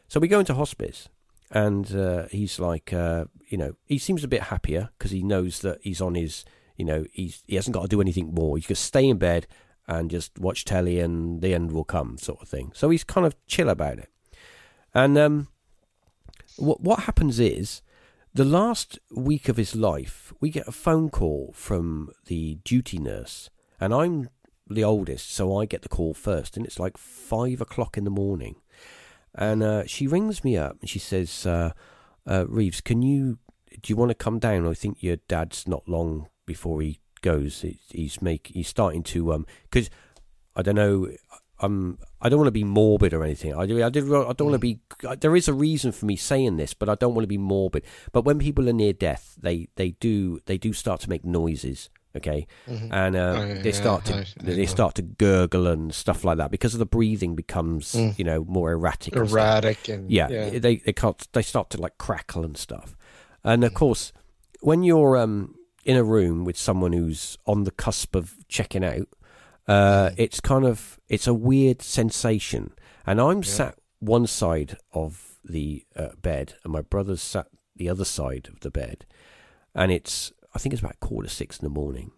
So 0.08 0.20
we 0.20 0.28
go 0.28 0.40
into 0.40 0.54
hospice, 0.54 1.08
and 1.50 1.94
uh, 1.94 2.26
he's 2.28 2.58
like, 2.58 2.92
uh, 2.92 3.26
you 3.48 3.58
know, 3.58 3.76
he 3.86 3.98
seems 3.98 4.24
a 4.24 4.28
bit 4.28 4.44
happier 4.44 4.90
because 4.98 5.10
he 5.10 5.22
knows 5.22 5.60
that 5.60 5.78
he's 5.82 6.00
on 6.00 6.14
his, 6.14 6.44
you 6.76 6.84
know, 6.84 7.04
he's 7.12 7.42
he 7.46 7.56
hasn't 7.56 7.74
got 7.74 7.82
to 7.82 7.88
do 7.88 8.00
anything 8.00 8.34
more. 8.34 8.56
He 8.56 8.62
can 8.62 8.76
stay 8.76 9.08
in 9.08 9.18
bed 9.18 9.46
and 9.88 10.10
just 10.10 10.38
watch 10.38 10.64
telly, 10.64 11.00
and 11.00 11.40
the 11.40 11.54
end 11.54 11.72
will 11.72 11.84
come, 11.84 12.18
sort 12.18 12.42
of 12.42 12.48
thing. 12.48 12.72
So 12.74 12.90
he's 12.90 13.04
kind 13.04 13.26
of 13.26 13.34
chill 13.46 13.68
about 13.68 13.98
it. 13.98 14.10
And 14.92 15.16
um, 15.16 15.48
what 16.56 16.80
what 16.80 17.00
happens 17.00 17.38
is 17.38 17.82
the 18.36 18.44
last 18.44 18.98
week 19.10 19.48
of 19.48 19.56
his 19.56 19.74
life, 19.74 20.30
we 20.42 20.50
get 20.50 20.68
a 20.68 20.72
phone 20.72 21.08
call 21.08 21.52
from 21.54 22.10
the 22.26 22.58
duty 22.64 22.98
nurse, 22.98 23.48
and 23.80 23.94
I'm 23.94 24.28
the 24.68 24.84
oldest, 24.84 25.34
so 25.34 25.56
I 25.56 25.64
get 25.64 25.80
the 25.80 25.88
call 25.88 26.12
first, 26.12 26.54
and 26.54 26.66
it's 26.66 26.78
like 26.78 26.98
five 26.98 27.62
o'clock 27.62 27.96
in 27.96 28.04
the 28.04 28.10
morning, 28.10 28.56
and 29.34 29.62
uh, 29.62 29.86
she 29.86 30.06
rings 30.06 30.44
me 30.44 30.54
up 30.54 30.76
and 30.82 30.90
she 30.90 30.98
says, 30.98 31.46
uh, 31.46 31.70
uh, 32.26 32.44
"Reeves, 32.46 32.82
can 32.82 33.00
you 33.00 33.38
do 33.80 33.90
you 33.90 33.96
want 33.96 34.10
to 34.10 34.14
come 34.14 34.38
down? 34.38 34.68
I 34.68 34.74
think 34.74 35.02
your 35.02 35.16
dad's 35.28 35.66
not 35.66 35.88
long 35.88 36.28
before 36.44 36.82
he 36.82 37.00
goes. 37.22 37.64
He's 37.88 38.20
make 38.20 38.50
he's 38.52 38.68
starting 38.68 39.02
to 39.04 39.32
um 39.32 39.46
because 39.62 39.88
I 40.54 40.60
don't 40.60 40.76
know." 40.76 41.08
Um, 41.60 41.98
I 42.20 42.28
don't 42.28 42.38
want 42.38 42.48
to 42.48 42.52
be 42.52 42.64
morbid 42.64 43.12
or 43.14 43.24
anything. 43.24 43.54
I, 43.54 43.66
do- 43.66 43.82
I, 43.84 43.88
did, 43.88 44.04
I 44.04 44.32
don't 44.32 44.50
want 44.50 44.54
to 44.54 44.58
be. 44.58 44.80
There 45.20 45.34
is 45.36 45.48
a 45.48 45.52
reason 45.54 45.92
for 45.92 46.06
me 46.06 46.16
saying 46.16 46.56
this, 46.56 46.74
but 46.74 46.88
I 46.88 46.94
don't 46.94 47.14
want 47.14 47.24
to 47.24 47.28
be 47.28 47.38
morbid. 47.38 47.84
But 48.12 48.24
when 48.24 48.38
people 48.38 48.68
are 48.68 48.72
near 48.74 48.92
death, 48.92 49.36
they, 49.40 49.68
they 49.76 49.92
do 49.92 50.40
they 50.46 50.58
do 50.58 50.72
start 50.72 51.00
to 51.02 51.10
make 51.10 51.24
noises. 51.24 51.88
Okay, 52.16 52.46
Mhm. 52.66 52.88
and 52.92 53.14
uh, 53.14 53.34
Oh, 53.36 53.44
yeah, 53.46 53.60
they 53.62 53.72
start 53.72 54.06
to 54.06 54.14
I- 54.20 54.26
they 54.38 54.64
start 54.64 54.94
to 54.94 55.02
gurgle 55.02 55.66
and 55.66 55.92
stuff 55.94 56.24
like 56.24 56.38
that 56.38 56.50
because 56.50 56.72
of 56.74 56.78
the 56.78 56.86
breathing 56.86 57.34
becomes 57.36 57.92
Mm. 57.94 58.18
you 58.18 58.24
know 58.24 58.42
more 58.48 58.72
erratic. 58.72 59.14
and. 59.14 59.30
Erratic 59.30 59.88
and 59.90 60.10
Yeah, 60.10 60.28
yeah. 60.30 60.58
they 60.58 60.76
they 60.76 60.92
can't 60.94 61.28
they 61.32 61.42
start 61.42 61.68
to 61.70 61.78
like 61.80 61.98
crackle 61.98 62.42
and 62.44 62.56
stuff. 62.56 62.96
And 63.44 63.62
Mm. 63.62 63.66
of 63.66 63.74
course, 63.74 64.12
when 64.60 64.82
you're 64.82 65.18
um 65.18 65.56
in 65.84 65.96
a 65.98 66.02
room 66.04 66.44
with 66.46 66.56
someone 66.56 66.94
who's 66.94 67.36
on 67.46 67.64
the 67.64 67.70
cusp 67.70 68.16
of 68.16 68.34
checking 68.48 68.82
out, 68.82 69.08
uh, 69.68 70.10
Mm. 70.10 70.14
it's 70.18 70.40
kind 70.40 70.64
of 70.64 70.98
it's 71.08 71.26
a 71.26 71.34
weird 71.34 71.82
sensation. 71.82 72.72
And 73.06 73.20
I'm 73.20 73.38
Yeah. 73.38 73.42
sat 73.58 73.78
one 74.00 74.26
side 74.26 74.76
of 74.92 75.38
the 75.44 75.84
uh, 75.94 76.10
bed, 76.20 76.54
and 76.64 76.72
my 76.72 76.80
brother's 76.82 77.22
sat 77.22 77.46
the 77.76 77.88
other 77.88 78.04
side 78.04 78.48
of 78.52 78.60
the 78.60 78.70
bed, 78.70 79.06
and 79.74 79.92
it's 79.92 80.32
I 80.54 80.58
think 80.58 80.72
it's 80.72 80.82
about 80.82 80.98
quarter 81.00 81.28
six 81.28 81.58
in 81.58 81.64
the 81.64 81.70
morning. 81.80 82.10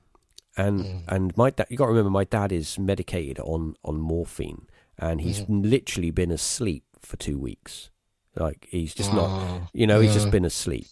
And 0.57 0.84
Mm. 0.84 1.03
and 1.09 1.36
my 1.36 1.51
dad, 1.51 1.66
you 1.70 1.76
got 1.76 1.86
to 1.86 1.90
remember, 1.92 2.11
my 2.11 2.24
dad 2.24 2.53
is 2.53 2.78
medicated 2.78 3.38
on 3.40 3.74
on 3.84 4.01
morphine, 4.01 4.66
and 4.99 5.20
he's 5.20 5.40
Mm-hmm. 5.42 5.62
literally 5.62 6.11
been 6.11 6.30
asleep 6.30 6.84
for 7.01 7.16
two 7.16 7.38
weeks. 7.38 7.90
Like 8.36 8.66
he's 8.70 8.94
just 8.94 9.12
not, 9.12 9.68
you 9.72 9.86
know, 9.86 10.01
he's 10.01 10.14
just 10.14 10.30
been 10.30 10.44
asleep. 10.44 10.86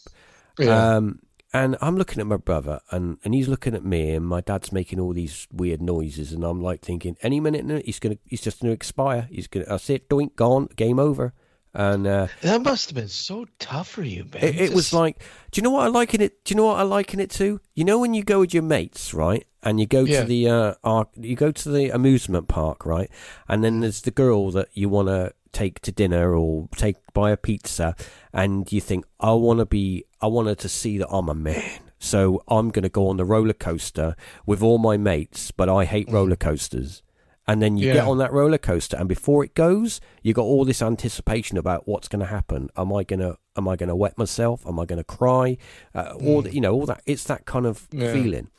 Yeah. 0.58 0.96
Um, 0.96 1.20
and 1.56 1.76
I'm 1.80 1.96
looking 1.96 2.20
at 2.20 2.26
my 2.26 2.36
brother, 2.36 2.80
and, 2.90 3.18
and 3.24 3.34
he's 3.34 3.48
looking 3.48 3.74
at 3.74 3.84
me, 3.84 4.10
and 4.16 4.26
my 4.26 4.40
dad's 4.40 4.72
making 4.72 5.00
all 5.00 5.12
these 5.12 5.46
weird 5.52 5.80
noises, 5.80 6.32
and 6.32 6.44
I'm 6.44 6.60
like 6.60 6.80
thinking, 6.82 7.16
any 7.22 7.40
minute 7.40 7.64
now, 7.64 7.80
he's 7.84 7.98
gonna, 7.98 8.18
he's 8.24 8.40
just 8.42 8.60
gonna 8.60 8.72
expire. 8.72 9.28
He's 9.30 9.46
gonna, 9.46 9.66
that's 9.66 9.88
it, 9.90 10.08
doink, 10.08 10.36
gone, 10.36 10.68
game 10.76 10.98
over. 10.98 11.32
And 11.78 12.06
uh, 12.06 12.28
that 12.40 12.62
must 12.62 12.88
have 12.88 12.94
been 12.94 13.08
so 13.08 13.46
tough 13.58 13.88
for 13.88 14.02
you, 14.02 14.24
man. 14.32 14.42
it, 14.42 14.56
it 14.56 14.72
was 14.74 14.94
like, 14.94 15.18
do 15.50 15.58
you 15.58 15.62
know 15.62 15.70
what 15.70 15.84
I 15.84 15.88
liken 15.88 16.22
it? 16.22 16.42
Do 16.44 16.52
you 16.52 16.56
know 16.56 16.64
what 16.66 16.78
I 16.80 16.84
liken 16.84 17.20
it 17.20 17.30
to? 17.32 17.60
You 17.74 17.84
know 17.84 17.98
when 17.98 18.14
you 18.14 18.24
go 18.24 18.40
with 18.40 18.54
your 18.54 18.62
mates, 18.62 19.12
right? 19.12 19.44
And 19.62 19.78
you 19.78 19.86
go 19.86 20.04
Yeah. 20.04 20.20
to 20.22 20.26
the 20.26 20.48
uh, 20.48 20.74
arc, 20.82 21.10
you 21.16 21.36
go 21.36 21.52
to 21.52 21.68
the 21.70 21.90
amusement 21.90 22.48
park, 22.48 22.86
right? 22.86 23.10
And 23.46 23.62
then 23.62 23.80
there's 23.80 24.00
the 24.00 24.10
girl 24.10 24.50
that 24.52 24.68
you 24.72 24.88
want 24.88 25.08
to 25.08 25.34
take 25.52 25.80
to 25.80 25.92
dinner 25.92 26.34
or 26.34 26.68
take 26.76 26.96
buy 27.12 27.30
a 27.30 27.36
pizza, 27.36 27.94
and 28.36 28.70
you 28.70 28.80
think, 28.80 29.04
I 29.18 29.32
want 29.32 29.58
to 29.58 29.66
be, 29.66 30.04
I 30.20 30.26
wanted 30.26 30.58
to 30.60 30.68
see 30.68 30.98
that 30.98 31.08
I'm 31.08 31.28
a 31.28 31.34
man. 31.34 31.80
So 31.98 32.42
I'm 32.46 32.68
going 32.70 32.82
to 32.82 32.88
go 32.90 33.08
on 33.08 33.16
the 33.16 33.24
roller 33.24 33.54
coaster 33.54 34.14
with 34.44 34.62
all 34.62 34.78
my 34.78 34.96
mates, 34.96 35.50
but 35.50 35.68
I 35.68 35.86
hate 35.86 36.10
roller 36.12 36.36
coasters. 36.36 37.02
And 37.48 37.62
then 37.62 37.76
you 37.78 37.86
get 37.92 38.04
on 38.06 38.18
that 38.18 38.32
roller 38.32 38.58
coaster, 38.58 38.96
and 38.96 39.08
before 39.08 39.44
it 39.44 39.54
goes, 39.54 40.00
you 40.22 40.32
got 40.34 40.42
all 40.42 40.64
this 40.64 40.82
anticipation 40.82 41.56
about 41.56 41.86
what's 41.86 42.08
going 42.08 42.20
to 42.20 42.26
happen. 42.26 42.68
Am 42.76 42.92
I 42.92 43.04
gonna 43.04 43.36
Am 43.56 43.66
I 43.68 43.76
gonna 43.76 43.96
wet 43.96 44.18
myself? 44.18 44.66
Am 44.66 44.78
I 44.78 44.84
gonna 44.84 45.04
cry? 45.04 45.56
Uh, 45.94 46.12
all 46.20 46.42
the, 46.42 46.52
you 46.52 46.60
know, 46.60 46.74
all 46.74 46.86
that. 46.86 47.00
It's 47.06 47.24
that 47.24 47.46
kind 47.46 47.64
of 47.64 47.88
Yeah. 47.92 48.12
feeling. 48.12 48.50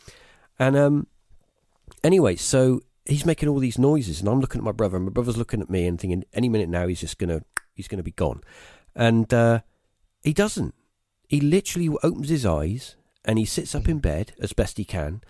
And 0.57 0.75
um, 0.75 1.07
anyway, 2.03 2.35
so 2.35 2.81
he's 3.05 3.25
making 3.25 3.49
all 3.49 3.59
these 3.59 3.77
noises, 3.77 4.19
and 4.21 4.29
I'm 4.29 4.39
looking 4.39 4.59
at 4.59 4.65
my 4.65 4.71
brother, 4.71 4.95
and 4.97 5.05
my 5.05 5.11
brother's 5.11 5.37
looking 5.37 5.61
at 5.61 5.69
me, 5.69 5.85
and 5.85 5.99
thinking, 5.99 6.23
any 6.33 6.49
minute 6.49 6.69
now, 6.69 6.87
he's 6.87 7.01
just 7.01 7.17
gonna 7.19 7.41
he's 7.73 7.87
gonna 7.87 8.03
be 8.03 8.11
gone. 8.11 8.41
And 8.97 9.31
uh, 9.31 9.61
he 10.23 10.33
doesn't. 10.33 10.73
He 11.27 11.39
literally 11.39 11.89
opens 12.01 12.29
his 12.29 12.45
eyes, 12.45 12.95
and 13.23 13.37
he 13.37 13.45
sits 13.45 13.75
up 13.75 13.87
in 13.87 13.99
bed 13.99 14.33
as 14.41 14.53
best 14.53 14.77
he 14.77 14.85
can, 14.85 15.21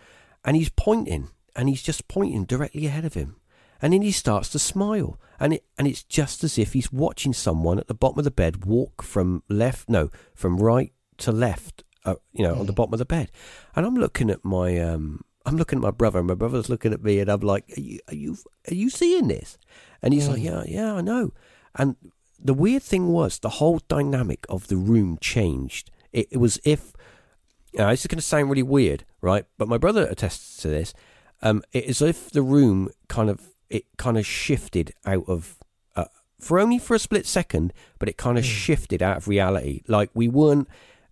and 0.45 0.55
he's 0.55 0.70
pointing, 0.70 1.30
and 1.55 1.68
he's 1.68 1.84
just 1.84 2.07
pointing 2.07 2.45
directly 2.45 2.86
ahead 2.86 3.03
of 3.03 3.15
him. 3.15 3.36
And 3.82 3.93
then 3.93 4.01
he 4.01 4.11
starts 4.11 4.49
to 4.49 4.59
smile, 4.59 5.20
and 5.38 5.53
it 5.53 5.65
and 5.78 5.86
it's 5.86 6.03
just 6.03 6.43
as 6.43 6.57
if 6.57 6.74
he's 6.74 6.93
watching 6.93 7.34
someone 7.34 7.78
at 7.78 7.88
the 7.88 7.93
bottom 7.93 8.20
of 8.20 8.26
the 8.26 8.32
bed 8.32 8.65
walk 8.65 9.03
from 9.03 9.43
left, 9.49 9.89
no, 9.89 10.11
from 10.34 10.57
right 10.57 10.93
to 11.18 11.32
left, 11.34 11.84
uh, 12.05 12.15
you 12.32 12.43
know, 12.43 12.55
on 12.55 12.68
the 12.68 12.74
bottom 12.74 12.93
of 12.93 12.99
the 12.99 13.05
bed. 13.05 13.32
And 13.76 13.86
I'm 13.86 13.95
looking 13.95 14.30
at 14.30 14.45
my, 14.45 14.80
um, 14.80 15.26
I'm 15.45 15.57
looking 15.57 15.80
at 15.80 15.84
my 15.84 15.91
brother, 15.91 16.20
and 16.20 16.28
my 16.28 16.36
brother's 16.36 16.70
looking 16.70 16.93
at 16.93 17.03
me, 17.03 17.20
and 17.20 17.30
I'm 17.30 17.41
like, 17.41 17.65
"Are 17.76 17.82
you, 17.82 17.99
are 18.07 18.15
you, 18.15 18.38
are 18.72 18.76
you 18.76 18.89
seeing 18.89 19.28
this?" 19.28 19.57
And 20.01 20.13
he's 20.13 20.30
like, 20.30 20.41
"Yeah, 20.41 20.63
yeah, 20.65 20.93
I 20.93 21.01
know." 21.01 21.34
And 21.76 21.97
the 22.40 22.54
weird 22.54 22.84
thing 22.84 23.10
was, 23.10 23.40
the 23.40 23.50
whole 23.50 23.82
dynamic 23.88 24.46
of 24.50 24.68
the 24.68 24.78
room 24.78 25.18
changed. 25.22 25.92
It, 26.14 26.28
it 26.32 26.38
was 26.38 26.60
if 26.64 26.94
now, 27.74 27.92
this 27.92 28.02
is 28.02 28.08
going 28.08 28.18
to 28.18 28.24
sound 28.24 28.50
really 28.50 28.64
weird, 28.64 29.06
right? 29.22 29.46
But 29.58 29.68
my 29.68 29.78
brother 29.78 30.08
attests 30.08 30.58
to 30.64 30.68
this. 30.68 30.94
Um, 31.42 31.62
it 31.72 31.86
is 31.86 32.02
if 32.02 32.32
the 32.32 32.42
room 32.42 32.90
kind 33.08 33.30
of 33.30 33.50
it 33.70 33.86
kind 33.98 34.18
of 34.18 34.26
shifted 34.26 34.94
out 35.06 35.26
of 35.28 35.58
uh, 35.96 36.06
for 36.40 36.60
only 36.60 36.80
for 36.80 36.96
a 36.96 37.00
split 37.00 37.28
second, 37.28 37.74
but 38.00 38.10
it 38.10 38.18
kind 38.18 38.38
of 38.38 38.46
shifted 38.46 39.04
out 39.04 39.18
of 39.18 39.28
reality. 39.28 39.82
Like 39.88 40.10
we 40.16 40.28
weren't 40.28 40.68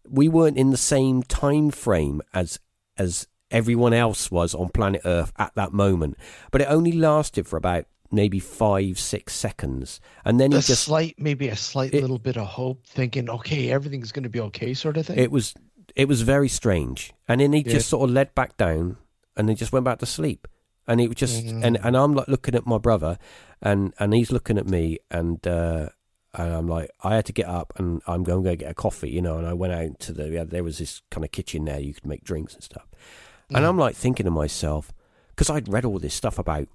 we 0.10 0.28
weren't 0.28 0.58
in 0.58 0.72
the 0.72 0.78
same 0.78 1.22
time 1.22 1.70
frame 1.70 2.22
as 2.34 2.60
as 2.98 3.28
everyone 3.52 3.94
else 3.94 4.32
was 4.32 4.56
on 4.56 4.70
planet 4.70 5.02
Earth 5.06 5.32
at 5.38 5.54
that 5.56 5.74
moment. 5.74 6.18
But 6.50 6.62
it 6.62 6.68
only 6.70 6.92
lasted 6.92 7.46
for 7.46 7.58
about 7.58 7.86
maybe 8.12 8.40
five 8.40 9.00
six 9.00 9.34
seconds, 9.34 10.00
and 10.24 10.40
then 10.40 10.52
he 10.52 10.58
just 10.58 10.70
a 10.70 10.76
slight, 10.76 11.16
maybe 11.18 11.48
a 11.50 11.56
slight 11.56 11.94
It- 11.94 12.02
little 12.02 12.20
bit 12.20 12.38
of 12.38 12.48
hope, 12.48 12.86
thinking, 12.86 13.30
okay, 13.30 13.72
everything's 13.72 14.12
going 14.12 14.24
to 14.24 14.30
be 14.30 14.40
okay, 14.40 14.74
sort 14.74 14.98
of 14.98 15.08
thing. 15.08 15.18
It 15.18 15.32
was 15.32 15.54
it 15.96 16.08
was 16.08 16.22
very 16.24 16.50
strange, 16.50 17.14
and 17.28 17.40
then 17.42 17.54
he 17.54 17.60
Yeah. 17.66 17.74
just 17.74 17.90
sort 17.90 18.10
of 18.10 18.14
led 18.14 18.36
back 18.36 18.58
down, 18.58 18.98
and 19.38 19.50
he 19.50 19.56
just 19.56 19.72
went 19.72 19.86
back 19.86 20.00
to 20.00 20.06
sleep, 20.06 20.48
and 20.88 21.00
it 21.02 21.08
was 21.08 21.18
just 21.18 21.46
Mm. 21.46 21.64
and 21.66 21.78
and 21.84 21.96
I'm 21.98 22.14
like 22.14 22.28
looking 22.28 22.56
at 22.56 22.66
my 22.66 22.78
brother, 22.78 23.18
and 23.62 23.94
and 24.00 24.14
he's 24.14 24.32
looking 24.32 24.58
at 24.58 24.68
me, 24.68 25.00
and 25.10 25.46
uh, 25.48 25.90
and 26.34 26.54
I'm 26.54 26.68
like 26.68 26.92
I 27.02 27.16
had 27.16 27.26
to 27.28 27.34
get 27.34 27.48
up, 27.48 27.74
and 27.78 28.02
I'm 28.08 28.24
going 28.24 28.44
to 28.44 28.50
go 28.50 28.56
get 28.56 28.70
a 28.72 28.74
coffee, 28.74 29.10
you 29.10 29.22
know, 29.22 29.38
and 29.38 29.48
I 29.48 29.54
went 29.54 29.74
out 29.74 30.00
to 30.02 30.12
the 30.14 30.30
yeah, 30.30 30.44
there 30.44 30.64
was 30.64 30.78
this 30.80 31.02
kind 31.12 31.24
of 31.24 31.32
kitchen 31.32 31.66
there 31.66 31.80
you 31.80 31.94
could 31.94 32.06
make 32.06 32.24
drinks 32.24 32.54
and 32.54 32.64
stuff, 32.64 32.88
and 33.50 33.64
Mm. 33.66 33.70
I'm 33.70 33.78
like 33.78 33.96
thinking 33.96 34.26
to 34.26 34.32
myself 34.32 34.94
because 35.30 35.50
I'd 35.50 35.68
read 35.72 35.86
all 35.86 35.98
this 36.00 36.14
stuff 36.14 36.38
about 36.38 36.68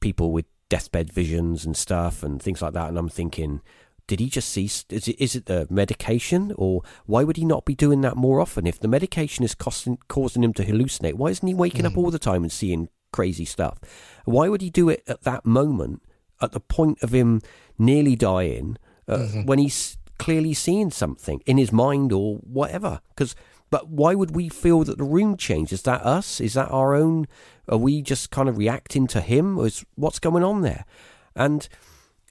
people 0.00 0.30
with 0.32 0.46
deathbed 0.68 1.12
visions 1.12 1.64
and 1.64 1.76
stuff 1.76 2.22
and 2.22 2.42
things 2.42 2.62
like 2.62 2.72
that, 2.74 2.88
and 2.88 2.98
I'm 2.98 3.08
thinking 3.08 3.62
did 4.08 4.20
he 4.20 4.28
just 4.30 4.48
see? 4.48 4.64
Is 4.64 4.84
it 4.88 5.20
is 5.20 5.36
it 5.36 5.46
the 5.46 5.68
medication, 5.70 6.52
or 6.56 6.82
why 7.04 7.22
would 7.22 7.36
he 7.36 7.44
not 7.44 7.66
be 7.66 7.74
doing 7.74 8.00
that 8.00 8.16
more 8.16 8.40
often? 8.40 8.66
If 8.66 8.80
the 8.80 8.88
medication 8.88 9.44
is 9.44 9.54
causing 9.54 9.98
causing 10.08 10.42
him 10.42 10.54
to 10.54 10.64
hallucinate, 10.64 11.14
why 11.14 11.28
isn't 11.28 11.46
he 11.46 11.54
waking 11.54 11.84
up 11.86 11.96
all 11.96 12.10
the 12.10 12.18
time 12.18 12.42
and 12.42 12.50
seeing 12.50 12.88
crazy 13.12 13.44
stuff? 13.44 13.78
Why 14.24 14.48
would 14.48 14.62
he 14.62 14.70
do 14.70 14.88
it 14.88 15.04
at 15.06 15.22
that 15.22 15.44
moment, 15.44 16.02
at 16.40 16.52
the 16.52 16.60
point 16.60 17.02
of 17.02 17.12
him 17.12 17.42
nearly 17.78 18.16
dying, 18.16 18.78
uh, 19.06 19.26
when 19.44 19.58
he's 19.58 19.98
clearly 20.18 20.54
seeing 20.54 20.90
something 20.90 21.42
in 21.44 21.58
his 21.58 21.70
mind 21.70 22.10
or 22.10 22.36
whatever? 22.36 23.02
Because 23.10 23.36
but 23.70 23.88
why 23.88 24.14
would 24.14 24.34
we 24.34 24.48
feel 24.48 24.84
that 24.84 24.98
the 24.98 25.04
room 25.04 25.36
changed? 25.36 25.72
Is 25.72 25.82
that 25.82 26.02
us? 26.04 26.40
Is 26.40 26.54
that 26.54 26.68
our 26.70 26.94
own? 26.94 27.26
Are 27.68 27.76
we 27.78 28.02
just 28.02 28.30
kind 28.30 28.48
of 28.48 28.56
reacting 28.58 29.06
to 29.08 29.20
him? 29.20 29.58
Or 29.58 29.66
is 29.66 29.84
what's 29.96 30.18
going 30.18 30.44
on 30.44 30.62
there? 30.62 30.84
And 31.36 31.68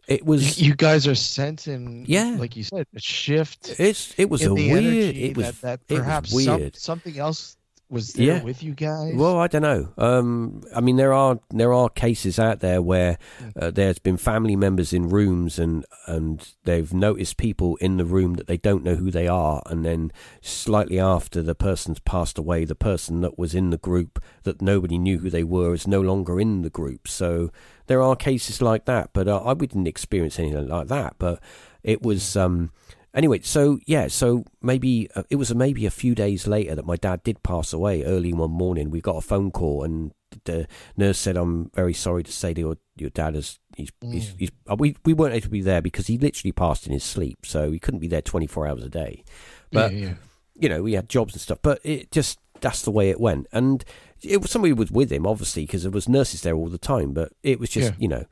it 0.08 0.26
was 0.26 0.60
you 0.62 0.74
guys 0.74 1.06
are 1.06 1.16
sensing 1.16 2.06
Yeah. 2.08 2.38
like 2.40 2.56
you 2.56 2.64
said 2.64 2.88
a 2.96 3.00
shift 3.00 3.78
it's 3.78 4.14
it 4.18 4.30
was 4.30 4.42
a 4.46 4.54
weird 4.54 5.16
it 5.18 5.36
was 5.36 5.60
that, 5.60 5.86
that 5.88 5.98
perhaps 5.98 6.32
some- 6.46 6.72
something 6.74 7.20
else 7.20 7.57
was 7.90 8.14
there 8.14 8.26
Yeah. 8.26 8.44
with 8.44 8.62
you 8.62 8.74
guys 8.74 9.14
Well, 9.16 9.38
I 9.38 9.48
don't 9.48 9.62
know. 9.62 9.90
Um, 9.98 10.62
I 10.76 10.82
mean, 10.82 10.98
there 10.98 11.14
are 11.14 11.40
there 11.50 11.74
are 11.74 11.90
cases 11.90 12.38
out 12.38 12.60
there 12.60 12.82
where 12.82 13.18
uh, 13.56 13.72
there's 13.72 14.00
been 14.00 14.18
family 14.18 14.56
members 14.56 14.92
in 14.92 15.08
rooms 15.10 15.58
and 15.58 15.86
and 16.06 16.54
they've 16.66 16.94
noticed 16.94 17.38
people 17.38 17.78
in 17.78 17.98
the 17.98 18.04
room 18.06 18.34
that 18.34 18.48
they 18.48 18.58
don't 18.58 18.84
know 18.84 18.96
who 18.96 19.10
they 19.10 19.28
are, 19.28 19.62
and 19.68 19.86
then 19.86 20.12
slightly 20.42 21.00
after 21.00 21.42
the 21.42 21.56
person's 21.56 22.00
passed 22.00 22.38
away, 22.38 22.66
the 22.66 22.76
person 22.76 23.22
that 23.22 23.40
was 23.40 23.56
in 23.56 23.70
the 23.70 23.78
group 23.78 24.22
that 24.44 24.62
nobody 24.62 24.98
knew 24.98 25.20
who 25.20 25.30
they 25.30 25.44
were 25.44 25.74
is 25.74 25.88
no 25.88 26.02
longer 26.02 26.40
in 26.40 26.62
the 26.64 26.70
group. 26.70 27.08
So 27.08 27.52
there 27.88 28.02
are 28.02 28.16
cases 28.18 28.62
like 28.62 28.84
that, 28.86 29.12
but 29.14 29.28
uh, 29.28 29.38
I 29.38 29.54
wouldn't 29.54 29.88
experience 29.88 30.38
anything 30.40 30.68
like 30.68 30.88
that. 30.90 31.16
But 31.20 31.40
it 31.84 32.02
was. 32.02 32.36
Um, 32.36 32.72
Anyway, 33.18 33.40
so 33.42 33.80
yeah, 33.88 34.08
so 34.08 34.46
maybe 34.62 35.10
uh, 35.16 35.24
it 35.32 35.38
was 35.38 35.54
maybe 35.56 35.88
a 35.88 35.92
few 35.92 36.14
days 36.14 36.46
later 36.46 36.76
that 36.76 36.86
my 36.86 36.96
dad 36.96 37.24
did 37.24 37.42
pass 37.42 37.74
away. 37.74 38.04
Early 38.04 38.32
one 38.32 38.52
morning, 38.52 38.92
we 38.92 39.02
got 39.02 39.18
a 39.18 39.22
phone 39.22 39.50
call, 39.50 39.84
and 39.84 40.12
the 40.44 40.68
nurse 40.96 41.18
said, 41.18 41.36
"I'm 41.36 41.72
very 41.74 41.96
sorry 41.96 42.22
to 42.22 42.32
say 42.32 42.54
that 42.54 42.62
your 42.62 42.78
your 42.96 43.10
dad 43.10 43.36
is 43.36 43.58
he's, 43.76 43.90
he's, 44.02 44.36
he's 44.38 44.52
uh, 44.70 44.76
we 44.78 44.96
we 45.04 45.14
weren't 45.14 45.34
able 45.34 45.46
to 45.46 45.50
be 45.50 45.62
there 45.62 45.82
because 45.82 46.06
he 46.06 46.20
literally 46.20 46.52
passed 46.52 46.86
in 46.86 46.94
his 46.94 47.04
sleep, 47.04 47.40
so 47.44 47.72
he 47.72 47.80
couldn't 47.80 48.02
be 48.02 48.08
there 48.08 48.22
24 48.22 48.68
hours 48.68 48.84
a 48.84 48.90
day. 48.90 49.24
But 49.72 49.94
yeah, 49.94 49.98
yeah. 50.10 50.14
you 50.54 50.70
know, 50.70 50.84
we 50.84 50.94
had 50.94 51.10
jobs 51.10 51.34
and 51.34 51.42
stuff, 51.42 51.58
but 51.64 51.80
it 51.84 52.12
just 52.12 52.38
that's 52.62 52.84
the 52.84 52.92
way 52.92 53.10
it 53.10 53.20
went, 53.20 53.48
and 53.52 53.84
it 54.22 54.44
was 54.44 54.52
somebody 54.52 54.74
was 54.74 54.92
with 54.92 55.12
him 55.12 55.26
obviously 55.26 55.64
because 55.66 55.82
there 55.82 55.92
was 55.92 56.08
nurses 56.08 56.42
there 56.42 56.56
all 56.56 56.70
the 56.70 56.78
time, 56.78 57.14
but 57.14 57.34
it 57.42 57.60
was 57.60 57.72
just 57.72 57.94
Yeah. 57.94 57.98
you 57.98 58.10
know, 58.10 58.26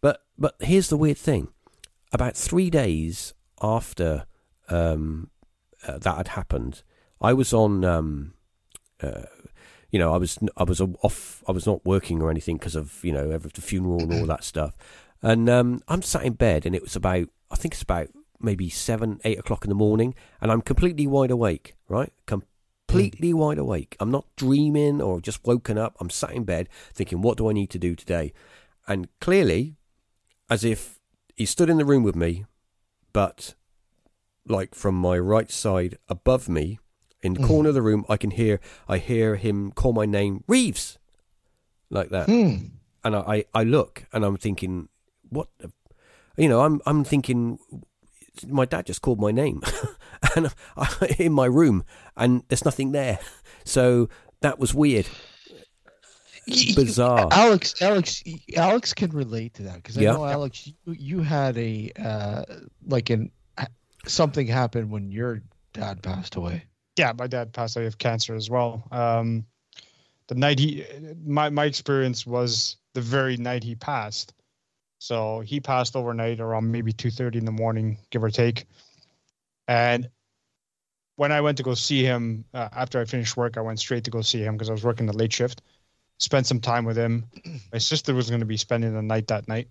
but 0.00 0.24
but 0.36 0.56
here's 0.58 0.88
the 0.88 0.96
weird 0.96 1.18
thing: 1.18 1.46
about 2.12 2.36
three 2.36 2.70
days 2.70 3.34
after 3.60 4.24
um, 4.72 5.30
uh, 5.86 5.98
that 5.98 6.16
had 6.16 6.28
happened, 6.28 6.82
I 7.20 7.32
was 7.32 7.52
on. 7.52 7.84
Um, 7.84 8.34
uh, 9.02 9.22
you 9.90 9.98
know, 9.98 10.12
I 10.14 10.16
was 10.16 10.38
I 10.56 10.64
was 10.64 10.80
off. 10.80 11.42
I 11.46 11.52
was 11.52 11.66
not 11.66 11.84
working 11.84 12.22
or 12.22 12.30
anything 12.30 12.56
because 12.56 12.76
of 12.76 13.04
you 13.04 13.12
know 13.12 13.30
every- 13.30 13.50
the 13.52 13.60
funeral 13.60 14.02
and 14.02 14.12
all 14.12 14.26
that 14.34 14.44
stuff. 14.44 14.74
And 15.20 15.48
um, 15.48 15.82
I'm 15.86 16.02
sat 16.02 16.24
in 16.24 16.32
bed, 16.32 16.64
and 16.66 16.74
it 16.74 16.82
was 16.82 16.96
about 16.96 17.28
I 17.50 17.56
think 17.56 17.74
it's 17.74 17.82
about 17.82 18.08
maybe 18.40 18.68
seven, 18.68 19.20
eight 19.24 19.38
o'clock 19.38 19.64
in 19.64 19.68
the 19.68 19.74
morning, 19.74 20.14
and 20.40 20.50
I'm 20.50 20.62
completely 20.62 21.06
wide 21.06 21.30
awake. 21.30 21.74
Right, 21.88 22.12
completely 22.26 23.32
wide 23.34 23.58
awake. 23.58 23.96
I'm 24.00 24.10
not 24.10 24.26
dreaming 24.36 25.00
or 25.00 25.20
just 25.20 25.46
woken 25.46 25.78
up. 25.78 25.96
I'm 26.00 26.10
sat 26.10 26.32
in 26.32 26.44
bed 26.44 26.68
thinking, 26.92 27.20
what 27.22 27.36
do 27.38 27.48
I 27.48 27.52
need 27.52 27.70
to 27.70 27.78
do 27.78 27.94
today? 27.94 28.32
And 28.88 29.08
clearly, 29.20 29.76
as 30.50 30.64
if 30.64 30.98
he 31.36 31.46
stood 31.46 31.70
in 31.70 31.76
the 31.78 31.84
room 31.84 32.02
with 32.02 32.16
me, 32.16 32.44
but 33.12 33.54
like 34.46 34.74
from 34.74 34.94
my 34.94 35.18
right 35.18 35.50
side 35.50 35.98
above 36.08 36.48
me, 36.48 36.78
in 37.22 37.34
the 37.34 37.40
Mhm. 37.40 37.46
corner 37.46 37.68
of 37.68 37.74
the 37.74 37.82
room, 37.82 38.04
I 38.08 38.16
can 38.16 38.32
hear 38.32 38.60
I 38.88 38.98
hear 38.98 39.36
him 39.36 39.70
call 39.72 39.92
my 39.92 40.06
name, 40.06 40.42
Reeves, 40.48 40.98
like 41.90 42.08
that. 42.10 42.26
Hmm. 42.26 42.56
And 43.04 43.14
I, 43.16 43.20
I, 43.20 43.44
I 43.60 43.62
look 43.64 44.04
and 44.12 44.24
I'm 44.24 44.36
thinking, 44.36 44.88
what? 45.28 45.48
You 46.36 46.48
know, 46.48 46.62
I'm 46.62 46.80
I'm 46.86 47.04
thinking, 47.04 47.58
my 48.48 48.64
dad 48.64 48.86
just 48.86 49.02
called 49.02 49.20
my 49.20 49.30
name, 49.30 49.62
and 50.36 50.52
I, 50.76 51.14
in 51.18 51.32
my 51.32 51.46
room, 51.46 51.84
and 52.16 52.42
there's 52.48 52.64
nothing 52.64 52.92
there. 52.92 53.18
So 53.64 54.08
that 54.40 54.58
was 54.58 54.74
weird, 54.74 55.06
bizarre. 56.74 57.28
Alex, 57.30 57.80
Alex, 57.80 58.22
Alex 58.56 58.92
can 58.94 59.10
relate 59.10 59.54
to 59.54 59.62
that 59.64 59.76
because 59.76 59.96
I 59.98 60.02
Yeah. 60.02 60.12
know 60.14 60.24
Alex, 60.24 60.66
you, 60.66 60.92
you 60.92 61.20
had 61.20 61.56
a 61.58 61.92
uh, 61.98 62.44
like 62.86 63.10
an 63.10 63.30
something 64.06 64.46
happened 64.46 64.90
when 64.90 65.10
your 65.10 65.42
dad 65.72 66.02
passed 66.02 66.36
away. 66.36 66.64
yeah, 66.96 67.12
my 67.18 67.26
dad 67.26 67.52
passed 67.52 67.76
away 67.76 67.86
of 67.86 67.98
cancer 67.98 68.34
as 68.34 68.50
well. 68.50 68.86
Um, 68.90 69.46
the 70.28 70.34
night 70.34 70.58
he, 70.58 70.84
my 71.24 71.50
my 71.50 71.64
experience 71.64 72.26
was 72.26 72.76
the 72.94 73.00
very 73.00 73.36
night 73.36 73.64
he 73.64 73.74
passed. 73.74 74.34
So 74.98 75.40
he 75.40 75.60
passed 75.60 75.96
overnight 75.96 76.40
around 76.40 76.70
maybe 76.70 76.92
two 76.92 77.10
thirty 77.10 77.38
in 77.38 77.44
the 77.44 77.52
morning, 77.52 77.98
give 78.10 78.22
or 78.22 78.30
take. 78.30 78.66
And 79.66 80.08
when 81.16 81.32
I 81.32 81.40
went 81.40 81.56
to 81.58 81.62
go 81.62 81.74
see 81.74 82.04
him 82.04 82.44
uh, 82.54 82.68
after 82.72 83.00
I 83.00 83.04
finished 83.04 83.36
work, 83.36 83.56
I 83.56 83.60
went 83.60 83.80
straight 83.80 84.04
to 84.04 84.10
go 84.10 84.22
see 84.22 84.42
him 84.42 84.54
because 84.54 84.68
I 84.70 84.72
was 84.72 84.84
working 84.84 85.06
the 85.06 85.16
late 85.16 85.32
shift. 85.32 85.62
Spent 86.18 86.46
some 86.46 86.60
time 86.60 86.84
with 86.84 86.96
him. 86.96 87.26
My 87.72 87.78
sister 87.78 88.14
was 88.14 88.28
going 88.28 88.40
to 88.40 88.46
be 88.46 88.56
spending 88.56 88.94
the 88.94 89.02
night 89.02 89.26
that 89.28 89.48
night, 89.48 89.68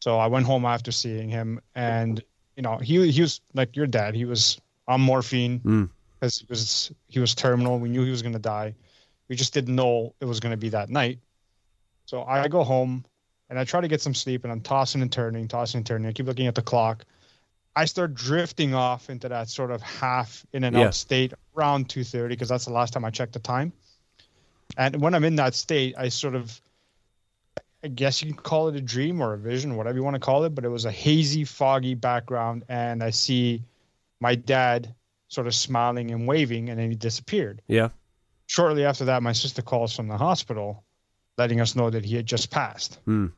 so 0.00 0.18
I 0.18 0.26
went 0.28 0.46
home 0.46 0.64
after 0.64 0.90
seeing 0.90 1.28
him, 1.28 1.60
and 1.74 2.22
you 2.56 2.62
know 2.62 2.76
he 2.78 3.10
he 3.10 3.20
was 3.20 3.40
like 3.54 3.76
your 3.76 3.86
dad. 3.86 4.14
He 4.14 4.24
was 4.24 4.60
on 4.88 5.00
morphine 5.00 5.60
Mm. 5.60 5.90
because 6.18 6.38
he 6.38 6.46
was 6.48 6.92
he 7.08 7.20
was 7.20 7.34
terminal. 7.34 7.78
We 7.78 7.88
knew 7.88 8.04
he 8.04 8.10
was 8.10 8.22
going 8.22 8.34
to 8.34 8.38
die. 8.38 8.74
We 9.28 9.36
just 9.36 9.54
didn't 9.54 9.74
know 9.74 10.14
it 10.20 10.24
was 10.24 10.40
going 10.40 10.52
to 10.52 10.56
be 10.58 10.70
that 10.70 10.90
night. 10.90 11.18
So 12.06 12.22
I 12.24 12.48
go 12.48 12.64
home 12.64 13.04
and 13.48 13.58
I 13.58 13.64
try 13.64 13.80
to 13.80 13.88
get 13.88 14.00
some 14.00 14.14
sleep, 14.14 14.44
and 14.44 14.52
I'm 14.52 14.60
tossing 14.60 15.02
and 15.02 15.12
turning, 15.12 15.48
tossing 15.48 15.78
and 15.78 15.86
turning. 15.86 16.08
I 16.08 16.12
keep 16.12 16.26
looking 16.26 16.46
at 16.46 16.54
the 16.54 16.62
clock. 16.62 17.04
I 17.74 17.86
start 17.86 18.14
drifting 18.14 18.74
off 18.74 19.08
into 19.10 19.28
that 19.28 19.48
sort 19.48 19.70
of 19.70 19.80
half 19.82 20.44
in 20.52 20.64
and 20.64 20.76
Yeah. 20.76 20.86
out 20.88 20.94
state 20.94 21.32
around 21.56 21.88
2:30 21.88 22.28
because 22.34 22.48
that's 22.48 22.64
the 22.64 22.72
last 22.72 22.92
time 22.92 23.04
I 23.04 23.10
checked 23.10 23.32
the 23.32 23.38
time. 23.38 23.72
And 24.76 25.00
when 25.02 25.14
I'm 25.14 25.24
in 25.24 25.36
that 25.36 25.54
state, 25.54 25.94
I 25.98 26.08
sort 26.08 26.34
of 26.34 26.60
I 27.84 27.88
guess 27.88 28.22
you 28.22 28.32
can 28.32 28.40
call 28.42 28.68
it 28.68 28.76
a 28.76 28.80
dream 28.80 29.20
or 29.20 29.34
a 29.34 29.38
vision, 29.38 29.76
whatever 29.76 29.96
you 29.98 30.04
want 30.04 30.14
to 30.14 30.20
call 30.20 30.44
it, 30.44 30.54
but 30.54 30.64
it 30.64 30.68
was 30.68 30.84
a 30.84 30.90
hazy, 30.92 31.44
foggy 31.44 31.94
background, 31.94 32.64
and 32.68 33.02
I 33.02 33.10
see 33.10 33.62
my 34.20 34.34
dad 34.36 34.94
sort 35.28 35.46
of 35.48 35.54
smiling 35.54 36.10
and 36.12 36.28
waving, 36.28 36.68
and 36.68 36.78
then 36.78 36.90
he 36.90 36.96
disappeared. 36.96 37.60
Yeah, 37.66 37.88
Shortly 38.46 38.84
after 38.84 39.06
that, 39.06 39.22
my 39.22 39.32
sister 39.32 39.62
calls 39.62 39.96
from 39.96 40.06
the 40.08 40.16
hospital, 40.18 40.84
letting 41.38 41.60
us 41.60 41.74
know 41.74 41.88
that 41.90 42.04
he 42.04 42.14
had 42.16 42.26
just 42.26 42.50
passed. 42.50 42.98
Hmm. 43.06 43.28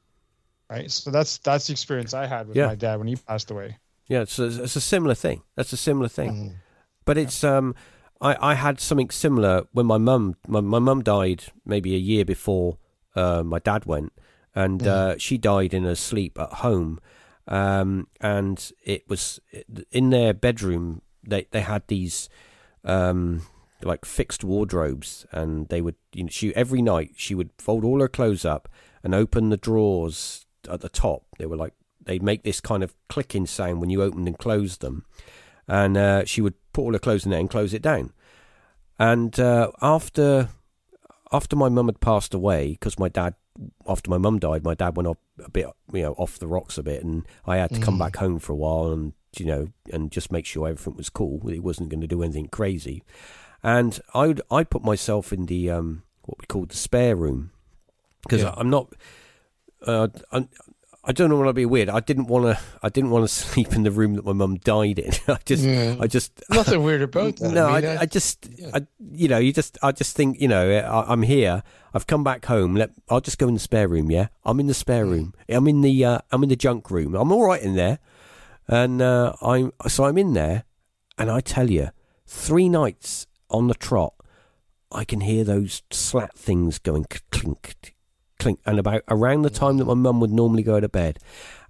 Right, 0.69 0.91
so 0.91 1.11
that's 1.11 1.39
that's 1.39 1.67
the 1.69 1.73
experience 1.73 2.15
I 2.15 2.27
had 2.27 2.49
with 2.49 2.57
Yeah. 2.57 2.67
my 2.67 2.75
dad 2.75 2.99
when 2.99 3.07
he 3.07 3.17
passed 3.17 3.51
away. 3.51 3.77
yeah. 4.09 4.23
It's 4.23 4.39
a, 4.39 4.47
it's 4.65 4.77
a 4.77 4.81
similar 4.81 5.15
thing. 5.15 5.43
That's 5.57 5.73
a 5.73 5.77
similar 5.77 6.09
thing. 6.09 6.33
Mm. 6.33 6.55
But 7.05 7.17
it's 7.19 7.45
um, 7.45 7.75
I, 8.21 8.37
I 8.41 8.55
had 8.55 8.81
something 8.81 9.11
similar 9.11 9.65
when 9.73 9.87
my 9.87 9.99
mum 9.99 10.37
my 10.49 10.61
my 10.61 10.79
mum 10.81 11.03
died 11.03 11.45
maybe 11.65 11.95
a 11.95 11.99
year 11.99 12.25
before 12.25 12.79
uh, 13.15 13.43
my 13.45 13.59
dad 13.59 13.85
went, 13.85 14.13
and 14.55 14.87
uh, 14.87 15.19
she 15.19 15.39
died 15.39 15.75
in 15.75 15.85
her 15.85 15.95
sleep 15.95 16.39
at 16.39 16.53
home, 16.55 17.01
um, 17.49 18.09
and 18.21 18.73
it 18.83 19.09
was 19.09 19.41
in 19.91 20.11
their 20.11 20.35
bedroom. 20.35 21.03
They 21.27 21.47
they 21.51 21.63
had 21.63 21.85
these 21.89 22.29
um 22.85 23.43
like 23.83 24.05
fixed 24.05 24.45
wardrobes, 24.45 25.27
and 25.33 25.69
they 25.69 25.81
would 25.81 25.97
you 26.13 26.25
know 26.25 26.31
she 26.31 26.55
every 26.55 26.83
night 26.83 27.13
she 27.17 27.35
would 27.35 27.51
fold 27.59 27.85
all 27.85 28.01
her 28.01 28.09
clothes 28.09 28.45
up 28.45 28.69
and 29.03 29.15
open 29.15 29.51
the 29.51 29.57
drawers 29.57 30.47
at 30.69 30.81
the 30.81 30.89
top. 30.89 31.25
They 31.39 31.47
were 31.47 31.57
like 31.57 31.75
they'd 32.05 32.23
make 32.23 32.43
this 32.43 32.61
kind 32.61 32.83
of 32.83 32.95
clicking 33.09 33.47
sound 33.47 33.81
when 33.81 33.91
you 33.91 34.03
opened 34.03 34.27
and 34.27 34.39
closed 34.39 34.81
them 34.83 35.05
and 35.67 35.97
uh, 35.97 36.25
she 36.25 36.41
would 36.41 36.55
put 36.73 36.83
all 36.83 36.93
her 36.93 36.99
clothes 36.99 37.25
in 37.25 37.31
there 37.31 37.41
and 37.41 37.51
close 37.51 37.75
it 37.75 37.83
down. 37.83 38.13
And 38.99 39.39
uh, 39.41 39.71
after 39.83 40.49
after 41.33 41.57
my 41.57 41.69
mum 41.69 41.87
had 41.87 42.01
passed 42.01 42.35
away, 42.35 42.73
because 42.73 42.99
my 42.99 43.09
dad, 43.09 43.35
after 43.87 44.11
my 44.11 44.19
mum 44.19 44.39
died, 44.39 44.65
my 44.65 44.75
dad 44.75 44.97
went 44.97 45.07
off 45.07 45.19
a 45.45 45.51
bit, 45.51 45.67
you 45.93 46.03
know, 46.03 46.13
off 46.15 46.39
the 46.39 46.47
rocks 46.49 46.77
a 46.79 46.83
bit, 46.83 47.05
and 47.05 47.25
I 47.47 47.57
had 47.59 47.71
to 47.75 47.81
come 47.81 47.97
Mm. 47.97 47.99
back 48.01 48.17
home 48.17 48.39
for 48.39 48.53
a 48.53 48.57
while 48.57 48.91
and 48.93 49.13
you 49.37 49.47
know 49.47 49.69
and 49.93 50.11
just 50.13 50.31
make 50.31 50.47
sure 50.47 50.69
everything 50.69 50.97
was 50.97 51.11
cool. 51.11 51.41
He 51.49 51.59
wasn't 51.61 51.89
going 51.89 52.01
to 52.01 52.07
do 52.07 52.23
anything 52.23 52.49
crazy, 52.49 53.03
and 53.63 54.01
I 54.13 54.27
would 54.29 54.41
I 54.51 54.65
put 54.65 54.83
myself 54.85 55.33
in 55.33 55.47
the 55.47 55.71
um, 55.71 56.03
what 56.25 56.39
we 56.41 56.47
called 56.47 56.71
the 56.71 56.77
spare 56.77 57.17
room 57.17 57.51
because 58.23 58.43
Yeah. 58.43 58.55
I'm 58.57 58.71
not. 58.71 58.93
Uh, 59.87 60.09
I'm, 60.33 60.49
I 61.07 61.13
don't 61.13 61.29
know 61.29 61.37
want 61.37 61.49
to 61.49 61.53
be 61.53 61.67
weird. 61.67 61.91
I 61.91 62.01
didn't 62.01 62.29
want 62.29 62.45
to. 62.47 62.59
I 62.83 62.89
didn't 62.89 63.11
want 63.11 63.25
to 63.25 63.29
sleep 63.35 63.75
in 63.75 63.83
the 63.83 63.91
room 63.91 64.15
that 64.15 64.25
my 64.25 64.33
mum 64.33 64.57
died 64.57 64.99
in. 64.99 65.13
I 65.29 65.39
just, 65.45 65.63
Yeah. 65.63 65.97
I 66.01 66.07
just, 66.07 66.43
Nothing 66.51 66.83
weird 66.83 67.03
about 67.03 67.37
that. 67.37 67.51
no, 67.53 67.67
I 67.69 67.77
I, 67.77 67.81
mean, 67.83 67.99
I, 67.99 68.07
just, 68.07 68.49
yeah. 68.57 68.71
I, 68.75 68.87
you 69.13 69.29
know, 69.29 69.39
you 69.39 69.53
just, 69.53 69.77
I 69.83 69.93
just 69.93 70.17
think, 70.17 70.41
you 70.41 70.49
know, 70.49 70.71
I, 70.71 71.13
I'm 71.13 71.23
here. 71.23 71.63
I've 71.93 72.07
come 72.07 72.25
back 72.25 72.47
home. 72.47 72.75
Let, 72.75 72.91
I'll 73.11 73.21
just 73.21 73.39
go 73.39 73.47
in 73.49 73.55
the 73.55 73.61
spare 73.61 73.87
room. 73.87 74.11
Yeah, 74.11 74.29
I'm 74.45 74.59
in 74.61 74.67
the 74.67 74.75
spare 74.75 75.05
room. 75.05 75.35
I'm 75.49 75.69
in 75.69 75.83
the, 75.83 76.05
uh, 76.05 76.19
I'm 76.33 76.43
in 76.43 76.49
the 76.49 76.57
junk 76.57 76.91
room. 76.91 77.15
I'm 77.15 77.31
all 77.31 77.47
right 77.47 77.63
in 77.63 77.75
there, 77.77 77.99
and 78.67 79.01
uh, 79.03 79.35
I'm 79.43 79.73
so 79.87 80.05
I'm 80.05 80.19
in 80.19 80.33
there, 80.33 80.65
and 81.19 81.31
I 81.31 81.41
tell 81.41 81.71
you, 81.71 81.91
three 82.27 82.69
nights 82.69 83.27
on 83.51 83.69
the 83.69 83.75
trot, 83.75 84.15
I 84.91 85.05
can 85.05 85.21
hear 85.21 85.45
those 85.45 85.83
slat 85.91 86.37
things 86.37 86.79
going 86.79 87.05
clink, 87.31 87.94
clink, 88.45 88.61
and 88.67 88.79
about 88.79 89.03
around 89.09 89.43
the 89.43 89.51
time 89.51 89.77
that 89.79 89.87
my 89.87 89.95
mum 89.95 90.21
would 90.21 90.31
normally 90.31 90.63
go 90.63 90.79
to 90.81 90.89
bed, 90.89 91.19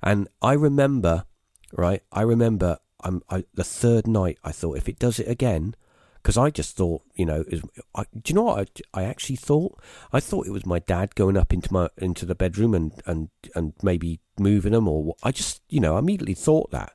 and 0.02 0.28
I 0.42 0.52
remember, 0.54 1.24
right, 1.72 2.02
I 2.12 2.22
remember, 2.22 2.78
I'm 3.00 3.22
I, 3.30 3.44
the 3.54 3.64
third 3.64 4.06
night. 4.06 4.38
I 4.44 4.52
thought 4.52 4.76
if 4.76 4.88
it 4.88 4.98
does 4.98 5.18
it 5.18 5.28
again, 5.28 5.74
because 6.22 6.38
I 6.38 6.48
just 6.50 6.76
thought, 6.76 7.02
you 7.14 7.26
know, 7.26 7.44
is, 7.48 7.62
I, 7.94 8.04
do 8.14 8.30
you 8.30 8.34
know 8.34 8.42
what 8.44 8.70
I, 8.94 9.00
I 9.00 9.04
actually 9.04 9.36
thought? 9.36 9.78
I 10.12 10.20
thought 10.20 10.46
it 10.46 10.52
was 10.52 10.64
my 10.66 10.78
dad 10.78 11.14
going 11.14 11.36
up 11.36 11.52
into 11.52 11.72
my 11.72 11.88
into 11.98 12.24
the 12.26 12.34
bedroom 12.34 12.74
and 12.74 12.92
and 13.06 13.28
and 13.54 13.74
maybe 13.82 14.20
moving 14.38 14.72
them, 14.72 14.88
or 14.88 15.14
I 15.22 15.30
just, 15.32 15.62
you 15.68 15.80
know, 15.80 15.96
I 15.96 15.98
immediately 16.00 16.34
thought 16.34 16.70
that, 16.70 16.92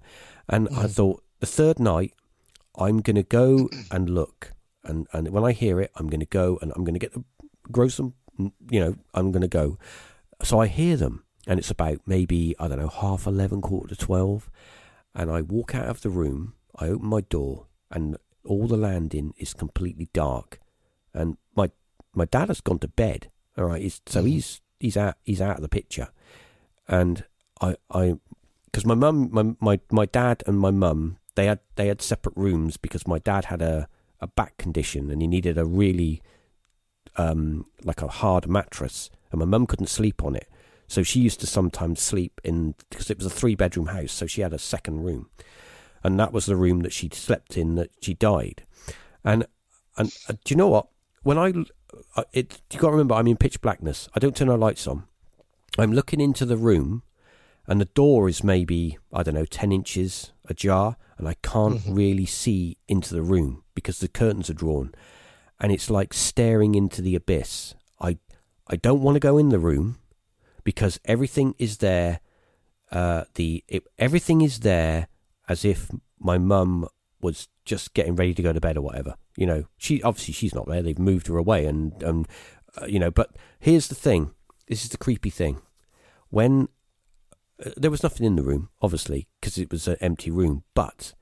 and 0.48 0.68
I 0.70 0.86
Mhm. 0.86 0.96
thought 0.98 1.24
the 1.40 1.46
third 1.46 1.80
night, 1.80 2.14
I'm 2.76 3.00
going 3.02 3.16
to 3.24 3.24
go 3.24 3.70
and 3.92 4.10
look, 4.10 4.54
and 4.84 5.08
and 5.14 5.30
when 5.30 5.44
I 5.46 5.52
hear 5.54 5.80
it, 5.80 5.92
I'm 5.96 6.08
going 6.08 6.26
to 6.28 6.34
go 6.42 6.58
and 6.62 6.74
I'm 6.76 6.84
going 6.84 7.00
to 7.00 7.06
get 7.08 7.14
the 7.14 7.24
grow 7.72 7.88
some, 7.88 8.16
you 8.40 8.80
know, 8.80 8.96
I'm 9.14 9.32
going 9.32 9.42
to 9.42 9.48
go. 9.48 9.78
So 10.44 10.60
I 10.62 10.68
hear 10.68 10.96
them, 10.96 11.24
and 11.48 11.60
it's 11.60 11.72
about 11.72 12.00
maybe 12.06 12.56
I 12.60 12.68
don't 12.68 12.80
know 12.80 12.88
half 12.88 13.28
eleven, 13.28 13.62
quarter 13.62 13.94
to 13.94 14.06
twelve, 14.06 14.50
and 15.14 15.30
I 15.30 15.42
walk 15.42 15.76
out 15.76 15.88
of 15.88 16.02
the 16.02 16.10
room. 16.10 16.54
I 16.78 16.88
open 16.88 17.08
my 17.08 17.22
door, 17.22 17.68
and 17.92 18.18
all 18.46 18.68
the 18.68 18.78
landing 18.78 19.34
is 19.38 19.54
completely 19.54 20.08
dark, 20.14 20.60
and 21.14 21.38
my 21.56 21.72
my 22.14 22.26
dad 22.26 22.48
has 22.48 22.62
gone 22.62 22.80
to 22.80 22.88
bed. 22.88 23.30
All 23.58 23.66
right, 23.66 23.82
he's, 23.82 24.02
so 24.06 24.24
Mhm. 24.24 24.28
he's 24.30 24.62
he's 24.80 24.98
out 24.98 25.16
he's 25.24 25.42
out 25.42 25.58
of 25.58 25.62
the 25.62 25.70
picture, 25.70 26.10
and 26.88 27.26
I 27.62 27.76
I 27.92 28.18
because 28.66 28.86
my 28.86 28.96
mum 28.96 29.30
my, 29.32 29.56
my 29.60 29.80
my 29.92 30.06
dad 30.06 30.44
and 30.48 30.58
my 30.58 30.72
mum 30.72 31.18
they 31.36 31.46
had 31.48 31.60
they 31.76 31.88
had 31.88 32.02
separate 32.02 32.38
rooms 32.38 32.78
because 32.78 33.08
my 33.08 33.20
dad 33.20 33.46
had 33.46 33.62
a 33.62 33.88
a 34.22 34.28
back 34.28 34.58
condition 34.58 35.10
and 35.10 35.22
he 35.22 35.28
needed 35.28 35.58
a 35.58 35.66
really 35.66 36.22
um 37.18 37.66
like 37.84 38.02
a 38.02 38.08
hard 38.08 38.48
mattress 38.48 39.10
and 39.32 39.40
my 39.40 39.46
mum 39.46 39.66
couldn't 39.68 39.88
sleep 39.88 40.24
on 40.24 40.36
it. 40.36 40.48
So 40.88 41.04
she 41.04 41.20
used 41.20 41.40
to 41.42 41.48
sometimes 41.48 42.02
sleep 42.02 42.42
in 42.44 42.74
because 42.90 43.10
it 43.12 43.18
was 43.18 43.28
a 43.28 43.30
three 43.30 43.56
bedroom 43.56 43.88
house 43.88 44.12
so 44.12 44.26
she 44.26 44.42
had 44.42 44.54
a 44.54 44.60
second 44.60 45.04
room. 45.04 45.30
And 46.04 46.20
that 46.20 46.32
was 46.34 46.46
the 46.46 46.56
room 46.56 46.80
that 46.82 46.94
she 46.94 47.10
slept 47.12 47.58
in 47.58 47.76
that 47.76 47.92
she 48.02 48.14
died. 48.14 48.64
And 49.24 49.46
and 49.98 50.12
uh, 50.28 50.34
do 50.44 50.54
you 50.54 50.56
know 50.56 50.70
what? 50.70 50.88
When 51.24 51.38
i 51.38 51.54
uh, 52.16 52.24
it 52.34 52.62
you 52.72 52.80
got 52.80 52.88
to 52.88 52.92
remember 52.92 53.16
i'm 53.16 53.28
in 53.28 53.38
pitch 53.38 53.62
blackness. 53.62 54.08
I 54.16 54.20
don't 54.20 54.36
turn 54.36 54.48
the 54.48 54.58
lights 54.58 54.88
on. 54.88 55.04
I'm 55.78 55.94
looking 55.94 56.22
into 56.22 56.46
the 56.46 56.58
room 56.58 57.04
and 57.68 57.80
the 57.80 57.86
door 57.86 58.28
is 58.28 58.44
maybe 58.44 58.98
i 59.14 59.22
don't 59.22 59.36
know 59.36 59.46
10 59.46 59.72
inches 59.72 60.32
ajar 60.46 60.96
and 61.20 61.28
i 61.28 61.36
can't 61.44 61.80
Mhm. 61.82 61.96
really 61.96 62.26
see 62.26 62.78
into 62.88 63.14
the 63.14 63.22
room 63.22 63.64
because 63.76 64.00
the 64.00 64.08
curtains 64.08 64.50
are 64.50 64.56
drawn 64.56 64.92
and 65.60 65.72
it's 65.72 65.90
like 65.90 66.14
staring 66.14 66.76
into 66.76 67.02
the 67.02 67.16
abyss. 67.16 67.76
I 68.00 68.18
i 68.68 68.76
don't 68.76 69.02
want 69.02 69.16
to 69.16 69.20
go 69.20 69.38
in 69.38 69.50
the 69.50 69.60
room 69.60 69.98
because 70.64 71.00
everything 71.06 71.56
is 71.58 71.78
there 71.78 72.20
uh 72.92 73.24
the 73.36 73.64
it, 73.68 73.84
everything 73.98 74.42
is 74.42 74.60
there 74.60 75.08
as 75.48 75.66
if 75.66 75.90
my 76.20 76.38
mum 76.38 76.88
was 77.22 77.48
just 77.66 77.94
getting 77.94 78.16
ready 78.16 78.34
to 78.34 78.42
go 78.42 78.54
to 78.54 78.62
bed 78.62 78.78
or 78.78 78.82
whatever 78.82 79.16
you 79.40 79.46
know? 79.46 79.64
She 79.78 80.04
obviously 80.04 80.34
she's 80.34 80.54
not 80.54 80.68
there 80.68 80.84
they've 80.84 81.00
moved 81.00 81.28
her 81.28 81.38
away 81.38 81.66
and 81.66 82.04
um 82.04 82.26
uh, 82.80 82.86
you 82.86 83.00
know 83.00 83.10
but 83.10 83.36
here's 83.60 83.88
the 83.88 83.96
thing 83.96 84.32
this 84.68 84.84
is 84.84 84.90
the 84.90 84.98
creepy 84.98 85.32
thing. 85.32 85.62
When 86.30 86.68
uh, 87.66 87.72
there 87.76 87.90
was 87.90 88.04
nothing 88.04 88.26
in 88.26 88.36
the 88.36 88.44
room 88.44 88.70
obviously 88.82 89.28
because 89.40 89.58
it 89.58 89.72
was 89.72 89.88
an 89.88 89.98
empty 90.02 90.30
room 90.30 90.64
but 90.76 91.14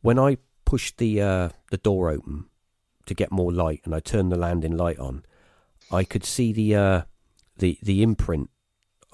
when 0.00 0.18
i 0.18 0.36
pushed 0.64 0.98
the 0.98 1.20
uh 1.20 1.48
the 1.70 1.78
door 1.78 2.10
open 2.10 2.46
to 3.06 3.14
get 3.14 3.30
more 3.30 3.52
light 3.52 3.80
and 3.84 3.94
i 3.94 4.00
turned 4.00 4.30
the 4.30 4.36
landing 4.36 4.76
light 4.76 4.98
on 4.98 5.24
i 5.90 6.04
could 6.04 6.24
see 6.24 6.52
the 6.52 6.74
uh 6.74 7.02
the 7.58 7.78
the 7.82 8.02
imprint 8.02 8.50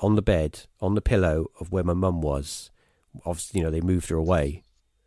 on 0.00 0.14
the 0.14 0.22
bed 0.22 0.66
on 0.80 0.94
the 0.94 1.00
pillow 1.00 1.46
of 1.60 1.72
where 1.72 1.84
my 1.84 1.92
mum 1.92 2.20
was. 2.20 2.70
Obviously 3.24 3.58
you 3.58 3.64
know 3.64 3.70
they 3.70 3.80
moved 3.80 4.08
her 4.10 4.16
away 4.16 4.62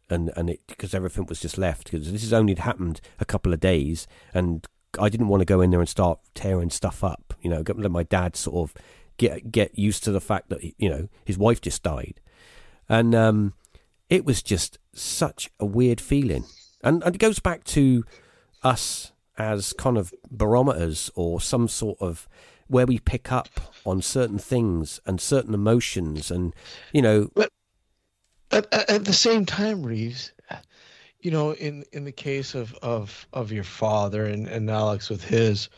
and 0.09 0.31
and 0.35 0.49
it 0.49 0.59
because 0.67 0.93
everything 0.93 1.25
was 1.27 1.39
just 1.39 1.57
left 1.57 1.91
because 1.91 2.11
this 2.11 2.21
has 2.21 2.33
only 2.33 2.55
happened 2.55 2.99
a 3.19 3.25
couple 3.25 3.53
of 3.53 3.59
days 3.59 4.07
and 4.33 4.67
I 4.99 5.07
didn't 5.07 5.29
want 5.29 5.41
to 5.41 5.45
go 5.45 5.61
in 5.61 5.71
there 5.71 5.79
and 5.79 5.87
start 5.87 6.19
tearing 6.35 6.69
stuff 6.69 7.03
up 7.03 7.33
you 7.41 7.49
know 7.49 7.63
let 7.67 7.91
my 7.91 8.03
dad 8.03 8.35
sort 8.35 8.69
of 8.69 8.81
get 9.17 9.51
get 9.51 9.77
used 9.77 10.03
to 10.03 10.11
the 10.11 10.21
fact 10.21 10.49
that 10.49 10.61
you 10.77 10.89
know 10.89 11.07
his 11.23 11.37
wife 11.37 11.61
just 11.61 11.83
died. 11.83 12.19
And 12.89 13.15
um 13.15 13.53
it 14.09 14.25
was 14.25 14.43
just 14.43 14.77
such 14.93 15.49
a 15.57 15.65
weird 15.65 16.01
feeling. 16.01 16.43
And, 16.83 17.01
and 17.03 17.15
it 17.15 17.19
goes 17.19 17.39
back 17.39 17.63
to 17.65 18.03
us 18.63 19.11
as 19.38 19.73
kind 19.73 19.97
of 19.97 20.13
barometers 20.29 21.09
or 21.15 21.41
some 21.41 21.67
sort 21.67 21.97
of 21.99 22.27
where 22.67 22.85
we 22.85 22.99
pick 22.99 23.31
up 23.31 23.49
on 23.85 24.01
certain 24.01 24.38
things 24.38 24.99
and 25.05 25.19
certain 25.19 25.53
emotions 25.53 26.31
and 26.31 26.53
you 26.93 27.01
know 27.01 27.29
at, 28.51 28.67
at, 28.73 28.89
at 28.89 29.05
the 29.05 29.13
same 29.13 29.45
time, 29.45 29.83
Reeves, 29.83 30.33
you 31.21 31.31
know, 31.31 31.53
in 31.53 31.85
in 31.91 32.03
the 32.03 32.11
case 32.11 32.55
of 32.55 32.73
of 32.81 33.27
of 33.33 33.51
your 33.51 33.63
father 33.63 34.25
and 34.25 34.47
and 34.47 34.69
Alex 34.69 35.09
with 35.09 35.23
his, 35.23 35.69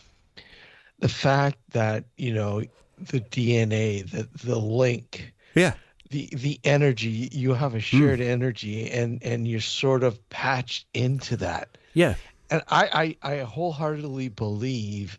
the 1.00 1.10
fact 1.10 1.58
that 1.72 2.06
you 2.18 2.34
know 2.34 2.64
the 2.98 3.22
DNA, 3.22 4.10
the 4.10 4.28
the 4.44 4.58
link, 4.58 5.34
yeah. 5.56 5.74
the 6.10 6.30
the 6.34 6.60
energy, 6.64 7.30
you 7.32 7.54
have 7.54 7.74
a 7.74 7.78
hmm. 7.78 7.98
shared 7.98 8.22
energy, 8.22 8.90
and 8.90 9.22
and 9.24 9.48
you're 9.48 9.60
sort 9.60 10.04
of 10.04 10.28
patched 10.30 10.88
into 10.94 11.38
that. 11.38 11.78
yeah 11.94 12.16
And 12.54 12.62
I, 12.68 13.16
I, 13.24 13.34
I 13.34 13.38
wholeheartedly 13.40 14.30
believe 14.30 15.18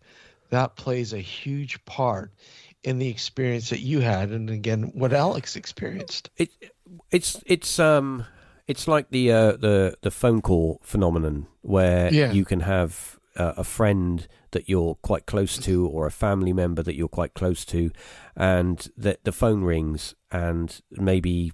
that 0.50 0.76
plays 0.76 1.12
a 1.12 1.18
huge 1.18 1.84
part 1.84 2.30
in 2.84 3.00
the 3.00 3.08
experience 3.08 3.70
that 3.70 3.80
you 3.80 3.98
had, 4.00 4.30
and 4.30 4.48
again, 4.48 4.92
what 4.94 5.12
Alex 5.12 5.56
experienced. 5.56 6.30
it 6.36 6.50
it's 7.10 7.42
it's 7.44 7.78
um 7.80 8.24
it's 8.68 8.86
like 8.86 9.10
the 9.10 9.32
uh, 9.32 9.52
the 9.52 9.96
the 10.02 10.12
phone 10.12 10.42
call 10.42 10.80
phenomenon 10.84 11.48
where 11.62 12.12
Yeah. 12.14 12.30
you 12.30 12.44
can 12.44 12.60
have 12.60 13.18
uh, 13.36 13.54
a 13.56 13.64
friend 13.64 14.28
that 14.52 14.68
you're 14.68 14.94
quite 14.96 15.26
close 15.26 15.58
to 15.58 15.88
or 15.88 16.06
a 16.06 16.10
family 16.12 16.52
member 16.52 16.84
that 16.84 16.94
you're 16.94 17.08
quite 17.08 17.34
close 17.34 17.64
to 17.64 17.90
and 18.36 18.90
that 18.96 19.24
the 19.24 19.32
phone 19.32 19.64
rings 19.64 20.14
and 20.30 20.80
maybe 20.92 21.50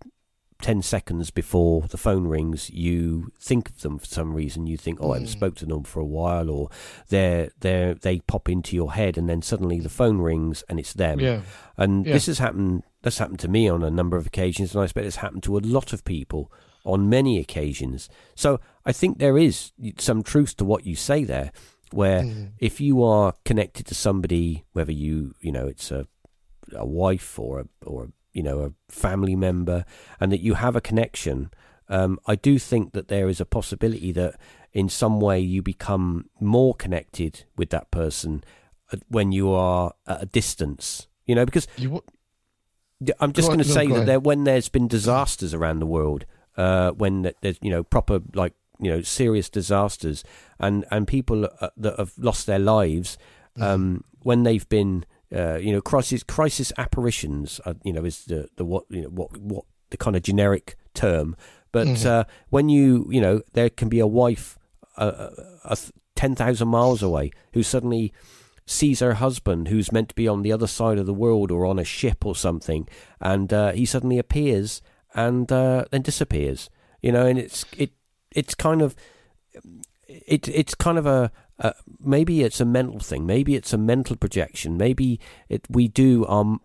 10 0.60 0.82
seconds 0.82 1.30
before 1.30 1.82
the 1.88 1.96
phone 1.96 2.26
rings 2.26 2.70
you 2.70 3.32
think 3.40 3.68
of 3.68 3.80
them 3.82 3.98
for 3.98 4.06
some 4.06 4.34
reason 4.34 4.66
you 4.66 4.76
think 4.76 4.98
oh 5.00 5.12
I 5.12 5.14
haven't 5.16 5.28
Mm. 5.28 5.32
spoke 5.32 5.54
to 5.56 5.66
them 5.66 5.84
for 5.84 6.00
a 6.00 6.04
while 6.04 6.50
or 6.50 6.68
they're 7.08 7.50
they 7.60 7.94
they 8.00 8.20
pop 8.20 8.48
into 8.48 8.76
your 8.76 8.92
head 8.92 9.16
and 9.18 9.28
then 9.28 9.42
suddenly 9.42 9.80
the 9.80 9.88
phone 9.88 10.18
rings 10.18 10.62
and 10.68 10.78
it's 10.78 10.92
them 10.92 11.20
Yeah. 11.20 11.42
and 11.76 12.06
Yeah. 12.06 12.12
this 12.14 12.26
has 12.26 12.38
happened. 12.38 12.82
That's 13.02 13.18
happened 13.18 13.38
to 13.40 13.48
me 13.48 13.66
on 13.68 13.82
a 13.82 13.90
number 13.90 14.18
of 14.18 14.26
occasions, 14.26 14.72
and 14.74 14.80
I 14.82 14.84
expect 14.84 15.06
it's 15.06 15.16
happened 15.16 15.42
to 15.44 15.56
a 15.56 15.60
lot 15.64 15.94
of 15.94 16.04
people 16.04 16.52
on 16.84 17.08
many 17.08 17.38
occasions. 17.38 18.10
So 18.34 18.60
I 18.84 18.92
think 18.92 19.18
there 19.18 19.38
is 19.38 19.72
some 19.96 20.22
truth 20.22 20.54
to 20.58 20.66
what 20.66 20.84
you 20.84 20.94
say 20.96 21.24
there, 21.24 21.50
where 21.92 22.22
Mhm. 22.24 22.50
if 22.58 22.78
you 22.78 23.02
are 23.02 23.32
connected 23.46 23.86
to 23.86 23.94
somebody, 23.94 24.64
whether 24.74 24.92
you 24.92 25.34
you 25.40 25.50
know 25.50 25.66
it's 25.66 25.90
a 25.90 26.06
a 26.76 26.84
wife 26.86 27.38
or 27.38 27.60
a 27.60 27.66
or 27.86 28.04
a, 28.04 28.08
you 28.32 28.42
know 28.42 28.60
a 28.60 28.72
family 28.92 29.36
member, 29.36 29.84
and 30.20 30.30
that 30.32 30.40
you 30.40 30.54
have 30.54 30.76
a 30.76 30.80
connection, 30.80 31.50
um, 31.88 32.18
I 32.26 32.36
do 32.36 32.58
think 32.58 32.92
that 32.92 33.08
there 33.08 33.28
is 33.28 33.40
a 33.40 33.44
possibility 33.44 34.12
that 34.12 34.34
in 34.72 34.88
some 34.88 35.20
way 35.20 35.40
you 35.40 35.62
become 35.62 36.26
more 36.40 36.74
connected 36.74 37.44
with 37.56 37.70
that 37.70 37.90
person 37.90 38.44
uh, 38.92 38.96
when 39.08 39.32
you 39.32 39.50
are 39.52 39.92
at 40.06 40.22
a 40.22 40.26
distance. 40.26 41.08
You 41.26 41.34
know, 41.34 41.44
because 41.44 41.66
You, 43.00 43.14
I'm 43.20 43.32
just 43.32 43.48
going 43.48 43.58
to 43.58 43.64
say 43.64 43.86
that 43.86 44.06
there, 44.06 44.20
when 44.20 44.44
there's 44.44 44.68
been 44.68 44.86
disasters 44.88 45.54
around 45.54 45.78
the 45.80 45.86
world, 45.86 46.26
uh, 46.56 46.90
when 46.90 47.32
there's 47.40 47.58
you 47.62 47.70
know 47.70 47.82
proper 47.82 48.20
like 48.34 48.52
you 48.78 48.90
know 48.90 49.02
serious 49.02 49.48
disasters, 49.48 50.22
and 50.58 50.84
and 50.90 51.06
people 51.08 51.48
uh, 51.60 51.70
that 51.76 51.98
have 51.98 52.12
lost 52.18 52.46
their 52.46 52.58
lives, 52.58 53.18
Mm-hmm. 53.58 53.62
um, 53.64 54.04
when 54.22 54.44
they've 54.44 54.68
been 54.68 55.04
uh, 55.34 55.56
you 55.56 55.72
know 55.72 55.80
crisis 55.80 56.22
crisis 56.22 56.72
apparitions, 56.78 57.60
uh, 57.64 57.74
you 57.84 57.92
know 57.92 58.04
is 58.04 58.24
the 58.26 58.48
the 58.56 58.64
what 58.64 58.84
you 58.90 59.02
know 59.02 59.08
what 59.08 59.36
what 59.38 59.64
the 59.90 59.96
kind 59.96 60.16
of 60.16 60.22
generic 60.22 60.76
term, 60.94 61.36
but 61.72 61.86
Mhm. 61.86 62.06
uh, 62.06 62.24
when 62.50 62.68
you 62.68 63.06
you 63.10 63.20
know 63.20 63.40
there 63.52 63.70
can 63.70 63.88
be 63.88 64.00
a 64.00 64.06
wife 64.06 64.56
ten 66.16 66.34
thousand 66.34 66.68
miles 66.68 67.02
away 67.02 67.30
who 67.54 67.62
suddenly 67.62 68.12
sees 68.66 69.00
her 69.00 69.14
husband 69.14 69.68
who's 69.68 69.90
meant 69.90 70.08
to 70.10 70.14
be 70.14 70.28
on 70.28 70.42
the 70.42 70.52
other 70.52 70.66
side 70.66 70.98
of 70.98 71.06
the 71.06 71.14
world 71.14 71.50
or 71.50 71.66
on 71.66 71.78
a 71.78 71.84
ship 71.84 72.24
or 72.24 72.36
something 72.36 72.86
and 73.20 73.52
uh, 73.52 73.72
he 73.72 73.84
suddenly 73.84 74.18
appears 74.18 74.80
and 75.14 75.50
uh, 75.50 75.84
then 75.90 76.02
disappears 76.02 76.70
you 77.02 77.10
know 77.10 77.26
and 77.26 77.38
it's 77.38 77.64
it 77.76 77.90
it's 78.30 78.54
kind 78.54 78.80
of 78.82 78.94
it 80.06 80.46
it's 80.48 80.74
kind 80.74 80.98
of 80.98 81.06
a, 81.06 81.32
maybe 82.02 82.42
it's 82.42 82.60
a 82.60 82.64
mental 82.64 83.00
thing 83.00 83.26
maybe 83.26 83.54
it's 83.54 83.72
a 83.72 83.78
mental 83.78 84.16
projection 84.16 84.76
maybe 84.76 85.20
it 85.48 85.66
we 85.68 85.88
do 85.88 86.26
um 86.26 86.60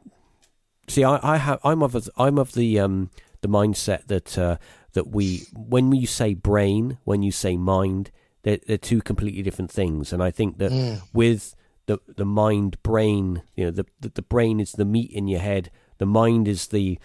see 0.87 1.03
I, 1.03 1.19
I 1.21 1.37
have 1.37 1.59
I'm 1.63 1.81
of 1.83 1.91
the, 1.93 2.09
I'm 2.17 2.37
of 2.37 2.53
the 2.53 2.79
um 2.79 3.09
the 3.41 3.47
mindset 3.49 4.07
that 4.07 4.37
uh, 4.37 4.57
that 4.93 5.07
we 5.07 5.43
when 5.53 5.91
you 5.91 6.07
say 6.07 6.33
brain 6.33 6.97
when 7.03 7.21
you 7.23 7.31
say 7.31 7.57
mind 7.57 8.11
they're, 8.43 8.59
they're 8.65 8.77
two 8.77 9.01
completely 9.01 9.43
different 9.43 9.71
things 9.71 10.13
and 10.13 10.23
I 10.23 10.31
think 10.31 10.57
that 10.59 10.71
Mm. 10.71 11.01
with 11.13 11.55
the 11.87 11.99
the 12.15 12.25
mind 12.25 12.81
brain 12.81 13.43
you 13.55 13.65
know 13.65 13.71
the, 13.71 13.85
the 13.99 14.09
the 14.09 14.21
brain 14.21 14.59
is 14.59 14.71
the 14.71 14.85
meat 14.85 15.11
in 15.11 15.27
your 15.27 15.41
head 15.41 15.69
the 15.97 16.05
mind 16.05 16.47
is 16.47 16.67
the 16.67 16.97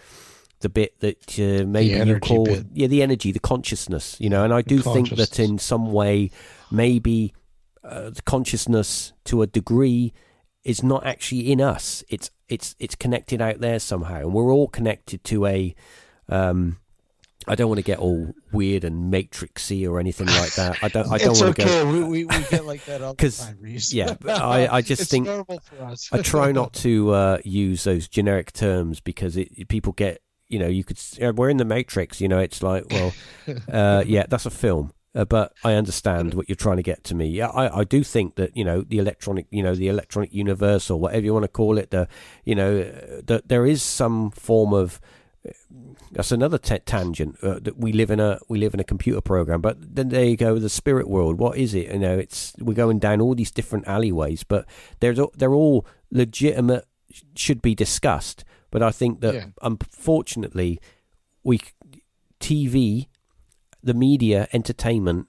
the 0.61 0.69
bit 0.69 1.01
that 1.01 1.39
uh, 1.39 1.67
maybe 1.67 1.95
you 2.07 2.21
call 2.21 2.45
bit. 2.45 2.67
yeah 2.75 2.87
the 2.87 3.03
energy, 3.03 3.33
the 3.33 3.41
consciousness. 3.41 4.17
You 4.21 4.29
know, 4.29 4.45
and 4.45 4.53
I 4.53 4.61
do 4.62 4.83
think 4.83 5.09
that 5.17 5.39
in 5.39 5.59
some 5.59 5.91
way, 5.91 6.31
maybe 6.71 7.33
uh, 7.85 8.11
consciousness 8.24 9.12
to 9.24 9.43
a 9.43 9.47
degree 9.47 10.12
is 10.65 10.82
not 10.82 11.07
actually 11.07 11.51
in 11.51 11.61
us. 11.61 12.05
It's 12.09 12.31
it's 12.48 12.77
it's 12.78 12.94
connected 12.94 13.40
out 13.40 13.61
there 13.61 13.78
somehow, 13.78 14.19
and 14.20 14.35
we're 14.35 14.52
all 14.52 14.69
connected 14.69 15.24
to 15.24 15.47
a. 15.47 15.74
Um, 16.28 16.78
I 17.48 17.55
don't 17.55 17.69
want 17.69 17.78
to 17.78 17.82
get 17.82 17.98
all 17.98 18.35
weird 18.52 18.85
and 18.85 19.11
matrixy 19.11 19.89
or 19.89 19.98
anything 19.98 20.27
like 20.27 20.52
that. 20.57 20.77
I 20.85 20.89
don't. 20.89 21.11
I 21.11 21.16
don't 21.16 21.31
it's 21.31 21.40
want 21.40 21.57
to 21.57 21.62
okay. 21.62 21.82
go. 21.85 21.90
We, 21.90 22.05
we, 22.05 22.24
we 22.27 22.44
get 22.51 22.66
like 22.66 22.85
that 22.85 23.01
all 23.01 23.15
the 23.15 23.31
time, 23.31 23.59
yeah, 23.93 24.15
I- 24.28 24.69
I 24.69 24.82
just 24.82 25.02
It's 25.02 25.11
think- 25.11 25.27
normal 25.27 25.61
for 25.61 25.82
us. 25.85 26.11
I 26.12 26.20
try 26.20 26.52
not 26.52 26.74
to 26.74 27.11
uh, 27.12 27.39
use 27.43 27.85
those 27.85 28.09
generic 28.09 28.52
terms 28.52 29.01
because 29.01 29.39
it, 29.39 29.69
people 29.69 29.94
get, 29.94 30.20
you 30.48 30.59
know, 30.59 30.69
you 30.69 30.85
could. 30.85 31.01
We're 31.35 31.48
in 31.48 31.57
the 31.57 31.65
Matrix, 31.65 32.20
you 32.20 32.28
know. 32.28 32.39
It's 32.40 32.62
like, 32.62 32.85
well, 32.90 33.15
uh, 33.73 34.05
yeah, 34.07 34.27
that's 34.28 34.44
a 34.44 34.51
film, 34.51 34.93
uh, 35.15 35.24
but 35.24 35.53
I 35.65 35.74
understand 35.74 36.35
what 36.35 36.49
you're 36.49 36.57
trying 36.57 36.77
to 36.77 36.82
get 36.82 37.03
to 37.05 37.15
me. 37.15 37.27
Yeah, 37.28 37.49
I, 37.49 37.81
I 37.81 37.85
do 37.85 38.03
think 38.05 38.37
that 38.37 38.57
you 38.57 38.65
know 38.65 38.82
the 38.82 38.99
electronic, 38.99 39.47
you 39.51 39.62
know, 39.62 39.74
the 39.74 39.89
electronic 39.89 40.32
universe 40.32 40.91
or 40.91 41.01
whatever 41.01 41.24
you 41.24 41.32
want 41.32 41.45
to 41.45 41.49
call 41.49 41.78
it, 41.78 41.91
the, 41.91 42.09
you 42.45 42.55
know, 42.55 42.81
uh, 42.81 43.20
that 43.24 43.49
there 43.49 43.66
is 43.66 43.82
some 43.82 44.31
form 44.31 44.73
of. 44.73 45.01
That's 46.12 46.32
another 46.32 46.59
t- 46.59 46.78
tangent. 46.81 47.39
Uh, 47.43 47.59
that 47.61 47.78
we 47.78 47.93
live 47.93 48.11
in 48.11 48.20
a 48.20 48.39
we 48.49 48.59
live 48.59 48.74
in 48.74 48.81
a 48.81 48.85
computer 48.85 49.20
program, 49.23 49.61
but 49.62 49.77
then 49.97 50.11
there 50.11 50.24
you 50.24 50.37
go. 50.37 50.59
The 50.59 50.69
spirit 50.69 51.09
world. 51.09 51.39
What 51.39 51.57
is 51.57 51.73
it? 51.74 51.91
You 51.93 51.99
know, 51.99 52.19
it's 52.19 52.53
we're 52.59 52.74
going 52.74 52.99
down 52.99 53.20
all 53.23 53.35
these 53.35 53.51
different 53.51 53.89
alleyways, 53.89 54.45
but 54.45 54.66
there's 55.01 55.19
a- 55.19 55.28
they're 55.35 55.55
all 55.55 55.87
legitimate. 56.11 56.85
Should 57.35 57.62
be 57.62 57.74
discussed, 57.74 58.45
but 58.70 58.82
I 58.82 58.91
think 58.91 59.20
that 59.23 59.35
Yeah. 59.35 59.47
unfortunately, 59.62 60.78
we 61.43 61.61
TV, 62.39 63.07
the 63.82 63.94
media, 63.94 64.48
entertainment 64.52 65.28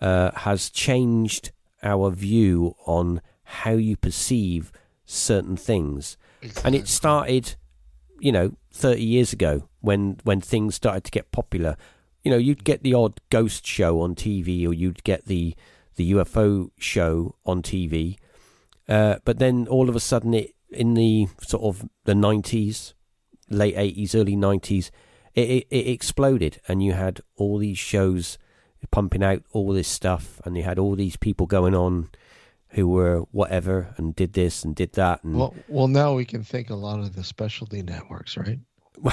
uh, 0.00 0.30
has 0.34 0.70
changed 0.70 1.52
our 1.82 2.10
view 2.10 2.74
on 2.86 3.20
how 3.42 3.72
you 3.72 3.96
perceive 3.96 4.72
certain 5.04 5.56
things, 5.56 6.16
and 6.64 6.74
it 6.74 6.88
started, 6.88 7.56
you 8.18 8.32
know, 8.32 8.52
thirty 8.72 9.04
years 9.04 9.32
ago 9.32 9.68
when 9.80 10.20
when 10.24 10.40
things 10.40 10.74
started 10.74 11.04
to 11.04 11.10
get 11.10 11.32
popular. 11.32 11.76
You 12.22 12.30
know, 12.30 12.36
you'd 12.36 12.64
get 12.64 12.82
the 12.82 12.94
odd 12.94 13.20
ghost 13.30 13.66
show 13.66 14.00
on 14.02 14.14
TV, 14.14 14.66
or 14.66 14.72
you'd 14.72 15.04
get 15.04 15.26
the 15.26 15.54
the 15.96 16.12
UFO 16.12 16.70
show 16.78 17.34
on 17.44 17.62
TV, 17.62 18.16
uh, 18.88 19.16
but 19.24 19.38
then 19.38 19.66
all 19.68 19.88
of 19.88 19.96
a 19.96 20.00
sudden, 20.00 20.34
it 20.34 20.54
in 20.70 20.94
the 20.94 21.28
sort 21.42 21.62
of 21.62 21.88
the 22.04 22.14
nineties, 22.14 22.94
late 23.48 23.74
eighties, 23.76 24.14
early 24.14 24.36
nineties, 24.36 24.90
it, 25.34 25.48
it, 25.48 25.66
it 25.70 25.86
exploded, 25.88 26.60
and 26.68 26.82
you 26.82 26.92
had 26.92 27.20
all 27.36 27.58
these 27.58 27.78
shows 27.78 28.38
pumping 28.90 29.22
out 29.22 29.42
all 29.52 29.72
this 29.72 29.88
stuff, 29.88 30.40
and 30.44 30.56
you 30.56 30.62
had 30.62 30.78
all 30.78 30.94
these 30.96 31.16
people 31.16 31.46
going 31.46 31.74
on 31.74 32.08
who 32.70 32.88
were 32.88 33.20
whatever 33.32 33.92
and 33.96 34.14
did 34.14 34.32
this 34.32 34.64
and 34.64 34.74
did 34.76 34.92
that, 34.94 35.22
and 35.24 35.36
Well, 35.36 35.54
well, 35.68 35.88
now 35.88 36.14
we 36.14 36.24
can 36.24 36.42
thank 36.44 36.70
a 36.70 36.74
lot 36.74 37.00
of 37.00 37.14
the 37.16 37.24
specialty 37.24 37.82
networks, 37.82 38.36
right? 38.36 38.58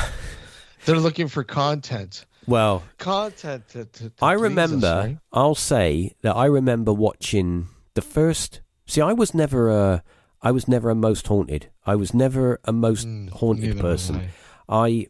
They're 0.86 1.00
looking 1.00 1.28
for 1.28 1.44
content, 1.44 2.26
well, 2.48 2.84
content. 2.98 3.68
To, 3.70 3.86
to, 3.86 4.10
to 4.10 4.12
I 4.22 4.36
please 4.36 4.38
us, 4.38 4.42
remember. 4.44 4.88
right? 5.06 5.18
I'll 5.34 5.56
say 5.56 6.14
that 6.22 6.36
I 6.36 6.46
remember 6.46 6.94
watching 6.94 7.68
the 7.94 8.02
first. 8.02 8.62
See, 8.86 9.02
I 9.02 9.12
was 9.14 9.34
never 9.34 9.70
a. 9.70 10.04
I 10.42 10.52
was 10.52 10.68
never 10.68 10.90
a 10.90 10.96
most 10.96 11.28
haunted. 11.28 11.70
I 11.86 11.96
was 11.96 12.14
never 12.14 12.60
a 12.64 12.72
most 12.72 13.06
Mm, 13.08 13.32
haunted 13.32 13.80
person. 13.80 14.30
I. 14.70 15.08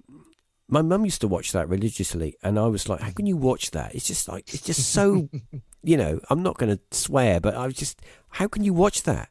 I 0.70 0.74
my 0.74 0.82
mum 0.82 1.06
used 1.06 1.22
to 1.22 1.28
watch 1.28 1.52
that 1.54 1.70
religiously, 1.70 2.36
and 2.44 2.60
I 2.60 2.68
was 2.68 2.90
like, 2.90 3.00
"How 3.02 3.12
can 3.12 3.26
you 3.26 3.38
watch 3.38 3.72
that? 3.72 3.96
It's 3.96 4.06
just 4.08 4.28
like 4.28 4.54
it's 4.54 4.64
just 4.64 4.90
so, 4.92 5.30
you 5.84 5.98
know." 5.98 6.20
I'm 6.30 6.44
not 6.44 6.58
going 6.58 6.76
to 6.76 6.82
swear, 6.98 7.40
but 7.40 7.56
I 7.56 7.66
was 7.66 7.76
just, 7.76 8.02
"How 8.32 8.48
can 8.48 8.64
you 8.64 8.74
watch 8.74 9.04
that?" 9.04 9.30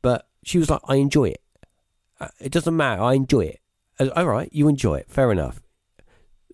But 0.00 0.26
she 0.44 0.58
was 0.58 0.70
like, 0.70 0.80
"I 0.88 0.96
enjoy 0.96 1.28
it. 1.30 1.42
Uh, 2.20 2.28
It 2.40 2.52
doesn't 2.52 2.76
matter. 2.76 3.02
I 3.02 3.14
enjoy 3.14 3.40
it. 3.46 3.60
Uh, 4.00 4.08
All 4.16 4.26
right, 4.26 4.48
you 4.52 4.66
enjoy 4.68 4.96
it. 4.96 5.10
Fair 5.10 5.30
enough." 5.30 5.60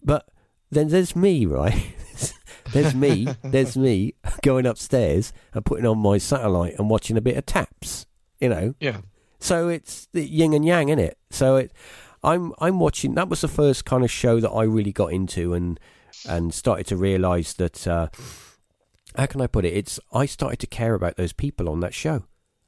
But 0.02 0.28
then 0.70 0.88
there's 0.88 1.14
me, 1.16 1.46
right? 1.46 1.94
there's 2.72 2.94
me. 2.94 3.28
There's 3.42 3.76
me 3.76 4.14
going 4.42 4.66
upstairs 4.66 5.32
and 5.54 5.64
putting 5.64 5.86
on 5.86 5.98
my 5.98 6.18
satellite 6.18 6.74
and 6.78 6.90
watching 6.90 7.16
a 7.16 7.20
bit 7.20 7.36
of 7.36 7.46
TAPS. 7.46 8.06
You 8.40 8.48
know, 8.50 8.74
Yeah. 8.80 8.98
so 9.40 9.68
it's 9.68 10.06
the 10.12 10.24
yin 10.24 10.52
and 10.52 10.64
yang, 10.64 10.88
in 10.90 10.98
it? 11.00 11.18
So 11.30 11.56
it, 11.56 11.72
I'm 12.22 12.52
I'm 12.58 12.78
watching. 12.80 13.14
That 13.14 13.28
was 13.28 13.40
the 13.40 13.48
first 13.48 13.84
kind 13.84 14.04
of 14.04 14.10
show 14.10 14.40
that 14.40 14.50
I 14.50 14.64
really 14.64 14.92
got 14.92 15.12
into 15.12 15.54
and 15.54 15.78
and 16.28 16.52
started 16.52 16.86
to 16.88 16.96
realise 16.96 17.52
that. 17.54 17.86
Uh, 17.86 18.08
how 19.16 19.26
can 19.26 19.40
I 19.40 19.46
put 19.46 19.64
it? 19.64 19.74
It's 19.74 19.98
I 20.12 20.26
started 20.26 20.58
to 20.60 20.66
care 20.66 20.94
about 20.94 21.16
those 21.16 21.32
people 21.32 21.68
on 21.68 21.80
that 21.80 21.94
show, 21.94 22.24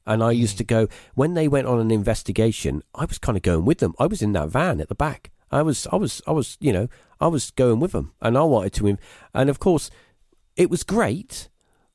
and 0.06 0.22
I 0.22 0.32
used 0.32 0.58
to 0.58 0.64
go 0.64 0.88
when 1.14 1.34
they 1.34 1.48
went 1.48 1.66
on 1.66 1.78
an 1.78 1.90
investigation. 1.90 2.82
I 2.94 3.04
was 3.04 3.18
kind 3.18 3.36
of 3.36 3.42
going 3.42 3.64
with 3.64 3.78
them. 3.78 3.94
I 3.98 4.06
was 4.06 4.22
in 4.22 4.32
that 4.32 4.48
van 4.48 4.80
at 4.80 4.88
the 4.88 4.94
back. 4.94 5.30
I 5.50 5.62
was 5.62 5.86
I 5.92 5.96
was 5.96 6.22
I 6.26 6.32
was 6.32 6.56
you 6.60 6.72
know 6.72 6.88
I 7.20 7.26
was 7.26 7.50
going 7.50 7.80
with 7.80 7.92
them, 7.92 8.12
and 8.20 8.38
I 8.38 8.42
wanted 8.42 8.72
to. 8.74 8.98
And 9.34 9.50
of 9.50 9.58
course, 9.58 9.90
it 10.56 10.70
was 10.70 10.82
great, 10.82 11.48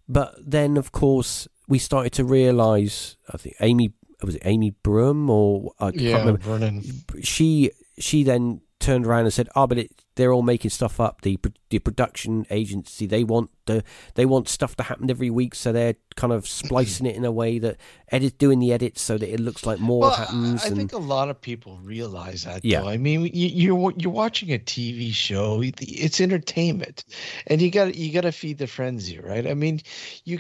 but 0.08 0.36
then 0.40 0.78
of 0.78 0.92
course 0.92 1.48
we 1.68 1.80
started 1.80 2.14
to 2.14 2.24
realise. 2.24 3.18
I 3.34 3.38
think 3.38 3.56
Amy 3.60 3.94
was 4.26 4.36
it 4.36 4.42
Amy 4.46 4.72
Bruni 4.84 5.30
or 5.32 5.72
I 5.80 5.92
can't 5.92 6.02
Yeah, 6.02 6.18
remember 6.20 6.42
Vernon. 6.42 6.84
she 7.22 7.72
she 7.98 8.24
then 8.24 8.62
turned 8.80 9.06
around 9.08 9.22
and 9.24 9.34
said, 9.34 9.48
"Oh, 9.56 9.68
but 9.68 9.78
it, 9.78 9.92
they're 10.16 10.34
all 10.34 10.42
making 10.42 10.70
stuff 10.70 11.00
up. 11.00 11.22
The 11.22 11.40
the 11.70 11.80
production 11.80 12.46
agency 12.50 13.06
they 13.08 13.24
want 13.24 13.50
the 13.66 13.84
they 14.16 14.26
want 14.26 14.50
stuff 14.50 14.76
to 14.76 14.84
happen 14.84 15.10
every 15.10 15.30
week, 15.30 15.56
so 15.56 15.72
they're 15.72 15.96
kind 16.16 16.34
of 16.34 16.46
splicing 16.62 17.06
it 17.06 17.16
in 17.16 17.24
a 17.26 17.32
way 17.32 17.58
that 17.60 17.78
edit 18.12 18.38
doing 18.38 18.60
the 18.60 18.74
edits 18.74 19.02
so 19.02 19.18
that 19.18 19.34
it 19.34 19.40
looks 19.40 19.66
like 19.66 19.80
more 19.80 20.02
Well, 20.02 20.12
happens." 20.12 20.64
I 20.64 20.68
and 20.68 20.76
think 20.76 20.92
a 20.94 20.98
lot 20.98 21.30
of 21.30 21.40
people 21.40 21.80
realize 21.84 22.44
that. 22.44 22.66
Yeah. 22.66 22.82
Though. 22.82 22.90
I 22.90 22.98
mean, 22.98 23.22
you, 23.22 23.48
you're 23.48 23.94
you're 23.98 24.12
watching 24.12 24.52
a 24.52 24.60
TV 24.60 25.14
show. 25.14 25.62
It's 25.64 26.20
entertainment, 26.20 27.06
and 27.48 27.62
you 27.62 27.72
got 27.72 27.96
you 27.96 28.12
got 28.12 28.22
to 28.22 28.32
feed 28.34 28.58
the 28.58 28.68
frenzy, 28.68 29.20
right? 29.20 29.48
I 29.48 29.54
mean, 29.54 29.80
you 30.26 30.40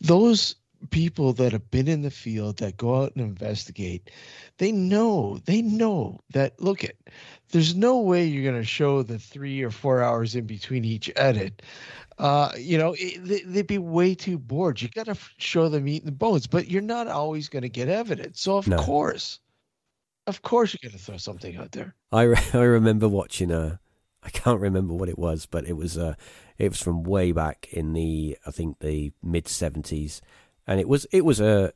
those 0.00 0.56
people 0.90 1.32
that 1.34 1.52
have 1.52 1.70
been 1.70 1.88
in 1.88 2.02
the 2.02 2.10
field 2.10 2.58
that 2.58 2.76
go 2.76 3.02
out 3.02 3.12
and 3.14 3.24
investigate, 3.24 4.10
they 4.58 4.72
know 4.72 5.38
they 5.44 5.62
know 5.62 6.20
that. 6.30 6.60
Look 6.60 6.84
at, 6.84 6.96
there's 7.50 7.74
no 7.74 7.98
way 8.00 8.24
you're 8.26 8.50
going 8.50 8.60
to 8.62 8.66
show 8.66 9.02
the 9.02 9.18
three 9.18 9.62
or 9.62 9.70
four 9.70 10.02
hours 10.02 10.34
in 10.34 10.46
between 10.46 10.84
each 10.84 11.10
edit 11.16 11.62
uh, 12.18 12.52
you 12.56 12.78
know, 12.78 12.94
it, 12.98 13.22
they, 13.24 13.40
they'd 13.40 13.66
be 13.66 13.78
way 13.78 14.14
too 14.14 14.38
bored. 14.38 14.80
You 14.80 14.88
got 14.88 15.06
to 15.06 15.16
show 15.38 15.68
them 15.68 15.86
eating 15.86 16.06
the 16.06 16.12
bones, 16.12 16.46
but 16.46 16.70
you're 16.70 16.82
not 16.82 17.08
always 17.08 17.48
going 17.48 17.62
to 17.62 17.68
get 17.68 17.88
evidence. 17.88 18.40
So 18.40 18.56
of 18.56 18.66
No. 18.66 18.76
course, 18.76 19.40
of 20.26 20.42
course, 20.42 20.74
you're 20.74 20.90
going 20.90 20.98
to 20.98 21.04
throw 21.04 21.18
something 21.18 21.56
out 21.56 21.72
there. 21.72 21.94
I 22.10 22.22
re- 22.22 22.36
I 22.54 22.62
remember 22.62 23.08
watching 23.08 23.50
a 23.50 23.80
I 24.22 24.30
can't 24.30 24.60
remember 24.60 24.94
what 24.94 25.08
it 25.08 25.18
was, 25.18 25.46
but 25.46 25.66
it 25.66 25.74
was 25.74 25.98
uh 25.98 26.14
it 26.58 26.70
was 26.70 26.82
from 26.82 27.02
way 27.04 27.32
back 27.32 27.68
in 27.72 27.92
the 27.92 28.38
I 28.46 28.50
think 28.50 28.78
the 28.78 29.12
mid 29.22 29.46
seventies, 29.46 30.22
and 30.66 30.80
it 30.80 30.88
was 30.88 31.06
it 31.12 31.24
was 31.24 31.40
a 31.40 31.72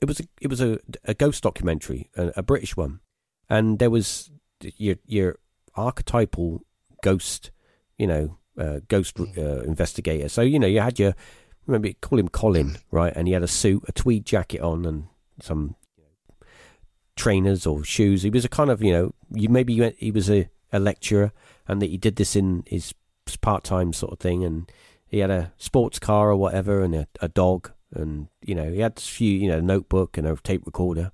it 0.00 0.06
was 0.06 0.20
a 0.20 0.24
it 0.40 0.48
was 0.48 0.60
a, 0.60 0.78
a 1.04 1.14
ghost 1.14 1.42
documentary, 1.42 2.10
a, 2.16 2.32
a 2.36 2.42
British 2.42 2.76
one, 2.76 3.00
and 3.48 3.78
there 3.78 3.90
was 3.90 4.30
your 4.76 4.96
your 5.06 5.38
archetypal 5.74 6.62
ghost, 7.02 7.50
you 7.98 8.06
know, 8.06 8.38
uh, 8.58 8.80
ghost 8.88 9.18
uh, 9.18 9.62
investigator. 9.62 10.28
So 10.28 10.42
you 10.42 10.58
know 10.58 10.66
you 10.66 10.80
had 10.80 10.98
your 10.98 11.14
remember 11.66 11.88
you 11.88 11.94
call 12.00 12.18
him 12.18 12.28
Colin, 12.28 12.76
right? 12.90 13.12
And 13.14 13.26
he 13.26 13.34
had 13.34 13.42
a 13.42 13.48
suit, 13.48 13.84
a 13.88 13.92
tweed 13.92 14.24
jacket 14.24 14.60
on, 14.60 14.84
and 14.84 15.06
some 15.40 15.76
trainers 17.16 17.66
or 17.66 17.84
shoes. 17.84 18.22
He 18.22 18.30
was 18.30 18.44
a 18.44 18.48
kind 18.48 18.70
of, 18.70 18.82
you 18.82 18.92
know, 18.92 19.14
you 19.32 19.48
maybe 19.48 19.72
you 19.72 19.82
went, 19.82 19.96
he 19.98 20.10
was 20.10 20.30
a, 20.30 20.48
a 20.72 20.78
lecturer 20.78 21.32
and 21.68 21.80
that 21.82 21.90
he 21.90 21.96
did 21.96 22.16
this 22.16 22.34
in 22.34 22.64
his 22.66 22.94
part 23.40 23.64
time 23.64 23.92
sort 23.92 24.12
of 24.12 24.18
thing. 24.18 24.44
And 24.44 24.70
he 25.06 25.18
had 25.18 25.30
a 25.30 25.52
sports 25.58 25.98
car 25.98 26.30
or 26.30 26.36
whatever 26.36 26.82
and 26.82 26.94
a, 26.94 27.06
a 27.20 27.28
dog. 27.28 27.72
And, 27.92 28.28
you 28.42 28.54
know, 28.54 28.70
he 28.70 28.80
had 28.80 28.98
a 28.98 29.00
few, 29.00 29.32
you 29.32 29.48
know, 29.48 29.60
notebook 29.60 30.16
and 30.16 30.26
a 30.26 30.36
tape 30.36 30.64
recorder. 30.64 31.12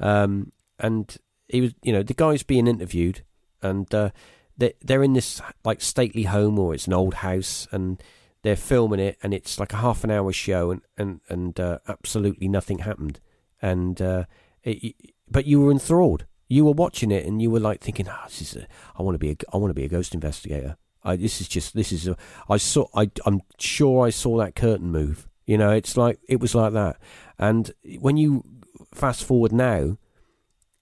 Um, 0.00 0.52
and 0.78 1.16
he 1.48 1.60
was, 1.60 1.74
you 1.82 1.92
know, 1.92 2.02
the 2.02 2.14
guy's 2.14 2.42
being 2.42 2.66
interviewed 2.66 3.22
and 3.62 3.92
uh, 3.94 4.10
they, 4.56 4.74
they're 4.80 5.02
in 5.02 5.12
this 5.12 5.40
like 5.64 5.80
stately 5.80 6.24
home 6.24 6.58
or 6.58 6.74
it's 6.74 6.86
an 6.86 6.92
old 6.92 7.14
house 7.14 7.66
and 7.72 8.02
they're 8.42 8.56
filming 8.56 9.00
it 9.00 9.18
and 9.22 9.34
it's 9.34 9.58
like 9.58 9.72
a 9.72 9.78
half 9.78 10.04
an 10.04 10.10
hour 10.10 10.32
show 10.32 10.70
and, 10.70 10.82
and, 10.96 11.20
and 11.28 11.60
uh, 11.60 11.78
absolutely 11.88 12.48
nothing 12.48 12.78
happened. 12.78 13.20
And, 13.60 14.00
uh, 14.00 14.24
it, 14.62 14.94
but 15.30 15.46
you 15.46 15.60
were 15.60 15.70
enthralled. 15.70 16.24
You 16.48 16.64
were 16.64 16.72
watching 16.72 17.10
it, 17.10 17.26
and 17.26 17.42
you 17.42 17.50
were 17.50 17.60
like 17.60 17.80
thinking, 17.82 18.08
"Ah, 18.08 18.24
this 18.26 18.40
is 18.40 18.56
a, 18.56 18.66
I 18.96 19.02
want 19.02 19.14
to 19.14 19.18
be 19.18 19.30
a, 19.32 19.36
I 19.52 19.58
want 19.58 19.70
to 19.70 19.74
be 19.74 19.84
a 19.84 19.88
ghost 19.88 20.14
investigator. 20.14 20.78
I, 21.04 21.16
this 21.16 21.40
is 21.40 21.48
just, 21.48 21.74
this 21.74 21.92
is 21.92 22.08
a, 22.08 22.16
I 22.48 22.56
saw, 22.56 22.86
I, 22.94 23.10
I'm 23.26 23.42
sure 23.58 24.06
I 24.06 24.10
saw 24.10 24.38
that 24.38 24.54
curtain 24.54 24.90
move. 24.90 25.27
You 25.48 25.56
know, 25.56 25.70
it's 25.70 25.96
like 25.96 26.18
it 26.28 26.40
was 26.40 26.54
like 26.54 26.74
that. 26.74 26.98
And 27.38 27.72
when 28.00 28.18
you 28.18 28.44
fast 28.92 29.24
forward 29.24 29.50
now, 29.50 29.96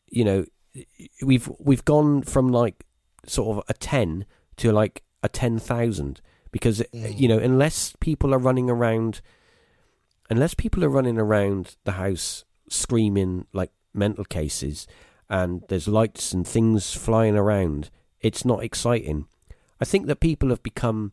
you 0.09 0.25
know, 0.25 0.45
we've 1.23 1.49
we've 1.61 1.85
gone 1.85 2.23
from 2.23 2.49
like 2.49 2.85
sort 3.25 3.57
of 3.57 3.65
a 3.69 3.75
ten 3.75 4.27
to 4.57 4.73
like 4.73 5.05
a 5.23 5.29
ten 5.29 5.61
thousand 5.61 6.21
because 6.51 6.83
Mm. 6.93 7.17
you 7.17 7.29
know 7.29 7.39
unless 7.39 7.95
people 8.01 8.35
are 8.35 8.41
running 8.41 8.69
around, 8.69 9.21
unless 10.29 10.55
people 10.55 10.83
are 10.85 10.89
running 10.89 11.17
around 11.17 11.77
the 11.85 11.93
house 11.93 12.45
screaming 12.69 13.47
like 13.53 13.71
mental 13.95 14.25
cases, 14.25 14.89
and 15.31 15.63
there's 15.69 15.87
lights 15.87 16.33
and 16.33 16.45
things 16.45 16.93
flying 16.93 17.37
around, 17.37 17.89
it's 18.21 18.45
not 18.45 18.65
exciting. 18.65 19.27
I 19.81 19.85
think 19.85 20.07
that 20.07 20.19
people 20.19 20.49
have 20.49 20.65
become 20.65 21.13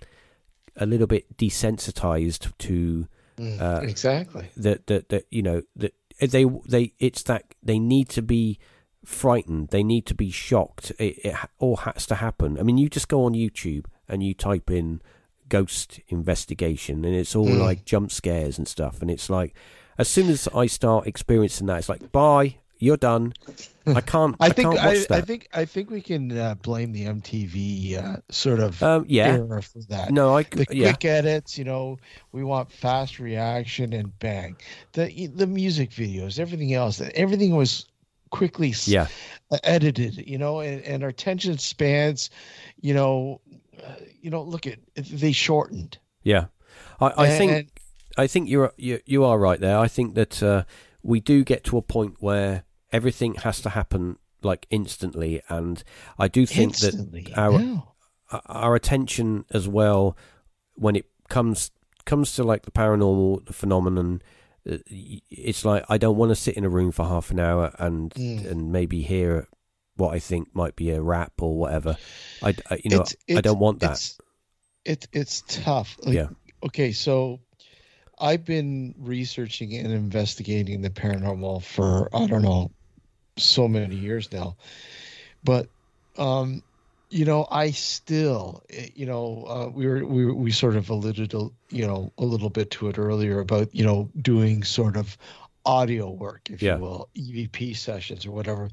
a 0.76 0.88
little 0.88 1.06
bit 1.06 1.38
desensitized 1.38 2.52
to 2.58 3.08
Uh, 3.40 3.82
exactly. 3.84 4.50
that 4.58 4.88
that 4.88 5.10
that 5.10 5.26
you 5.32 5.42
know 5.42 5.62
that 5.76 5.94
they 6.20 6.46
they 6.68 6.94
it's 7.00 7.24
that 7.24 7.54
they 7.64 7.80
need 7.80 8.10
to 8.10 8.22
be 8.22 8.60
frightened. 9.06 9.70
They 9.70 9.84
need 9.84 10.06
to 10.08 10.16
be 10.16 10.32
shocked. 10.32 10.92
It, 11.00 11.18
it 11.26 11.36
all 11.60 11.78
has 11.78 12.06
to 12.08 12.16
happen. 12.16 12.60
I 12.60 12.64
mean 12.64 12.78
you 12.78 12.90
just 12.90 13.08
go 13.08 13.26
on 13.26 13.34
youtube 13.34 13.86
and 14.08 14.22
you 14.24 14.34
type 14.34 14.70
in 14.72 15.02
ghost 15.50 16.00
investigation 16.08 17.04
and 17.06 17.14
it's 17.16 17.36
all 17.36 17.48
Mm. 17.48 17.60
like 17.60 17.86
jump 17.86 18.12
scares 18.12 18.58
and 18.58 18.68
stuff. 18.68 19.02
And 19.02 19.12
it's 19.12 19.30
like 19.30 19.54
as 19.98 20.08
soon 20.08 20.28
as 20.30 20.48
i 20.56 20.66
start 20.66 21.06
experiencing 21.06 21.68
that 21.68 21.78
it's 21.78 21.90
like 21.90 22.12
bye 22.12 22.56
you're 22.84 22.98
done 22.98 23.34
i 23.88 24.02
can't 24.14 24.36
i, 24.40 24.48
I 24.48 24.50
think 24.50 24.70
can't 24.70 24.80
I, 24.80 24.88
watch 24.88 24.98
I 25.10 25.16
that 25.20 25.28
think 25.28 25.48
I 25.54 25.66
think 25.66 25.90
we 25.90 26.02
can 26.02 26.24
uh, 26.38 26.56
blame 26.56 26.92
the 26.92 27.06
MTV 27.06 27.56
uh, 28.04 28.18
sort 28.30 28.60
of 28.60 28.82
um 28.84 29.06
yeah 29.08 29.36
era 29.38 29.62
for 29.62 29.82
that. 29.90 30.12
no 30.12 30.36
i 30.38 30.44
the 30.44 30.66
yeah 30.72 30.92
quick 30.94 31.06
edits, 31.06 31.58
you 31.58 31.64
know, 31.66 31.98
we 32.32 32.44
want 32.44 32.72
fast 32.72 33.20
reaction 33.20 33.94
and 33.94 34.08
bang. 34.20 34.56
The 34.94 35.28
the 35.28 35.48
music 35.48 35.90
videos, 35.92 36.40
everything 36.40 36.74
else, 36.74 37.02
everything 37.16 37.56
was 37.56 37.86
quickly 38.32 38.74
yeah 38.86 39.08
edited, 39.64 40.28
you 40.28 40.38
know, 40.38 40.60
and, 40.62 40.82
and 40.84 41.04
our 41.04 41.10
attention 41.10 41.58
spans, 41.58 42.30
you 42.82 42.94
know, 42.94 43.40
uh, 43.86 43.96
you 44.22 44.30
know, 44.30 44.42
look 44.42 44.66
at 44.68 44.80
they 44.96 45.32
shortened. 45.32 45.98
yeah 46.24 46.46
i 47.00 47.08
i 47.08 47.28
And- 47.28 47.38
think 47.38 47.70
I 48.16 48.28
think 48.28 48.48
you're 48.50 48.72
you, 48.78 49.00
you 49.06 49.24
are 49.26 49.40
right 49.40 49.60
there. 49.60 49.80
I 49.80 49.88
think 49.88 50.14
that 50.16 50.44
uh, 50.44 50.64
we 51.02 51.20
do 51.20 51.44
get 51.44 51.64
to 51.64 51.78
a 51.78 51.82
point 51.82 52.18
where 52.20 52.64
everything 52.94 53.36
has 53.36 53.60
to 53.62 53.70
happen 53.70 54.18
like 54.42 54.66
instantly, 54.70 55.42
and 55.50 55.84
I 56.18 56.28
do 56.30 56.46
think 56.46 56.72
instantly. 56.82 57.24
that 57.24 57.38
our 57.38 57.60
yeah. 57.62 57.80
our 58.46 58.76
attention 58.76 59.46
as 59.52 59.68
well 59.68 60.16
when 60.76 60.96
it 60.96 61.06
comes 61.30 61.72
comes 62.06 62.34
to 62.36 62.44
like 62.44 62.64
the 62.64 62.72
paranormal 62.72 63.54
phenomenon. 63.54 64.22
uh, 64.70 64.78
It's 65.30 65.66
like 65.66 65.84
I 65.90 65.98
don't 65.98 66.18
want 66.18 66.30
to 66.32 66.36
sit 66.36 66.56
in 66.56 66.64
a 66.66 66.70
room 66.70 66.92
for 66.92 67.06
half 67.06 67.32
an 67.32 67.40
hour 67.40 67.74
and 67.80 68.12
Mm. 68.14 68.50
and 68.50 68.72
maybe 68.72 69.02
hear 69.02 69.48
what 69.96 70.14
I 70.14 70.20
think 70.20 70.54
might 70.56 70.76
be 70.76 70.90
a 70.92 71.02
rap 71.02 71.34
or 71.42 71.56
whatever. 71.58 71.98
I, 72.42 72.56
I- 72.70 72.82
you 72.84 72.90
know 72.92 73.02
It's- 73.02 73.38
I 73.38 73.42
don't 73.42 73.60
want 73.60 73.80
that. 73.82 73.92
It's 73.94 74.18
it, 74.86 75.08
it's 75.14 75.44
tough. 75.48 75.98
Like, 76.04 76.16
Yeah. 76.16 76.30
Okay, 76.66 76.92
so 76.92 77.40
I've 78.20 78.44
been 78.46 78.96
researching 78.98 79.74
and 79.76 79.92
investigating 79.94 80.82
the 80.82 80.90
paranormal 80.90 81.64
for 81.64 82.10
I 82.14 82.28
don't 82.28 82.42
know 82.42 82.72
so 83.38 83.68
many 83.68 83.96
years 83.96 84.32
now, 84.32 84.56
but 85.44 85.68
um, 86.18 86.64
you 87.10 87.26
know 87.26 87.48
I 87.52 87.72
still 87.72 88.64
eh, 88.70 88.90
you 88.96 89.06
know 89.06 89.46
uh, 89.48 89.70
we 89.70 89.88
were 89.88 90.06
we 90.06 90.26
we 90.32 90.52
sort 90.52 90.76
of 90.76 90.90
alluded 90.90 91.32
to, 91.32 91.54
you 91.70 91.88
know 91.88 92.12
a 92.18 92.26
little 92.26 92.50
bit 92.50 92.72
to 92.72 92.90
it 92.90 92.98
earlier 93.00 93.40
about 93.40 93.74
you 93.74 93.84
know 93.86 94.10
doing 94.22 94.64
sort 94.64 94.98
of 94.98 95.18
audio 95.66 96.10
work 96.10 96.50
if 96.50 96.62
Yeah. 96.62 96.76
you 96.76 96.82
will 96.82 97.10
evp 97.16 97.76
sessions 97.76 98.26
or 98.26 98.32
whatever. 98.32 98.70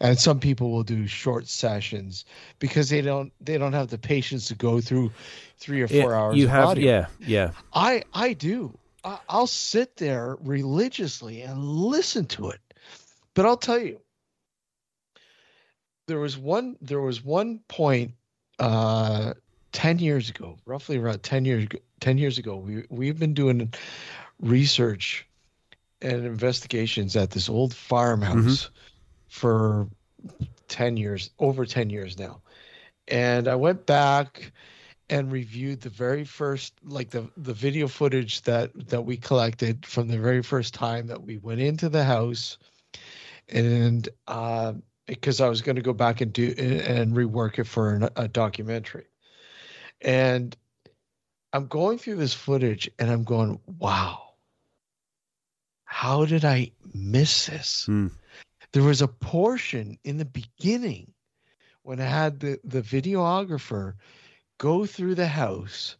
And 0.00 0.18
some 0.18 0.38
people 0.40 0.70
will 0.70 0.82
do 0.84 1.06
short 1.06 1.48
sessions 1.48 2.24
because 2.58 2.90
they 2.90 3.00
don't 3.00 3.32
they 3.40 3.58
don't 3.58 3.72
have 3.72 3.88
the 3.88 3.98
patience 3.98 4.46
to 4.48 4.54
go 4.54 4.80
through 4.80 5.12
three 5.58 5.80
or 5.82 5.88
four 5.88 6.12
Yeah, 6.12 6.18
hours 6.18 6.38
you 6.38 6.46
of 6.46 6.50
have 6.50 6.68
audio. 6.70 6.86
yeah 6.86 7.06
yeah. 7.18 7.50
I 7.72 8.02
i 8.12 8.32
do. 8.34 8.78
I, 9.04 9.18
i'll 9.28 9.46
sit 9.46 9.96
there 9.96 10.36
religiously 10.40 11.42
and 11.42 11.58
listen 11.64 12.26
to 12.26 12.50
it 12.50 12.60
but 13.36 13.46
i'll 13.46 13.56
tell 13.56 13.78
you 13.78 14.00
there 16.08 16.18
was 16.18 16.36
one 16.36 16.76
there 16.80 17.00
was 17.00 17.24
one 17.24 17.60
point 17.68 18.12
uh 18.58 19.32
10 19.72 20.00
years 20.00 20.30
ago 20.30 20.58
roughly 20.66 20.96
around 20.96 21.22
10 21.22 21.44
years 21.44 21.64
ago 21.64 21.78
10 22.00 22.18
years 22.18 22.38
ago 22.38 22.56
we 22.56 22.84
we've 22.90 23.18
been 23.20 23.34
doing 23.34 23.72
research 24.40 25.26
and 26.02 26.26
investigations 26.26 27.16
at 27.16 27.30
this 27.30 27.48
old 27.48 27.74
farmhouse 27.74 28.70
for 29.28 29.88
10 30.68 30.96
years 30.96 31.30
over 31.38 31.64
10 31.64 31.90
years 31.90 32.18
now. 32.18 32.40
And 33.08 33.48
i 33.48 33.54
went 33.54 33.86
back 33.86 34.52
and 35.08 35.30
reviewed 35.30 35.80
the 35.80 35.90
very 35.90 36.24
first 36.24 36.74
like 36.84 37.10
the 37.10 37.30
the 37.36 37.54
video 37.54 37.86
footage 37.86 38.42
that 38.42 38.70
that 38.88 39.02
we 39.02 39.16
collected 39.16 39.86
from 39.86 40.08
the 40.08 40.18
very 40.18 40.42
first 40.42 40.74
time 40.74 41.06
that 41.06 41.22
we 41.22 41.38
went 41.38 41.60
into 41.60 41.88
the 41.88 42.04
house 42.04 42.58
and 43.48 44.08
uh 44.26 44.72
because 45.06 45.40
i 45.40 45.48
was 45.48 45.62
going 45.62 45.76
to 45.76 45.82
go 45.82 45.92
back 45.92 46.20
and 46.20 46.32
do 46.32 46.54
and 46.58 47.14
rework 47.14 47.58
it 47.58 47.64
for 47.64 47.94
an, 47.94 48.08
a 48.16 48.28
documentary. 48.28 49.06
And 50.00 50.56
i'm 51.52 51.66
going 51.66 51.98
through 51.98 52.16
this 52.16 52.34
footage 52.34 52.90
and 52.98 53.10
i'm 53.10 53.24
going 53.24 53.60
wow. 53.78 54.22
How 55.84 56.24
did 56.24 56.44
i 56.44 56.72
miss 56.94 57.46
this? 57.46 57.86
Hmm. 57.86 58.08
there 58.72 58.82
was 58.82 59.02
a 59.02 59.08
portion 59.08 59.98
in 60.04 60.18
the 60.18 60.24
beginning 60.24 61.12
when 61.86 62.00
I 62.00 62.04
had 62.04 62.40
the, 62.40 62.58
the 62.64 62.82
videographer 62.82 63.94
go 64.58 64.86
through 64.86 65.14
the 65.14 65.28
house 65.28 65.96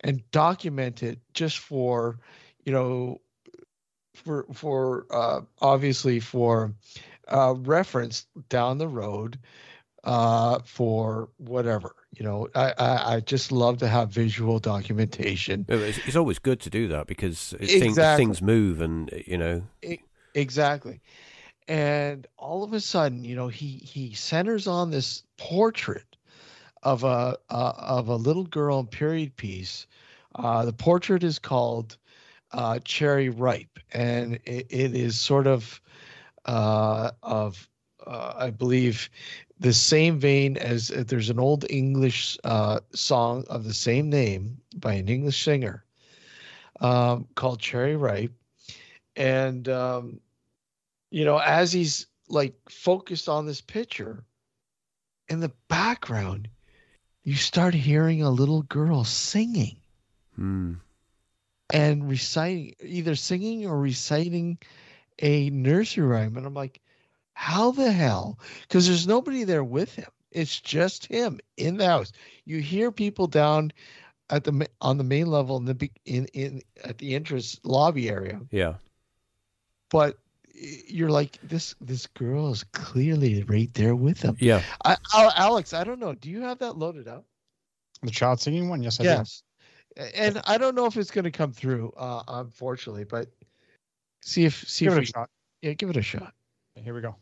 and 0.00 0.30
document 0.32 1.02
it 1.02 1.18
just 1.32 1.58
for, 1.58 2.18
you 2.62 2.72
know, 2.72 3.22
for 4.24 4.46
for 4.52 5.06
uh, 5.10 5.40
obviously 5.60 6.20
for 6.20 6.72
uh, 7.28 7.54
reference 7.58 8.26
down 8.48 8.78
the 8.78 8.88
road 8.88 9.38
uh, 10.04 10.60
for 10.64 11.28
whatever. 11.38 11.94
You 12.12 12.24
know, 12.24 12.48
I, 12.54 12.74
I 12.78 13.14
I 13.14 13.20
just 13.20 13.52
love 13.52 13.78
to 13.78 13.88
have 13.88 14.10
visual 14.10 14.58
documentation. 14.58 15.64
It's, 15.68 15.98
it's 15.98 16.16
always 16.16 16.38
good 16.38 16.60
to 16.60 16.70
do 16.70 16.88
that 16.88 17.06
because 17.06 17.54
it, 17.60 17.68
things, 17.68 17.96
things 17.96 18.42
move 18.42 18.80
and 18.80 19.10
you 19.26 19.38
know 19.38 19.62
Exactly. 20.34 21.00
And 21.68 22.26
all 22.36 22.64
of 22.64 22.72
a 22.72 22.80
sudden, 22.80 23.24
you 23.24 23.36
know, 23.36 23.48
he 23.48 23.76
he 23.78 24.14
centers 24.14 24.66
on 24.66 24.90
this 24.90 25.22
portrait 25.36 26.16
of 26.82 27.04
a 27.04 27.38
uh, 27.48 27.72
of 27.76 28.08
a 28.08 28.16
little 28.16 28.44
girl 28.44 28.80
in 28.80 28.86
period 28.86 29.36
piece. 29.36 29.86
Uh, 30.34 30.64
the 30.64 30.72
portrait 30.72 31.22
is 31.22 31.38
called 31.38 31.96
uh, 32.52 32.78
Cherry 32.84 33.28
Ripe, 33.28 33.78
and 33.92 34.34
it, 34.44 34.66
it 34.70 34.94
is 34.94 35.18
sort 35.18 35.46
of 35.46 35.80
uh, 36.46 37.10
of 37.22 37.68
uh, 38.06 38.34
I 38.36 38.50
believe 38.50 39.10
the 39.58 39.72
same 39.72 40.18
vein 40.18 40.56
as 40.56 40.90
uh, 40.90 41.04
there's 41.06 41.30
an 41.30 41.38
old 41.38 41.66
English 41.70 42.38
uh, 42.44 42.80
song 42.92 43.44
of 43.48 43.64
the 43.64 43.74
same 43.74 44.08
name 44.08 44.58
by 44.76 44.94
an 44.94 45.08
English 45.08 45.42
singer 45.42 45.84
um, 46.80 47.26
called 47.34 47.60
Cherry 47.60 47.96
Ripe, 47.96 48.32
and 49.16 49.68
um, 49.68 50.20
you 51.10 51.24
know, 51.24 51.38
as 51.38 51.72
he's 51.72 52.06
like 52.28 52.54
focused 52.68 53.28
on 53.28 53.46
this 53.46 53.60
picture, 53.60 54.24
in 55.28 55.40
the 55.40 55.52
background, 55.68 56.48
you 57.22 57.34
start 57.34 57.74
hearing 57.74 58.22
a 58.22 58.30
little 58.30 58.62
girl 58.62 59.04
singing. 59.04 59.76
Hmm. 60.36 60.74
And 61.72 62.08
reciting, 62.08 62.74
either 62.82 63.14
singing 63.14 63.66
or 63.66 63.78
reciting 63.78 64.58
a 65.18 65.50
nursery 65.50 66.06
rhyme. 66.06 66.36
And 66.36 66.46
I'm 66.46 66.54
like, 66.54 66.80
how 67.34 67.70
the 67.70 67.92
hell? 67.92 68.38
Because 68.62 68.86
there's 68.86 69.06
nobody 69.06 69.44
there 69.44 69.64
with 69.64 69.94
him. 69.94 70.10
It's 70.30 70.60
just 70.60 71.06
him 71.06 71.40
in 71.56 71.76
the 71.76 71.86
house. 71.86 72.12
You 72.44 72.60
hear 72.60 72.92
people 72.92 73.26
down 73.26 73.72
at 74.28 74.44
the 74.44 74.68
on 74.80 74.96
the 74.96 75.04
main 75.04 75.26
level 75.26 75.56
in 75.56 75.64
the 75.64 75.90
in 76.04 76.26
in 76.26 76.62
at 76.84 76.98
the 76.98 77.16
entrance 77.16 77.58
lobby 77.64 78.08
area, 78.08 78.40
yeah 78.52 78.74
but 79.90 80.18
you're 80.54 81.10
like 81.10 81.38
this 81.42 81.74
this 81.80 82.06
girl 82.06 82.50
is 82.50 82.64
clearly 82.64 83.42
right 83.44 83.72
there 83.74 83.94
with 83.94 84.22
him. 84.22 84.36
yeah 84.40 84.62
I, 84.84 84.96
Al- 85.14 85.32
Alex, 85.36 85.74
I 85.74 85.84
don't 85.84 85.98
know. 85.98 86.14
Do 86.14 86.30
you 86.30 86.40
have 86.42 86.58
that 86.60 86.78
loaded 86.78 87.08
up? 87.08 87.24
The 88.02 88.10
child 88.10 88.40
singing 88.40 88.68
one? 88.68 88.82
Yes, 88.82 89.00
I 89.00 89.02
do. 89.02 89.08
yes. 89.10 89.42
And 90.14 90.40
I 90.46 90.56
don't 90.58 90.74
know 90.74 90.86
if 90.86 90.96
it's 90.96 91.10
going 91.10 91.24
to 91.24 91.30
come 91.30 91.52
through, 91.52 91.92
uh, 91.96 92.22
unfortunately, 92.28 93.04
but 93.04 93.28
see 94.22 94.44
if 94.44 94.68
see 94.68 94.86
Give 94.86 94.94
if 94.94 94.98
it 94.98 95.02
a 95.02 95.06
shot. 95.06 95.30
yeah, 95.62 95.72
give 95.74 95.90
it 95.90 95.96
a 95.96 96.02
shot. 96.02 96.32
Here 96.74 96.94
we 96.94 97.00
go. 97.00 97.16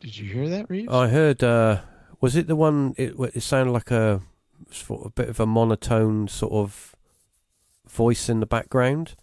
Did 0.00 0.16
you 0.16 0.32
hear 0.32 0.48
that, 0.48 0.70
Reeves? 0.70 0.92
I 0.92 1.08
heard 1.08 1.44
uh, 1.44 1.80
Was 2.20 2.36
it 2.36 2.46
the 2.46 2.56
one? 2.56 2.94
It, 2.96 3.14
it 3.34 3.42
sounded 3.42 3.72
like 3.72 3.90
a 3.90 4.22
sort 4.70 5.00
of 5.00 5.06
a 5.06 5.10
bit 5.10 5.28
of 5.28 5.40
a 5.40 5.46
monotone 5.46 6.28
sort 6.28 6.52
of 6.52 6.94
voice 7.86 8.28
in 8.28 8.40
the 8.40 8.46
background. 8.46 9.14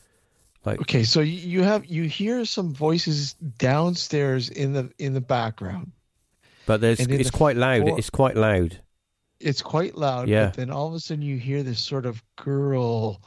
Like 0.68 0.81
Okay, 0.81 1.03
so 1.06 1.22
you- 1.22 1.64
have 1.64 1.85
you 1.85 2.03
hear 2.03 2.44
some 2.44 2.73
voices 2.73 3.34
downstairs 3.57 4.49
in 4.49 4.73
the 4.73 4.91
in 4.99 5.14
the 5.14 5.22
background. 5.22 5.94
But 6.65 6.81
there's 6.81 6.99
it's 6.99 7.31
the 7.31 7.38
quite 7.38 7.56
loud. 7.56 7.84
floor- 7.84 7.98
It's 7.98 8.10
quite 8.10 8.35
loud. 8.35 8.77
It's 9.39 9.61
quite 9.61 9.95
loud, 9.98 10.27
Yeah. 10.27 10.48
but 10.48 10.56
then 10.56 10.69
all 10.69 10.88
of 10.89 10.94
a 10.95 10.99
sudden 10.99 11.22
you 11.22 11.38
hear 11.38 11.64
this 11.64 11.80
sort 11.80 12.06
of 12.06 12.22
girl 12.35 13.22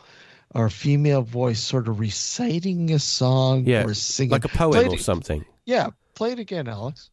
or 0.55 0.69
female 0.69 1.23
voice 1.23 1.61
sort 1.61 1.89
of 1.89 1.99
reciting 1.99 2.93
a 2.93 2.99
song 2.99 3.65
Yeah, 3.67 3.85
or 3.85 3.95
singing. 3.95 4.33
Like 4.33 4.45
a 4.45 4.49
poem 4.49 4.73
Play 4.73 4.87
or 4.89 4.95
it- 4.97 5.01
something. 5.01 5.43
Yeah, 5.65 5.91
play 6.15 6.33
it 6.33 6.39
again, 6.39 6.69
Alex. 6.69 7.09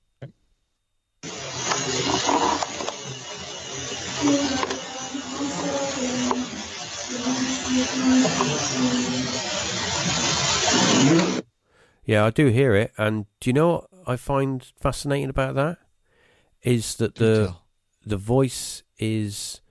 Yeah, 12.05 12.23
I 12.25 12.29
do 12.29 12.47
hear 12.47 12.73
it. 12.75 12.93
And 12.97 13.25
do 13.39 13.49
you 13.49 13.53
know 13.53 13.69
what 13.73 13.87
I 14.07 14.15
find 14.15 14.63
fascinating 14.79 15.29
about 15.29 15.55
that? 15.55 15.77
Is 16.63 16.95
that 16.95 17.15
the 17.15 17.55
the 18.05 18.17
voice 18.17 18.83
is 18.97 19.61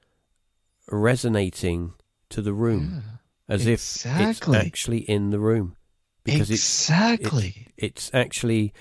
resonating 0.91 1.95
to 2.29 2.43
the 2.43 2.53
room 2.53 3.03
Yeah, 3.49 3.55
as 3.55 3.67
exactly. 3.67 4.25
if 4.25 4.31
it's 4.31 4.67
actually 4.67 4.99
in 4.99 5.31
the 5.31 5.41
room. 5.41 5.77
Because 6.25 6.51
it's 6.51 6.61
exactly. 6.61 7.69
it's 7.77 8.11
actually 8.13 8.75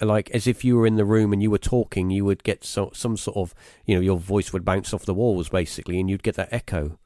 like 0.00 0.30
as 0.30 0.46
if 0.46 0.64
you 0.64 0.76
were 0.76 0.86
in 0.86 0.96
the 0.96 1.04
room 1.04 1.32
and 1.32 1.42
you 1.42 1.50
were 1.50 1.58
talking, 1.58 2.10
you 2.10 2.24
would 2.24 2.44
get 2.44 2.64
so, 2.64 2.90
some 2.94 3.16
sort 3.16 3.36
of, 3.36 3.54
you 3.84 3.94
know, 3.94 4.00
your 4.00 4.18
voice 4.18 4.52
would 4.52 4.64
bounce 4.64 4.94
off 4.94 5.04
the 5.04 5.14
walls 5.14 5.48
basically, 5.48 5.98
and 5.98 6.08
you'd 6.08 6.22
get 6.22 6.36
that 6.36 6.52
echo. 6.52 6.98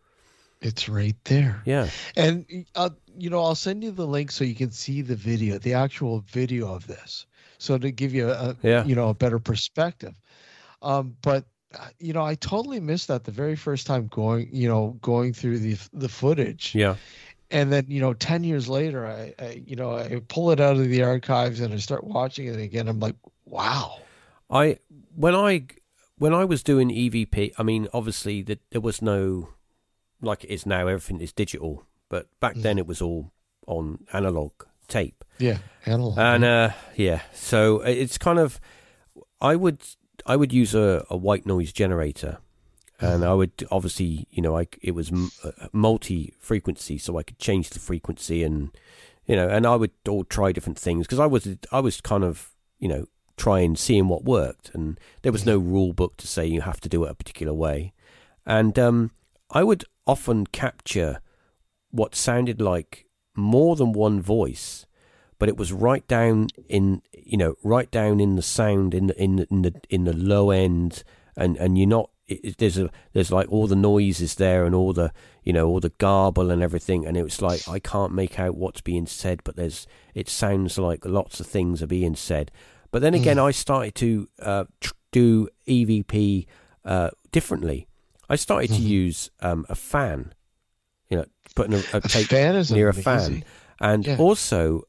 It's 0.62 0.88
right 0.88 1.16
there. 1.24 1.60
Yeah, 1.66 1.88
And 2.16 2.46
uh, 2.74 2.90
you 3.18 3.30
know, 3.30 3.40
I'll 3.42 3.54
send 3.54 3.82
you 3.82 3.90
the 3.90 4.06
link 4.06 4.30
so 4.30 4.44
you 4.44 4.54
can 4.54 4.70
see 4.70 5.02
the 5.02 5.16
video, 5.16 5.58
the 5.58 5.74
actual 5.74 6.20
video 6.28 6.72
of 6.72 6.86
this, 6.86 7.26
so 7.58 7.78
to 7.78 7.90
give 7.90 8.14
you 8.14 8.30
a, 8.30 8.56
Yeah. 8.62 8.84
you 8.84 8.94
know 8.94 9.08
a 9.10 9.14
better 9.14 9.38
perspective. 9.38 10.14
Um, 10.80 11.16
but 11.22 11.44
uh, 11.78 11.88
you 11.98 12.12
know, 12.12 12.22
I 12.22 12.34
totally 12.36 12.80
missed 12.80 13.08
that 13.08 13.24
the 13.24 13.32
very 13.32 13.56
first 13.56 13.86
time 13.86 14.06
going, 14.08 14.48
you 14.52 14.68
know, 14.68 14.98
going 15.02 15.32
through 15.32 15.58
the 15.58 15.76
the 15.92 16.08
footage, 16.08 16.74
yeah, 16.74 16.96
and 17.50 17.72
then 17.72 17.86
you 17.88 18.00
know, 18.00 18.12
ten 18.14 18.44
years 18.44 18.68
later, 18.68 19.06
I, 19.06 19.34
I 19.38 19.62
you 19.66 19.76
know, 19.76 19.96
I 19.96 20.20
pull 20.28 20.50
it 20.52 20.60
out 20.60 20.76
of 20.76 20.88
the 20.88 21.02
archives 21.02 21.60
and 21.60 21.74
I 21.74 21.78
start 21.78 22.04
watching 22.04 22.46
it 22.46 22.58
again. 22.60 22.88
I'm 22.88 23.00
like, 23.00 23.16
wow. 23.46 23.98
I 24.50 24.78
when 25.16 25.34
I 25.34 25.66
when 26.18 26.34
I 26.34 26.44
was 26.44 26.62
doing 26.62 26.90
EVP, 26.90 27.52
I 27.58 27.62
mean, 27.62 27.88
obviously 27.92 28.42
that 28.42 28.60
there 28.70 28.80
was 28.80 29.00
no 29.02 29.48
like 30.22 30.44
it 30.44 30.50
is 30.50 30.66
now. 30.66 30.86
Everything 30.86 31.20
is 31.20 31.32
digital, 31.32 31.84
but 32.08 32.28
back 32.40 32.54
then 32.56 32.78
it 32.78 32.86
was 32.86 33.02
all 33.02 33.32
on 33.66 34.04
analog 34.12 34.52
tape. 34.88 35.24
Yeah, 35.38 35.58
analog. 35.86 36.18
And 36.18 36.44
uh, 36.44 36.70
yeah, 36.96 37.22
so 37.34 37.80
it's 37.80 38.18
kind 38.18 38.38
of 38.38 38.60
I 39.40 39.56
would 39.56 39.82
I 40.26 40.36
would 40.36 40.52
use 40.52 40.74
a, 40.74 41.04
a 41.10 41.16
white 41.16 41.46
noise 41.46 41.72
generator, 41.72 42.38
and 43.00 43.24
I 43.24 43.34
would 43.34 43.66
obviously 43.70 44.26
you 44.30 44.42
know 44.42 44.56
I 44.56 44.68
it 44.80 44.92
was 44.92 45.12
multi 45.72 46.34
frequency, 46.38 46.98
so 46.98 47.18
I 47.18 47.22
could 47.22 47.38
change 47.38 47.70
the 47.70 47.80
frequency 47.80 48.42
and 48.42 48.70
you 49.26 49.36
know, 49.36 49.48
and 49.48 49.66
I 49.66 49.76
would 49.76 49.92
all 50.08 50.24
try 50.24 50.52
different 50.52 50.78
things 50.78 51.06
because 51.06 51.20
I 51.20 51.26
was 51.26 51.48
I 51.70 51.80
was 51.80 52.00
kind 52.00 52.24
of 52.24 52.50
you 52.78 52.88
know 52.88 53.06
trying 53.36 53.76
seeing 53.76 54.08
what 54.08 54.24
worked, 54.24 54.70
and 54.74 54.98
there 55.22 55.32
was 55.32 55.46
no 55.46 55.58
rule 55.58 55.92
book 55.92 56.16
to 56.18 56.26
say 56.26 56.46
you 56.46 56.60
have 56.60 56.80
to 56.80 56.88
do 56.88 57.04
it 57.04 57.10
a 57.10 57.14
particular 57.14 57.54
way, 57.54 57.92
and 58.44 58.78
um, 58.78 59.10
I 59.52 59.62
would 59.62 59.84
often 60.06 60.46
capture 60.46 61.20
what 61.90 62.14
sounded 62.14 62.60
like 62.60 63.06
more 63.36 63.76
than 63.76 63.92
one 63.92 64.20
voice 64.20 64.86
but 65.42 65.48
it 65.48 65.56
was 65.56 65.72
right 65.72 66.06
down 66.06 66.46
in 66.68 67.02
you 67.12 67.36
know 67.36 67.56
right 67.64 67.90
down 67.90 68.20
in 68.20 68.36
the 68.36 68.42
sound 68.42 68.94
in 68.94 69.08
the 69.08 69.20
in 69.20 69.34
the 69.34 69.46
in 69.50 69.62
the, 69.62 69.74
in 69.90 70.04
the 70.04 70.12
low 70.12 70.52
end 70.52 71.02
and 71.36 71.56
and 71.56 71.76
you're 71.76 71.88
not 71.88 72.10
it, 72.28 72.58
there's 72.58 72.78
a 72.78 72.88
there's 73.12 73.32
like 73.32 73.50
all 73.50 73.66
the 73.66 73.74
noises 73.74 74.36
there 74.36 74.64
and 74.64 74.72
all 74.72 74.92
the 74.92 75.12
you 75.42 75.52
know 75.52 75.66
all 75.66 75.80
the 75.80 75.92
garble 75.98 76.52
and 76.52 76.62
everything 76.62 77.04
and 77.04 77.16
it 77.16 77.24
was 77.24 77.42
like 77.42 77.66
I 77.68 77.80
can't 77.80 78.12
make 78.12 78.38
out 78.38 78.54
what's 78.54 78.80
being 78.80 79.06
said 79.06 79.40
but 79.42 79.56
there's 79.56 79.88
it 80.14 80.28
sounds 80.28 80.78
like 80.78 81.04
lots 81.04 81.40
of 81.40 81.46
things 81.48 81.82
are 81.82 81.88
being 81.88 82.14
said. 82.14 82.52
But 82.92 83.02
then 83.02 83.14
again 83.14 83.38
I 83.40 83.50
started 83.50 83.96
to 83.96 84.28
uh, 84.38 84.64
tr- 84.80 84.92
do 85.10 85.48
EVP 85.66 86.46
uh, 86.84 87.10
differently 87.32 87.88
I 88.32 88.36
started 88.36 88.68
to 88.76 88.82
use 88.82 89.30
um, 89.40 89.66
a 89.68 89.74
fan 89.74 90.32
you 91.10 91.16
know 91.18 91.26
putting 91.54 91.74
a, 91.74 91.80
a 91.92 91.98
a 91.98 92.00
tape 92.00 92.30
near 92.70 92.88
a 92.88 92.94
fan 92.94 93.44
and 93.80 94.06
Yeah. 94.06 94.16
also 94.16 94.84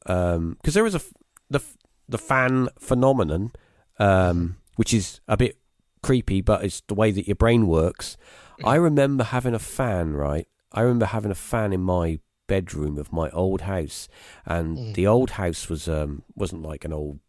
because 0.58 0.74
there 0.74 0.84
was 0.90 0.94
a 0.94 1.02
the 1.50 1.60
the 2.08 2.18
fan 2.18 2.68
phenomenon, 2.78 3.52
um, 3.98 4.56
which 4.76 4.92
is 4.92 5.20
a 5.28 5.36
bit 5.36 5.56
creepy, 6.02 6.40
but 6.40 6.64
it's 6.64 6.82
the 6.86 6.94
way 6.94 7.10
that 7.10 7.26
your 7.26 7.34
brain 7.36 7.66
works. 7.66 8.16
I 8.62 8.76
remember 8.76 9.24
having 9.24 9.54
a 9.54 9.58
fan, 9.58 10.12
right? 10.12 10.46
I 10.72 10.80
remember 10.82 11.06
having 11.06 11.30
a 11.30 11.34
fan 11.52 11.72
in 11.72 11.80
my 11.82 12.20
bedroom 12.46 12.98
of 12.98 13.12
my 13.12 13.30
old 13.30 13.62
house, 13.62 14.08
and 14.44 14.78
Mm. 14.78 14.94
the 14.94 15.06
old 15.06 15.30
house 15.32 15.68
was 15.68 15.88
um, 15.88 16.22
wasn't 16.34 16.62
like 16.62 16.84
an 16.84 16.92
old 16.92 17.20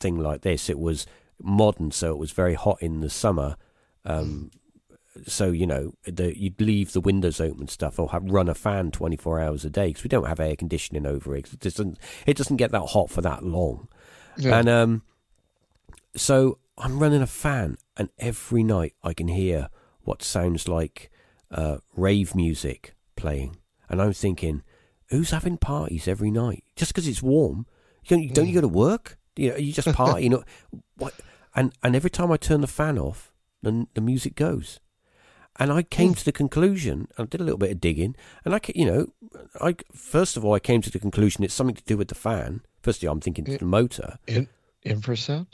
thing 0.00 0.18
like 0.18 0.42
this. 0.42 0.70
It 0.70 0.78
was 0.78 1.06
modern, 1.42 1.90
so 1.90 2.12
it 2.12 2.18
was 2.18 2.32
very 2.32 2.54
hot 2.54 2.78
in 2.80 3.00
the 3.00 3.10
summer. 3.10 3.56
Um, 4.04 4.50
so 5.26 5.50
you 5.50 5.66
know, 5.66 5.94
the, 6.04 6.38
you'd 6.38 6.60
leave 6.60 6.92
the 6.92 7.00
windows 7.00 7.40
open 7.40 7.60
and 7.60 7.70
stuff, 7.70 7.98
or 7.98 8.10
have, 8.10 8.24
run 8.24 8.48
a 8.48 8.54
fan 8.54 8.90
twenty 8.90 9.16
four 9.16 9.40
hours 9.40 9.64
a 9.64 9.70
day 9.70 9.88
because 9.88 10.04
we 10.04 10.08
don't 10.08 10.26
have 10.26 10.40
air 10.40 10.56
conditioning 10.56 11.06
over 11.06 11.36
it. 11.36 11.58
doesn't 11.58 11.98
it 12.26 12.36
doesn't 12.36 12.56
get 12.56 12.72
that 12.72 12.86
hot 12.86 13.10
for 13.10 13.22
that 13.22 13.44
long. 13.44 13.88
Yeah. 14.36 14.58
And 14.58 14.68
um, 14.68 15.02
so 16.14 16.58
I'm 16.78 16.98
running 16.98 17.22
a 17.22 17.26
fan, 17.26 17.78
and 17.96 18.08
every 18.18 18.62
night 18.62 18.94
I 19.02 19.14
can 19.14 19.28
hear 19.28 19.68
what 20.02 20.22
sounds 20.22 20.68
like 20.68 21.10
uh, 21.50 21.78
rave 21.94 22.34
music 22.34 22.94
playing, 23.16 23.56
and 23.88 24.00
I'm 24.00 24.12
thinking, 24.12 24.62
who's 25.08 25.30
having 25.30 25.56
parties 25.56 26.06
every 26.06 26.30
night 26.30 26.64
just 26.76 26.92
because 26.92 27.08
it's 27.08 27.22
warm? 27.22 27.66
You 28.04 28.16
don't, 28.16 28.34
don't 28.34 28.48
you 28.48 28.54
go 28.54 28.60
to 28.60 28.68
work? 28.68 29.18
You 29.36 29.50
know, 29.50 29.56
you 29.56 29.72
just 29.72 29.92
party. 29.92 30.24
you 30.24 30.30
know 30.30 30.44
what? 30.96 31.14
And 31.54 31.72
and 31.82 31.96
every 31.96 32.10
time 32.10 32.30
I 32.30 32.36
turn 32.36 32.60
the 32.60 32.66
fan 32.66 32.98
off, 32.98 33.32
then 33.62 33.88
the 33.94 34.00
music 34.00 34.34
goes. 34.34 34.80
And 35.58 35.72
I 35.72 35.82
came 35.82 36.14
to 36.14 36.24
the 36.24 36.32
conclusion. 36.32 37.08
I 37.16 37.24
did 37.24 37.40
a 37.40 37.44
little 37.44 37.58
bit 37.58 37.70
of 37.70 37.80
digging, 37.80 38.14
and 38.44 38.54
I, 38.54 38.60
you 38.74 38.84
know, 38.84 39.06
I 39.60 39.76
first 39.92 40.36
of 40.36 40.44
all 40.44 40.54
I 40.54 40.58
came 40.58 40.82
to 40.82 40.90
the 40.90 40.98
conclusion 40.98 41.44
it's 41.44 41.54
something 41.54 41.76
to 41.76 41.84
do 41.84 41.96
with 41.96 42.08
the 42.08 42.14
fan. 42.14 42.60
Firstly, 42.82 43.08
I'm 43.08 43.20
thinking 43.20 43.46
it's 43.46 43.58
the 43.58 43.64
motor. 43.64 44.18
In, 44.26 44.48
infrasound. 44.84 45.46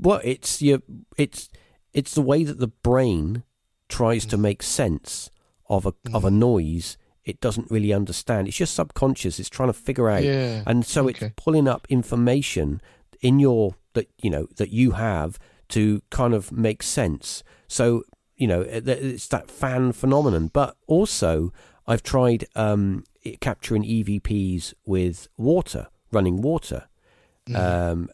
Well, 0.00 0.20
it's 0.22 0.60
your, 0.62 0.80
it's 1.16 1.48
it's 1.92 2.14
the 2.14 2.22
way 2.22 2.44
that 2.44 2.58
the 2.58 2.68
brain 2.68 3.42
tries 3.88 4.26
to 4.26 4.36
mm. 4.36 4.42
make 4.42 4.62
sense 4.62 5.30
of 5.68 5.86
a 5.86 5.94
of 6.12 6.24
a 6.24 6.30
mm. 6.30 6.34
noise 6.38 6.98
it 7.28 7.40
doesn't 7.42 7.70
really 7.70 7.92
understand. 7.92 8.48
It's 8.48 8.58
your 8.58 8.66
subconscious. 8.66 9.38
It's 9.38 9.50
trying 9.50 9.68
to 9.68 9.74
figure 9.74 10.08
out, 10.08 10.24
Yeah. 10.24 10.62
and 10.66 10.84
so 10.86 11.08
Okay. 11.08 11.26
it's 11.26 11.34
pulling 11.36 11.68
up 11.68 11.86
information 11.90 12.80
in 13.20 13.38
your 13.38 13.74
that 13.92 14.08
you 14.22 14.30
know 14.30 14.48
that 14.56 14.70
you 14.70 14.92
have 14.92 15.38
to 15.68 16.02
kind 16.08 16.32
of 16.32 16.50
make 16.50 16.82
sense. 16.82 17.42
So 17.66 18.04
you 18.38 18.46
know 18.46 18.62
it's 18.62 19.28
that 19.28 19.50
fan 19.50 19.92
phenomenon. 19.92 20.48
But 20.52 20.76
also, 20.86 21.52
I've 21.86 22.02
tried 22.02 22.46
um, 22.54 23.04
capturing 23.40 23.82
EVPs 23.84 24.72
with 24.86 25.28
water, 25.36 25.88
running 26.10 26.40
water, 26.40 26.88
um, 27.54 28.08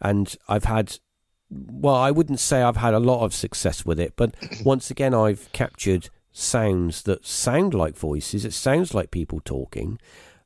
and 0.00 0.36
I've 0.48 0.64
had. 0.64 0.98
Well, 1.48 1.94
I 1.94 2.10
wouldn't 2.10 2.40
say 2.40 2.60
I've 2.62 2.78
had 2.78 2.92
a 2.92 2.98
lot 2.98 3.22
of 3.24 3.32
success 3.32 3.86
with 3.86 4.00
it, 4.00 4.14
but 4.16 4.34
once 4.64 4.90
again, 4.90 5.14
I've 5.14 5.48
captured 5.52 6.08
sounds 6.32 7.02
that 7.04 7.24
sound 7.24 7.72
like 7.72 7.96
voices. 7.96 8.44
It 8.44 8.52
sounds 8.52 8.94
like 8.94 9.12
people 9.12 9.40
talking. 9.44 9.98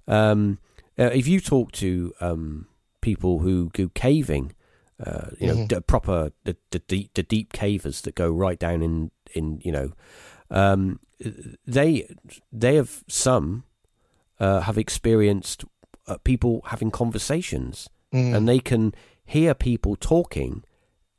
Um, 0.07 0.59
uh, 0.99 1.05
if 1.05 1.27
you 1.27 1.41
talk 1.41 1.73
to 1.73 2.13
um, 2.21 2.67
people 3.01 3.39
who 3.39 3.71
go 3.71 3.89
caving, 3.95 4.53
uh, 5.05 5.29
you 5.39 5.47
know, 5.47 5.55
Mhm. 5.57 5.69
d- 5.69 5.81
proper 5.81 6.33
the, 6.45 6.57
the 6.71 6.81
deep 6.81 7.15
the 7.15 7.23
deep 7.23 7.55
cavers 7.55 8.03
that 8.03 8.15
go 8.15 8.31
right 8.31 8.59
down 8.59 8.83
in 8.83 9.11
in 9.35 9.61
you 9.63 9.73
know, 9.73 9.93
um, 10.51 11.01
they 11.67 12.09
they 12.53 12.77
have 12.77 13.05
some 13.09 13.65
uh, 14.39 14.61
have 14.61 14.79
experienced 14.79 15.65
uh, 16.07 16.17
people 16.25 16.63
having 16.67 16.91
conversations 16.91 17.89
Mm. 18.13 18.35
and 18.35 18.49
they 18.49 18.59
can 18.59 18.93
hear 19.25 19.55
people 19.55 19.95
talking 19.95 20.65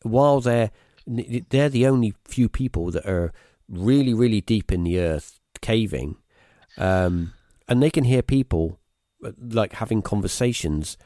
while 0.03 0.41
they're 0.41 0.71
they're 1.07 1.69
the 1.69 1.87
only 1.87 2.13
few 2.25 2.49
people 2.49 2.91
that 2.91 3.05
are 3.05 3.31
really 3.69 4.13
really 4.13 4.41
deep 4.41 4.73
in 4.73 4.83
the 4.83 4.99
earth 4.99 5.39
caving 5.61 6.17
um, 6.77 7.31
and 7.69 7.81
they 7.81 7.89
can 7.89 8.03
hear 8.03 8.21
people 8.21 8.77
uh, 9.23 9.31
like 9.39 9.71
having 9.73 10.01
conversations 10.01 10.97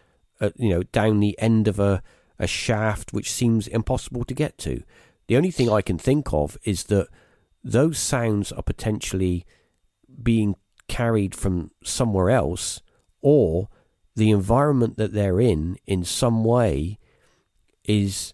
uh, 0.42 0.50
you 0.56 0.70
know 0.70 0.82
down 0.92 1.20
the 1.20 1.38
end 1.38 1.68
of 1.68 1.80
a, 1.80 2.02
a 2.40 2.48
shaft 2.48 3.14
which 3.14 3.32
seems 3.32 3.68
impossible 3.68 4.24
to 4.24 4.34
get 4.34 4.58
to 4.58 4.82
The 5.28 5.38
only 5.38 5.52
thing 5.52 5.70
I 5.70 5.82
can 5.82 5.98
think 5.98 6.34
of 6.34 6.58
is 6.64 6.86
that 6.86 7.08
those 7.64 7.98
sounds 7.98 8.52
are 8.52 8.62
potentially 8.62 9.46
being 10.22 10.56
carried 10.88 11.34
from 11.34 11.72
somewhere 11.84 12.30
else, 12.30 12.82
or 13.22 13.70
the 14.16 14.30
environment 14.30 14.98
that 14.98 15.14
they're 15.14 15.42
in, 15.42 15.78
in 15.86 16.04
some 16.04 16.44
way, 16.44 17.00
is 17.84 18.34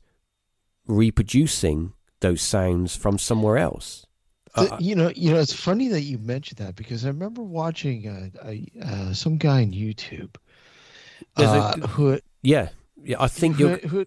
reproducing 0.86 1.94
those 2.20 2.42
sounds 2.42 2.96
from 2.96 3.18
somewhere 3.18 3.58
else. 3.58 4.06
Uh, 4.54 4.76
you 4.80 4.96
know, 4.96 5.12
you 5.16 5.32
know, 5.32 5.40
it's 5.40 5.54
funny 5.54 5.88
that 5.88 6.02
you 6.02 6.18
mentioned 6.18 6.58
that 6.58 6.76
because 6.76 7.06
I 7.06 7.08
remember 7.08 7.42
watching 7.42 8.08
uh, 8.08 8.30
a, 8.46 8.68
uh, 8.84 9.14
some 9.14 9.38
guy 9.38 9.62
on 9.62 9.72
YouTube 9.72 10.36
uh, 11.38 11.74
a, 11.82 11.88
who, 11.88 12.20
yeah, 12.42 12.70
yeah, 13.02 13.16
I 13.20 13.28
think 13.30 13.56
who, 13.56 13.68
you're, 13.68 13.78
who, 13.78 14.06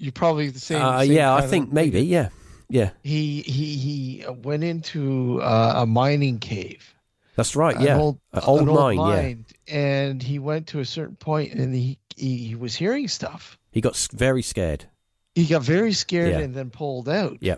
you're 0.00 0.12
probably 0.12 0.48
the 0.48 0.58
same. 0.58 0.82
Uh, 0.82 1.00
same 1.00 1.12
yeah, 1.12 1.34
I 1.34 1.46
think 1.46 1.72
maybe, 1.72 2.02
yeah, 2.02 2.28
yeah. 2.68 2.90
He 3.02 3.42
he 3.42 3.76
he 3.76 4.24
went 4.42 4.64
into 4.64 5.40
uh, 5.42 5.74
a 5.76 5.86
mining 5.86 6.38
cave. 6.38 6.94
That's 7.36 7.54
right. 7.54 7.80
Yeah, 7.80 7.96
old, 7.96 8.18
an 8.32 8.42
old, 8.44 8.62
an 8.62 8.68
old 8.68 8.78
mine, 8.78 8.96
mine. 8.96 9.44
Yeah, 9.66 9.76
and 9.76 10.22
he 10.22 10.38
went 10.38 10.66
to 10.68 10.80
a 10.80 10.84
certain 10.84 11.16
point, 11.16 11.52
and 11.52 11.74
he 11.74 11.98
he, 12.16 12.36
he 12.38 12.54
was 12.54 12.74
hearing 12.74 13.08
stuff. 13.08 13.58
He 13.70 13.80
got 13.80 13.96
very 14.12 14.42
scared. 14.42 14.86
He 15.34 15.46
got 15.46 15.62
very 15.62 15.92
scared 15.92 16.32
yeah. 16.32 16.40
and 16.40 16.54
then 16.54 16.70
pulled 16.70 17.08
out. 17.08 17.38
Yeah 17.40 17.56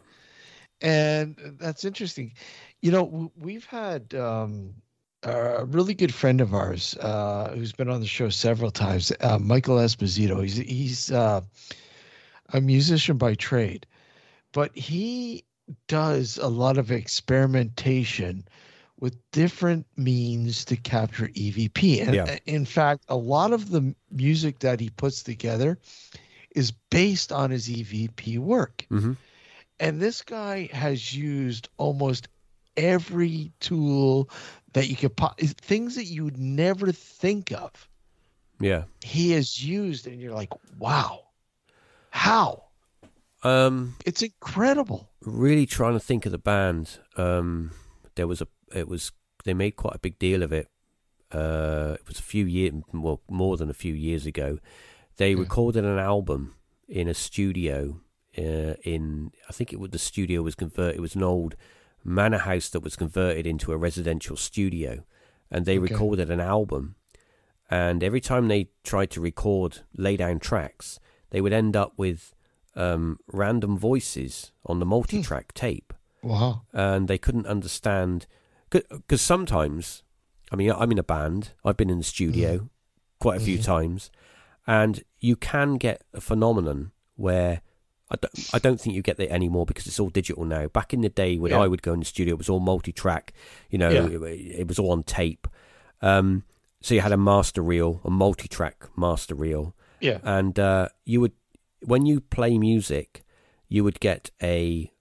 and 0.82 1.56
that's 1.58 1.84
interesting. 1.84 2.32
You 2.80 2.90
know, 2.90 3.32
we've 3.36 3.64
had 3.64 4.14
um, 4.14 4.74
a 5.22 5.64
really 5.64 5.94
good 5.94 6.12
friend 6.12 6.40
of 6.40 6.52
ours 6.52 6.96
uh, 7.00 7.52
who's 7.54 7.72
been 7.72 7.88
on 7.88 8.00
the 8.00 8.06
show 8.06 8.28
several 8.28 8.70
times, 8.70 9.12
uh, 9.20 9.38
Michael 9.38 9.76
Esposito. 9.76 10.42
He's 10.42 10.56
he's 10.56 11.12
uh, 11.12 11.40
a 12.52 12.60
musician 12.60 13.16
by 13.16 13.34
trade, 13.34 13.86
but 14.52 14.76
he 14.76 15.44
does 15.88 16.38
a 16.38 16.48
lot 16.48 16.78
of 16.78 16.90
experimentation 16.90 18.46
with 19.00 19.18
different 19.32 19.86
means 19.96 20.64
to 20.66 20.76
capture 20.76 21.26
EVP. 21.28 22.02
And 22.02 22.14
yeah. 22.14 22.38
in 22.46 22.64
fact, 22.64 23.04
a 23.08 23.16
lot 23.16 23.52
of 23.52 23.70
the 23.70 23.94
music 24.10 24.60
that 24.60 24.80
he 24.80 24.90
puts 24.90 25.22
together 25.22 25.78
is 26.54 26.72
based 26.90 27.32
on 27.32 27.50
his 27.50 27.68
EVP 27.68 28.38
work. 28.38 28.86
Mm-hmm. 28.90 29.12
And 29.80 30.00
this 30.00 30.22
guy 30.22 30.68
has 30.72 31.12
used 31.12 31.68
almost 31.78 32.28
every 32.76 33.52
tool 33.60 34.30
that 34.72 34.88
you 34.88 34.96
could 34.96 35.16
things 35.38 35.96
that 35.96 36.04
you 36.04 36.24
would 36.24 36.38
never 36.38 36.92
think 36.92 37.52
of. 37.52 37.88
Yeah. 38.60 38.84
He 39.02 39.32
has 39.32 39.62
used 39.62 40.06
and 40.06 40.20
you're 40.20 40.34
like, 40.34 40.52
"Wow. 40.78 41.24
How?" 42.12 42.64
Um 43.42 43.96
it's 44.06 44.22
incredible. 44.22 45.10
Really 45.20 45.66
trying 45.66 45.94
to 45.94 46.00
think 46.00 46.26
of 46.26 46.32
the 46.32 46.38
band. 46.38 46.98
Um 47.16 47.72
there 48.14 48.26
was 48.26 48.40
a 48.40 48.48
it 48.74 48.88
was 48.88 49.12
they 49.44 49.54
made 49.54 49.72
quite 49.72 49.96
a 49.96 49.98
big 49.98 50.18
deal 50.18 50.42
of 50.42 50.52
it. 50.52 50.68
Uh 51.32 51.96
it 51.98 52.06
was 52.06 52.18
a 52.18 52.22
few 52.22 52.46
years 52.46 52.74
well 52.92 53.20
more 53.28 53.56
than 53.56 53.70
a 53.70 53.74
few 53.74 53.94
years 53.94 54.26
ago. 54.26 54.58
They 55.16 55.32
yeah. 55.32 55.40
recorded 55.40 55.84
an 55.84 55.98
album 55.98 56.54
in 56.88 57.08
a 57.08 57.14
studio 57.14 58.00
uh, 58.38 58.74
in 58.82 59.30
I 59.48 59.52
think 59.52 59.72
it 59.72 59.80
was 59.80 59.90
the 59.90 59.98
studio 59.98 60.42
was 60.42 60.54
converted. 60.54 60.96
It 60.96 61.00
was 61.00 61.14
an 61.14 61.22
old 61.22 61.56
manor 62.04 62.38
house 62.38 62.68
that 62.70 62.80
was 62.80 62.96
converted 62.96 63.46
into 63.46 63.72
a 63.72 63.76
residential 63.76 64.36
studio, 64.36 65.04
and 65.50 65.64
they 65.64 65.78
okay. 65.78 65.92
recorded 65.92 66.30
an 66.30 66.40
album. 66.40 66.96
And 67.70 68.02
every 68.04 68.20
time 68.20 68.48
they 68.48 68.68
tried 68.84 69.10
to 69.12 69.20
record 69.20 69.80
lay 69.96 70.16
down 70.16 70.38
tracks, 70.38 71.00
they 71.32 71.40
would 71.40 71.52
end 71.52 71.74
up 71.74 71.94
with 71.96 72.34
um, 72.76 73.18
random 73.32 73.76
voices 73.76 74.52
on 74.64 74.78
the 74.78 74.86
multi-track 74.86 75.52
tape. 75.54 75.92
Wow! 76.22 76.62
And 76.72 77.08
they 77.08 77.18
couldn't 77.18 77.46
understand 77.46 78.26
because 78.70 79.20
sometimes, 79.20 80.04
I 80.52 80.56
mean, 80.56 80.70
I'm 80.70 80.92
in 80.92 80.98
a 80.98 81.02
band. 81.02 81.50
I've 81.64 81.76
been 81.76 81.90
in 81.90 81.98
the 81.98 82.04
studio 82.04 82.58
mm. 82.58 82.68
quite 83.18 83.38
a 83.38 83.44
few 83.44 83.56
mm-hmm. 83.56 83.64
times, 83.64 84.10
and 84.66 85.02
you 85.18 85.34
can 85.34 85.74
get 85.74 86.04
a 86.14 86.20
phenomenon 86.20 86.92
where 87.16 87.62
I 88.10 88.16
don't, 88.20 88.50
I 88.52 88.58
don't 88.58 88.80
think 88.80 88.94
you 88.94 89.02
get 89.02 89.16
that 89.16 89.32
anymore 89.32 89.64
because 89.64 89.86
it's 89.86 89.98
all 89.98 90.10
digital 90.10 90.44
now. 90.44 90.68
Back 90.68 90.92
in 90.92 91.00
the 91.00 91.08
day 91.08 91.38
when 91.38 91.52
yeah. 91.52 91.60
I 91.60 91.66
would 91.66 91.82
go 91.82 91.94
in 91.94 92.00
the 92.00 92.04
studio, 92.04 92.34
it 92.34 92.38
was 92.38 92.50
all 92.50 92.60
multi-track. 92.60 93.32
You 93.70 93.78
know, 93.78 93.88
yeah. 93.88 94.06
it, 94.06 94.60
it, 94.60 94.68
was 94.68 94.78
all 94.78 94.92
on 94.92 95.02
tape. 95.02 95.48
Um, 96.02 96.44
so 96.82 96.94
you 96.94 97.00
had 97.00 97.12
a 97.12 97.16
master 97.16 97.62
reel, 97.62 98.00
a 98.04 98.10
multi-track 98.10 98.86
master 98.96 99.34
reel. 99.34 99.74
Yeah. 100.02 100.18
And 100.22 100.58
uh, 100.58 100.88
you 101.04 101.20
would, 101.20 101.32
when 101.84 102.06
you 102.06 102.20
play 102.20 102.58
music, 102.58 103.24
you 103.68 103.84
would 103.84 104.00
get 104.00 104.30
a. 104.42 104.92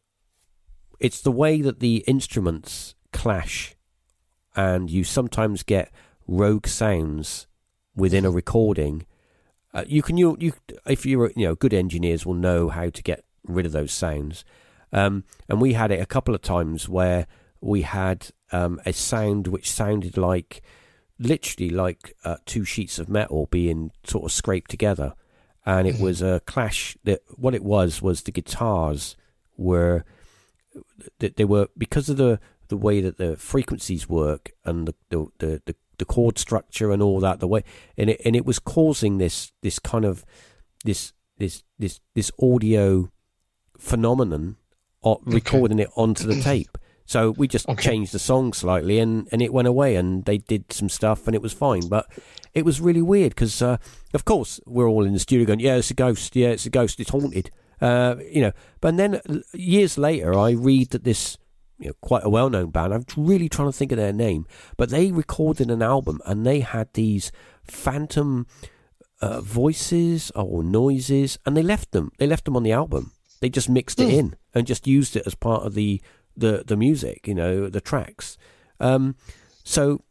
It's 1.00 1.22
the 1.22 1.32
way 1.32 1.62
that 1.62 1.80
the 1.80 2.04
instruments 2.08 2.96
clash, 3.12 3.76
and 4.56 4.90
you 4.90 5.04
sometimes 5.04 5.64
get 5.64 5.92
rogue 6.28 6.68
sounds 6.68 7.48
within 7.96 8.24
a 8.24 8.32
recording 8.32 9.06
uh, 9.74 9.84
you 9.88 10.02
can 10.02 10.18
you 10.18 10.36
you 10.40 10.54
if 10.86 11.06
you're 11.06 11.32
you 11.36 11.48
know 11.48 11.56
good 11.56 11.74
engineers 11.74 12.26
will 12.26 12.34
know 12.34 12.70
how 12.70 12.90
to 12.90 13.02
get 13.02 13.24
rid 13.46 13.66
of 13.66 13.72
those 13.72 13.92
sounds. 13.92 14.44
Um, 14.94 15.24
and 15.48 15.62
we 15.62 15.74
had 15.74 15.92
it 15.92 16.02
a 16.02 16.06
couple 16.06 16.36
of 16.36 16.42
times 16.42 16.90
where 16.90 17.28
we 17.62 17.84
had 17.84 18.28
um, 18.52 18.82
a 18.86 18.92
sound 18.92 19.48
which 19.48 19.72
sounded 19.72 20.18
like 20.18 20.62
literally 21.22 21.70
like 21.70 22.16
uh, 22.24 22.38
two 22.46 22.66
sheets 22.66 23.00
of 23.00 23.08
metal 23.08 23.48
being 23.52 23.92
sort 24.04 24.26
of 24.26 24.32
scraped 24.32 24.72
together, 24.72 25.14
and 25.66 25.88
it 25.88 25.96
mm-hmm. 25.96 26.04
was 26.04 26.22
a 26.22 26.42
clash. 26.46 26.98
That 27.04 27.22
what 27.36 27.56
it 27.56 27.64
was 27.64 28.02
was 28.02 28.24
the 28.24 28.32
guitars 28.32 29.16
were 29.58 30.04
that 31.20 31.38
they 31.38 31.46
were 31.46 31.68
because 31.78 32.10
of 32.10 32.18
the 32.18 32.40
the 32.68 32.78
way 32.78 33.02
that 33.02 33.18
the 33.18 33.36
frequencies 33.36 34.10
work 34.10 34.52
and 34.66 34.88
the 34.88 34.96
the, 35.10 35.28
the, 35.40 35.62
the 35.66 35.76
the 35.98 36.06
chord 36.06 36.40
structure 36.40 36.92
and 36.92 37.04
all 37.04 37.20
that 37.20 37.40
the 37.40 37.48
way 37.48 37.64
and 37.96 38.10
it 38.10 38.20
and 38.26 38.36
it 38.36 38.44
was 38.44 38.58
causing 38.58 39.20
this 39.20 39.52
this 39.62 39.78
kind 39.78 40.04
of 40.04 40.26
this 40.84 41.14
this 41.38 41.64
this 41.78 42.00
this 42.16 42.32
audio 42.42 43.12
phenomenon 43.78 44.56
recording 45.26 45.80
okay. 45.80 45.84
it 45.84 45.92
onto 45.96 46.26
the 46.26 46.42
tape 46.50 46.76
so 47.12 47.32
we 47.32 47.46
just 47.46 47.68
okay. 47.68 47.90
changed 47.90 48.14
the 48.14 48.20
song 48.20 48.54
slightly 48.54 48.98
and 48.98 49.28
and 49.32 49.42
it 49.42 49.52
went 49.54 49.68
away 49.68 49.96
and 49.96 50.24
they 50.24 50.38
did 50.38 50.72
some 50.72 50.88
stuff 50.88 51.28
and 51.28 51.36
it 51.36 51.42
was 51.42 51.52
fine 51.52 51.88
but 51.90 52.06
it 52.54 52.64
was 52.64 52.80
really 52.80 53.02
weird 53.02 53.32
because 53.32 53.62
uh, 53.62 53.78
of 54.14 54.24
course 54.24 54.62
we're 54.66 54.88
all 54.88 55.06
in 55.06 55.14
the 55.14 55.20
studio 55.20 55.46
going 55.46 55.60
yeah 55.60 55.76
it's 55.76 55.92
a 55.92 55.94
ghost 55.94 56.36
yeah 56.36 56.48
it's 56.48 56.66
a 56.66 56.70
ghost 56.70 57.00
it's 57.02 57.10
haunted 57.10 57.52
uh, 57.82 58.16
you 58.32 58.42
know 58.42 58.54
but 58.80 58.96
then 58.96 59.20
years 59.54 59.98
later 59.98 60.34
i 60.38 60.52
read 60.52 60.90
that 60.92 61.04
this 61.04 61.38
you 61.80 61.88
know, 61.88 61.96
quite 62.00 62.24
a 62.24 62.30
well-known 62.30 62.70
band. 62.70 62.94
I'm 62.94 63.06
really 63.18 63.50
trying 63.50 63.68
to 63.68 63.76
think 63.76 63.92
of 63.92 63.98
their 63.98 64.14
name, 64.14 64.46
but 64.78 64.92
they 64.92 65.12
recorded 65.12 65.72
an 65.72 65.82
album 65.82 66.22
and 66.28 66.46
they 66.46 66.60
had 66.60 66.94
these 66.94 67.32
phantom 67.64 68.46
uh, 69.20 69.42
voices 69.42 70.32
or 70.36 70.64
noises, 70.64 71.40
and 71.44 71.58
they 71.58 71.64
left 71.64 71.92
them. 71.92 72.12
They 72.20 72.28
left 72.28 72.46
them 72.46 72.56
on 72.56 72.62
the 72.62 72.72
album. 72.72 73.14
They 73.40 73.50
just 73.50 73.68
mixed 73.68 74.00
it 74.00 74.10
hmm. 74.10 74.20
in 74.20 74.36
and 74.54 74.68
just 74.68 74.86
used 74.86 75.16
it 75.16 75.26
as 75.26 75.34
part 75.34 75.66
of 75.66 75.74
the 75.74 76.00
the 76.36 76.64
the 76.66 76.78
music. 76.78 77.28
You 77.28 77.36
know, 77.36 77.70
the 77.70 77.82
tracks. 77.82 78.38
Um, 78.80 79.16
so, 79.64 80.04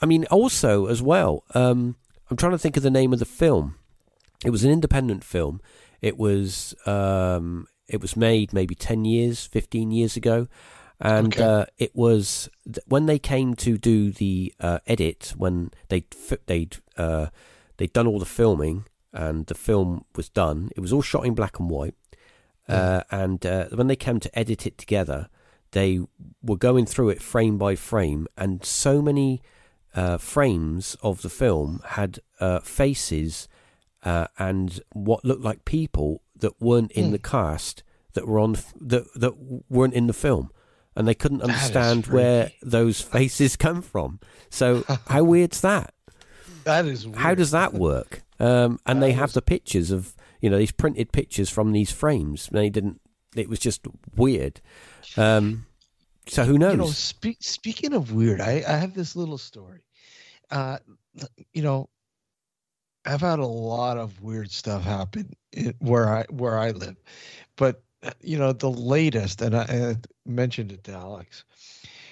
I 0.00 0.06
mean, 0.06 0.24
also 0.26 0.86
as 0.86 1.02
well. 1.02 1.44
Um, 1.54 1.96
I'm 2.30 2.36
trying 2.36 2.52
to 2.52 2.58
think 2.58 2.76
of 2.76 2.82
the 2.82 2.90
name 2.90 3.12
of 3.12 3.18
the 3.18 3.24
film. 3.24 3.76
It 4.44 4.50
was 4.50 4.64
an 4.64 4.70
independent 4.70 5.22
film. 5.22 5.60
It 6.00 6.18
was 6.18 6.74
um, 6.86 7.66
it 7.88 8.00
was 8.00 8.16
made 8.16 8.52
maybe 8.52 8.74
ten 8.74 9.04
years, 9.04 9.46
fifteen 9.46 9.90
years 9.90 10.16
ago, 10.16 10.48
and 11.00 11.34
okay. 11.34 11.42
uh, 11.42 11.64
it 11.78 11.94
was 11.94 12.48
when 12.86 13.06
they 13.06 13.18
came 13.18 13.54
to 13.54 13.78
do 13.78 14.10
the 14.10 14.52
uh, 14.60 14.78
edit 14.86 15.34
when 15.36 15.70
they 15.88 16.04
they'd 16.46 16.76
uh, 16.96 17.26
they'd 17.76 17.92
done 17.92 18.06
all 18.06 18.18
the 18.18 18.24
filming 18.24 18.84
and 19.12 19.46
the 19.46 19.54
film 19.54 20.04
was 20.14 20.28
done. 20.28 20.70
It 20.76 20.80
was 20.80 20.92
all 20.92 21.02
shot 21.02 21.24
in 21.24 21.34
black 21.34 21.58
and 21.58 21.70
white, 21.70 21.94
mm. 22.68 23.04
and 23.10 23.44
uh, 23.46 23.68
when 23.72 23.86
they 23.86 23.96
came 23.96 24.20
to 24.20 24.38
edit 24.38 24.66
it 24.66 24.76
together, 24.76 25.28
they 25.76 26.00
were 26.42 26.56
going 26.56 26.86
through 26.86 27.10
it 27.10 27.22
frame 27.22 27.58
by 27.58 27.74
frame, 27.74 28.26
and 28.36 28.64
so 28.64 29.02
many 29.02 29.42
uh, 29.94 30.18
frames 30.18 30.96
of 31.02 31.22
the 31.22 31.30
film 31.30 31.82
had 31.84 32.20
faces 32.62 33.48
and 34.02 34.80
what 34.92 35.24
looked 35.24 35.42
like 35.42 35.64
people 35.64 36.22
that 36.36 36.60
weren't 36.60 36.92
in 36.92 37.08
mm. 37.08 37.12
the 37.12 37.18
cast 37.18 37.82
that 38.12 38.26
were 38.26 38.38
on 38.38 38.56
that 38.80 39.04
that 39.14 39.34
weren't 39.68 39.94
in 39.94 40.06
the 40.06 40.12
film 40.12 40.50
and 40.96 41.06
they 41.06 41.14
couldn't 41.14 41.42
understand 41.42 42.06
where 42.06 42.50
those 42.62 43.00
faces 43.14 43.54
come 43.54 43.82
from. 43.82 44.18
So 44.48 44.84
how 45.08 45.22
weird's 45.24 45.60
that? 45.60 45.92
That 46.64 46.86
is. 46.86 47.06
Weird. 47.06 47.18
How 47.18 47.34
does 47.34 47.50
that 47.50 47.74
work? 47.74 48.22
Um, 48.40 48.80
and 48.86 49.00
that 49.00 49.06
they 49.06 49.12
have 49.12 49.34
the 49.34 49.42
pictures 49.42 49.90
of 49.90 50.16
you 50.40 50.50
know 50.50 50.58
these 50.58 50.72
printed 50.72 51.12
pictures 51.12 51.50
from 51.50 51.72
these 51.72 51.92
frames. 51.92 52.48
They 52.50 52.70
didn't. 52.70 53.00
It 53.36 53.48
was 53.48 53.58
just 53.58 53.86
weird. 54.16 54.62
Um, 55.16 55.65
so 56.26 56.44
who 56.44 56.58
knows? 56.58 56.72
You 56.72 56.78
know, 56.78 56.86
spe- 56.86 57.40
speaking 57.40 57.92
of 57.92 58.12
weird, 58.12 58.40
I, 58.40 58.62
I 58.66 58.76
have 58.76 58.94
this 58.94 59.16
little 59.16 59.38
story. 59.38 59.80
Uh, 60.50 60.78
you 61.52 61.62
know, 61.62 61.88
I've 63.04 63.20
had 63.20 63.38
a 63.38 63.46
lot 63.46 63.98
of 63.98 64.20
weird 64.22 64.50
stuff 64.50 64.82
happen 64.82 65.34
where 65.78 66.08
I 66.08 66.24
where 66.30 66.58
I 66.58 66.70
live, 66.70 66.96
but 67.56 67.82
you 68.20 68.38
know, 68.38 68.52
the 68.52 68.70
latest, 68.70 69.40
and 69.42 69.56
I, 69.56 69.64
and 69.64 69.84
I 69.84 69.96
mentioned 70.30 70.72
it 70.72 70.84
to 70.84 70.92
Alex, 70.92 71.44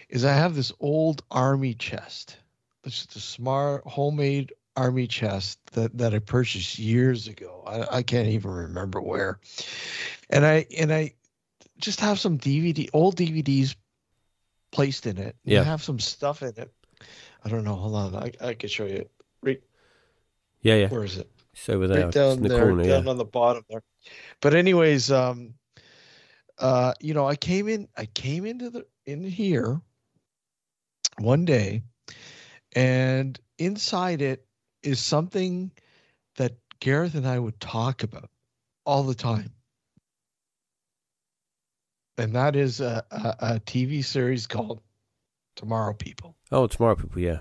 is 0.09 0.25
I 0.25 0.33
have 0.33 0.55
this 0.55 0.73
old 0.81 1.23
army 1.31 1.75
chest. 1.75 2.37
It's 2.85 2.99
just 2.99 3.17
a 3.17 3.21
smart 3.21 3.87
homemade 3.87 4.53
army 4.77 5.07
chest 5.07 5.59
that, 5.73 5.97
that 5.97 6.15
I 6.15 6.19
purchased 6.19 6.79
years 6.79 7.29
ago. 7.29 7.63
I, 7.67 7.99
I 7.99 8.03
can't 8.03 8.29
even 8.29 8.51
remember 8.51 9.01
where. 9.01 9.39
And 10.31 10.45
I 10.45 10.67
and 10.77 10.93
I 10.93 11.15
just 11.79 12.01
have 12.01 12.19
some 12.19 12.39
DVD 12.39 12.89
old 12.93 13.17
DVDs 13.17 13.75
placed 14.75 15.07
in 15.07 15.17
it. 15.19 15.37
Yeah. 15.45 15.61
I 15.61 15.65
have 15.65 15.83
some 15.83 16.01
stuff 16.01 16.43
in 16.43 16.53
it. 16.57 16.71
I 17.45 17.49
don't 17.49 17.65
know. 17.65 17.77
Hold 17.77 17.95
on. 17.95 18.15
I, 18.17 18.33
I 18.41 18.55
can 18.55 18.69
show 18.69 18.85
you. 18.85 19.09
Right 19.41 19.63
Yeah, 20.63 20.75
yeah. 20.75 20.89
where 20.89 21.05
is 21.05 21.17
it? 21.17 21.31
It's 21.53 21.69
over 21.69 21.87
there, 21.87 22.05
right 22.05 22.13
down 22.13 22.39
in 22.39 22.43
the 22.43 22.49
there, 22.49 22.59
corner. 22.67 22.83
down 22.83 23.05
Yeah. 23.05 23.11
on 23.11 23.17
the 23.17 23.25
bottom 23.25 23.65
there. 23.71 23.83
But 24.41 24.55
anyways, 24.55 25.13
um, 25.13 25.55
uh, 26.59 26.93
you 27.01 27.15
know, 27.15 27.27
I 27.27 27.37
came 27.37 27.69
in, 27.69 27.89
I 27.97 28.07
came 28.07 28.45
into 28.45 28.71
the 28.71 28.85
in 29.07 29.23
here 29.23 29.81
one 31.19 31.45
day, 31.45 31.83
and 32.75 33.39
inside 33.59 34.21
it 34.23 34.45
is 34.83 34.99
something 34.99 35.71
that 36.37 36.57
Gareth 36.81 37.15
and 37.15 37.27
I 37.27 37.39
would 37.39 37.61
talk 37.61 38.03
about 38.03 38.31
all 38.85 39.05
the 39.05 39.15
time, 39.15 39.53
and 42.19 42.35
that 42.35 42.57
is 42.57 42.81
a, 42.81 43.05
a, 43.11 43.37
a 43.41 43.61
TV 43.61 44.05
series 44.05 44.47
called 44.47 44.81
Tomorrow 45.57 45.95
People. 45.95 46.37
Oh, 46.53 46.67
tomorrow, 46.67 46.95
people. 46.95 47.21
Yeah, 47.21 47.39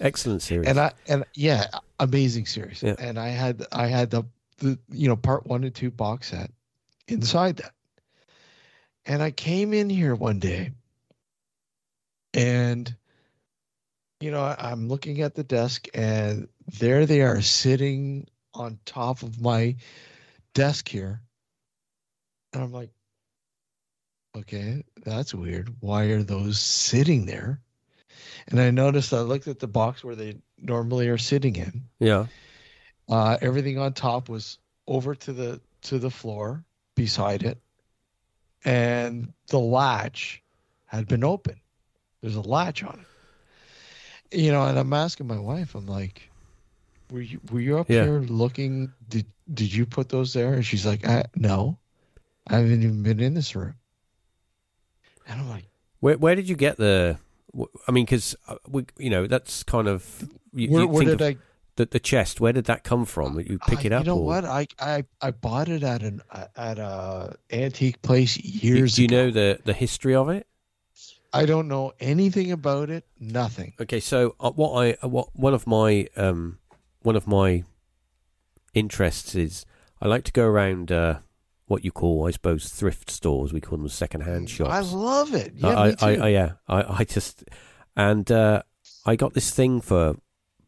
excellent 0.00 0.42
series. 0.42 0.68
and 0.68 0.78
I 0.78 0.92
and 1.08 1.24
yeah, 1.34 1.66
amazing 1.98 2.46
series. 2.46 2.82
Yeah. 2.82 2.94
And 2.98 3.18
I 3.18 3.28
had 3.28 3.66
I 3.72 3.86
had 3.86 4.10
the 4.10 4.24
the 4.58 4.78
you 4.90 5.08
know 5.08 5.16
part 5.16 5.46
one 5.46 5.64
and 5.64 5.74
two 5.74 5.90
box 5.90 6.30
set 6.30 6.50
inside 7.08 7.56
that, 7.58 7.72
and 9.04 9.22
I 9.22 9.30
came 9.30 9.72
in 9.72 9.90
here 9.90 10.14
one 10.14 10.38
day, 10.38 10.72
and 12.34 12.94
you 14.20 14.30
know 14.30 14.42
I, 14.42 14.56
I'm 14.58 14.88
looking 14.88 15.22
at 15.22 15.34
the 15.34 15.44
desk, 15.44 15.88
and 15.94 16.48
there 16.78 17.06
they 17.06 17.22
are 17.22 17.42
sitting 17.42 18.28
on 18.54 18.78
top 18.84 19.22
of 19.22 19.40
my 19.40 19.76
desk 20.54 20.88
here, 20.88 21.20
and 22.52 22.62
I'm 22.62 22.72
like, 22.72 22.90
okay, 24.36 24.84
that's 25.04 25.34
weird. 25.34 25.74
Why 25.80 26.04
are 26.04 26.22
those 26.22 26.60
sitting 26.60 27.26
there? 27.26 27.60
And 28.48 28.60
I 28.60 28.70
noticed 28.70 29.12
I 29.12 29.20
looked 29.20 29.48
at 29.48 29.58
the 29.58 29.68
box 29.68 30.04
where 30.04 30.16
they 30.16 30.36
normally 30.58 31.08
are 31.08 31.18
sitting 31.18 31.56
in. 31.56 31.82
yeah, 31.98 32.26
Uh, 33.08 33.36
everything 33.40 33.78
on 33.78 33.92
top 33.92 34.28
was 34.28 34.58
over 34.86 35.14
to 35.14 35.32
the 35.32 35.60
to 35.82 35.98
the 35.98 36.10
floor 36.10 36.64
beside 36.94 37.42
it, 37.42 37.58
and 38.64 39.32
the 39.48 39.58
latch 39.58 40.42
had 40.86 41.08
been 41.08 41.24
open. 41.24 41.60
There's 42.20 42.36
a 42.36 42.40
latch 42.42 42.82
on 42.84 43.00
it. 44.30 44.38
You 44.38 44.52
know, 44.52 44.64
and 44.66 44.78
I'm 44.78 44.92
asking 44.92 45.26
my 45.26 45.38
wife. 45.38 45.74
I'm 45.74 45.86
like, 45.86 46.30
"Were 47.10 47.20
you 47.20 47.40
were 47.50 47.60
you 47.60 47.78
up 47.78 47.88
Yeah. 47.90 48.04
here 48.04 48.20
looking? 48.20 48.92
Did 49.08 49.26
did 49.52 49.72
you 49.72 49.84
put 49.86 50.08
those 50.08 50.32
there?" 50.32 50.54
And 50.54 50.64
she's 50.64 50.86
like, 50.86 51.06
I, 51.06 51.24
"No, 51.36 51.78
I 52.46 52.56
haven't 52.58 52.82
even 52.82 53.02
been 53.02 53.20
in 53.20 53.34
this 53.34 53.54
room." 53.54 53.74
And 55.26 55.40
I'm 55.40 55.48
like, 55.48 55.66
where 56.00 56.18
where 56.18 56.34
did 56.34 56.48
you 56.48 56.56
get 56.56 56.76
the? 56.76 57.18
I 57.86 57.92
mean, 57.92 58.04
because 58.04 58.34
we, 58.68 58.86
you 58.98 59.10
know, 59.10 59.26
that's 59.26 59.62
kind 59.62 59.86
of 59.88 60.28
you, 60.54 60.70
"Where, 60.70 60.82
you 60.82 60.88
where 60.88 60.98
think 61.04 61.18
did 61.18 61.20
of 61.20 61.36
I 61.36 61.40
the, 61.76 61.86
the 61.86 62.00
chest. 62.00 62.40
Where 62.40 62.52
did 62.52 62.64
that 62.66 62.82
come 62.84 63.04
from? 63.04 63.38
You 63.40 63.58
pick 63.66 63.80
I- 63.80 63.82
it 63.84 63.92
up. 63.92 64.04
You 64.04 64.10
know 64.12 64.18
or, 64.18 64.24
what? 64.24 64.44
I, 64.44 64.66
I 64.78 65.04
I 65.20 65.30
bought 65.30 65.68
it 65.68 65.82
at 65.82 66.02
an 66.02 66.22
at 66.56 66.78
a 66.78 67.36
antique 67.50 68.00
place 68.02 68.36
Do, 68.36 68.48
years 68.48 68.96
do 68.96 69.02
you 69.02 69.06
ago. 69.08 69.16
know 69.16 69.30
the 69.30 69.60
the 69.64 69.72
history 69.74 70.14
of 70.14 70.28
it? 70.28 70.46
I 71.34 71.46
don't 71.46 71.66
know 71.68 71.92
anything 71.98 72.52
about 72.52 72.90
it. 72.90 73.06
Nothing. 73.18 73.72
Okay, 73.80 74.00
so 74.00 74.34
uh, 74.38 74.50
what 74.50 74.72
I 74.72 74.96
uh, 75.02 75.08
what 75.08 75.28
one 75.34 75.54
of 75.54 75.66
my 75.66 76.08
um 76.16 76.58
one 77.02 77.16
of 77.16 77.26
my 77.26 77.64
interests 78.74 79.34
is 79.34 79.64
I 80.00 80.08
like 80.08 80.24
to 80.24 80.32
go 80.32 80.46
around 80.46 80.90
uh, 80.92 81.18
what 81.72 81.84
you 81.84 81.90
call, 81.90 82.26
I 82.28 82.30
suppose, 82.30 82.68
thrift 82.68 83.10
stores. 83.10 83.52
We 83.52 83.60
call 83.60 83.78
them 83.78 83.88
second-hand 83.88 84.48
shops. 84.48 84.70
I 84.70 84.80
love 84.80 85.34
it. 85.34 85.54
Yeah, 85.56 85.68
I, 85.78 85.88
me 85.88 85.96
too. 85.96 86.04
I, 86.04 86.14
I, 86.14 86.28
yeah, 86.28 86.52
I, 86.68 86.98
I 87.00 87.04
just 87.04 87.44
and 87.96 88.30
uh, 88.30 88.62
I 89.04 89.16
got 89.16 89.34
this 89.34 89.50
thing 89.50 89.80
for 89.80 90.16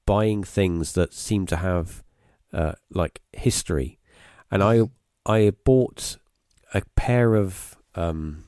buying 0.06 0.43
things 0.44 0.93
that 0.94 1.12
seem 1.14 1.47
to 1.47 1.56
have 1.56 2.02
uh, 2.52 2.72
like 2.90 3.20
history, 3.32 3.98
and 4.51 4.62
I 4.62 4.82
I 5.26 5.52
bought 5.64 6.16
a 6.72 6.82
pair 6.97 7.35
of 7.35 7.76
um, 7.94 8.44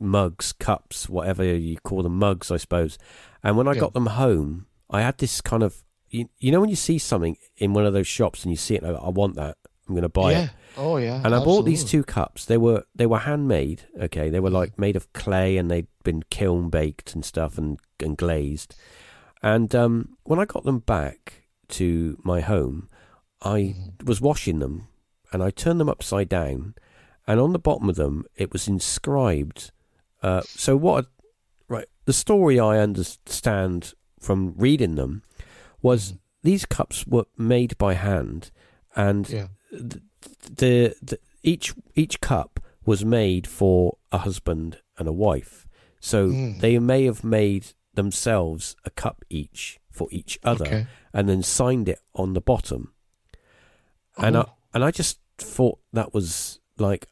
mugs, 0.00 0.52
cups, 0.52 1.08
whatever 1.08 1.44
you 1.44 1.76
call 1.78 2.02
them, 2.02 2.18
mugs, 2.18 2.50
I 2.50 2.56
suppose. 2.56 2.98
And 3.42 3.56
when 3.56 3.68
I 3.68 3.74
Yeah. 3.74 3.80
got 3.80 3.94
them 3.94 4.06
home, 4.06 4.66
I 4.90 5.02
had 5.02 5.18
this 5.18 5.40
kind 5.40 5.62
of 5.62 5.82
you, 6.10 6.28
you 6.38 6.52
know 6.52 6.60
when 6.60 6.70
you 6.70 6.76
see 6.76 6.98
something 6.98 7.36
in 7.56 7.74
one 7.74 7.84
of 7.86 7.92
those 7.92 8.06
shops 8.06 8.44
and 8.44 8.52
you 8.52 8.56
see 8.56 8.74
it, 8.76 8.82
and 8.82 8.96
I, 8.96 9.00
I 9.00 9.08
want 9.10 9.34
that. 9.36 9.56
I'm 9.88 9.94
going 9.94 10.02
to 10.02 10.08
buy 10.08 10.32
yeah. 10.32 10.44
it 10.44 10.50
Oh 10.76 10.96
yeah. 10.96 11.20
and 11.24 11.34
I 11.34 11.44
bought 11.44 11.64
these 11.64 11.84
two 11.84 12.02
cups. 12.02 12.44
They 12.46 12.56
were 12.56 12.84
they 12.94 13.06
were 13.06 13.18
handmade. 13.20 13.82
Okay, 14.00 14.30
they 14.30 14.40
were 14.40 14.50
like 14.50 14.78
made 14.78 14.96
of 14.96 15.12
clay 15.12 15.56
and 15.56 15.70
they'd 15.70 15.86
been 16.02 16.22
kiln 16.30 16.70
baked 16.70 17.14
and 17.14 17.24
stuff 17.24 17.58
and 17.58 17.78
and 18.00 18.16
glazed. 18.16 18.74
And 19.42 19.74
um, 19.74 20.16
when 20.24 20.38
I 20.40 20.46
got 20.46 20.64
them 20.64 20.78
back 20.80 21.44
to 21.68 22.18
my 22.24 22.40
home, 22.40 22.88
I 23.42 23.58
Mhm. 23.76 24.04
was 24.06 24.20
washing 24.20 24.58
them 24.58 24.88
and 25.32 25.42
I 25.42 25.50
turned 25.50 25.78
them 25.80 25.88
upside 25.88 26.28
down, 26.28 26.74
and 27.26 27.38
on 27.40 27.52
the 27.52 27.58
bottom 27.58 27.88
of 27.88 27.96
them 27.96 28.24
it 28.36 28.52
was 28.52 28.66
inscribed. 28.68 29.70
Uh, 30.22 30.40
so 30.42 30.76
what? 30.76 31.06
Right, 31.68 31.86
the 32.04 32.12
story 32.12 32.58
I 32.58 32.78
understand 32.78 33.94
from 34.20 34.54
reading 34.56 34.94
them 34.94 35.22
was 35.82 36.12
Mhm. 36.12 36.18
these 36.42 36.64
cups 36.66 37.06
were 37.06 37.26
made 37.36 37.76
by 37.78 37.94
hand, 37.94 38.50
and 38.96 39.28
Yeah. 39.28 39.48
The, 39.80 40.00
the, 40.48 40.94
the 41.02 41.18
each 41.42 41.74
each 41.94 42.20
cup 42.20 42.60
was 42.86 43.04
made 43.04 43.46
for 43.46 43.96
a 44.12 44.18
husband 44.18 44.78
and 44.98 45.08
a 45.08 45.12
wife. 45.12 45.66
So 46.00 46.28
Mm. 46.28 46.60
they 46.60 46.78
may 46.78 47.04
have 47.04 47.24
made 47.24 47.66
themselves 47.94 48.76
a 48.84 48.90
cup 48.90 49.24
each 49.30 49.80
for 49.90 50.08
each 50.10 50.38
other 50.42 50.66
Okay. 50.66 50.86
and 51.12 51.28
then 51.28 51.42
signed 51.42 51.88
it 51.88 52.00
on 52.14 52.32
the 52.34 52.40
bottom. 52.40 52.92
And 54.16 54.36
I 54.36 54.40
Oh. 54.42 54.52
and 54.74 54.84
I 54.84 54.90
just 54.90 55.18
thought 55.38 55.78
that 55.92 56.12
was 56.14 56.60
like 56.78 57.08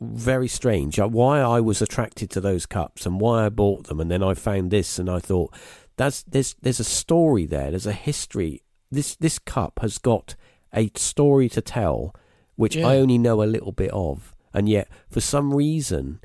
very 0.00 0.48
strange. 0.48 0.98
Uh, 0.98 1.08
Why 1.08 1.40
I 1.40 1.60
was 1.60 1.82
attracted 1.82 2.30
to 2.30 2.40
those 2.40 2.66
cups 2.66 3.04
and 3.06 3.20
why 3.20 3.46
I 3.46 3.48
bought 3.48 3.86
them, 3.88 4.00
and 4.00 4.10
then 4.10 4.22
I 4.22 4.34
found 4.34 4.70
this, 4.70 4.98
and 4.98 5.10
I 5.10 5.18
thought 5.18 5.52
that's 5.96 6.22
there's 6.22 6.54
there's 6.62 6.80
a 6.80 6.84
story 6.84 7.46
there. 7.46 7.70
There's 7.70 7.86
a 7.86 7.92
history. 7.92 8.62
This 8.90 9.16
this 9.16 9.38
cup 9.38 9.80
has 9.80 9.98
got 9.98 10.36
a 10.74 10.90
story 10.94 11.48
to 11.50 11.60
tell, 11.60 12.14
which 12.56 12.76
Yeah. 12.76 12.86
I 12.88 12.96
only 12.96 13.18
know 13.18 13.42
a 13.42 13.44
little 13.54 13.72
bit 13.72 13.90
of, 13.92 14.34
and 14.52 14.68
yet 14.68 14.88
for 15.08 15.20
some 15.20 15.54
reason, 15.54 16.20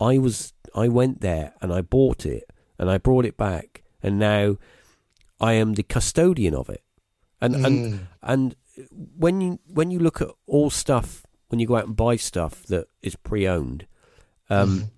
I 0.00 0.18
was 0.18 0.52
I 0.74 0.88
went 0.88 1.20
there 1.20 1.52
and 1.60 1.72
I 1.72 1.80
bought 1.82 2.24
it 2.26 2.44
and 2.78 2.90
I 2.90 2.98
brought 2.98 3.24
it 3.26 3.36
back, 3.36 3.82
and 4.02 4.18
now 4.18 4.56
I 5.40 5.52
am 5.54 5.74
the 5.74 5.82
custodian 5.82 6.54
of 6.54 6.68
it, 6.68 6.82
and 7.40 7.54
and 7.54 7.76
Mm. 7.94 7.98
and 8.22 8.56
when 9.18 9.40
you 9.40 9.58
when 9.66 9.90
you 9.90 9.98
look 9.98 10.20
at 10.22 10.28
all 10.46 10.70
stuff 10.70 11.26
when 11.48 11.60
you 11.60 11.66
go 11.66 11.76
out 11.76 11.86
and 11.86 11.96
buy 11.96 12.16
stuff 12.16 12.62
that 12.64 12.86
is 13.02 13.14
pre-owned 13.16 13.86
um 14.48 14.78
Mhm. 14.78 14.90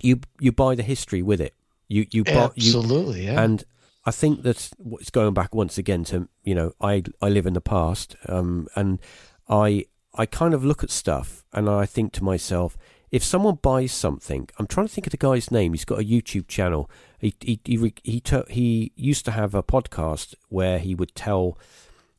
you 0.00 0.20
you 0.38 0.52
buy 0.52 0.76
the 0.76 0.84
history 0.84 1.20
with 1.22 1.40
it 1.40 1.54
you 1.88 2.06
you 2.12 2.22
buy 2.22 2.50
you 2.54 2.68
Absolutely. 2.78 3.24
yeah. 3.24 3.42
and 3.42 3.64
I 4.04 4.10
think 4.10 4.42
that 4.42 4.70
it's 5.00 5.10
going 5.10 5.34
back 5.34 5.54
once 5.54 5.78
again 5.78 6.04
to 6.04 6.28
you 6.42 6.54
know 6.54 6.72
I 6.80 7.04
I 7.20 7.28
live 7.28 7.46
in 7.46 7.54
the 7.54 7.60
past 7.60 8.16
um 8.28 8.68
and 8.74 8.98
I 9.48 9.86
I 10.14 10.26
kind 10.26 10.54
of 10.54 10.64
look 10.64 10.82
at 10.82 10.90
stuff 10.90 11.44
and 11.52 11.68
I 11.68 11.86
think 11.86 12.12
to 12.14 12.24
myself 12.24 12.76
if 13.10 13.22
someone 13.22 13.58
buys 13.62 13.92
something 13.92 14.48
I'm 14.58 14.66
trying 14.66 14.86
to 14.86 14.92
think 14.92 15.06
of 15.06 15.12
the 15.12 15.16
guy's 15.16 15.50
name 15.50 15.72
he's 15.72 15.84
got 15.84 16.00
a 16.00 16.04
YouTube 16.04 16.48
channel. 16.48 16.90
He 17.18 17.34
he 17.40 17.60
he 17.64 17.94
he, 18.02 18.20
tu- 18.20 18.44
he 18.48 18.92
used 18.96 19.24
to 19.26 19.30
have 19.30 19.54
a 19.54 19.62
podcast 19.62 20.34
where 20.48 20.78
he 20.78 20.94
would 20.94 21.14
tell 21.14 21.56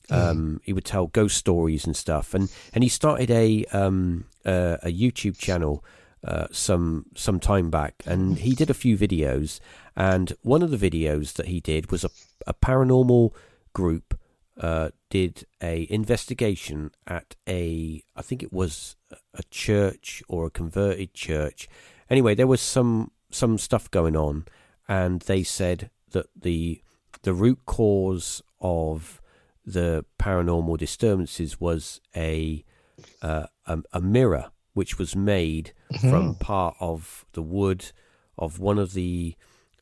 um, 0.09 0.61
he 0.63 0.73
would 0.73 0.85
tell 0.85 1.07
ghost 1.07 1.37
stories 1.37 1.85
and 1.85 1.95
stuff, 1.95 2.33
and, 2.33 2.51
and 2.73 2.83
he 2.83 2.89
started 2.89 3.31
a 3.31 3.65
um, 3.71 4.25
uh, 4.45 4.77
a 4.83 4.91
YouTube 4.91 5.37
channel 5.37 5.83
uh, 6.23 6.47
some 6.51 7.05
some 7.15 7.39
time 7.39 7.69
back, 7.69 8.03
and 8.05 8.39
he 8.39 8.55
did 8.55 8.69
a 8.69 8.73
few 8.73 8.97
videos, 8.97 9.59
and 9.95 10.33
one 10.41 10.61
of 10.61 10.71
the 10.71 10.89
videos 10.89 11.33
that 11.33 11.47
he 11.47 11.59
did 11.59 11.91
was 11.91 12.03
a, 12.03 12.09
a 12.47 12.53
paranormal 12.53 13.33
group 13.73 14.17
uh, 14.59 14.89
did 15.09 15.45
a 15.61 15.87
investigation 15.89 16.91
at 17.07 17.35
a 17.47 18.03
I 18.15 18.21
think 18.21 18.41
it 18.41 18.53
was 18.53 18.95
a 19.33 19.43
church 19.51 20.23
or 20.27 20.45
a 20.45 20.51
converted 20.51 21.13
church. 21.13 21.67
Anyway, 22.09 22.35
there 22.35 22.47
was 22.47 22.61
some 22.61 23.11
some 23.29 23.57
stuff 23.57 23.91
going 23.91 24.15
on, 24.15 24.45
and 24.87 25.21
they 25.21 25.43
said 25.43 25.89
that 26.11 26.27
the 26.39 26.81
the 27.23 27.33
root 27.33 27.59
cause 27.65 28.41
of 28.61 29.21
the 29.65 30.05
paranormal 30.19 30.77
disturbances 30.77 31.59
was 31.59 31.99
a 32.15 32.63
uh, 33.21 33.47
a, 33.65 33.79
a 33.91 33.99
mirror 34.01 34.51
which 34.73 34.97
was 34.97 35.15
made 35.15 35.73
from 35.99 36.35
part 36.35 36.75
of 36.79 37.25
the 37.33 37.41
wood 37.41 37.91
of 38.37 38.59
one 38.59 38.79
of 38.79 38.93
the 38.93 39.35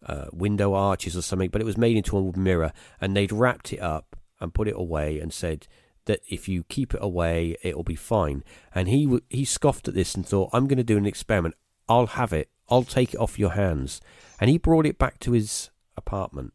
uh, 0.05 0.25
window 0.33 0.73
arches 0.73 1.15
or 1.15 1.21
something, 1.21 1.49
but 1.49 1.61
it 1.61 1.65
was 1.65 1.77
made 1.77 1.95
into 1.95 2.17
a 2.17 2.37
mirror, 2.37 2.73
and 2.99 3.15
they'd 3.15 3.31
wrapped 3.31 3.71
it 3.71 3.79
up 3.79 4.15
and 4.39 4.53
put 4.53 4.67
it 4.67 4.75
away 4.75 5.19
and 5.19 5.31
said 5.31 5.67
that 6.05 6.19
if 6.27 6.49
you 6.49 6.63
keep 6.63 6.93
it 6.93 6.99
away, 7.01 7.55
it'll 7.61 7.83
be 7.83 7.95
fine. 7.95 8.43
And 8.73 8.87
he 8.87 9.03
w- 9.05 9.21
he 9.29 9.45
scoffed 9.45 9.87
at 9.87 9.93
this 9.93 10.15
and 10.15 10.25
thought, 10.25 10.49
"I'm 10.51 10.67
going 10.67 10.77
to 10.77 10.83
do 10.83 10.97
an 10.97 11.05
experiment. 11.05 11.55
I'll 11.87 12.07
have 12.07 12.33
it. 12.33 12.49
I'll 12.69 12.83
take 12.83 13.13
it 13.13 13.19
off 13.19 13.37
your 13.39 13.51
hands." 13.51 14.01
And 14.39 14.49
he 14.49 14.57
brought 14.57 14.87
it 14.87 14.97
back 14.97 15.19
to 15.19 15.33
his 15.33 15.69
apartment, 15.95 16.53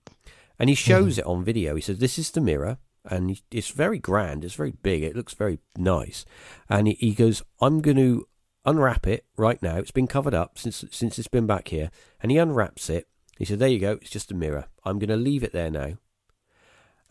and 0.59 0.69
he 0.69 0.75
shows 0.75 1.17
it 1.19 1.27
on 1.27 1.45
video. 1.45 1.77
He 1.77 1.81
says, 1.81 1.99
"This 1.99 2.19
is 2.19 2.33
the 2.33 2.41
mirror." 2.41 2.79
And 3.09 3.41
it's 3.51 3.71
very 3.71 3.99
grand. 3.99 4.45
It's 4.45 4.55
very 4.55 4.73
big. 4.83 5.03
It 5.03 5.17
looks 5.17 5.35
very 5.35 5.59
nice. 5.77 6.25
And 6.69 6.89
he, 6.89 7.15
goes, 7.15 7.43
"I'm 7.61 7.81
going 7.81 7.97
to 7.97 8.27
unwrap 8.65 9.07
it 9.07 9.25
right 9.37 9.63
now. 9.63 9.77
It's 9.77 9.91
been 9.91 10.07
covered 10.07 10.35
up 10.35 10.59
since 10.59 10.85
since 10.91 11.19
it's 11.19 11.29
been 11.29 11.47
back 11.47 11.69
here." 11.69 11.91
And 12.21 12.33
he 12.33 12.39
unwraps 12.39 12.91
it. 12.91 13.07
He 13.39 13.45
said, 13.45 13.59
"There 13.59 13.69
you 13.69 13.79
go. 13.79 13.93
It's 14.01 14.11
just 14.11 14.33
a 14.33 14.35
mirror. 14.35 14.67
I'm 14.85 14.99
going 14.99 15.11
to 15.11 15.17
leave 15.17 15.45
it 15.45 15.53
there 15.53 15.71
now." 15.71 15.99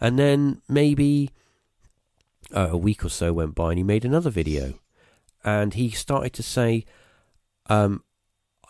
And 0.01 0.19
then 0.19 0.61
maybe 0.67 1.31
uh, 2.53 2.69
a 2.71 2.77
week 2.77 3.05
or 3.05 3.09
so 3.09 3.33
went 3.33 3.55
by, 3.55 3.69
and 3.69 3.77
he 3.77 3.83
made 3.83 4.05
another 4.05 4.29
video, 4.29 4.73
and 5.43 5.73
he 5.73 5.89
started 5.89 6.33
to 6.33 6.43
say, 6.43 6.85
um, 7.67 8.03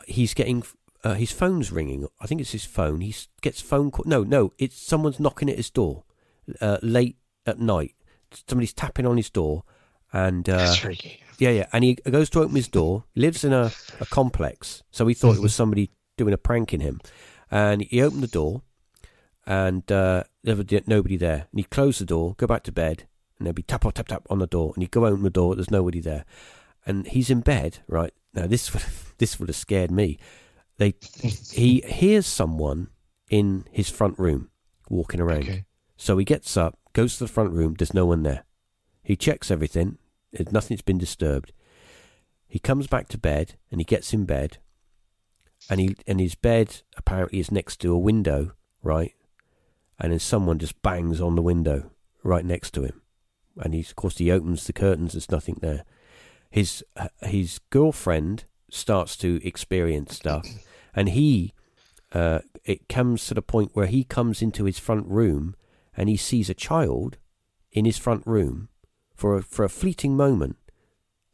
he's 0.08 0.34
getting 0.34 0.64
uh, 1.04 1.16
his 1.16 1.32
phone's 1.32 1.72
ringing. 1.72 2.08
I 2.20 2.28
think 2.28 2.42
it's 2.42 2.52
his 2.52 2.66
phone. 2.66 3.02
He 3.02 3.16
gets 3.42 3.62
phone 3.62 3.92
call. 3.92 4.06
No, 4.08 4.24
no, 4.24 4.54
it's 4.58 4.80
someone's 4.80 5.20
knocking 5.20 5.50
at 5.50 5.58
his 5.58 5.70
door 5.70 6.04
uh, 6.62 6.78
late 6.82 7.18
at 7.46 7.60
night. 7.60 7.94
Somebody's 8.50 8.74
tapping 8.74 9.06
on 9.06 9.18
his 9.18 9.30
door, 9.30 9.64
and 10.12 10.48
uh, 10.50 10.58
That's 10.58 10.78
freaky. 10.78 11.22
yeah, 11.40 11.52
yeah. 11.52 11.68
And 11.72 11.84
he 11.84 11.96
goes 11.96 12.30
to 12.32 12.42
open 12.42 12.56
his 12.56 12.68
door. 12.68 13.06
He 13.14 13.22
lives 13.22 13.44
in 13.44 13.54
a, 13.54 13.72
a 14.00 14.06
complex, 14.06 14.84
so 14.92 15.08
he 15.08 15.14
thought 15.14 15.36
it 15.38 15.42
was 15.42 15.56
somebody 15.56 15.92
doing 16.18 16.34
a 16.34 16.38
prank 16.38 16.74
in 16.74 16.82
him. 16.82 17.00
And 17.52 17.82
he 17.84 18.02
opened 18.02 18.24
the 18.24 18.28
door, 18.28 18.62
and 19.46 19.90
uh, 19.92 20.24
there 20.44 20.56
was 20.56 20.66
nobody 20.88 21.18
there. 21.18 21.48
And 21.52 21.60
he 21.60 21.64
closed 21.64 22.02
the 22.02 22.06
door, 22.06 22.34
go 22.38 22.48
back 22.48 22.64
to 22.64 22.72
bed, 22.72 23.08
and 23.38 23.46
there'd 23.46 23.56
be 23.56 23.64
tap, 23.64 23.82
tap, 23.94 24.08
tap 24.08 24.26
on 24.30 24.40
the 24.40 24.48
door. 24.48 24.72
And 24.76 24.84
he'd 24.84 24.92
go 24.92 25.06
open 25.06 25.24
the 25.24 25.30
door, 25.30 25.56
there's 25.56 25.72
nobody 25.72 26.00
there. 26.00 26.26
And 26.86 27.08
he's 27.08 27.30
in 27.30 27.42
bed, 27.42 27.80
right? 27.88 28.14
Now, 28.34 28.48
this 28.48 28.74
would, 28.74 28.84
this 29.18 29.40
would 29.40 29.50
have 29.50 29.56
scared 29.56 29.92
me. 29.92 30.18
They, 30.78 30.96
he 31.52 31.82
hears 31.88 32.26
someone 32.26 32.90
in 33.30 33.66
his 33.72 33.90
front 33.90 34.20
room 34.20 34.50
walking 34.90 35.22
around. 35.22 35.44
Okay. 35.44 35.66
So 35.98 36.18
he 36.18 36.26
gets 36.26 36.58
up, 36.58 36.78
goes 36.94 37.18
to 37.18 37.24
the 37.26 37.32
front 37.32 37.52
room, 37.52 37.76
there's 37.78 37.94
no 37.94 38.06
one 38.06 38.24
there. 38.24 38.44
He 39.04 39.16
checks 39.16 39.52
everything, 39.52 39.98
nothing's 40.52 40.82
been 40.82 40.98
disturbed. 40.98 41.52
He 42.48 42.60
comes 42.60 42.88
back 42.88 43.08
to 43.10 43.18
bed 43.18 43.56
and 43.72 43.80
he 43.80 43.86
gets 43.86 44.14
in 44.14 44.26
bed 44.26 44.58
and 45.70 45.80
he 45.80 45.96
and 46.06 46.20
his 46.20 46.36
bed 46.36 46.82
apparently 46.98 47.40
is 47.40 47.52
next 47.52 47.78
to 47.78 47.94
a 47.94 48.00
window, 48.00 48.54
right? 48.84 49.14
And 50.00 50.12
then 50.12 50.20
someone 50.20 50.60
just 50.60 50.82
bangs 50.82 51.22
on 51.22 51.36
the 51.36 51.42
window 51.42 51.92
right 52.24 52.46
next 52.46 52.72
to 52.72 52.84
him. 52.84 53.02
And 53.58 53.74
he's 53.74 53.90
of 53.90 53.96
course 53.96 54.18
he 54.18 54.32
opens 54.32 54.68
the 54.68 54.74
curtains, 54.74 55.14
there's 55.14 55.32
nothing 55.32 55.58
there. 55.62 55.86
His 56.50 56.84
his 57.22 57.60
girlfriend 57.70 58.46
starts 58.70 59.16
to 59.18 59.40
experience 59.48 60.16
stuff 60.16 60.48
and 60.94 61.10
he 61.10 61.54
uh, 62.14 62.40
it 62.64 62.88
comes 62.88 63.28
to 63.28 63.34
the 63.34 63.42
point 63.42 63.72
where 63.74 63.88
he 63.88 64.04
comes 64.04 64.42
into 64.42 64.66
his 64.66 64.80
front 64.80 65.06
room 65.08 65.56
and 65.98 66.10
he 66.10 66.18
sees 66.18 66.50
a 66.50 66.54
child 66.54 67.18
in 67.72 67.86
his 67.86 67.98
front 67.98 68.26
room 68.26 68.70
for 69.14 69.36
a, 69.38 69.42
for 69.44 69.64
a 69.66 69.70
fleeting 69.70 70.16
moment, 70.18 70.58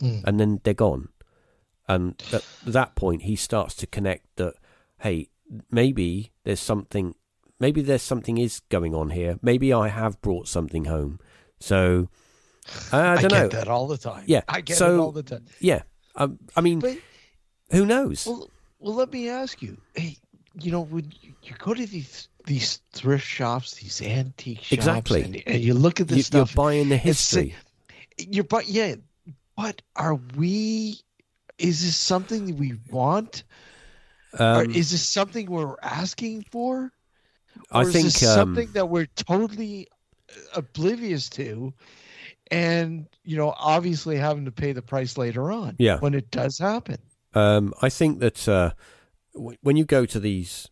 Mm. 0.01 0.23
and 0.25 0.39
then 0.39 0.59
they're 0.63 0.73
gone. 0.73 1.09
And 1.87 2.21
at 2.33 2.43
that 2.65 2.95
point, 2.95 3.21
he 3.23 3.35
starts 3.35 3.75
to 3.75 3.85
connect 3.87 4.25
that, 4.37 4.55
hey, 5.01 5.29
maybe 5.69 6.31
there's 6.43 6.59
something, 6.59 7.13
maybe 7.59 7.81
there's 7.83 8.01
something 8.01 8.37
is 8.39 8.61
going 8.69 8.95
on 8.95 9.11
here. 9.11 9.37
Maybe 9.43 9.71
I 9.71 9.89
have 9.89 10.19
brought 10.21 10.47
something 10.47 10.85
home. 10.85 11.19
So 11.59 12.09
I, 12.91 12.99
I 12.99 13.11
I 13.17 13.21
don't 13.21 13.29
get 13.29 13.31
know. 13.31 13.47
that 13.49 13.67
all 13.67 13.87
the 13.87 13.97
time. 13.97 14.23
Yeah, 14.25 14.41
I 14.47 14.61
get 14.61 14.77
so- 14.77 14.95
it 14.95 14.99
all 14.99 15.11
the 15.11 15.21
time. 15.23 15.45
Yeah, 15.59 15.83
um, 16.15 16.39
I 16.55 16.61
mean, 16.61 16.79
But 16.79 16.97
who 17.71 17.85
knows? 17.85 18.25
well, 18.25 18.49
well, 18.79 18.95
let 18.95 19.11
me 19.13 19.29
ask 19.29 19.61
you. 19.61 19.77
Hey, 19.95 20.17
you 20.59 20.71
know, 20.71 20.81
when 20.81 21.11
you, 21.21 21.33
you 21.43 21.53
go 21.59 21.73
to 21.75 21.85
these 21.85 22.27
these 22.45 22.81
thrift 22.91 23.25
shops, 23.25 23.75
these 23.75 24.01
antique 24.01 24.59
shops, 24.59 24.71
Exactly. 24.71 25.21
and, 25.23 25.43
and 25.47 25.61
you 25.63 25.73
look 25.73 25.99
at 25.99 26.09
You, 26.09 26.15
this 26.17 26.31
you're 26.33 26.45
stuff, 26.45 26.55
buying 26.55 26.89
the 26.89 26.97
history. 26.97 27.55
you're 28.17 28.43
but 28.43 28.67
yeah, 28.67 28.95
but 29.55 29.81
are 29.95 30.15
we? 30.35 30.99
Is 31.57 31.83
this 31.83 31.95
something 31.95 32.47
that 32.47 32.55
we 32.55 32.73
want? 32.89 33.43
or 34.39 34.61
Um, 34.63 34.71
is 34.71 34.91
this 34.91 35.07
something 35.07 35.49
we're 35.49 35.75
asking 35.83 36.45
for? 36.51 36.91
I 37.71 37.81
is 37.81 37.91
think 37.93 38.05
this 38.05 38.23
um, 38.27 38.35
something 38.35 38.71
that 38.73 38.89
we're 38.89 39.07
totally 39.15 39.87
oblivious 40.55 41.29
to, 41.31 41.73
and 42.49 43.07
you 43.23 43.37
know, 43.37 43.53
obviously 43.57 44.17
having 44.17 44.45
to 44.45 44.51
pay 44.51 44.71
the 44.71 44.81
price 44.81 45.17
later 45.17 45.51
on. 45.51 45.75
Yeah. 45.79 45.99
when 45.99 46.13
it 46.13 46.31
does 46.31 46.57
happen. 46.57 46.97
Um, 47.33 47.73
I 47.81 47.89
think 47.89 48.19
that 48.19 48.47
uh, 48.47 48.71
w- 49.33 49.57
when 49.61 49.75
you 49.77 49.85
go 49.85 50.05
to 50.05 50.19
these 50.19 50.69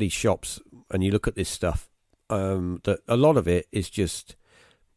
these 0.00 0.12
shops 0.12 0.60
and 0.90 1.04
you 1.04 1.10
look 1.12 1.28
at 1.28 1.34
this 1.36 1.48
stuff, 1.48 1.88
um, 2.28 2.80
that 2.84 3.00
a 3.08 3.16
lot 3.16 3.36
of 3.36 3.46
it 3.48 3.66
is 3.72 3.88
just 3.90 4.36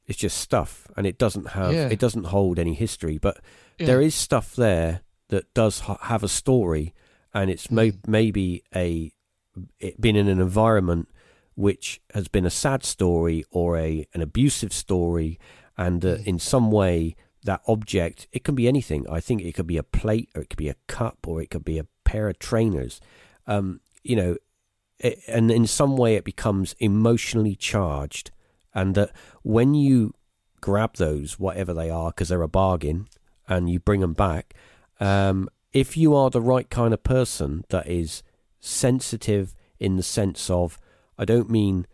it's 0.05 0.19
just 0.19 0.37
stuff, 0.37 0.87
and 0.97 1.07
it 1.07 1.17
doesn't 1.17 1.49
have 1.49 1.73
Yeah. 1.73 1.87
it 1.87 1.99
doesn't 1.99 2.25
hold 2.25 2.59
any 2.59 2.73
history. 2.73 3.17
But 3.17 3.37
Yeah. 3.79 3.85
there 3.87 4.01
is 4.01 4.13
stuff 4.15 4.53
there 4.55 5.01
that 5.29 5.53
does 5.53 5.79
ha- 5.81 5.97
have 6.01 6.23
a 6.23 6.27
story, 6.27 6.93
and 7.33 7.49
it's 7.49 7.71
may- 7.71 7.91
Mm. 7.93 8.07
maybe 8.07 8.63
a 8.75 9.11
it 9.79 10.01
been 10.01 10.15
in 10.15 10.27
an 10.27 10.41
environment 10.41 11.07
which 11.55 12.01
has 12.15 12.27
been 12.27 12.45
a 12.45 12.49
sad 12.49 12.83
story 12.83 13.45
or 13.51 13.77
a 13.77 14.05
an 14.13 14.21
abusive 14.21 14.73
story, 14.73 15.39
and 15.77 16.03
uh, 16.03 16.17
Mm. 16.17 16.25
in 16.27 16.39
some 16.39 16.69
way 16.71 17.15
that 17.45 17.61
object 17.67 18.27
it 18.31 18.43
can 18.43 18.55
be 18.55 18.67
anything. 18.67 19.05
I 19.09 19.19
think 19.21 19.41
it 19.41 19.53
could 19.53 19.67
be 19.67 19.77
a 19.77 19.83
plate, 19.83 20.29
or 20.35 20.41
it 20.41 20.49
could 20.49 20.57
be 20.57 20.69
a 20.69 20.75
cup, 20.87 21.27
or 21.27 21.41
it 21.41 21.49
could 21.49 21.63
be 21.65 21.77
a 21.79 21.87
pair 22.03 22.27
of 22.29 22.39
trainers. 22.39 22.99
Um, 23.47 23.79
you 24.03 24.15
know, 24.17 24.35
it, 24.99 25.19
and 25.27 25.51
in 25.51 25.67
some 25.67 25.97
way 25.97 26.15
it 26.15 26.23
becomes 26.23 26.75
emotionally 26.79 27.55
charged, 27.55 28.31
and 28.73 28.95
that 28.95 29.11
when 29.43 29.73
you 29.73 30.13
grab 30.61 30.95
those, 30.95 31.37
whatever 31.37 31.73
they 31.73 31.89
are, 31.89 32.11
because 32.11 32.29
they're 32.29 32.41
a 32.41 32.47
bargain, 32.47 33.07
and 33.47 33.69
you 33.69 33.79
bring 33.79 34.01
them 34.01 34.13
back, 34.13 34.53
um, 34.99 35.49
if 35.73 35.97
you 35.97 36.15
are 36.15 36.29
the 36.29 36.41
right 36.41 36.69
kind 36.69 36.93
of 36.93 37.03
person 37.03 37.65
that 37.69 37.87
is 37.87 38.23
sensitive 38.59 39.55
in 39.79 39.97
the 39.97 40.03
sense 40.03 40.49
of, 40.49 40.79
I 41.17 41.25
don't 41.25 41.49
mean 41.49 41.85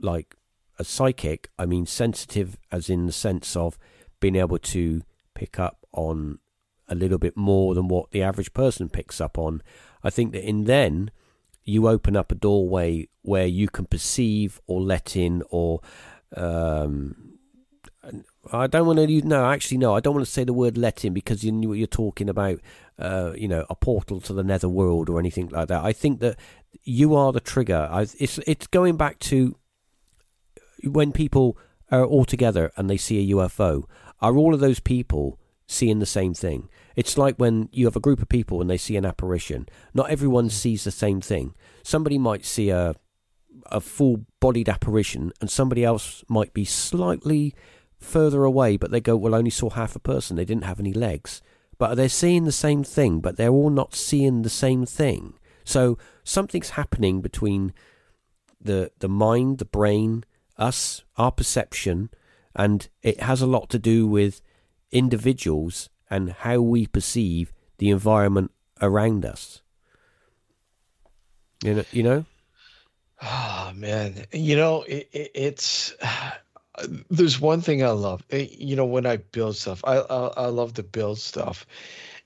like 0.00 0.36
a 0.78 0.84
psychic, 0.84 1.50
I 1.58 1.66
mean 1.66 1.86
sensitive 1.86 2.56
as 2.70 2.88
in 2.88 3.06
the 3.06 3.12
sense 3.12 3.56
of 3.56 3.78
being 4.20 4.36
able 4.36 4.58
to 4.58 5.02
pick 5.34 5.58
up 5.58 5.86
on 5.92 6.38
a 6.88 6.94
little 6.94 7.18
bit 7.18 7.36
more 7.36 7.74
than 7.74 7.88
what 7.88 8.10
the 8.10 8.22
average 8.22 8.52
person 8.52 8.88
picks 8.88 9.20
up 9.20 9.38
on. 9.38 9.62
I 10.02 10.10
think 10.10 10.32
that 10.32 10.46
in 10.46 10.64
then 10.64 11.10
you 11.64 11.88
open 11.88 12.16
up 12.16 12.30
a 12.30 12.34
doorway 12.34 13.08
where 13.22 13.46
you 13.46 13.68
can 13.68 13.86
perceive 13.86 14.60
or 14.66 14.80
let 14.80 15.16
in 15.16 15.42
or 15.50 15.80
um, 16.36 17.34
I 18.52 18.66
don't 18.66 18.86
want 18.86 18.98
to 18.98 19.10
use 19.10 19.24
no 19.24 19.46
actually 19.46 19.78
no 19.78 19.94
I 19.94 20.00
don't 20.00 20.14
want 20.14 20.26
to 20.26 20.32
say 20.32 20.44
the 20.44 20.52
word 20.52 20.76
let 20.76 21.04
in 21.04 21.14
because 21.14 21.42
you 21.42 21.52
know 21.52 21.72
you're 21.72 21.86
talking 21.86 22.28
about 22.28 22.60
uh, 22.98 23.32
you 23.36 23.48
know 23.48 23.64
a 23.70 23.74
portal 23.74 24.20
to 24.20 24.32
the 24.32 24.44
nether 24.44 24.68
world 24.68 25.08
or 25.08 25.18
anything 25.18 25.48
like 25.48 25.68
that. 25.68 25.84
I 25.84 25.92
think 25.92 26.20
that 26.20 26.36
you 26.82 27.14
are 27.14 27.32
the 27.32 27.40
trigger. 27.40 27.88
I, 27.90 28.02
it's 28.18 28.38
it's 28.46 28.66
going 28.66 28.96
back 28.96 29.18
to 29.20 29.56
when 30.82 31.12
people 31.12 31.56
are 31.90 32.04
all 32.04 32.24
together 32.24 32.72
and 32.76 32.90
they 32.90 32.96
see 32.96 33.18
a 33.18 33.34
UFO. 33.34 33.84
Are 34.20 34.36
all 34.36 34.54
of 34.54 34.60
those 34.60 34.80
people 34.80 35.38
seeing 35.66 35.98
the 35.98 36.06
same 36.06 36.34
thing? 36.34 36.68
It's 36.96 37.18
like 37.18 37.36
when 37.36 37.68
you 37.72 37.86
have 37.86 37.96
a 37.96 38.00
group 38.00 38.22
of 38.22 38.28
people 38.28 38.60
and 38.60 38.70
they 38.70 38.76
see 38.76 38.96
an 38.96 39.04
apparition. 39.04 39.68
Not 39.92 40.10
everyone 40.10 40.46
hmm. 40.46 40.50
sees 40.50 40.84
the 40.84 40.90
same 40.90 41.20
thing. 41.20 41.54
Somebody 41.82 42.18
might 42.18 42.44
see 42.44 42.70
a 42.70 42.94
a 43.66 43.80
full 43.80 44.24
bodied 44.40 44.68
apparition 44.68 45.32
and 45.40 45.50
somebody 45.50 45.84
else 45.84 46.24
might 46.28 46.52
be 46.52 46.64
slightly 46.64 47.54
further 47.98 48.44
away 48.44 48.76
but 48.76 48.90
they 48.90 49.00
go 49.00 49.16
well 49.16 49.34
I 49.34 49.38
only 49.38 49.50
saw 49.50 49.70
half 49.70 49.96
a 49.96 50.00
person 50.00 50.36
they 50.36 50.44
didn't 50.44 50.64
have 50.64 50.80
any 50.80 50.92
legs 50.92 51.40
but 51.78 51.94
they're 51.94 52.08
seeing 52.08 52.44
the 52.44 52.52
same 52.52 52.84
thing 52.84 53.20
but 53.20 53.36
they're 53.36 53.50
all 53.50 53.70
not 53.70 53.94
seeing 53.94 54.42
the 54.42 54.50
same 54.50 54.84
thing 54.84 55.34
so 55.64 55.96
something's 56.24 56.70
happening 56.70 57.20
between 57.20 57.72
the 58.60 58.90
the 58.98 59.08
mind 59.08 59.58
the 59.58 59.64
brain 59.64 60.24
us 60.58 61.04
our 61.16 61.32
perception 61.32 62.10
and 62.54 62.88
it 63.02 63.20
has 63.20 63.40
a 63.40 63.46
lot 63.46 63.70
to 63.70 63.78
do 63.78 64.06
with 64.06 64.40
individuals 64.92 65.88
and 66.14 66.30
how 66.30 66.60
we 66.60 66.86
perceive 66.86 67.52
the 67.78 67.90
environment 67.90 68.50
around 68.80 69.24
us 69.24 69.62
you 71.64 71.74
know, 71.74 71.84
you 71.92 72.02
know? 72.02 72.24
Oh 73.22 73.72
man, 73.74 74.26
you 74.32 74.54
know 74.54 74.82
it, 74.82 75.08
it, 75.12 75.30
it's 75.34 75.94
there's 77.10 77.40
one 77.40 77.62
thing 77.62 77.82
I 77.82 77.90
love. 77.90 78.22
You 78.30 78.76
know, 78.76 78.84
when 78.84 79.06
I 79.06 79.16
build 79.16 79.56
stuff, 79.56 79.80
I, 79.84 79.96
I 79.98 80.26
I 80.26 80.46
love 80.46 80.74
to 80.74 80.82
build 80.82 81.18
stuff, 81.18 81.66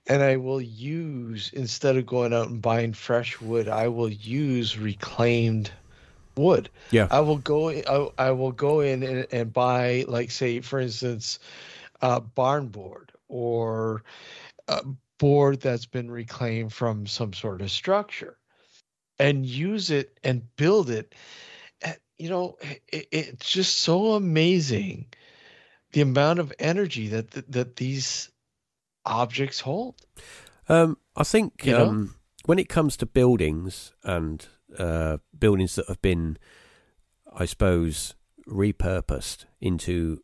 and 0.08 0.22
I 0.22 0.36
will 0.36 0.60
use 0.60 1.50
instead 1.52 1.96
of 1.96 2.04
going 2.04 2.34
out 2.34 2.48
and 2.48 2.60
buying 2.60 2.92
fresh 2.92 3.40
wood, 3.40 3.68
I 3.68 3.86
will 3.88 4.10
use 4.10 4.76
reclaimed 4.76 5.70
wood. 6.36 6.68
Yeah. 6.90 7.06
I 7.10 7.20
will 7.20 7.38
go. 7.38 7.70
I, 7.70 8.08
I 8.18 8.30
will 8.32 8.52
go 8.52 8.80
in 8.80 9.04
and, 9.04 9.26
and 9.30 9.52
buy, 9.52 10.04
like, 10.08 10.32
say, 10.32 10.60
for 10.60 10.80
instance, 10.80 11.38
uh, 12.02 12.18
barn 12.18 12.68
board 12.68 13.12
or 13.28 14.02
a 14.66 14.82
board 15.18 15.60
that's 15.60 15.86
been 15.86 16.10
reclaimed 16.10 16.72
from 16.72 17.06
some 17.06 17.32
sort 17.32 17.62
of 17.62 17.70
structure, 17.70 18.38
and 19.18 19.44
use 19.46 19.90
it 19.90 20.18
and 20.24 20.42
build 20.56 20.90
it. 20.90 21.14
You 22.18 22.30
know, 22.30 22.56
it, 22.88 23.06
it's 23.12 23.50
just 23.50 23.78
so 23.80 24.14
amazing 24.14 25.06
the 25.92 26.00
amount 26.00 26.40
of 26.40 26.52
energy 26.58 27.08
that 27.08 27.30
that, 27.30 27.52
that 27.52 27.76
these 27.76 28.30
objects 29.04 29.60
hold. 29.60 29.94
Um, 30.68 30.98
I 31.16 31.24
think 31.24 31.64
You 31.64 31.72
know? 31.72 31.88
um, 31.88 32.14
when 32.44 32.58
it 32.58 32.68
comes 32.68 32.96
to 32.96 33.06
buildings 33.06 33.92
and 34.02 34.46
uh, 34.78 35.18
buildings 35.38 35.76
that 35.76 35.86
have 35.88 36.02
been, 36.02 36.38
I 37.32 37.44
suppose, 37.44 38.14
repurposed 38.46 39.44
into, 39.60 40.22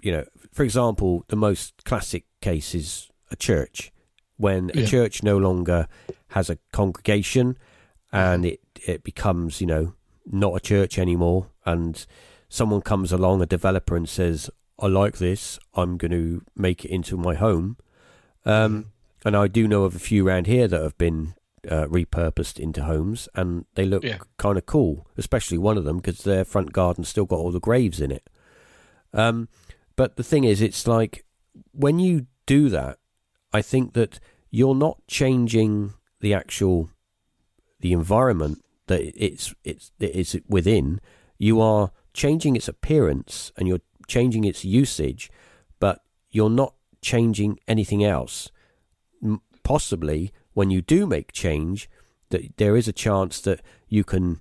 you 0.00 0.12
know, 0.12 0.24
for 0.52 0.62
example, 0.62 1.24
the 1.28 1.36
most 1.36 1.84
classic 1.84 2.24
case 2.50 2.74
is 2.82 3.10
a 3.30 3.36
church. 3.48 3.78
When 4.36 4.70
a 4.74 4.80
Yeah. 4.80 4.86
church 4.94 5.22
no 5.22 5.36
longer 5.38 5.80
has 6.36 6.50
a 6.50 6.58
congregation 6.72 7.56
and 8.12 8.44
it, 8.52 8.60
it 8.86 9.02
becomes, 9.02 9.60
you 9.60 9.66
know, 9.66 9.84
not 10.44 10.54
a 10.56 10.60
church 10.72 10.98
anymore, 10.98 11.40
and 11.64 11.94
someone 12.48 12.82
comes 12.82 13.12
along, 13.12 13.42
a 13.42 13.46
developer, 13.46 13.96
and 13.96 14.08
says, 14.08 14.50
I 14.78 14.86
like 14.86 15.16
this, 15.18 15.58
I'm 15.74 15.96
going 15.96 16.10
to 16.22 16.42
make 16.54 16.84
it 16.84 16.90
into 16.90 17.16
my 17.16 17.34
home. 17.34 17.76
Um, 18.44 18.72
and 19.24 19.34
I 19.36 19.48
do 19.48 19.66
know 19.66 19.84
of 19.84 19.94
a 19.96 19.98
few 20.10 20.26
around 20.26 20.46
here 20.46 20.68
that 20.68 20.82
have 20.82 20.98
been 20.98 21.34
uh, 21.68 21.86
repurposed 21.98 22.58
into 22.60 22.82
homes, 22.84 23.28
and 23.34 23.64
they 23.74 23.84
look 23.84 24.04
Yeah. 24.04 24.18
kind 24.36 24.56
of 24.58 24.66
cool. 24.66 25.06
Especially 25.16 25.58
one 25.58 25.76
of 25.78 25.84
them 25.84 25.96
because 25.96 26.22
their 26.22 26.44
front 26.44 26.72
garden's 26.72 27.08
still 27.08 27.24
got 27.26 27.38
all 27.40 27.50
the 27.52 27.66
graves 27.68 28.00
in 28.00 28.10
it. 28.12 28.24
Um, 29.12 29.48
but 29.96 30.16
the 30.16 30.22
thing 30.30 30.44
is, 30.44 30.60
it's 30.60 30.86
like 30.86 31.24
when 31.72 31.98
you 31.98 32.26
do 32.46 32.68
that, 32.70 32.98
I 33.52 33.62
think 33.62 33.92
that 33.94 34.20
you're 34.50 34.74
not 34.74 34.98
changing 35.06 35.94
the 36.20 36.32
actual 36.32 36.90
the 37.80 37.92
environment 37.92 38.64
that 38.86 39.00
it's 39.14 39.54
it's 39.64 39.92
it 40.00 40.14
is 40.14 40.40
within. 40.48 41.00
You 41.38 41.60
are 41.60 41.90
changing 42.14 42.56
its 42.56 42.68
appearance 42.68 43.52
and 43.56 43.68
you're 43.68 43.80
changing 44.06 44.44
its 44.44 44.64
usage, 44.64 45.30
but 45.78 46.00
you're 46.30 46.50
not 46.50 46.74
changing 47.02 47.58
anything 47.68 48.02
else. 48.02 48.50
Possibly, 49.62 50.32
when 50.54 50.70
you 50.70 50.80
do 50.80 51.06
make 51.06 51.32
change, 51.32 51.90
that 52.30 52.56
there 52.56 52.76
is 52.76 52.88
a 52.88 52.92
chance 52.92 53.40
that 53.40 53.60
you 53.88 54.04
can 54.04 54.40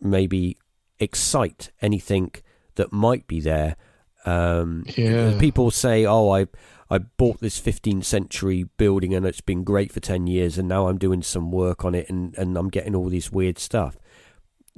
maybe 0.00 0.58
excite 0.98 1.70
anything 1.80 2.32
that 2.74 2.92
might 2.92 3.26
be 3.26 3.40
there. 3.40 3.76
Um, 4.24 4.84
Yeah. 4.96 5.38
People 5.38 5.70
say, 5.70 6.04
"Oh, 6.06 6.30
I 6.30 6.46
I 6.90 6.98
bought 6.98 7.40
this 7.40 7.60
15th 7.60 8.04
century 8.04 8.64
building 8.78 9.14
and 9.14 9.26
it's 9.26 9.42
been 9.42 9.62
great 9.62 9.92
for 9.92 10.00
10 10.00 10.26
years, 10.26 10.56
and 10.58 10.68
now 10.68 10.88
I'm 10.88 10.98
doing 10.98 11.22
some 11.22 11.50
work 11.50 11.84
on 11.84 11.94
it 11.94 12.08
and 12.08 12.36
and 12.38 12.56
I'm 12.56 12.68
getting 12.68 12.94
all 12.94 13.08
this 13.08 13.30
weird 13.32 13.58
stuff." 13.58 13.98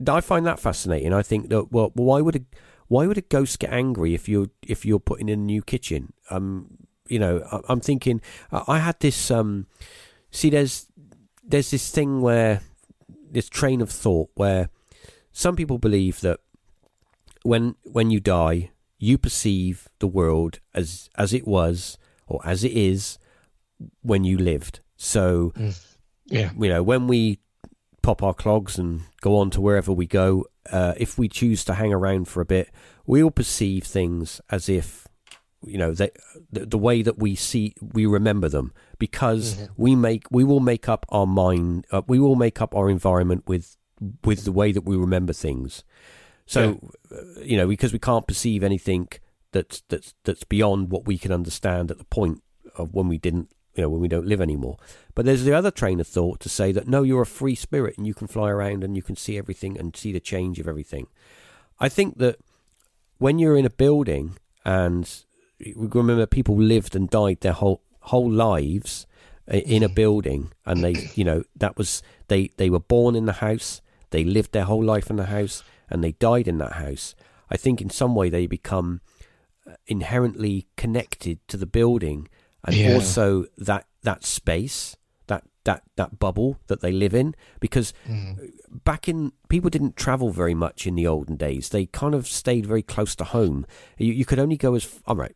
I 0.08 0.20
find 0.20 0.46
that 0.46 0.58
fascinating. 0.58 1.12
I 1.12 1.22
think 1.22 1.50
that 1.50 1.70
well, 1.72 1.90
why 1.94 2.20
would 2.20 2.36
a 2.36 2.40
why 2.88 3.06
would 3.06 3.18
a 3.18 3.22
ghost 3.22 3.58
get 3.58 3.72
angry 3.72 4.14
if 4.14 4.28
you're 4.28 4.48
if 4.66 4.84
you're 4.84 5.00
putting 5.00 5.28
in 5.28 5.40
a 5.40 5.42
new 5.42 5.62
kitchen? 5.62 6.12
Um, 6.30 6.78
you 7.08 7.18
know, 7.18 7.46
I, 7.52 7.60
I'm 7.68 7.80
thinking 7.80 8.20
I 8.50 8.62
I 8.66 8.78
had 8.78 8.98
this 9.00 9.30
um, 9.30 9.66
see, 10.30 10.50
there's 10.50 10.86
there's 11.44 11.70
this 11.70 11.90
thing 11.90 12.20
where 12.20 12.62
this 13.30 13.48
train 13.48 13.80
of 13.80 13.90
thought 13.90 14.30
where 14.34 14.70
some 15.32 15.54
people 15.56 15.78
believe 15.78 16.20
that 16.20 16.40
when 17.42 17.74
when 17.84 18.10
you 18.10 18.20
die, 18.20 18.70
you 19.00 19.18
perceive 19.18 19.88
the 19.98 20.06
world 20.06 20.60
as 20.74 21.08
as 21.16 21.32
it 21.32 21.46
was 21.46 21.98
or 22.28 22.40
as 22.44 22.62
it 22.62 22.72
is 22.72 23.18
when 24.02 24.22
you 24.24 24.36
lived. 24.38 24.80
So 24.96 25.52
Yeah. 26.26 26.50
you 26.56 26.68
know, 26.68 26.82
when 26.82 27.08
we 27.08 27.40
pop 28.02 28.22
our 28.22 28.34
clogs 28.34 28.78
and 28.78 29.00
go 29.20 29.36
on 29.36 29.50
to 29.50 29.60
wherever 29.60 29.92
we 29.92 30.06
go, 30.06 30.44
uh, 30.70 30.94
if 30.96 31.18
we 31.18 31.28
choose 31.28 31.64
to 31.64 31.74
hang 31.74 31.92
around 31.92 32.28
for 32.28 32.40
a 32.40 32.44
bit, 32.46 32.70
we'll 33.06 33.30
perceive 33.30 33.82
things 33.84 34.40
as 34.50 34.68
if, 34.68 35.08
you 35.64 35.76
know, 35.76 35.92
they, 35.92 36.10
the, 36.52 36.64
the 36.66 36.78
way 36.78 37.02
that 37.02 37.18
we 37.18 37.34
see, 37.34 37.74
we 37.80 38.06
remember 38.06 38.48
them 38.48 38.72
because 38.98 39.68
we 39.76 39.96
make, 39.96 40.24
we 40.30 40.44
will 40.44 40.60
make 40.60 40.88
up 40.88 41.04
our 41.08 41.26
mind, 41.26 41.86
uh, 41.90 42.02
we 42.06 42.18
will 42.18 42.36
make 42.36 42.60
up 42.62 42.74
our 42.74 42.88
environment 42.88 43.42
with, 43.46 43.76
with 44.24 44.44
the 44.44 44.52
way 44.52 44.72
that 44.72 44.84
we 44.84 44.96
remember 44.96 45.32
things. 45.32 45.84
So, 46.50 46.90
uh, 47.12 47.40
you 47.42 47.56
know, 47.56 47.68
because 47.68 47.92
we 47.92 48.00
can't 48.00 48.26
perceive 48.26 48.64
anything 48.64 49.08
that's 49.52 49.84
that's 49.88 50.14
that's 50.24 50.42
beyond 50.42 50.90
what 50.90 51.06
we 51.06 51.16
can 51.16 51.30
understand 51.30 51.92
at 51.92 51.98
the 51.98 52.04
point 52.04 52.42
of 52.76 52.92
when 52.92 53.06
we 53.06 53.18
didn't, 53.18 53.52
you 53.76 53.82
know, 53.82 53.88
when 53.88 54.00
we 54.00 54.08
don't 54.08 54.26
live 54.26 54.40
anymore. 54.40 54.76
But 55.14 55.26
there's 55.26 55.44
the 55.44 55.54
other 55.54 55.70
train 55.70 56.00
of 56.00 56.08
thought 56.08 56.40
to 56.40 56.48
say 56.48 56.72
that 56.72 56.88
no, 56.88 57.04
you're 57.04 57.22
a 57.22 57.26
free 57.26 57.54
spirit 57.54 57.96
and 57.96 58.04
you 58.04 58.14
can 58.14 58.26
fly 58.26 58.50
around 58.50 58.82
and 58.82 58.96
you 58.96 59.02
can 59.02 59.14
see 59.14 59.38
everything 59.38 59.78
and 59.78 59.94
see 59.94 60.10
the 60.10 60.18
change 60.18 60.58
of 60.58 60.66
everything. 60.66 61.06
I 61.78 61.88
think 61.88 62.18
that 62.18 62.40
when 63.18 63.38
you're 63.38 63.56
in 63.56 63.64
a 63.64 63.70
building 63.70 64.36
and 64.64 65.08
we 65.60 65.86
remember 65.86 66.26
people 66.26 66.56
lived 66.56 66.96
and 66.96 67.08
died 67.08 67.42
their 67.42 67.52
whole 67.52 67.82
whole 68.00 68.28
lives 68.28 69.06
in 69.46 69.84
a 69.84 69.88
building 69.88 70.50
and 70.66 70.82
they 70.82 71.10
you 71.14 71.22
know 71.22 71.44
that 71.54 71.76
was 71.78 72.02
they 72.26 72.48
they 72.56 72.70
were 72.70 72.80
born 72.80 73.14
in 73.14 73.26
the 73.26 73.34
house 73.34 73.80
they 74.10 74.24
lived 74.24 74.52
their 74.52 74.64
whole 74.64 74.82
life 74.82 75.10
in 75.10 75.16
the 75.16 75.26
house 75.26 75.62
and 75.90 76.02
they 76.04 76.12
died 76.12 76.46
in 76.48 76.58
that 76.58 76.74
house 76.74 77.14
i 77.50 77.56
think 77.56 77.80
in 77.80 77.90
some 77.90 78.14
way 78.14 78.28
they 78.30 78.46
become 78.46 79.00
uh, 79.66 79.72
inherently 79.86 80.66
connected 80.76 81.38
to 81.48 81.56
the 81.56 81.66
building 81.66 82.28
and 82.64 82.76
Yeah. 82.76 82.94
also 82.94 83.46
that 83.58 83.86
that 84.02 84.24
space 84.24 84.96
that 85.26 85.44
that 85.64 85.82
that 85.96 86.18
bubble 86.18 86.58
that 86.68 86.80
they 86.80 86.92
live 86.92 87.14
in. 87.14 87.34
Because 87.60 87.92
back 88.84 89.08
in 89.08 89.32
people 89.48 89.70
didn't 89.70 89.96
travel 89.96 90.30
very 90.30 90.54
much 90.54 90.86
in 90.86 90.94
the 90.94 91.06
olden 91.06 91.36
days. 91.36 91.68
They 91.68 91.86
kind 91.86 92.14
of 92.14 92.26
stayed 92.26 92.66
very 92.66 92.82
close 92.82 93.14
to 93.16 93.24
home. 93.24 93.66
You, 93.98 94.12
you 94.12 94.24
could 94.24 94.38
only 94.38 94.56
go 94.56 94.74
as 94.74 95.00
all 95.06 95.16
right 95.16 95.34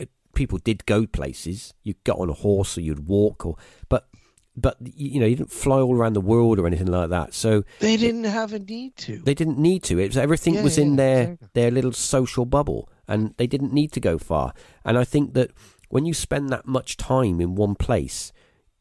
uh, 0.00 0.04
people 0.34 0.58
did 0.58 0.86
go 0.86 1.06
places. 1.06 1.74
You 1.82 1.94
got 2.04 2.18
on 2.18 2.30
a 2.30 2.34
horse 2.34 2.78
or 2.78 2.80
you'd 2.82 3.06
walk 3.08 3.44
or 3.46 3.56
but 3.88 4.08
but 4.56 4.76
you 4.80 5.20
know 5.20 5.26
you 5.26 5.36
didn't 5.36 5.52
fly 5.52 5.78
all 5.78 5.94
around 5.94 6.14
the 6.14 6.20
world 6.20 6.58
or 6.58 6.66
anything 6.66 6.86
like 6.86 7.10
that 7.10 7.34
so 7.34 7.62
They 7.80 7.96
didn't 7.96 8.24
have 8.24 8.52
a 8.52 8.58
need 8.58 8.96
to. 8.96 9.18
they 9.18 9.34
didn't 9.34 9.58
need 9.58 9.82
to. 9.84 9.98
It 9.98 10.08
was 10.08 10.16
everything 10.16 10.54
Yeah, 10.54 10.62
was 10.62 10.78
in 10.78 10.96
their 10.96 11.22
exactly. 11.22 11.48
their 11.54 11.70
little 11.70 11.92
social 11.92 12.46
bubble, 12.46 12.88
and 13.06 13.34
they 13.36 13.46
didn't 13.46 13.72
need 13.72 13.92
to 13.92 14.00
go 14.00 14.18
far. 14.18 14.54
And 14.84 14.96
I 14.98 15.04
think 15.04 15.34
that 15.34 15.50
when 15.88 16.06
you 16.06 16.14
spend 16.14 16.48
that 16.48 16.66
much 16.66 16.96
time 16.96 17.40
in 17.40 17.54
one 17.54 17.74
place, 17.74 18.32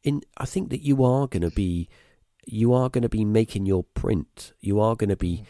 in 0.04 0.22
I 0.38 0.46
think 0.46 0.70
that 0.70 0.82
you 0.82 1.04
are 1.04 1.28
going 1.28 1.50
to 1.50 1.52
be 1.52 1.90
you 2.48 2.74
are 2.74 2.90
going 2.90 3.02
to 3.02 3.10
be 3.10 3.26
making 3.26 3.66
your 3.66 3.84
print. 3.84 4.54
You 4.62 4.80
are 4.80 4.96
going 4.96 5.10
to 5.10 5.16
be 5.18 5.44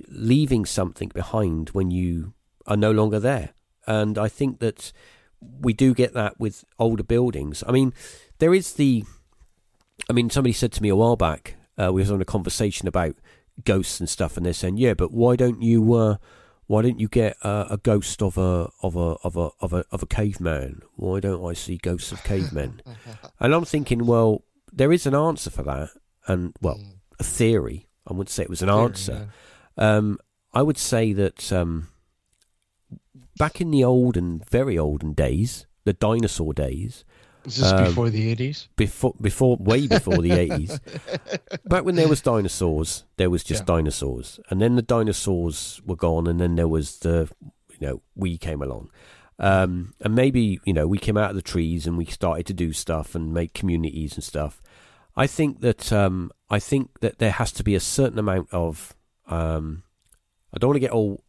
mm. 0.00 0.06
leaving 0.08 0.66
something 0.66 1.08
behind 1.14 1.70
when 1.70 1.90
you 1.90 2.34
are 2.66 2.76
no 2.76 2.90
longer 2.90 3.20
there. 3.20 3.50
And 3.86 4.18
I 4.18 4.28
think 4.28 4.58
that 4.60 4.92
we 5.40 5.72
do 5.72 5.94
get 5.94 6.12
that 6.14 6.38
with 6.38 6.64
older 6.78 7.02
buildings. 7.02 7.64
I 7.66 7.72
mean, 7.72 7.94
there 8.38 8.52
is 8.52 8.74
the 8.74 9.04
I 10.08 10.12
mean, 10.12 10.30
somebody 10.30 10.52
said 10.52 10.72
to 10.72 10.82
me 10.82 10.88
a 10.88 10.96
while 10.96 11.16
back, 11.16 11.56
uh, 11.76 11.92
we 11.92 12.00
was 12.00 12.10
on 12.10 12.20
a 12.20 12.26
conversation 12.26 12.88
about 12.88 13.16
ghosts 13.64 14.00
and 14.00 14.08
stuff, 14.08 14.36
and 14.36 14.44
they're 14.46 14.52
saying, 14.52 14.76
"Yeah, 14.76 14.94
but 14.94 15.12
why 15.12 15.36
don't 15.36 15.62
you, 15.62 15.92
uh, 15.94 16.16
why 16.66 16.82
don't 16.82 17.00
you 17.00 17.08
get 17.08 17.36
uh, 17.42 17.66
a 17.70 17.76
ghost 17.76 18.22
of 18.22 18.38
a 18.38 18.70
of 18.82 18.96
a 18.96 19.16
of 19.24 19.36
a 19.36 19.50
of 19.60 19.72
a 19.72 19.84
of 19.90 20.02
a 20.02 20.06
caveman? 20.06 20.82
Why 20.96 21.20
don't 21.20 21.44
I 21.44 21.52
see 21.54 21.76
ghosts 21.76 22.12
of 22.12 22.22
cavemen?" 22.24 22.82
and 23.40 23.54
I'm 23.54 23.64
thinking, 23.64 24.06
well, 24.06 24.44
there 24.72 24.92
is 24.92 25.06
an 25.06 25.14
answer 25.14 25.50
for 25.50 25.62
that, 25.64 25.90
and 26.26 26.54
well, 26.60 26.80
a 27.18 27.24
theory. 27.24 27.88
I 28.06 28.12
wouldn't 28.12 28.30
say 28.30 28.42
it 28.42 28.50
was 28.50 28.62
an 28.62 28.70
answer. 28.70 29.28
Um, 29.76 30.18
I 30.52 30.62
would 30.62 30.78
say 30.78 31.12
that 31.12 31.52
um, 31.52 31.88
back 33.38 33.60
in 33.60 33.70
the 33.70 33.84
olden, 33.84 34.42
very 34.50 34.76
olden 34.78 35.12
days, 35.12 35.66
the 35.84 35.92
dinosaur 35.92 36.52
days, 36.52 37.04
Is 37.44 37.56
this 37.56 37.72
um, 37.72 37.84
before 37.84 38.10
the 38.10 38.34
80s? 38.36 38.68
before 38.76 39.14
before 39.20 39.56
way 39.58 39.86
before 39.86 40.20
the 40.22 40.30
80s 40.30 40.80
back 41.64 41.84
when 41.84 41.94
there 41.94 42.08
was 42.08 42.20
dinosaurs 42.20 43.04
there 43.16 43.30
was 43.30 43.42
just 43.44 43.62
Yeah. 43.62 43.76
dinosaurs 43.76 44.40
and 44.50 44.60
then 44.60 44.76
the 44.76 44.82
dinosaurs 44.82 45.80
were 45.86 45.96
gone 45.96 46.26
and 46.26 46.40
then 46.40 46.56
there 46.56 46.68
was 46.68 46.98
the 46.98 47.28
you 47.70 47.86
know 47.86 48.02
we 48.14 48.36
came 48.38 48.60
along 48.62 48.90
um, 49.38 49.94
and 50.02 50.14
maybe 50.14 50.60
you 50.64 50.72
know 50.74 50.86
we 50.86 50.98
came 50.98 51.16
out 51.16 51.30
of 51.30 51.36
the 51.36 51.42
trees 51.42 51.86
and 51.86 51.96
we 51.96 52.04
started 52.04 52.46
to 52.46 52.52
do 52.52 52.72
stuff 52.72 53.14
and 53.14 53.32
make 53.32 53.54
communities 53.54 54.14
and 54.14 54.22
stuff 54.24 54.60
i 55.16 55.26
think 55.26 55.60
that 55.60 55.92
um, 55.92 56.30
i 56.50 56.58
think 56.58 57.00
that 57.00 57.18
there 57.18 57.32
has 57.32 57.52
to 57.52 57.64
be 57.64 57.74
a 57.74 57.80
certain 57.80 58.18
amount 58.18 58.48
of 58.52 58.94
um, 59.28 59.82
i 60.52 60.58
don't 60.58 60.68
want 60.68 60.76
to 60.76 60.80
get 60.80 60.90
all 60.92 61.24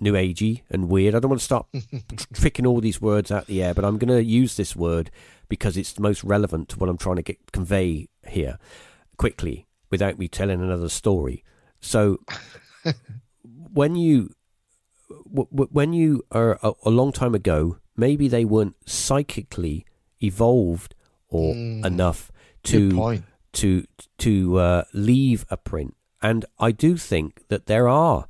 new 0.00 0.12
agey 0.14 0.62
and 0.68 0.90
weird. 0.90 1.14
I 1.14 1.20
don't 1.20 1.30
want 1.30 1.40
to 1.40 1.44
start 1.44 1.66
picking 2.34 2.66
all 2.66 2.80
these 2.80 3.00
words 3.00 3.30
out 3.30 3.46
the 3.46 3.62
air, 3.62 3.72
but 3.72 3.84
I'm 3.84 3.96
going 3.96 4.12
to 4.12 4.22
use 4.24 4.56
this 4.56 4.74
word 4.74 5.08
because 5.48 5.76
it's 5.76 5.92
the 5.92 6.02
most 6.02 6.24
relevant 6.24 6.68
to 6.70 6.78
what 6.78 6.88
I'm 6.88 6.98
trying 6.98 7.16
to 7.16 7.22
get 7.22 7.52
convey 7.52 8.08
here 8.26 8.58
quickly 9.16 9.66
without 9.90 10.18
me 10.18 10.28
telling 10.28 10.60
another 10.60 10.88
story. 10.88 11.44
So 11.80 12.20
when 13.44 13.96
you 13.96 14.34
w- 15.08 15.48
w- 15.50 15.68
when 15.70 15.92
you 15.92 16.24
are 16.30 16.58
a, 16.62 16.72
a, 16.84 16.90
long 16.90 17.12
time 17.12 17.34
ago, 17.34 17.78
maybe 17.96 18.28
they 18.28 18.44
weren't 18.44 18.76
psychically 18.86 19.86
evolved 20.22 20.94
or 21.28 21.54
mm, 21.54 21.84
enough 21.84 22.32
to 22.64 23.20
to 23.52 23.86
to 24.18 24.58
uh, 24.58 24.84
leave 24.92 25.44
a 25.50 25.56
print. 25.56 25.94
And 26.22 26.46
I 26.58 26.72
do 26.72 26.96
think 26.96 27.46
that 27.48 27.66
there 27.66 27.86
are, 27.86 28.26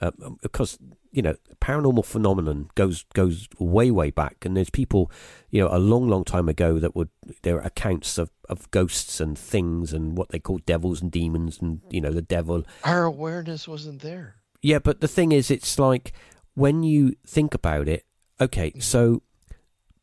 uh, 0.00 0.10
because 0.42 0.78
you 1.16 1.22
know, 1.22 1.34
paranormal 1.62 2.04
phenomenon 2.04 2.68
goes 2.74 3.06
goes 3.14 3.48
way 3.58 3.90
way 3.90 4.10
back, 4.10 4.44
and 4.44 4.54
there's 4.54 4.68
people, 4.68 5.10
you 5.50 5.62
know, 5.62 5.68
a 5.72 5.78
long 5.78 6.08
long 6.08 6.24
time 6.24 6.46
ago 6.46 6.78
that 6.78 6.94
would 6.94 7.08
there 7.40 7.56
are 7.56 7.66
accounts 7.66 8.18
of 8.18 8.30
of 8.50 8.70
ghosts 8.70 9.18
and 9.18 9.38
things 9.38 9.94
and 9.94 10.18
what 10.18 10.28
they 10.28 10.38
call 10.38 10.58
devils 10.58 11.00
and 11.00 11.10
demons 11.10 11.58
and 11.58 11.80
you 11.88 12.02
know 12.02 12.12
the 12.12 12.20
devil. 12.20 12.64
Our 12.84 13.04
awareness 13.04 13.66
wasn't 13.66 14.02
there. 14.02 14.36
Yeah, 14.60 14.78
but 14.78 15.00
the 15.00 15.08
thing 15.08 15.32
is, 15.32 15.50
it's 15.50 15.78
like 15.78 16.12
when 16.54 16.82
you 16.82 17.16
think 17.26 17.54
about 17.54 17.88
it. 17.88 18.04
Okay, 18.38 18.68
mm-hmm. 18.68 18.80
so 18.80 19.22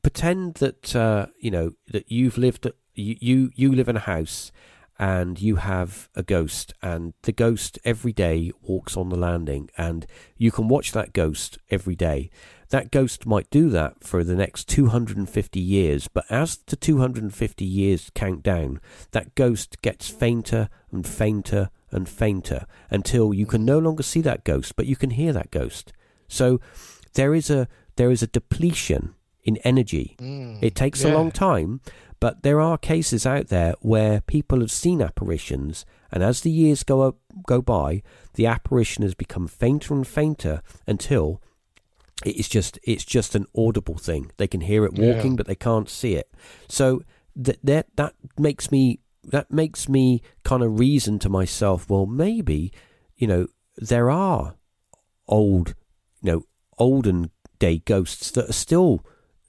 pretend 0.02 0.56
that 0.56 0.96
uh, 0.96 1.28
you 1.40 1.52
know 1.52 1.74
that 1.92 2.12
you've 2.12 2.40
lived 2.40 2.66
you, 2.96 3.16
you 3.22 3.52
you 3.54 3.72
live 3.72 3.88
in 3.88 3.98
a 3.98 4.08
house 4.08 4.52
and 5.00 5.42
you 5.42 5.58
have 5.58 6.10
a 6.16 6.24
ghost 6.24 6.74
and 6.82 7.14
the 7.24 7.32
ghost 7.32 7.80
every 7.84 8.14
day 8.14 8.52
walks 8.62 8.96
on 8.96 9.10
the 9.10 9.18
landing 9.18 9.70
and 9.78 10.06
you 10.38 10.52
can 10.52 10.68
watch 10.68 10.92
that 10.92 11.14
ghost 11.14 11.58
every 11.70 11.96
day. 11.96 12.30
That 12.70 12.92
ghost 12.92 13.26
might 13.26 13.50
do 13.50 13.70
that 13.70 14.04
for 14.04 14.24
the 14.24 14.36
next 14.36 14.68
250 14.68 15.60
years 15.60 16.08
but 16.08 16.26
as 16.30 16.58
the 16.58 16.76
250 16.76 17.66
years 17.66 18.12
count 18.14 18.44
down 18.44 18.80
that 19.12 19.36
ghost 19.36 19.82
gets 19.82 20.10
fainter 20.10 20.70
and 20.92 21.06
fainter 21.06 21.70
and 21.92 22.10
fainter 22.10 22.66
until 22.90 23.34
you 23.34 23.46
can 23.46 23.66
no 23.66 23.80
longer 23.80 24.04
see 24.04 24.22
that 24.22 24.44
ghost 24.44 24.76
but 24.76 24.86
you 24.86 24.96
can 24.96 25.12
hear 25.12 25.34
that 25.34 25.52
ghost. 25.52 25.94
So 26.28 26.60
there 27.14 27.34
is 27.34 27.50
a 27.50 27.68
there 27.96 28.12
is 28.12 28.24
a 28.24 28.28
depletion 28.28 29.16
in 29.44 29.58
energy. 29.58 30.16
Mm, 30.20 30.60
it 30.62 30.76
takes 30.76 31.04
yeah. 31.04 31.12
a 31.12 31.14
long 31.14 31.32
time 31.32 31.82
but 32.24 32.42
there 32.42 32.62
are 32.62 32.78
cases 32.78 33.26
out 33.26 33.50
there 33.50 33.74
where 33.82 34.22
people 34.22 34.62
have 34.62 34.72
seen 34.72 35.02
apparitions, 35.02 35.86
and 36.10 36.24
as 36.24 36.40
the 36.40 36.50
years 36.50 36.82
go 36.82 37.02
up, 37.02 37.18
go 37.46 37.62
by, 37.62 38.02
the 38.36 38.46
apparition 38.46 39.04
has 39.04 39.14
become 39.14 39.46
fainter 39.46 39.94
and 39.94 40.08
fainter 40.08 40.62
until 40.88 41.42
it 42.26 42.38
is 42.38 42.48
just 42.48 42.80
it's 42.82 43.04
just 43.04 43.36
an 43.36 43.46
audible 43.58 43.98
thing. 43.98 44.32
They 44.38 44.48
can 44.48 44.62
hear 44.62 44.86
it 44.86 44.94
walking, 44.94 45.32
yeah. 45.32 45.36
but 45.36 45.48
they 45.48 45.56
can't 45.56 45.90
see 45.90 46.16
it. 46.16 46.34
So 46.70 47.04
that 47.36 47.58
that 47.62 47.88
that 47.98 48.14
makes 48.38 48.72
me 48.72 49.02
that 49.26 49.52
makes 49.52 49.90
me 49.90 50.22
kind 50.46 50.64
of 50.64 50.80
reason 50.80 51.20
to 51.20 51.30
myself. 51.30 51.90
Well, 51.90 52.06
maybe 52.06 52.72
you 53.18 53.28
know 53.28 53.48
there 53.76 54.10
are 54.10 54.56
old, 55.28 55.76
you 56.22 56.32
know, 56.32 56.46
olden 56.78 57.32
day 57.60 57.80
ghosts 57.80 58.32
that 58.32 58.50
are 58.50 58.54
still 58.54 59.06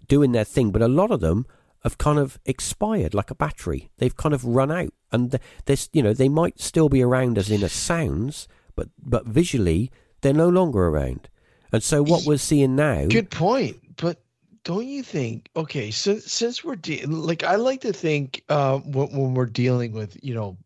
doing 0.08 0.32
their 0.32 0.42
thing, 0.42 0.72
but 0.72 0.82
a 0.82 0.88
lot 0.88 1.12
of 1.12 1.20
them 1.20 1.46
have 1.84 1.98
kind 1.98 2.18
of 2.18 2.38
expired 2.46 3.14
like 3.14 3.30
a 3.30 3.34
battery. 3.34 3.90
They've 3.98 4.16
kind 4.16 4.34
of 4.34 4.44
run 4.44 4.72
out, 4.72 4.92
and 5.12 5.38
there's 5.66 5.90
you 5.92 6.02
know 6.02 6.14
they 6.14 6.30
might 6.30 6.60
still 6.60 6.88
be 6.88 7.02
around 7.02 7.38
as 7.38 7.50
in 7.50 7.62
a 7.62 7.68
sounds, 7.68 8.48
but 8.74 8.88
but 8.98 9.26
visually 9.26 9.90
they're 10.22 10.32
no 10.32 10.48
longer 10.48 10.86
around. 10.86 11.28
And 11.70 11.82
so 11.82 12.02
what 12.02 12.24
we're 12.24 12.38
seeing 12.38 12.76
now. 12.76 13.06
Good 13.06 13.30
point, 13.30 13.76
but 13.96 14.22
don't 14.64 14.86
you 14.86 15.02
think? 15.02 15.50
Okay, 15.54 15.90
so 15.90 16.18
since 16.18 16.64
we're 16.64 16.76
de- 16.76 17.04
like 17.06 17.44
I 17.44 17.56
like 17.56 17.82
to 17.82 17.92
think 17.92 18.42
uh, 18.48 18.78
when, 18.78 19.08
when 19.08 19.34
we're 19.34 19.46
dealing 19.46 19.92
with 19.92 20.16
you 20.22 20.34
know 20.34 20.56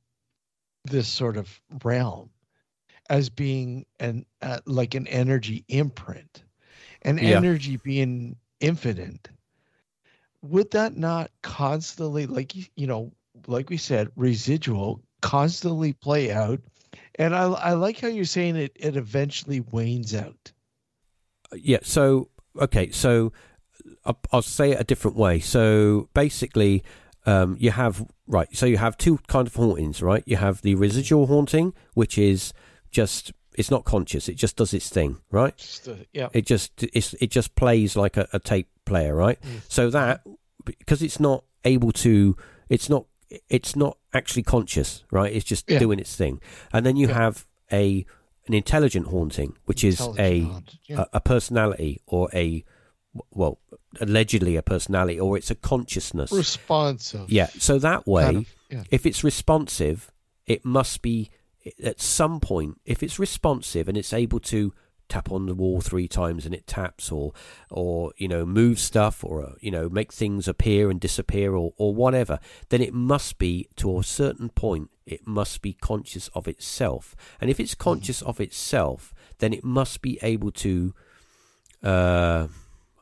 this 0.85 1.09
sort 1.09 1.36
of 1.36 1.61
realm 1.82 2.31
as 3.11 3.28
being 3.28 3.86
an 3.99 4.24
uh, 4.40 4.61
like 4.66 4.95
an 4.95 5.09
energy 5.09 5.65
imprint, 5.69 6.45
and 7.03 7.20
yeah. 7.20 7.36
energy 7.36 7.77
being 7.77 8.36
infinite 8.61 9.28
would 10.43 10.70
that 10.73 10.97
not 10.97 11.31
constantly 11.43 12.27
like 12.27 12.55
you 12.77 12.86
know 12.86 13.12
like 13.47 13.70
we 13.70 13.77
said 13.77 14.10
residual 14.16 15.01
constantly 15.20 15.93
play 15.93 16.32
out? 16.32 16.60
And 17.16 17.35
i 17.35 17.44
i 17.44 17.73
like 17.73 17.98
how 18.01 18.09
you're 18.09 18.24
saying 18.24 18.56
it 18.56 18.73
it 18.77 18.97
eventually 18.97 19.60
wanes 19.60 20.15
out. 20.15 20.52
Yeah 21.55 21.78
so 21.82 22.28
okay 22.60 22.90
so 22.90 23.32
i'll, 24.05 24.19
I'll 24.32 24.43
say 24.43 24.73
it 24.73 24.81
a 24.81 24.85
different 24.85 25.16
way. 25.16 25.40
So 25.40 26.09
basically 26.15 26.85
um, 27.27 27.56
you 27.60 27.73
have 27.73 28.06
right 28.27 28.48
so 28.56 28.65
you 28.65 28.78
have 28.78 28.97
two 28.97 29.19
kind 29.27 29.47
of 29.47 29.55
hauntings 29.55 30.01
right? 30.02 30.23
You 30.27 30.36
have 30.36 30.62
the 30.62 30.77
residual 30.77 31.27
haunting 31.27 31.74
which 31.94 32.16
is 32.16 32.52
just 32.90 33.32
it's 33.55 33.70
not 33.70 33.85
conscious 33.85 34.28
it 34.28 34.36
just 34.36 34.56
does 34.56 34.73
its 34.73 34.89
thing 34.89 35.19
right? 35.31 35.56
Just, 35.56 35.89
uh, 35.89 35.94
yeah. 36.12 36.28
It 36.32 36.47
just 36.47 36.85
it's, 36.85 37.15
it 37.15 37.31
just 37.31 37.55
plays 37.55 37.97
like 37.97 38.16
a, 38.16 38.28
a 38.32 38.39
tape 38.39 38.69
player, 38.89 39.15
right? 39.15 39.40
Mm. 39.43 39.60
So 39.69 39.90
that 39.90 40.23
because 40.65 41.02
it's 41.02 41.20
not 41.20 41.44
able 41.65 41.93
to, 41.93 42.36
it's 42.69 42.89
not 42.89 43.06
it's 43.48 43.77
not 43.77 43.98
actually 44.15 44.43
conscious, 44.43 45.05
right? 45.10 45.32
It's 45.32 45.44
just 45.44 45.70
yeah. 45.70 45.78
doing 45.78 45.98
its 45.98 46.16
thing, 46.16 46.40
and 46.73 46.85
then 46.85 46.97
you 46.97 47.09
yeah. 47.09 47.15
have 47.15 47.47
a 47.73 48.06
an 48.47 48.55
intelligent 48.55 49.06
haunting, 49.09 49.56
which 49.66 49.85
is 49.85 50.01
a, 50.19 50.51
yeah. 50.86 51.01
a, 51.01 51.06
a 51.15 51.20
personality 51.20 52.01
or 52.06 52.31
a 52.32 52.65
well 53.31 53.59
allegedly 54.01 54.56
a 54.56 54.62
personality 54.62 55.19
or 55.19 55.36
it's 55.36 55.51
a 55.51 55.55
consciousness 55.55 56.32
responsive. 56.32 57.31
Yeah. 57.31 57.48
So 57.59 57.78
that 57.78 58.06
way, 58.06 58.24
kind 58.24 58.47
of, 58.73 58.86
if 58.90 59.06
it's 59.06 59.23
responsive, 59.24 60.10
it 60.47 60.65
must 60.65 61.02
be 61.02 61.31
at 61.82 62.01
some 62.01 62.40
point. 62.40 62.81
If 62.85 63.02
it's 63.02 63.19
responsive 63.19 63.89
and 63.89 63.97
it's 63.97 64.12
able 64.12 64.40
to 64.40 64.73
tap 65.09 65.30
on 65.30 65.47
the 65.47 65.55
wall 65.55 65.80
three 65.80 66.09
times 66.09 66.44
and 66.44 66.55
it 66.55 66.66
taps 66.66 67.10
or 67.10 67.32
or 67.70 68.12
you 68.16 68.28
know 68.28 68.44
move 68.44 68.78
stuff 68.78 69.24
or 69.24 69.44
uh, 69.44 69.52
you 69.60 69.70
know 69.70 69.89
make 69.89 70.12
things 70.12 70.47
appear 70.47 70.90
and 70.90 71.01
disappear 71.01 71.55
or 71.55 71.72
or 71.76 71.94
whatever 71.94 72.39
then 72.68 72.82
it 72.82 72.93
must 72.93 73.39
be 73.39 73.68
to 73.76 73.98
a 73.98 74.05
certain 74.05 74.48
point 74.48 74.90
it 75.06 75.26
must 75.26 75.62
be 75.62 75.72
conscious 75.72 76.28
of 76.28 76.47
itself 76.47 77.16
and 77.40 77.51
if 77.51 77.59
it's 77.59 77.74
mm-hmm. 77.74 77.90
conscious 77.90 78.22
of 78.22 78.40
itself 78.40 79.14
then 79.39 79.52
it 79.52 79.64
must 79.64 80.02
be 80.02 80.18
able 80.22 80.51
to 80.51 80.94
uh 81.82 82.47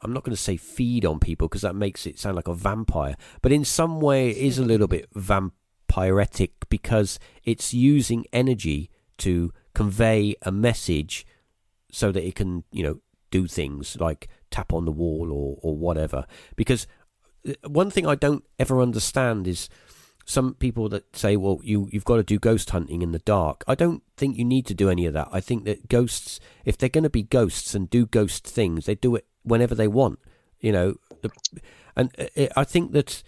I'm 0.03 0.13
not 0.13 0.23
going 0.23 0.37
to 0.37 0.41
say 0.41 0.57
feed 0.57 1.05
on 1.05 1.19
people 1.19 1.49
because 1.49 1.63
that 1.63 1.75
makes 1.75 2.07
it 2.07 2.19
sound 2.19 2.37
like 2.37 2.47
a 2.47 2.55
vampire, 2.55 3.17
but 3.41 3.51
in 3.51 3.65
some 3.65 3.99
way 3.99 4.31
it 4.31 4.37
is 4.37 4.59
a 4.59 4.65
little 4.73 4.87
bit 4.87 5.09
vampiretic 5.15 6.53
because 6.69 7.19
it's 7.45 7.75
using 7.75 8.27
energy 8.33 8.91
to 9.19 9.53
convey 9.75 10.35
a 10.43 10.53
message 10.53 11.27
so 11.91 12.13
that 12.13 12.27
it 12.27 12.35
can, 12.35 12.65
you 12.71 12.83
know, 12.83 13.01
do 13.31 13.47
things 13.47 13.97
like 14.01 14.29
tap 14.51 14.73
on 14.73 14.85
the 14.85 14.93
wall 14.93 15.33
or, 15.33 15.59
or 15.63 15.77
whatever. 15.77 16.27
Because 16.55 16.87
uh, 17.49 17.55
one 17.69 17.91
thing 17.91 18.07
I 18.07 18.15
don't 18.15 18.45
ever 18.59 18.81
understand 18.81 19.47
is 19.47 19.69
some 20.25 20.55
people 20.55 20.89
that 20.89 21.17
say, 21.17 21.37
well, 21.37 21.61
you, 21.63 21.89
you've 21.93 22.05
got 22.05 22.17
to 22.17 22.23
do 22.25 22.39
ghost 22.39 22.71
hunting 22.71 23.01
in 23.01 23.13
the 23.13 23.21
dark. 23.21 23.63
I 23.69 23.77
don't 23.77 24.03
think 24.17 24.37
you 24.37 24.45
need 24.45 24.67
to 24.67 24.75
do 24.75 24.91
any 24.91 25.07
of 25.07 25.15
that. 25.15 25.29
I 25.31 25.41
think 25.41 25.65
that 25.65 25.89
ghosts, 25.89 26.41
if 26.65 26.77
they're 26.77 26.89
going 26.89 27.05
to 27.05 27.11
be 27.11 27.23
ghosts 27.23 27.75
and 27.75 27.89
do 27.89 28.07
ghost 28.07 28.47
things, 28.47 28.87
they 28.87 28.97
do 28.97 29.15
it 29.15 29.27
whenever 29.45 29.75
they 29.75 29.87
want, 29.87 30.19
you 30.61 30.73
know. 30.73 30.97
And 31.95 32.11
uh, 32.19 32.47
I 32.57 32.65
think 32.65 32.93
that 32.93 33.23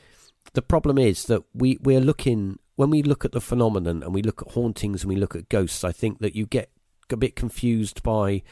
the 0.54 0.62
problem 0.62 0.98
is 0.98 1.24
that 1.26 1.44
we, 1.54 1.78
we're 1.80 2.00
looking, 2.00 2.58
when 2.74 2.90
we 2.90 3.02
look 3.02 3.24
at 3.24 3.32
the 3.32 3.40
phenomenon 3.40 4.02
and 4.02 4.12
we 4.12 4.22
look 4.22 4.42
at 4.42 4.52
hauntings 4.52 5.02
and 5.02 5.08
we 5.08 5.16
look 5.16 5.36
at 5.36 5.48
ghosts, 5.48 5.84
I 5.84 5.92
think 5.92 6.18
that 6.18 6.34
you 6.34 6.46
get 6.46 6.70
a 7.12 7.16
bit 7.16 7.36
confused 7.36 8.02
by 8.02 8.42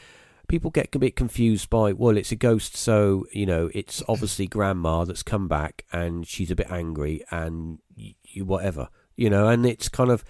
people 0.47 0.71
get 0.71 0.95
a 0.95 0.99
bit 0.99 1.15
confused 1.15 1.69
by 1.69 1.91
well 1.91 2.15
it's 2.15 2.31
a 2.31 2.35
ghost 2.35 2.75
so 2.75 3.25
you 3.33 3.45
know 3.45 3.69
it's 3.73 4.01
obviously 4.07 4.47
grandma 4.47 5.03
that's 5.03 5.23
come 5.23 5.47
back 5.47 5.85
and 5.91 6.27
she's 6.27 6.51
a 6.51 6.55
bit 6.55 6.71
angry 6.71 7.23
and 7.31 7.79
you, 7.95 8.45
whatever 8.45 8.87
you 9.15 9.29
know 9.29 9.47
and 9.47 9.65
it's 9.65 9.89
kind 9.89 10.09
of 10.09 10.23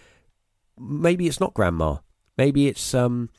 maybe 0.77 1.27
it's 1.27 1.39
not 1.39 1.53
grandma. 1.53 1.97
Maybe 2.37 2.67
it's 2.67 2.93
um 2.93 3.29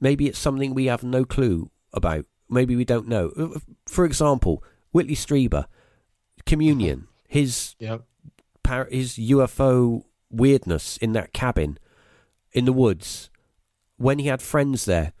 maybe 0.00 0.26
it's 0.26 0.38
something 0.38 0.74
we 0.74 0.86
have 0.86 1.04
no 1.04 1.24
clue 1.24 1.70
about. 1.92 2.26
Maybe 2.48 2.76
we 2.76 2.84
don't 2.84 3.08
know. 3.08 3.32
Uh, 3.36 3.58
for 3.86 4.04
example 4.04 4.62
whitley 4.90 5.14
strieber 5.14 5.64
communion 6.44 7.08
his 7.28 7.74
yep. 7.78 8.02
his 8.90 9.16
ufo 9.16 10.04
weirdness 10.30 10.96
in 10.98 11.12
that 11.12 11.32
cabin 11.32 11.78
in 12.52 12.64
the 12.64 12.72
woods 12.72 13.30
when 14.02 14.18
he 14.18 14.26
had 14.26 14.42
friends 14.42 14.84
there, 14.84 15.12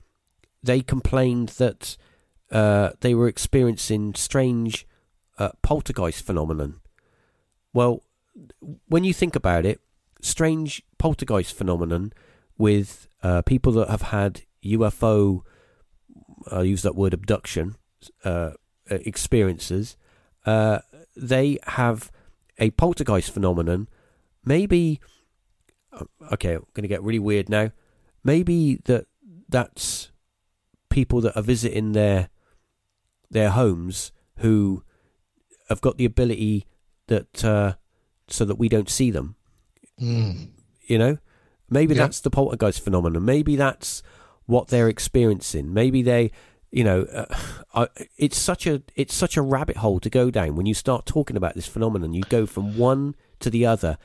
they 0.62 0.80
complained 0.80 1.50
that 1.50 1.96
uh, 2.50 2.90
they 3.00 3.14
were 3.14 3.28
experiencing 3.28 4.14
strange 4.14 4.86
uh, 5.38 5.50
poltergeist 5.62 6.24
phenomenon. 6.24 6.80
Well, 7.72 8.02
when 8.88 9.04
you 9.04 9.14
think 9.14 9.36
about 9.36 9.64
it, 9.64 9.80
strange 10.20 10.82
poltergeist 10.98 11.54
phenomenon 11.54 12.12
with 12.58 13.08
uh, 13.22 13.42
people 13.42 13.72
that 13.72 13.88
have 13.88 14.02
had 14.02 14.42
UFO 14.64 15.42
I'll 16.50 16.64
use 16.64 16.82
that 16.82 16.96
word 16.96 17.14
abduction 17.14 17.76
uh, 18.24 18.50
experiences, 18.88 19.96
uh, 20.44 20.80
they 21.16 21.58
have 21.64 22.10
a 22.58 22.70
poltergeist 22.70 23.32
phenomenon. 23.32 23.88
Maybe, 24.44 25.00
uh, 25.92 26.04
okay, 26.32 26.54
I'm 26.54 26.66
going 26.74 26.82
to 26.82 26.88
get 26.88 27.02
really 27.02 27.18
weird 27.18 27.48
now. 27.48 27.70
Maybe 28.24 28.80
that 28.84 29.06
that's 29.48 30.10
people 30.90 31.20
that 31.22 31.36
are 31.36 31.42
visiting 31.42 31.92
their 31.92 32.28
their 33.30 33.50
homes 33.50 34.12
who 34.38 34.82
have 35.68 35.80
got 35.80 35.96
the 35.96 36.04
ability 36.04 36.66
that 37.08 37.44
uh, 37.44 37.74
so 38.28 38.44
that 38.44 38.56
we 38.56 38.68
don't 38.68 38.90
see 38.90 39.10
them. 39.10 39.36
Mm. 40.00 40.48
You 40.86 40.98
know, 40.98 41.18
maybe 41.70 41.94
Yeah. 41.94 42.02
that's 42.02 42.20
the 42.20 42.30
poltergeist 42.30 42.82
phenomenon. 42.82 43.24
Maybe 43.24 43.56
that's 43.56 44.02
what 44.46 44.68
they're 44.68 44.88
experiencing. 44.88 45.72
Maybe 45.72 46.02
they, 46.02 46.30
you 46.70 46.84
know, 46.84 47.02
uh, 47.04 47.26
I, 47.74 47.88
it's 48.18 48.38
such 48.38 48.66
a 48.66 48.82
it's 48.94 49.14
such 49.14 49.36
a 49.36 49.42
rabbit 49.42 49.78
hole 49.78 50.00
to 50.00 50.10
go 50.10 50.30
down 50.30 50.56
when 50.56 50.66
you 50.66 50.74
start 50.74 51.06
talking 51.06 51.36
about 51.36 51.54
this 51.54 51.66
phenomenon. 51.66 52.12
You 52.12 52.22
go 52.28 52.46
from 52.46 52.76
one 52.76 53.14
to 53.40 53.50
the 53.50 53.64
other, 53.66 53.98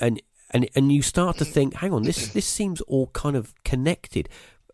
and 0.00 0.20
and 0.50 0.68
and 0.74 0.92
you 0.92 1.02
start 1.02 1.38
to 1.38 1.44
think, 1.44 1.74
hang 1.74 1.92
on, 1.92 2.02
this 2.02 2.28
this 2.28 2.46
seems 2.46 2.80
all 2.82 3.08
kind 3.08 3.36
of 3.36 3.54
connected. 3.64 4.28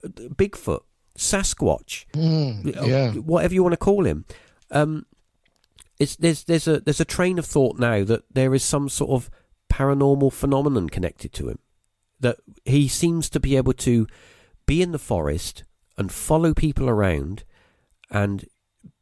Bigfoot, 0.04 0.80
Sasquatch, 1.16 2.06
Mm. 2.14 2.86
Yeah. 2.86 3.12
whatever 3.12 3.54
you 3.54 3.62
want 3.62 3.72
to 3.74 3.76
call 3.78 4.04
him. 4.06 4.24
Um, 4.70 5.06
it's 5.98 6.16
there's 6.16 6.44
there's 6.44 6.66
a 6.68 6.80
there's 6.80 7.00
a 7.00 7.04
train 7.04 7.38
of 7.38 7.46
thought 7.46 7.78
now 7.78 8.04
that 8.04 8.22
there 8.32 8.54
is 8.54 8.62
some 8.64 8.88
sort 8.88 9.10
of 9.10 9.30
paranormal 9.70 10.32
phenomenon 10.32 10.88
connected 10.88 11.32
to 11.34 11.48
him. 11.48 11.58
That 12.18 12.38
he 12.64 12.88
seems 12.88 13.28
to 13.30 13.40
be 13.40 13.56
able 13.56 13.72
to 13.74 14.06
be 14.66 14.82
in 14.82 14.92
the 14.92 14.98
forest 14.98 15.64
and 15.98 16.10
follow 16.12 16.54
people 16.54 16.88
around 16.88 17.44
and 18.10 18.46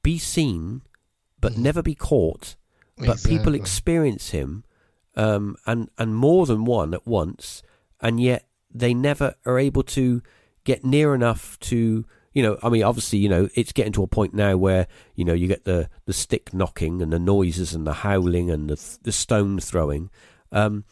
be 0.03 0.19
seen, 0.19 0.83
but 1.41 1.53
Mhm. 1.53 1.59
never 1.59 1.83
be 1.83 1.95
caught. 1.95 2.57
But 2.97 3.23
people 3.23 3.55
experience 3.55 4.31
him, 4.31 4.65
um, 5.19 5.57
and 5.67 5.91
and 5.99 6.17
more 6.17 6.47
than 6.47 6.65
one 6.65 6.95
at 6.95 7.07
once, 7.07 7.63
and 8.01 8.19
yet 8.21 8.49
they 8.73 8.95
never 8.95 9.35
are 9.45 9.59
able 9.59 9.83
to 9.83 10.23
get 10.65 10.85
near 10.85 11.15
enough 11.15 11.59
to 11.59 12.05
you 12.35 12.43
know 12.43 12.59
i 12.63 12.69
mean 12.69 12.83
obviously 12.83 13.19
you 13.19 13.29
know 13.29 13.49
it's 13.55 13.73
getting 13.73 13.93
to 13.93 14.03
a 14.03 14.07
point 14.07 14.35
now 14.35 14.55
where 14.57 14.87
you 15.15 15.25
know 15.25 15.33
you 15.33 15.49
get 15.49 15.65
the 15.65 15.89
the 16.05 16.13
stick 16.13 16.53
knocking 16.53 17.01
and 17.03 17.13
the 17.13 17.19
noises 17.19 17.75
and 17.75 17.87
the 17.87 17.95
howling 17.95 18.51
and 18.51 18.69
the 18.69 18.77
th- 18.77 18.99
the 19.03 19.13
stone 19.13 19.59
throwing. 19.59 20.11
Um 20.53 20.85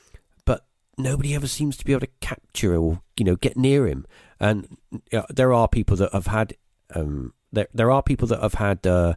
but 0.45 0.67
nobody 0.99 1.35
ever 1.35 1.47
seems 1.47 1.77
to 1.77 1.85
be 1.85 1.93
able 1.93 2.01
to 2.01 2.13
capture 2.21 2.75
or 2.77 3.03
you 3.17 3.25
know 3.25 3.37
get 3.37 3.57
near 3.57 3.87
him. 3.87 4.07
And 4.41 4.77
you 4.91 5.01
know, 5.13 5.27
there 5.29 5.53
are 5.53 5.69
people 5.69 5.97
that 5.99 6.13
have 6.13 6.27
had 6.27 6.57
um 6.95 7.33
there 7.53 7.69
there 7.73 7.91
are 7.91 8.03
people 8.03 8.29
that 8.29 8.41
have 8.41 8.55
had 8.55 8.87
uh 8.87 9.15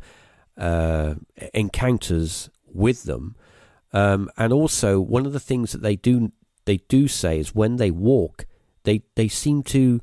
uh 0.58 1.16
encounters 1.54 2.50
with 2.72 3.04
them 3.04 3.36
um 3.94 4.30
and 4.38 4.54
also 4.54 5.00
one 5.00 5.26
of 5.26 5.34
the 5.34 5.40
things 5.40 5.72
that 5.72 5.82
they 5.82 5.96
do 5.96 6.32
they 6.66 6.78
do 6.90 7.08
say 7.08 7.40
is 7.40 7.56
when 7.56 7.78
they 7.78 7.92
walk 7.92 8.46
they 8.84 9.02
they 9.16 9.28
seem 9.28 9.64
to 9.64 10.00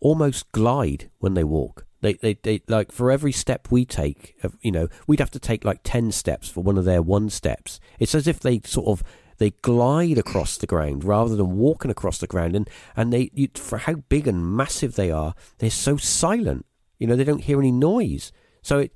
almost 0.00 0.50
glide 0.52 1.10
when 1.18 1.34
they 1.34 1.44
walk. 1.44 1.84
They, 2.00 2.12
they, 2.14 2.34
they 2.34 2.62
like 2.68 2.92
for 2.92 3.10
every 3.10 3.32
step 3.32 3.68
we 3.70 3.84
take, 3.84 4.36
you 4.60 4.70
know, 4.70 4.86
we'd 5.08 5.18
have 5.18 5.32
to 5.32 5.40
take 5.40 5.64
like 5.64 5.80
ten 5.82 6.12
steps 6.12 6.48
for 6.48 6.62
one 6.62 6.78
of 6.78 6.84
their 6.84 7.02
one 7.02 7.28
steps. 7.28 7.80
It's 7.98 8.14
as 8.14 8.28
if 8.28 8.38
they 8.38 8.60
sort 8.64 8.86
of 8.86 9.02
they 9.38 9.50
glide 9.50 10.16
across 10.16 10.56
the 10.56 10.66
ground 10.68 11.02
rather 11.02 11.34
than 11.34 11.56
walking 11.58 11.90
across 11.90 12.18
the 12.18 12.28
ground, 12.28 12.54
and 12.54 12.70
and 12.96 13.12
they 13.12 13.30
you, 13.34 13.48
for 13.54 13.78
how 13.78 13.94
big 13.94 14.28
and 14.28 14.56
massive 14.56 14.94
they 14.94 15.10
are, 15.10 15.34
they're 15.58 15.70
so 15.70 15.96
silent. 15.96 16.64
You 17.00 17.08
know, 17.08 17.16
they 17.16 17.24
don't 17.24 17.42
hear 17.44 17.58
any 17.58 17.72
noise. 17.72 18.30
So 18.62 18.78
it, 18.78 18.92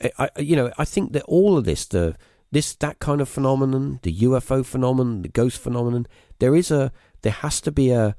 I, 0.00 0.28
I- 0.36 0.40
you 0.40 0.54
know, 0.54 0.70
I 0.78 0.84
think 0.84 1.12
that 1.14 1.24
all 1.24 1.58
of 1.58 1.64
this, 1.64 1.84
the 1.84 2.14
this 2.54 2.74
that 2.76 2.98
kind 2.98 3.20
of 3.20 3.28
phenomenon, 3.28 4.00
the 4.02 4.12
UFO 4.28 4.64
phenomenon, 4.64 5.22
the 5.22 5.28
ghost 5.28 5.58
phenomenon, 5.60 6.06
there 6.38 6.54
is 6.56 6.70
a 6.70 6.90
there 7.22 7.32
has 7.44 7.60
to 7.62 7.70
be 7.72 7.90
a 7.90 8.16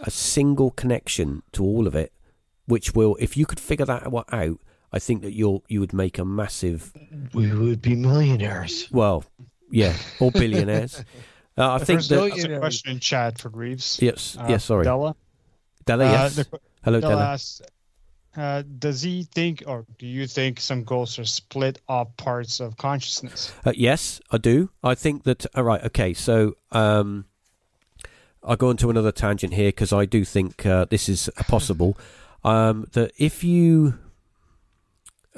a 0.00 0.10
single 0.10 0.70
connection 0.70 1.42
to 1.52 1.62
all 1.62 1.86
of 1.86 1.94
it, 1.94 2.12
which 2.66 2.94
will, 2.94 3.16
if 3.20 3.36
you 3.36 3.46
could 3.46 3.60
figure 3.60 3.86
that 3.86 4.02
out, 4.32 4.58
I 4.92 4.98
think 4.98 5.22
that 5.22 5.32
you'll 5.32 5.62
you 5.68 5.80
would 5.80 5.92
make 5.92 6.18
a 6.18 6.24
massive, 6.24 6.92
we 7.32 7.52
would 7.52 7.80
be 7.82 7.94
millionaires. 7.94 8.88
well, 8.92 9.24
yeah, 9.70 9.94
or 10.20 10.30
billionaires. 10.30 11.04
Uh, 11.56 11.74
I 11.74 11.78
think 11.78 12.02
There's 12.02 12.08
that 12.08 12.50
a- 12.50 12.56
a 12.56 12.58
question 12.58 12.90
in 12.90 12.98
chat 12.98 13.38
for 13.38 13.48
Reeves. 13.48 14.00
yes, 14.02 14.36
Uh, 14.36 14.46
yes, 14.48 14.64
sorry, 14.64 14.82
Della. 14.82 15.14
Della, 15.86 16.04
Uh, 16.06 16.10
yes, 16.10 16.34
the- 16.34 16.46
hello, 16.84 16.98
Della 17.00 17.12
Della. 17.14 17.24
asks, 17.34 17.62
uh, 18.36 18.62
does 18.78 19.02
he 19.02 19.24
think, 19.24 19.62
or 19.66 19.86
do 19.98 20.06
you 20.06 20.26
think, 20.26 20.60
some 20.60 20.82
ghosts 20.82 21.18
are 21.18 21.24
split 21.24 21.80
off 21.88 22.16
parts 22.16 22.60
of 22.60 22.76
consciousness? 22.76 23.52
Uh, 23.64 23.72
yes, 23.74 24.20
I 24.30 24.38
do. 24.38 24.70
I 24.82 24.94
think 24.94 25.24
that. 25.24 25.46
All 25.54 25.62
right. 25.64 25.82
Okay. 25.84 26.14
So 26.14 26.56
um, 26.72 27.26
I'll 28.42 28.56
go 28.56 28.70
into 28.70 28.90
another 28.90 29.12
tangent 29.12 29.54
here 29.54 29.68
because 29.68 29.92
I 29.92 30.04
do 30.04 30.24
think 30.24 30.66
uh, 30.66 30.86
this 30.86 31.08
is 31.08 31.30
possible. 31.48 31.96
Um, 32.46 32.88
that 32.92 33.10
if 33.16 33.42
you 33.42 33.98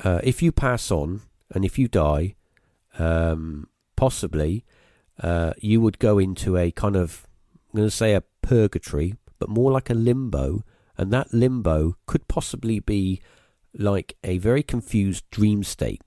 uh, 0.02 0.20
if 0.24 0.42
you 0.42 0.50
pass 0.50 0.90
on 0.90 1.20
and 1.54 1.64
if 1.64 1.78
you 1.78 1.86
die, 1.86 2.34
um, 2.98 3.68
possibly 3.94 4.64
uh, 5.22 5.52
you 5.58 5.80
would 5.80 6.00
go 6.00 6.18
into 6.18 6.56
a 6.56 6.72
kind 6.72 6.96
of 6.96 7.26
I'm 7.72 7.78
going 7.78 7.88
to 7.88 7.94
say 7.94 8.14
a 8.14 8.22
purgatory, 8.42 9.14
but 9.38 9.48
more 9.48 9.70
like 9.70 9.88
a 9.88 9.94
limbo, 9.94 10.64
and 10.98 11.12
that 11.12 11.32
limbo 11.32 11.96
could 12.06 12.26
possibly 12.28 12.80
be 12.80 13.20
like 13.74 14.16
a 14.24 14.38
very 14.38 14.62
confused 14.62 15.24
dream 15.30 15.62
state 15.62 16.02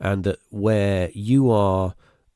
and 0.00 0.24
that 0.24 0.38
where 0.50 1.10
you 1.14 1.50
are 1.50 1.94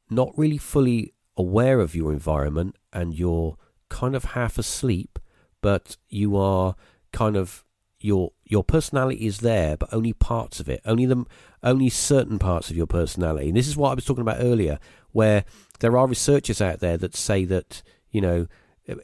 not 0.08 0.32
really 0.36 0.58
fully 0.58 1.12
aware 1.36 1.80
of 1.80 1.94
your 1.94 2.12
environment 2.12 2.76
and 2.92 3.14
you're 3.14 3.56
kind 3.88 4.14
of 4.14 4.24
half 4.24 4.58
asleep, 4.58 5.18
but 5.60 5.96
you 6.08 6.36
are 6.36 6.74
kind 7.12 7.36
of 7.36 7.64
your 7.98 8.32
your 8.44 8.64
personality 8.64 9.26
is 9.26 9.38
there, 9.38 9.76
but 9.76 9.92
only 9.92 10.12
parts 10.12 10.58
of 10.58 10.68
it, 10.68 10.80
only 10.84 11.04
them, 11.04 11.26
only 11.62 11.90
certain 11.90 12.38
parts 12.38 12.70
of 12.70 12.76
your 12.76 12.86
personality. 12.86 13.48
And 13.48 13.56
this 13.56 13.68
is 13.68 13.76
what 13.76 13.90
I 13.90 13.94
was 13.94 14.04
talking 14.06 14.22
about 14.22 14.38
earlier, 14.40 14.78
where 15.12 15.44
there 15.80 15.98
are 15.98 16.06
researchers 16.06 16.62
out 16.62 16.80
there 16.80 16.96
that 16.96 17.14
say 17.14 17.44
that 17.44 17.82
you 18.10 18.20
know, 18.20 18.46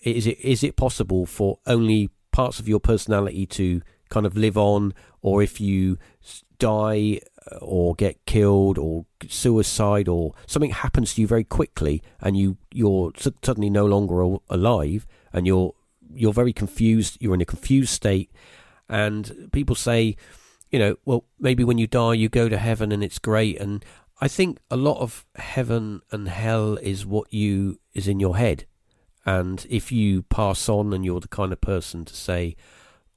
is 0.03 0.27
it 0.27 0.39
is 0.41 0.65
it 0.65 0.77
possible 0.77 1.27
for 1.27 1.59
only 1.67 2.11
parts 2.37 2.61
of 2.61 2.69
your 2.69 2.79
personality 2.79 3.47
to 3.47 3.81
kind 4.11 4.27
of 4.27 4.37
live 4.37 4.59
on, 4.59 4.93
or 5.23 5.43
if 5.43 5.59
you 5.59 5.97
die 6.59 7.19
uh, 7.51 7.57
or 7.63 7.95
get 7.95 8.27
killed 8.27 8.77
or 8.77 9.07
suicide 9.27 10.07
or 10.07 10.35
something 10.47 10.71
happens 10.71 11.15
to 11.15 11.23
you 11.23 11.27
very 11.27 11.45
quickly 11.45 12.03
and 12.21 12.37
you 12.37 12.59
you're 12.73 13.11
suddenly 13.17 13.71
no 13.71 13.87
longer 13.87 14.37
alive 14.51 15.07
and 15.33 15.47
you're 15.47 15.75
you're 16.15 16.33
very 16.33 16.53
confused 16.53 17.17
you're 17.21 17.35
in 17.35 17.41
a 17.41 17.47
confused 17.47 17.91
state 17.91 18.31
and 18.89 19.49
people 19.53 19.75
say 19.75 20.17
you 20.71 20.79
know 20.79 20.97
well 21.05 21.25
maybe 21.39 21.65
when 21.65 21.79
you 21.79 21.87
die 21.87 22.15
you 22.15 22.29
go 22.29 22.49
to 22.49 22.59
heaven 22.59 22.93
and 22.93 23.03
it's 23.03 23.19
great. 23.19 23.59
And 23.61 23.85
i 24.21 24.29
think 24.29 24.59
a 24.71 24.77
lot 24.77 24.99
of 25.01 25.25
heaven 25.37 26.01
and 26.11 26.29
hell 26.29 26.77
is 26.77 27.07
what 27.07 27.33
you 27.33 27.79
is 27.95 28.09
in 28.09 28.21
your 28.21 28.37
head 28.37 28.67
and 29.27 29.67
if 29.69 29.93
you 29.93 30.23
pass 30.23 30.69
on 30.69 30.95
and 30.95 31.05
you're 31.05 31.21
the 31.21 31.29
kind 31.29 31.53
of 31.53 31.61
person 31.61 32.05
to 32.07 32.15
say 32.15 32.57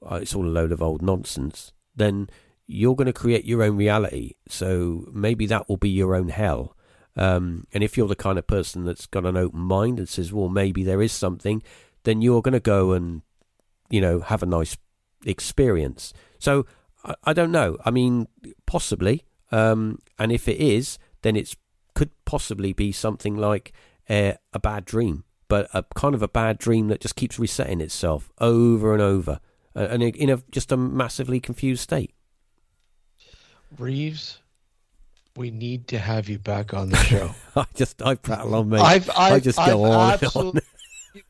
oh, 0.02 0.16
it's 0.16 0.34
all 0.34 0.46
a 0.46 0.48
load 0.48 0.72
of 0.72 0.82
old 0.82 1.00
nonsense 1.00 1.72
then 1.94 2.28
you're 2.70 2.94
going 2.94 3.06
to 3.06 3.12
create 3.12 3.44
your 3.44 3.64
own 3.64 3.76
reality. 3.76 4.34
So 4.48 5.08
maybe 5.12 5.46
that 5.46 5.68
will 5.68 5.76
be 5.76 5.90
your 5.90 6.14
own 6.14 6.28
hell. 6.28 6.76
Um, 7.16 7.66
and 7.72 7.82
if 7.82 7.96
you're 7.96 8.06
the 8.06 8.14
kind 8.14 8.38
of 8.38 8.46
person 8.46 8.84
that's 8.84 9.06
got 9.06 9.26
an 9.26 9.36
open 9.36 9.58
mind 9.58 9.98
and 9.98 10.08
says, 10.08 10.32
well, 10.32 10.48
maybe 10.48 10.84
there 10.84 11.02
is 11.02 11.10
something, 11.10 11.62
then 12.04 12.22
you're 12.22 12.42
going 12.42 12.52
to 12.52 12.60
go 12.60 12.92
and, 12.92 13.22
you 13.90 14.00
know, 14.00 14.20
have 14.20 14.44
a 14.44 14.46
nice 14.46 14.76
experience. 15.26 16.14
So 16.38 16.64
I, 17.04 17.14
I 17.24 17.32
don't 17.32 17.50
know. 17.50 17.76
I 17.84 17.90
mean, 17.90 18.28
possibly. 18.66 19.24
Um, 19.50 19.98
and 20.16 20.30
if 20.30 20.46
it 20.46 20.58
is, 20.58 20.96
then 21.22 21.34
it 21.34 21.56
could 21.94 22.10
possibly 22.24 22.72
be 22.72 22.92
something 22.92 23.36
like 23.36 23.72
a, 24.08 24.36
a 24.52 24.60
bad 24.60 24.84
dream, 24.84 25.24
but 25.50 25.68
a 25.74 25.84
kind 25.94 26.14
of 26.14 26.22
a 26.22 26.28
bad 26.28 26.56
dream 26.56 26.88
that 26.88 27.00
just 27.02 27.16
keeps 27.16 27.38
resetting 27.38 27.82
itself 27.82 28.30
over 28.38 28.94
and 28.94 29.02
over, 29.02 29.40
uh, 29.76 29.88
and 29.90 30.02
in 30.02 30.30
a 30.30 30.38
just 30.50 30.72
a 30.72 30.76
massively 30.78 31.40
confused 31.40 31.82
state. 31.82 32.14
Reeves, 33.78 34.38
we 35.36 35.50
need 35.50 35.88
to 35.88 35.98
have 35.98 36.28
you 36.28 36.38
back 36.38 36.72
on 36.74 36.90
the 36.90 36.96
show. 36.96 37.34
I 37.56 37.66
just 37.74 38.00
I 38.02 38.14
prattle 38.14 38.54
on, 38.54 38.68
mate. 38.68 38.80
I've, 38.80 39.10
I've, 39.10 39.32
I 39.34 39.40
just 39.40 39.58
go 39.58 39.84
I've 39.84 39.90
on 39.90 40.12
and 40.12 40.22
absolute- 40.24 40.64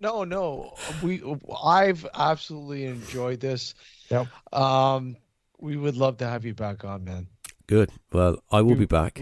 No, 0.01 0.25
no, 0.25 0.75
we 1.03 1.23
I've 1.65 2.07
absolutely 2.15 2.85
enjoyed 2.87 3.41
this. 3.41 3.75
Yep. 4.11 4.29
Um, 4.53 5.17
we 5.59 5.77
would 5.77 5.97
love 5.97 6.19
to 6.19 6.27
have 6.27 6.45
you 6.45 6.55
back 6.55 6.85
on, 6.85 7.05
man. 7.05 7.27
Good. 7.67 7.91
Well, 8.13 8.43
I 8.51 8.61
will 8.63 8.71
We- 8.75 8.81
be 8.81 8.87
back. 8.87 9.21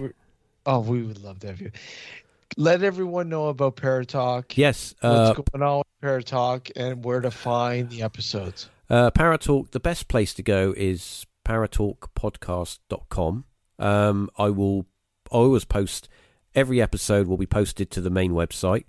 Oh, 0.66 0.80
we 0.80 1.02
would 1.02 1.22
love 1.22 1.38
to 1.40 1.46
have 1.46 1.60
you. 1.60 1.70
Let 2.56 2.82
everyone 2.82 3.28
know 3.28 3.48
about 3.48 3.76
Paratalk. 3.76 4.56
Yes. 4.56 4.94
Uh, 5.02 5.32
What's 5.34 5.50
going 5.52 5.62
on 5.62 5.78
with 5.78 5.86
Paratalk 6.02 6.70
and 6.74 7.04
where 7.04 7.20
to 7.20 7.30
find 7.30 7.90
the 7.90 8.02
episodes. 8.02 8.68
uh, 8.90 9.10
Paratalk. 9.10 9.70
The 9.70 9.80
best 9.80 10.08
place 10.08 10.34
to 10.34 10.42
go 10.42 10.74
is 10.76 11.26
paratalkpodcast.com. 11.44 13.44
Um, 13.78 14.30
I 14.38 14.50
will 14.50 14.86
I 15.30 15.36
always 15.36 15.64
post 15.64 16.08
every 16.54 16.80
episode 16.82 17.26
will 17.26 17.36
be 17.36 17.46
posted 17.46 17.90
to 17.92 18.00
the 18.00 18.10
main 18.10 18.32
website. 18.32 18.84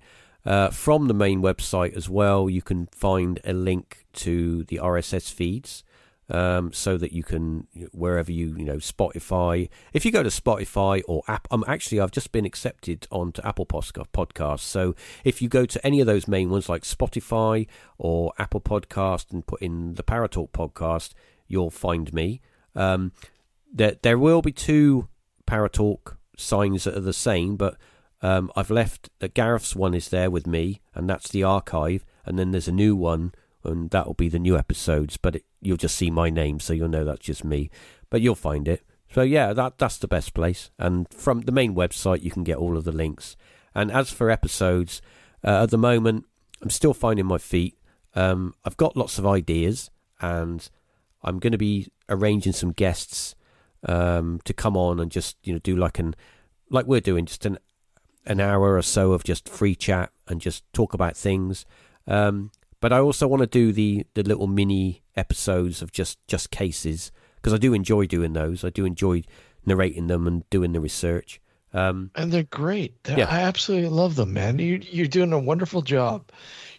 Uh, 0.46 0.70
from 0.70 1.08
the 1.08 1.14
main 1.14 1.42
website 1.42 1.96
as 1.96 2.10
well, 2.10 2.50
you 2.50 2.62
can 2.62 2.88
find 2.88 3.40
a 3.44 3.54
link 3.54 4.06
to 4.14 4.64
the 4.64 4.78
RSS 4.78 5.32
feeds. 5.32 5.84
Um, 6.32 6.72
so 6.72 6.96
that 6.96 7.12
you 7.12 7.24
can 7.24 7.68
wherever 7.92 8.32
you 8.32 8.56
you 8.56 8.64
know 8.64 8.76
Spotify. 8.76 9.68
If 9.94 10.06
you 10.06 10.12
go 10.12 10.22
to 10.22 10.30
Spotify 10.30 11.02
or 11.08 11.24
app, 11.28 11.48
I'm 11.50 11.64
um, 11.64 11.70
actually 11.70 12.00
I've 12.00 12.12
just 12.12 12.32
been 12.32 12.46
accepted 12.46 13.08
onto 13.10 13.42
Apple 13.42 13.66
Podcasts. 13.66 14.60
So 14.60 14.96
if 15.24 15.42
you 15.42 15.50
go 15.50 15.66
to 15.66 15.86
any 15.86 16.02
of 16.02 16.06
those 16.08 16.28
main 16.28 16.52
ones 16.52 16.70
like 16.70 16.84
Spotify 16.84 17.68
or 17.98 18.32
Apple 18.38 18.62
Podcast 18.62 19.32
and 19.32 19.46
put 19.46 19.62
in 19.62 19.96
the 19.96 20.04
Paratalk 20.04 20.52
podcast, 20.52 21.14
you'll 21.48 21.72
find 21.72 22.14
me. 22.14 22.42
Um, 22.76 23.12
there 23.74 23.96
there 24.02 24.20
will 24.20 24.44
be 24.44 24.52
two 24.52 25.08
Paratalk 25.48 26.18
signs 26.38 26.84
that 26.84 26.96
are 26.96 27.02
the 27.02 27.12
same, 27.12 27.56
but 27.56 27.76
um, 28.22 28.52
I've 28.56 28.70
left 28.70 29.10
the 29.18 29.30
Gareth's 29.30 29.76
one 29.76 29.96
is 29.96 30.10
there 30.10 30.30
with 30.30 30.46
me, 30.46 30.82
and 30.94 31.10
that's 31.10 31.30
the 31.30 31.44
archive, 31.44 32.06
and 32.24 32.38
then 32.38 32.52
there's 32.52 32.68
a 32.68 32.72
new 32.72 32.96
one 32.96 33.34
and 33.64 33.90
that 33.92 34.06
will 34.06 34.14
be 34.14 34.30
the 34.30 34.40
new 34.40 34.58
episodes. 34.58 35.18
But 35.18 35.38
it, 35.38 35.46
you'll 35.62 35.78
just 35.78 35.96
see 35.96 36.10
my 36.10 36.30
name, 36.30 36.60
so 36.60 36.74
you'll 36.74 36.90
know 36.90 37.06
that's 37.06 37.26
just 37.26 37.44
me. 37.44 37.70
But 38.10 38.22
you'll 38.22 38.36
find 38.36 38.68
it. 38.68 38.84
So 39.12 39.22
yeah, 39.22 39.54
that 39.54 39.78
that's 39.78 39.98
the 39.98 40.08
best 40.08 40.34
place. 40.34 40.70
And 40.78 41.08
from 41.12 41.42
the 41.42 41.52
main 41.52 41.76
website, 41.76 42.24
you 42.24 42.32
can 42.32 42.44
get 42.44 42.58
all 42.58 42.78
of 42.78 42.84
the 42.84 42.92
links. 42.92 43.36
And 43.74 43.92
as 43.92 44.12
for 44.12 44.30
episodes, 44.30 45.02
uh, 45.44 45.64
at 45.64 45.70
the 45.70 45.78
moment, 45.78 46.26
I'm 46.62 46.70
still 46.70 46.94
finding 46.94 47.26
my 47.26 47.38
feet. 47.38 47.78
Um, 48.16 48.54
I've 48.66 48.78
got 48.78 48.98
lots 48.98 49.18
of 49.18 49.26
ideas, 49.26 49.90
and 50.20 50.68
I'm 51.24 51.40
going 51.40 51.52
to 51.52 51.58
be 51.58 51.88
arranging 52.08 52.54
some 52.54 52.72
guests 52.72 53.36
um, 53.88 54.42
to 54.46 54.54
come 54.54 54.76
on 54.76 55.00
and 55.00 55.12
just 55.12 55.38
you 55.44 55.54
know 55.54 55.60
do 55.60 55.76
like 55.76 56.00
an 56.00 56.16
like 56.70 56.86
we're 56.86 57.02
doing, 57.02 57.26
just 57.26 57.46
an 57.46 57.58
an 58.26 58.40
hour 58.40 58.76
or 58.76 58.82
so 58.82 59.14
of 59.14 59.24
just 59.24 59.50
free 59.50 59.76
chat 59.76 60.12
and 60.28 60.42
just 60.42 60.64
talk 60.74 60.94
about 60.94 61.18
things. 61.18 61.66
Um, 62.06 62.52
but 62.80 62.94
I 62.94 63.00
also 63.00 63.28
want 63.28 63.42
to 63.42 63.48
do 63.48 63.72
the 63.72 64.06
the 64.14 64.24
little 64.24 64.48
mini 64.48 65.02
episodes 65.20 65.82
of 65.82 65.92
just 65.92 66.18
just 66.28 66.50
cases 66.50 67.12
because 67.36 67.54
I 67.54 67.58
do 67.58 67.74
enjoy 67.74 68.06
doing 68.06 68.34
those. 68.34 68.64
I 68.64 68.70
do 68.70 68.86
enjoy 68.86 69.24
narrating 69.66 70.08
them 70.08 70.28
and 70.28 70.50
doing 70.50 70.72
the 70.72 70.80
research. 70.80 71.40
Um, 71.74 72.10
and 72.16 72.32
they're 72.32 72.44
great. 72.44 73.04
They're, 73.04 73.20
yeah. 73.20 73.28
I 73.30 73.42
absolutely 73.42 73.90
love 73.90 74.16
them, 74.16 74.34
man. 74.34 74.58
You, 74.58 74.82
you're 74.90 75.08
doing 75.08 75.34
a 75.34 75.40
wonderful 75.40 75.82
job. 75.82 76.32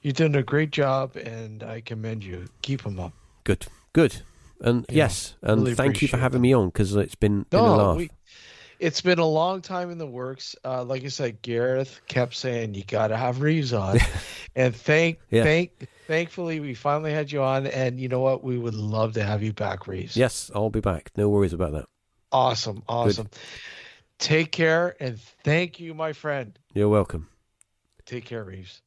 You're 0.03 0.13
doing 0.13 0.35
a 0.35 0.43
great 0.43 0.71
job, 0.71 1.17
and 1.17 1.63
I 1.63 1.81
commend 1.81 2.25
you. 2.25 2.47
Keep 2.63 2.83
them 2.83 2.99
up. 2.99 3.13
Good, 3.45 3.67
good, 3.93 4.23
and 4.61 4.85
yeah, 4.89 5.05
yes, 5.05 5.35
and 5.43 5.63
really 5.63 5.75
thank 5.75 6.03
you 6.03 6.09
for 6.09 6.17
having 6.17 6.37
them. 6.37 6.43
me 6.43 6.53
on 6.55 6.67
because 6.67 6.95
it's 6.97 7.15
been, 7.15 7.43
been 7.51 7.61
no, 7.61 7.75
a 7.75 7.77
laugh. 7.77 7.97
We, 7.97 8.11
it's 8.81 9.01
been 9.01 9.19
a 9.19 9.27
long 9.27 9.61
time 9.61 9.91
in 9.91 9.99
the 9.99 10.07
works. 10.07 10.57
Uh, 10.65 10.83
like 10.85 11.05
I 11.05 11.09
said, 11.09 11.43
Gareth 11.43 12.01
kept 12.09 12.35
saying 12.35 12.75
you 12.75 12.85
got 12.85 13.09
to 13.09 13.17
have 13.17 13.43
Reeves 13.43 13.73
on, 13.73 13.99
and 14.57 14.75
thank 14.75 15.21
yeah. 15.31 15.45
thank 15.45 15.71
thankfully 16.11 16.59
we 16.59 16.75
finally 16.75 17.13
had 17.13 17.31
you 17.31 17.41
on. 17.41 17.69
And 17.69 18.01
you 18.01 18.09
know 18.09 18.19
what? 18.19 18.43
We 18.43 18.59
would 18.59 18.75
love 18.75 19.13
to 19.13 19.23
have 19.23 19.45
you 19.45 19.53
back, 19.53 19.87
Reeves. 19.87 20.17
Yes, 20.17 20.51
I'll 20.53 20.69
be 20.69 20.81
back. 20.81 21.13
No 21.17 21.29
worries 21.29 21.53
about 21.53 21.73
that. 21.73 21.87
Awesome, 22.33 22.83
awesome. 22.89 23.29
Good. 23.31 23.39
Take 24.19 24.51
care 24.51 24.97
and 25.01 25.19
thank 25.45 25.79
you, 25.79 25.95
my 25.95 26.13
friend. 26.13 26.59
You're 26.75 26.89
welcome. 26.89 27.29
Take 28.07 28.25
care, 28.25 28.43
Reeves. 28.43 28.83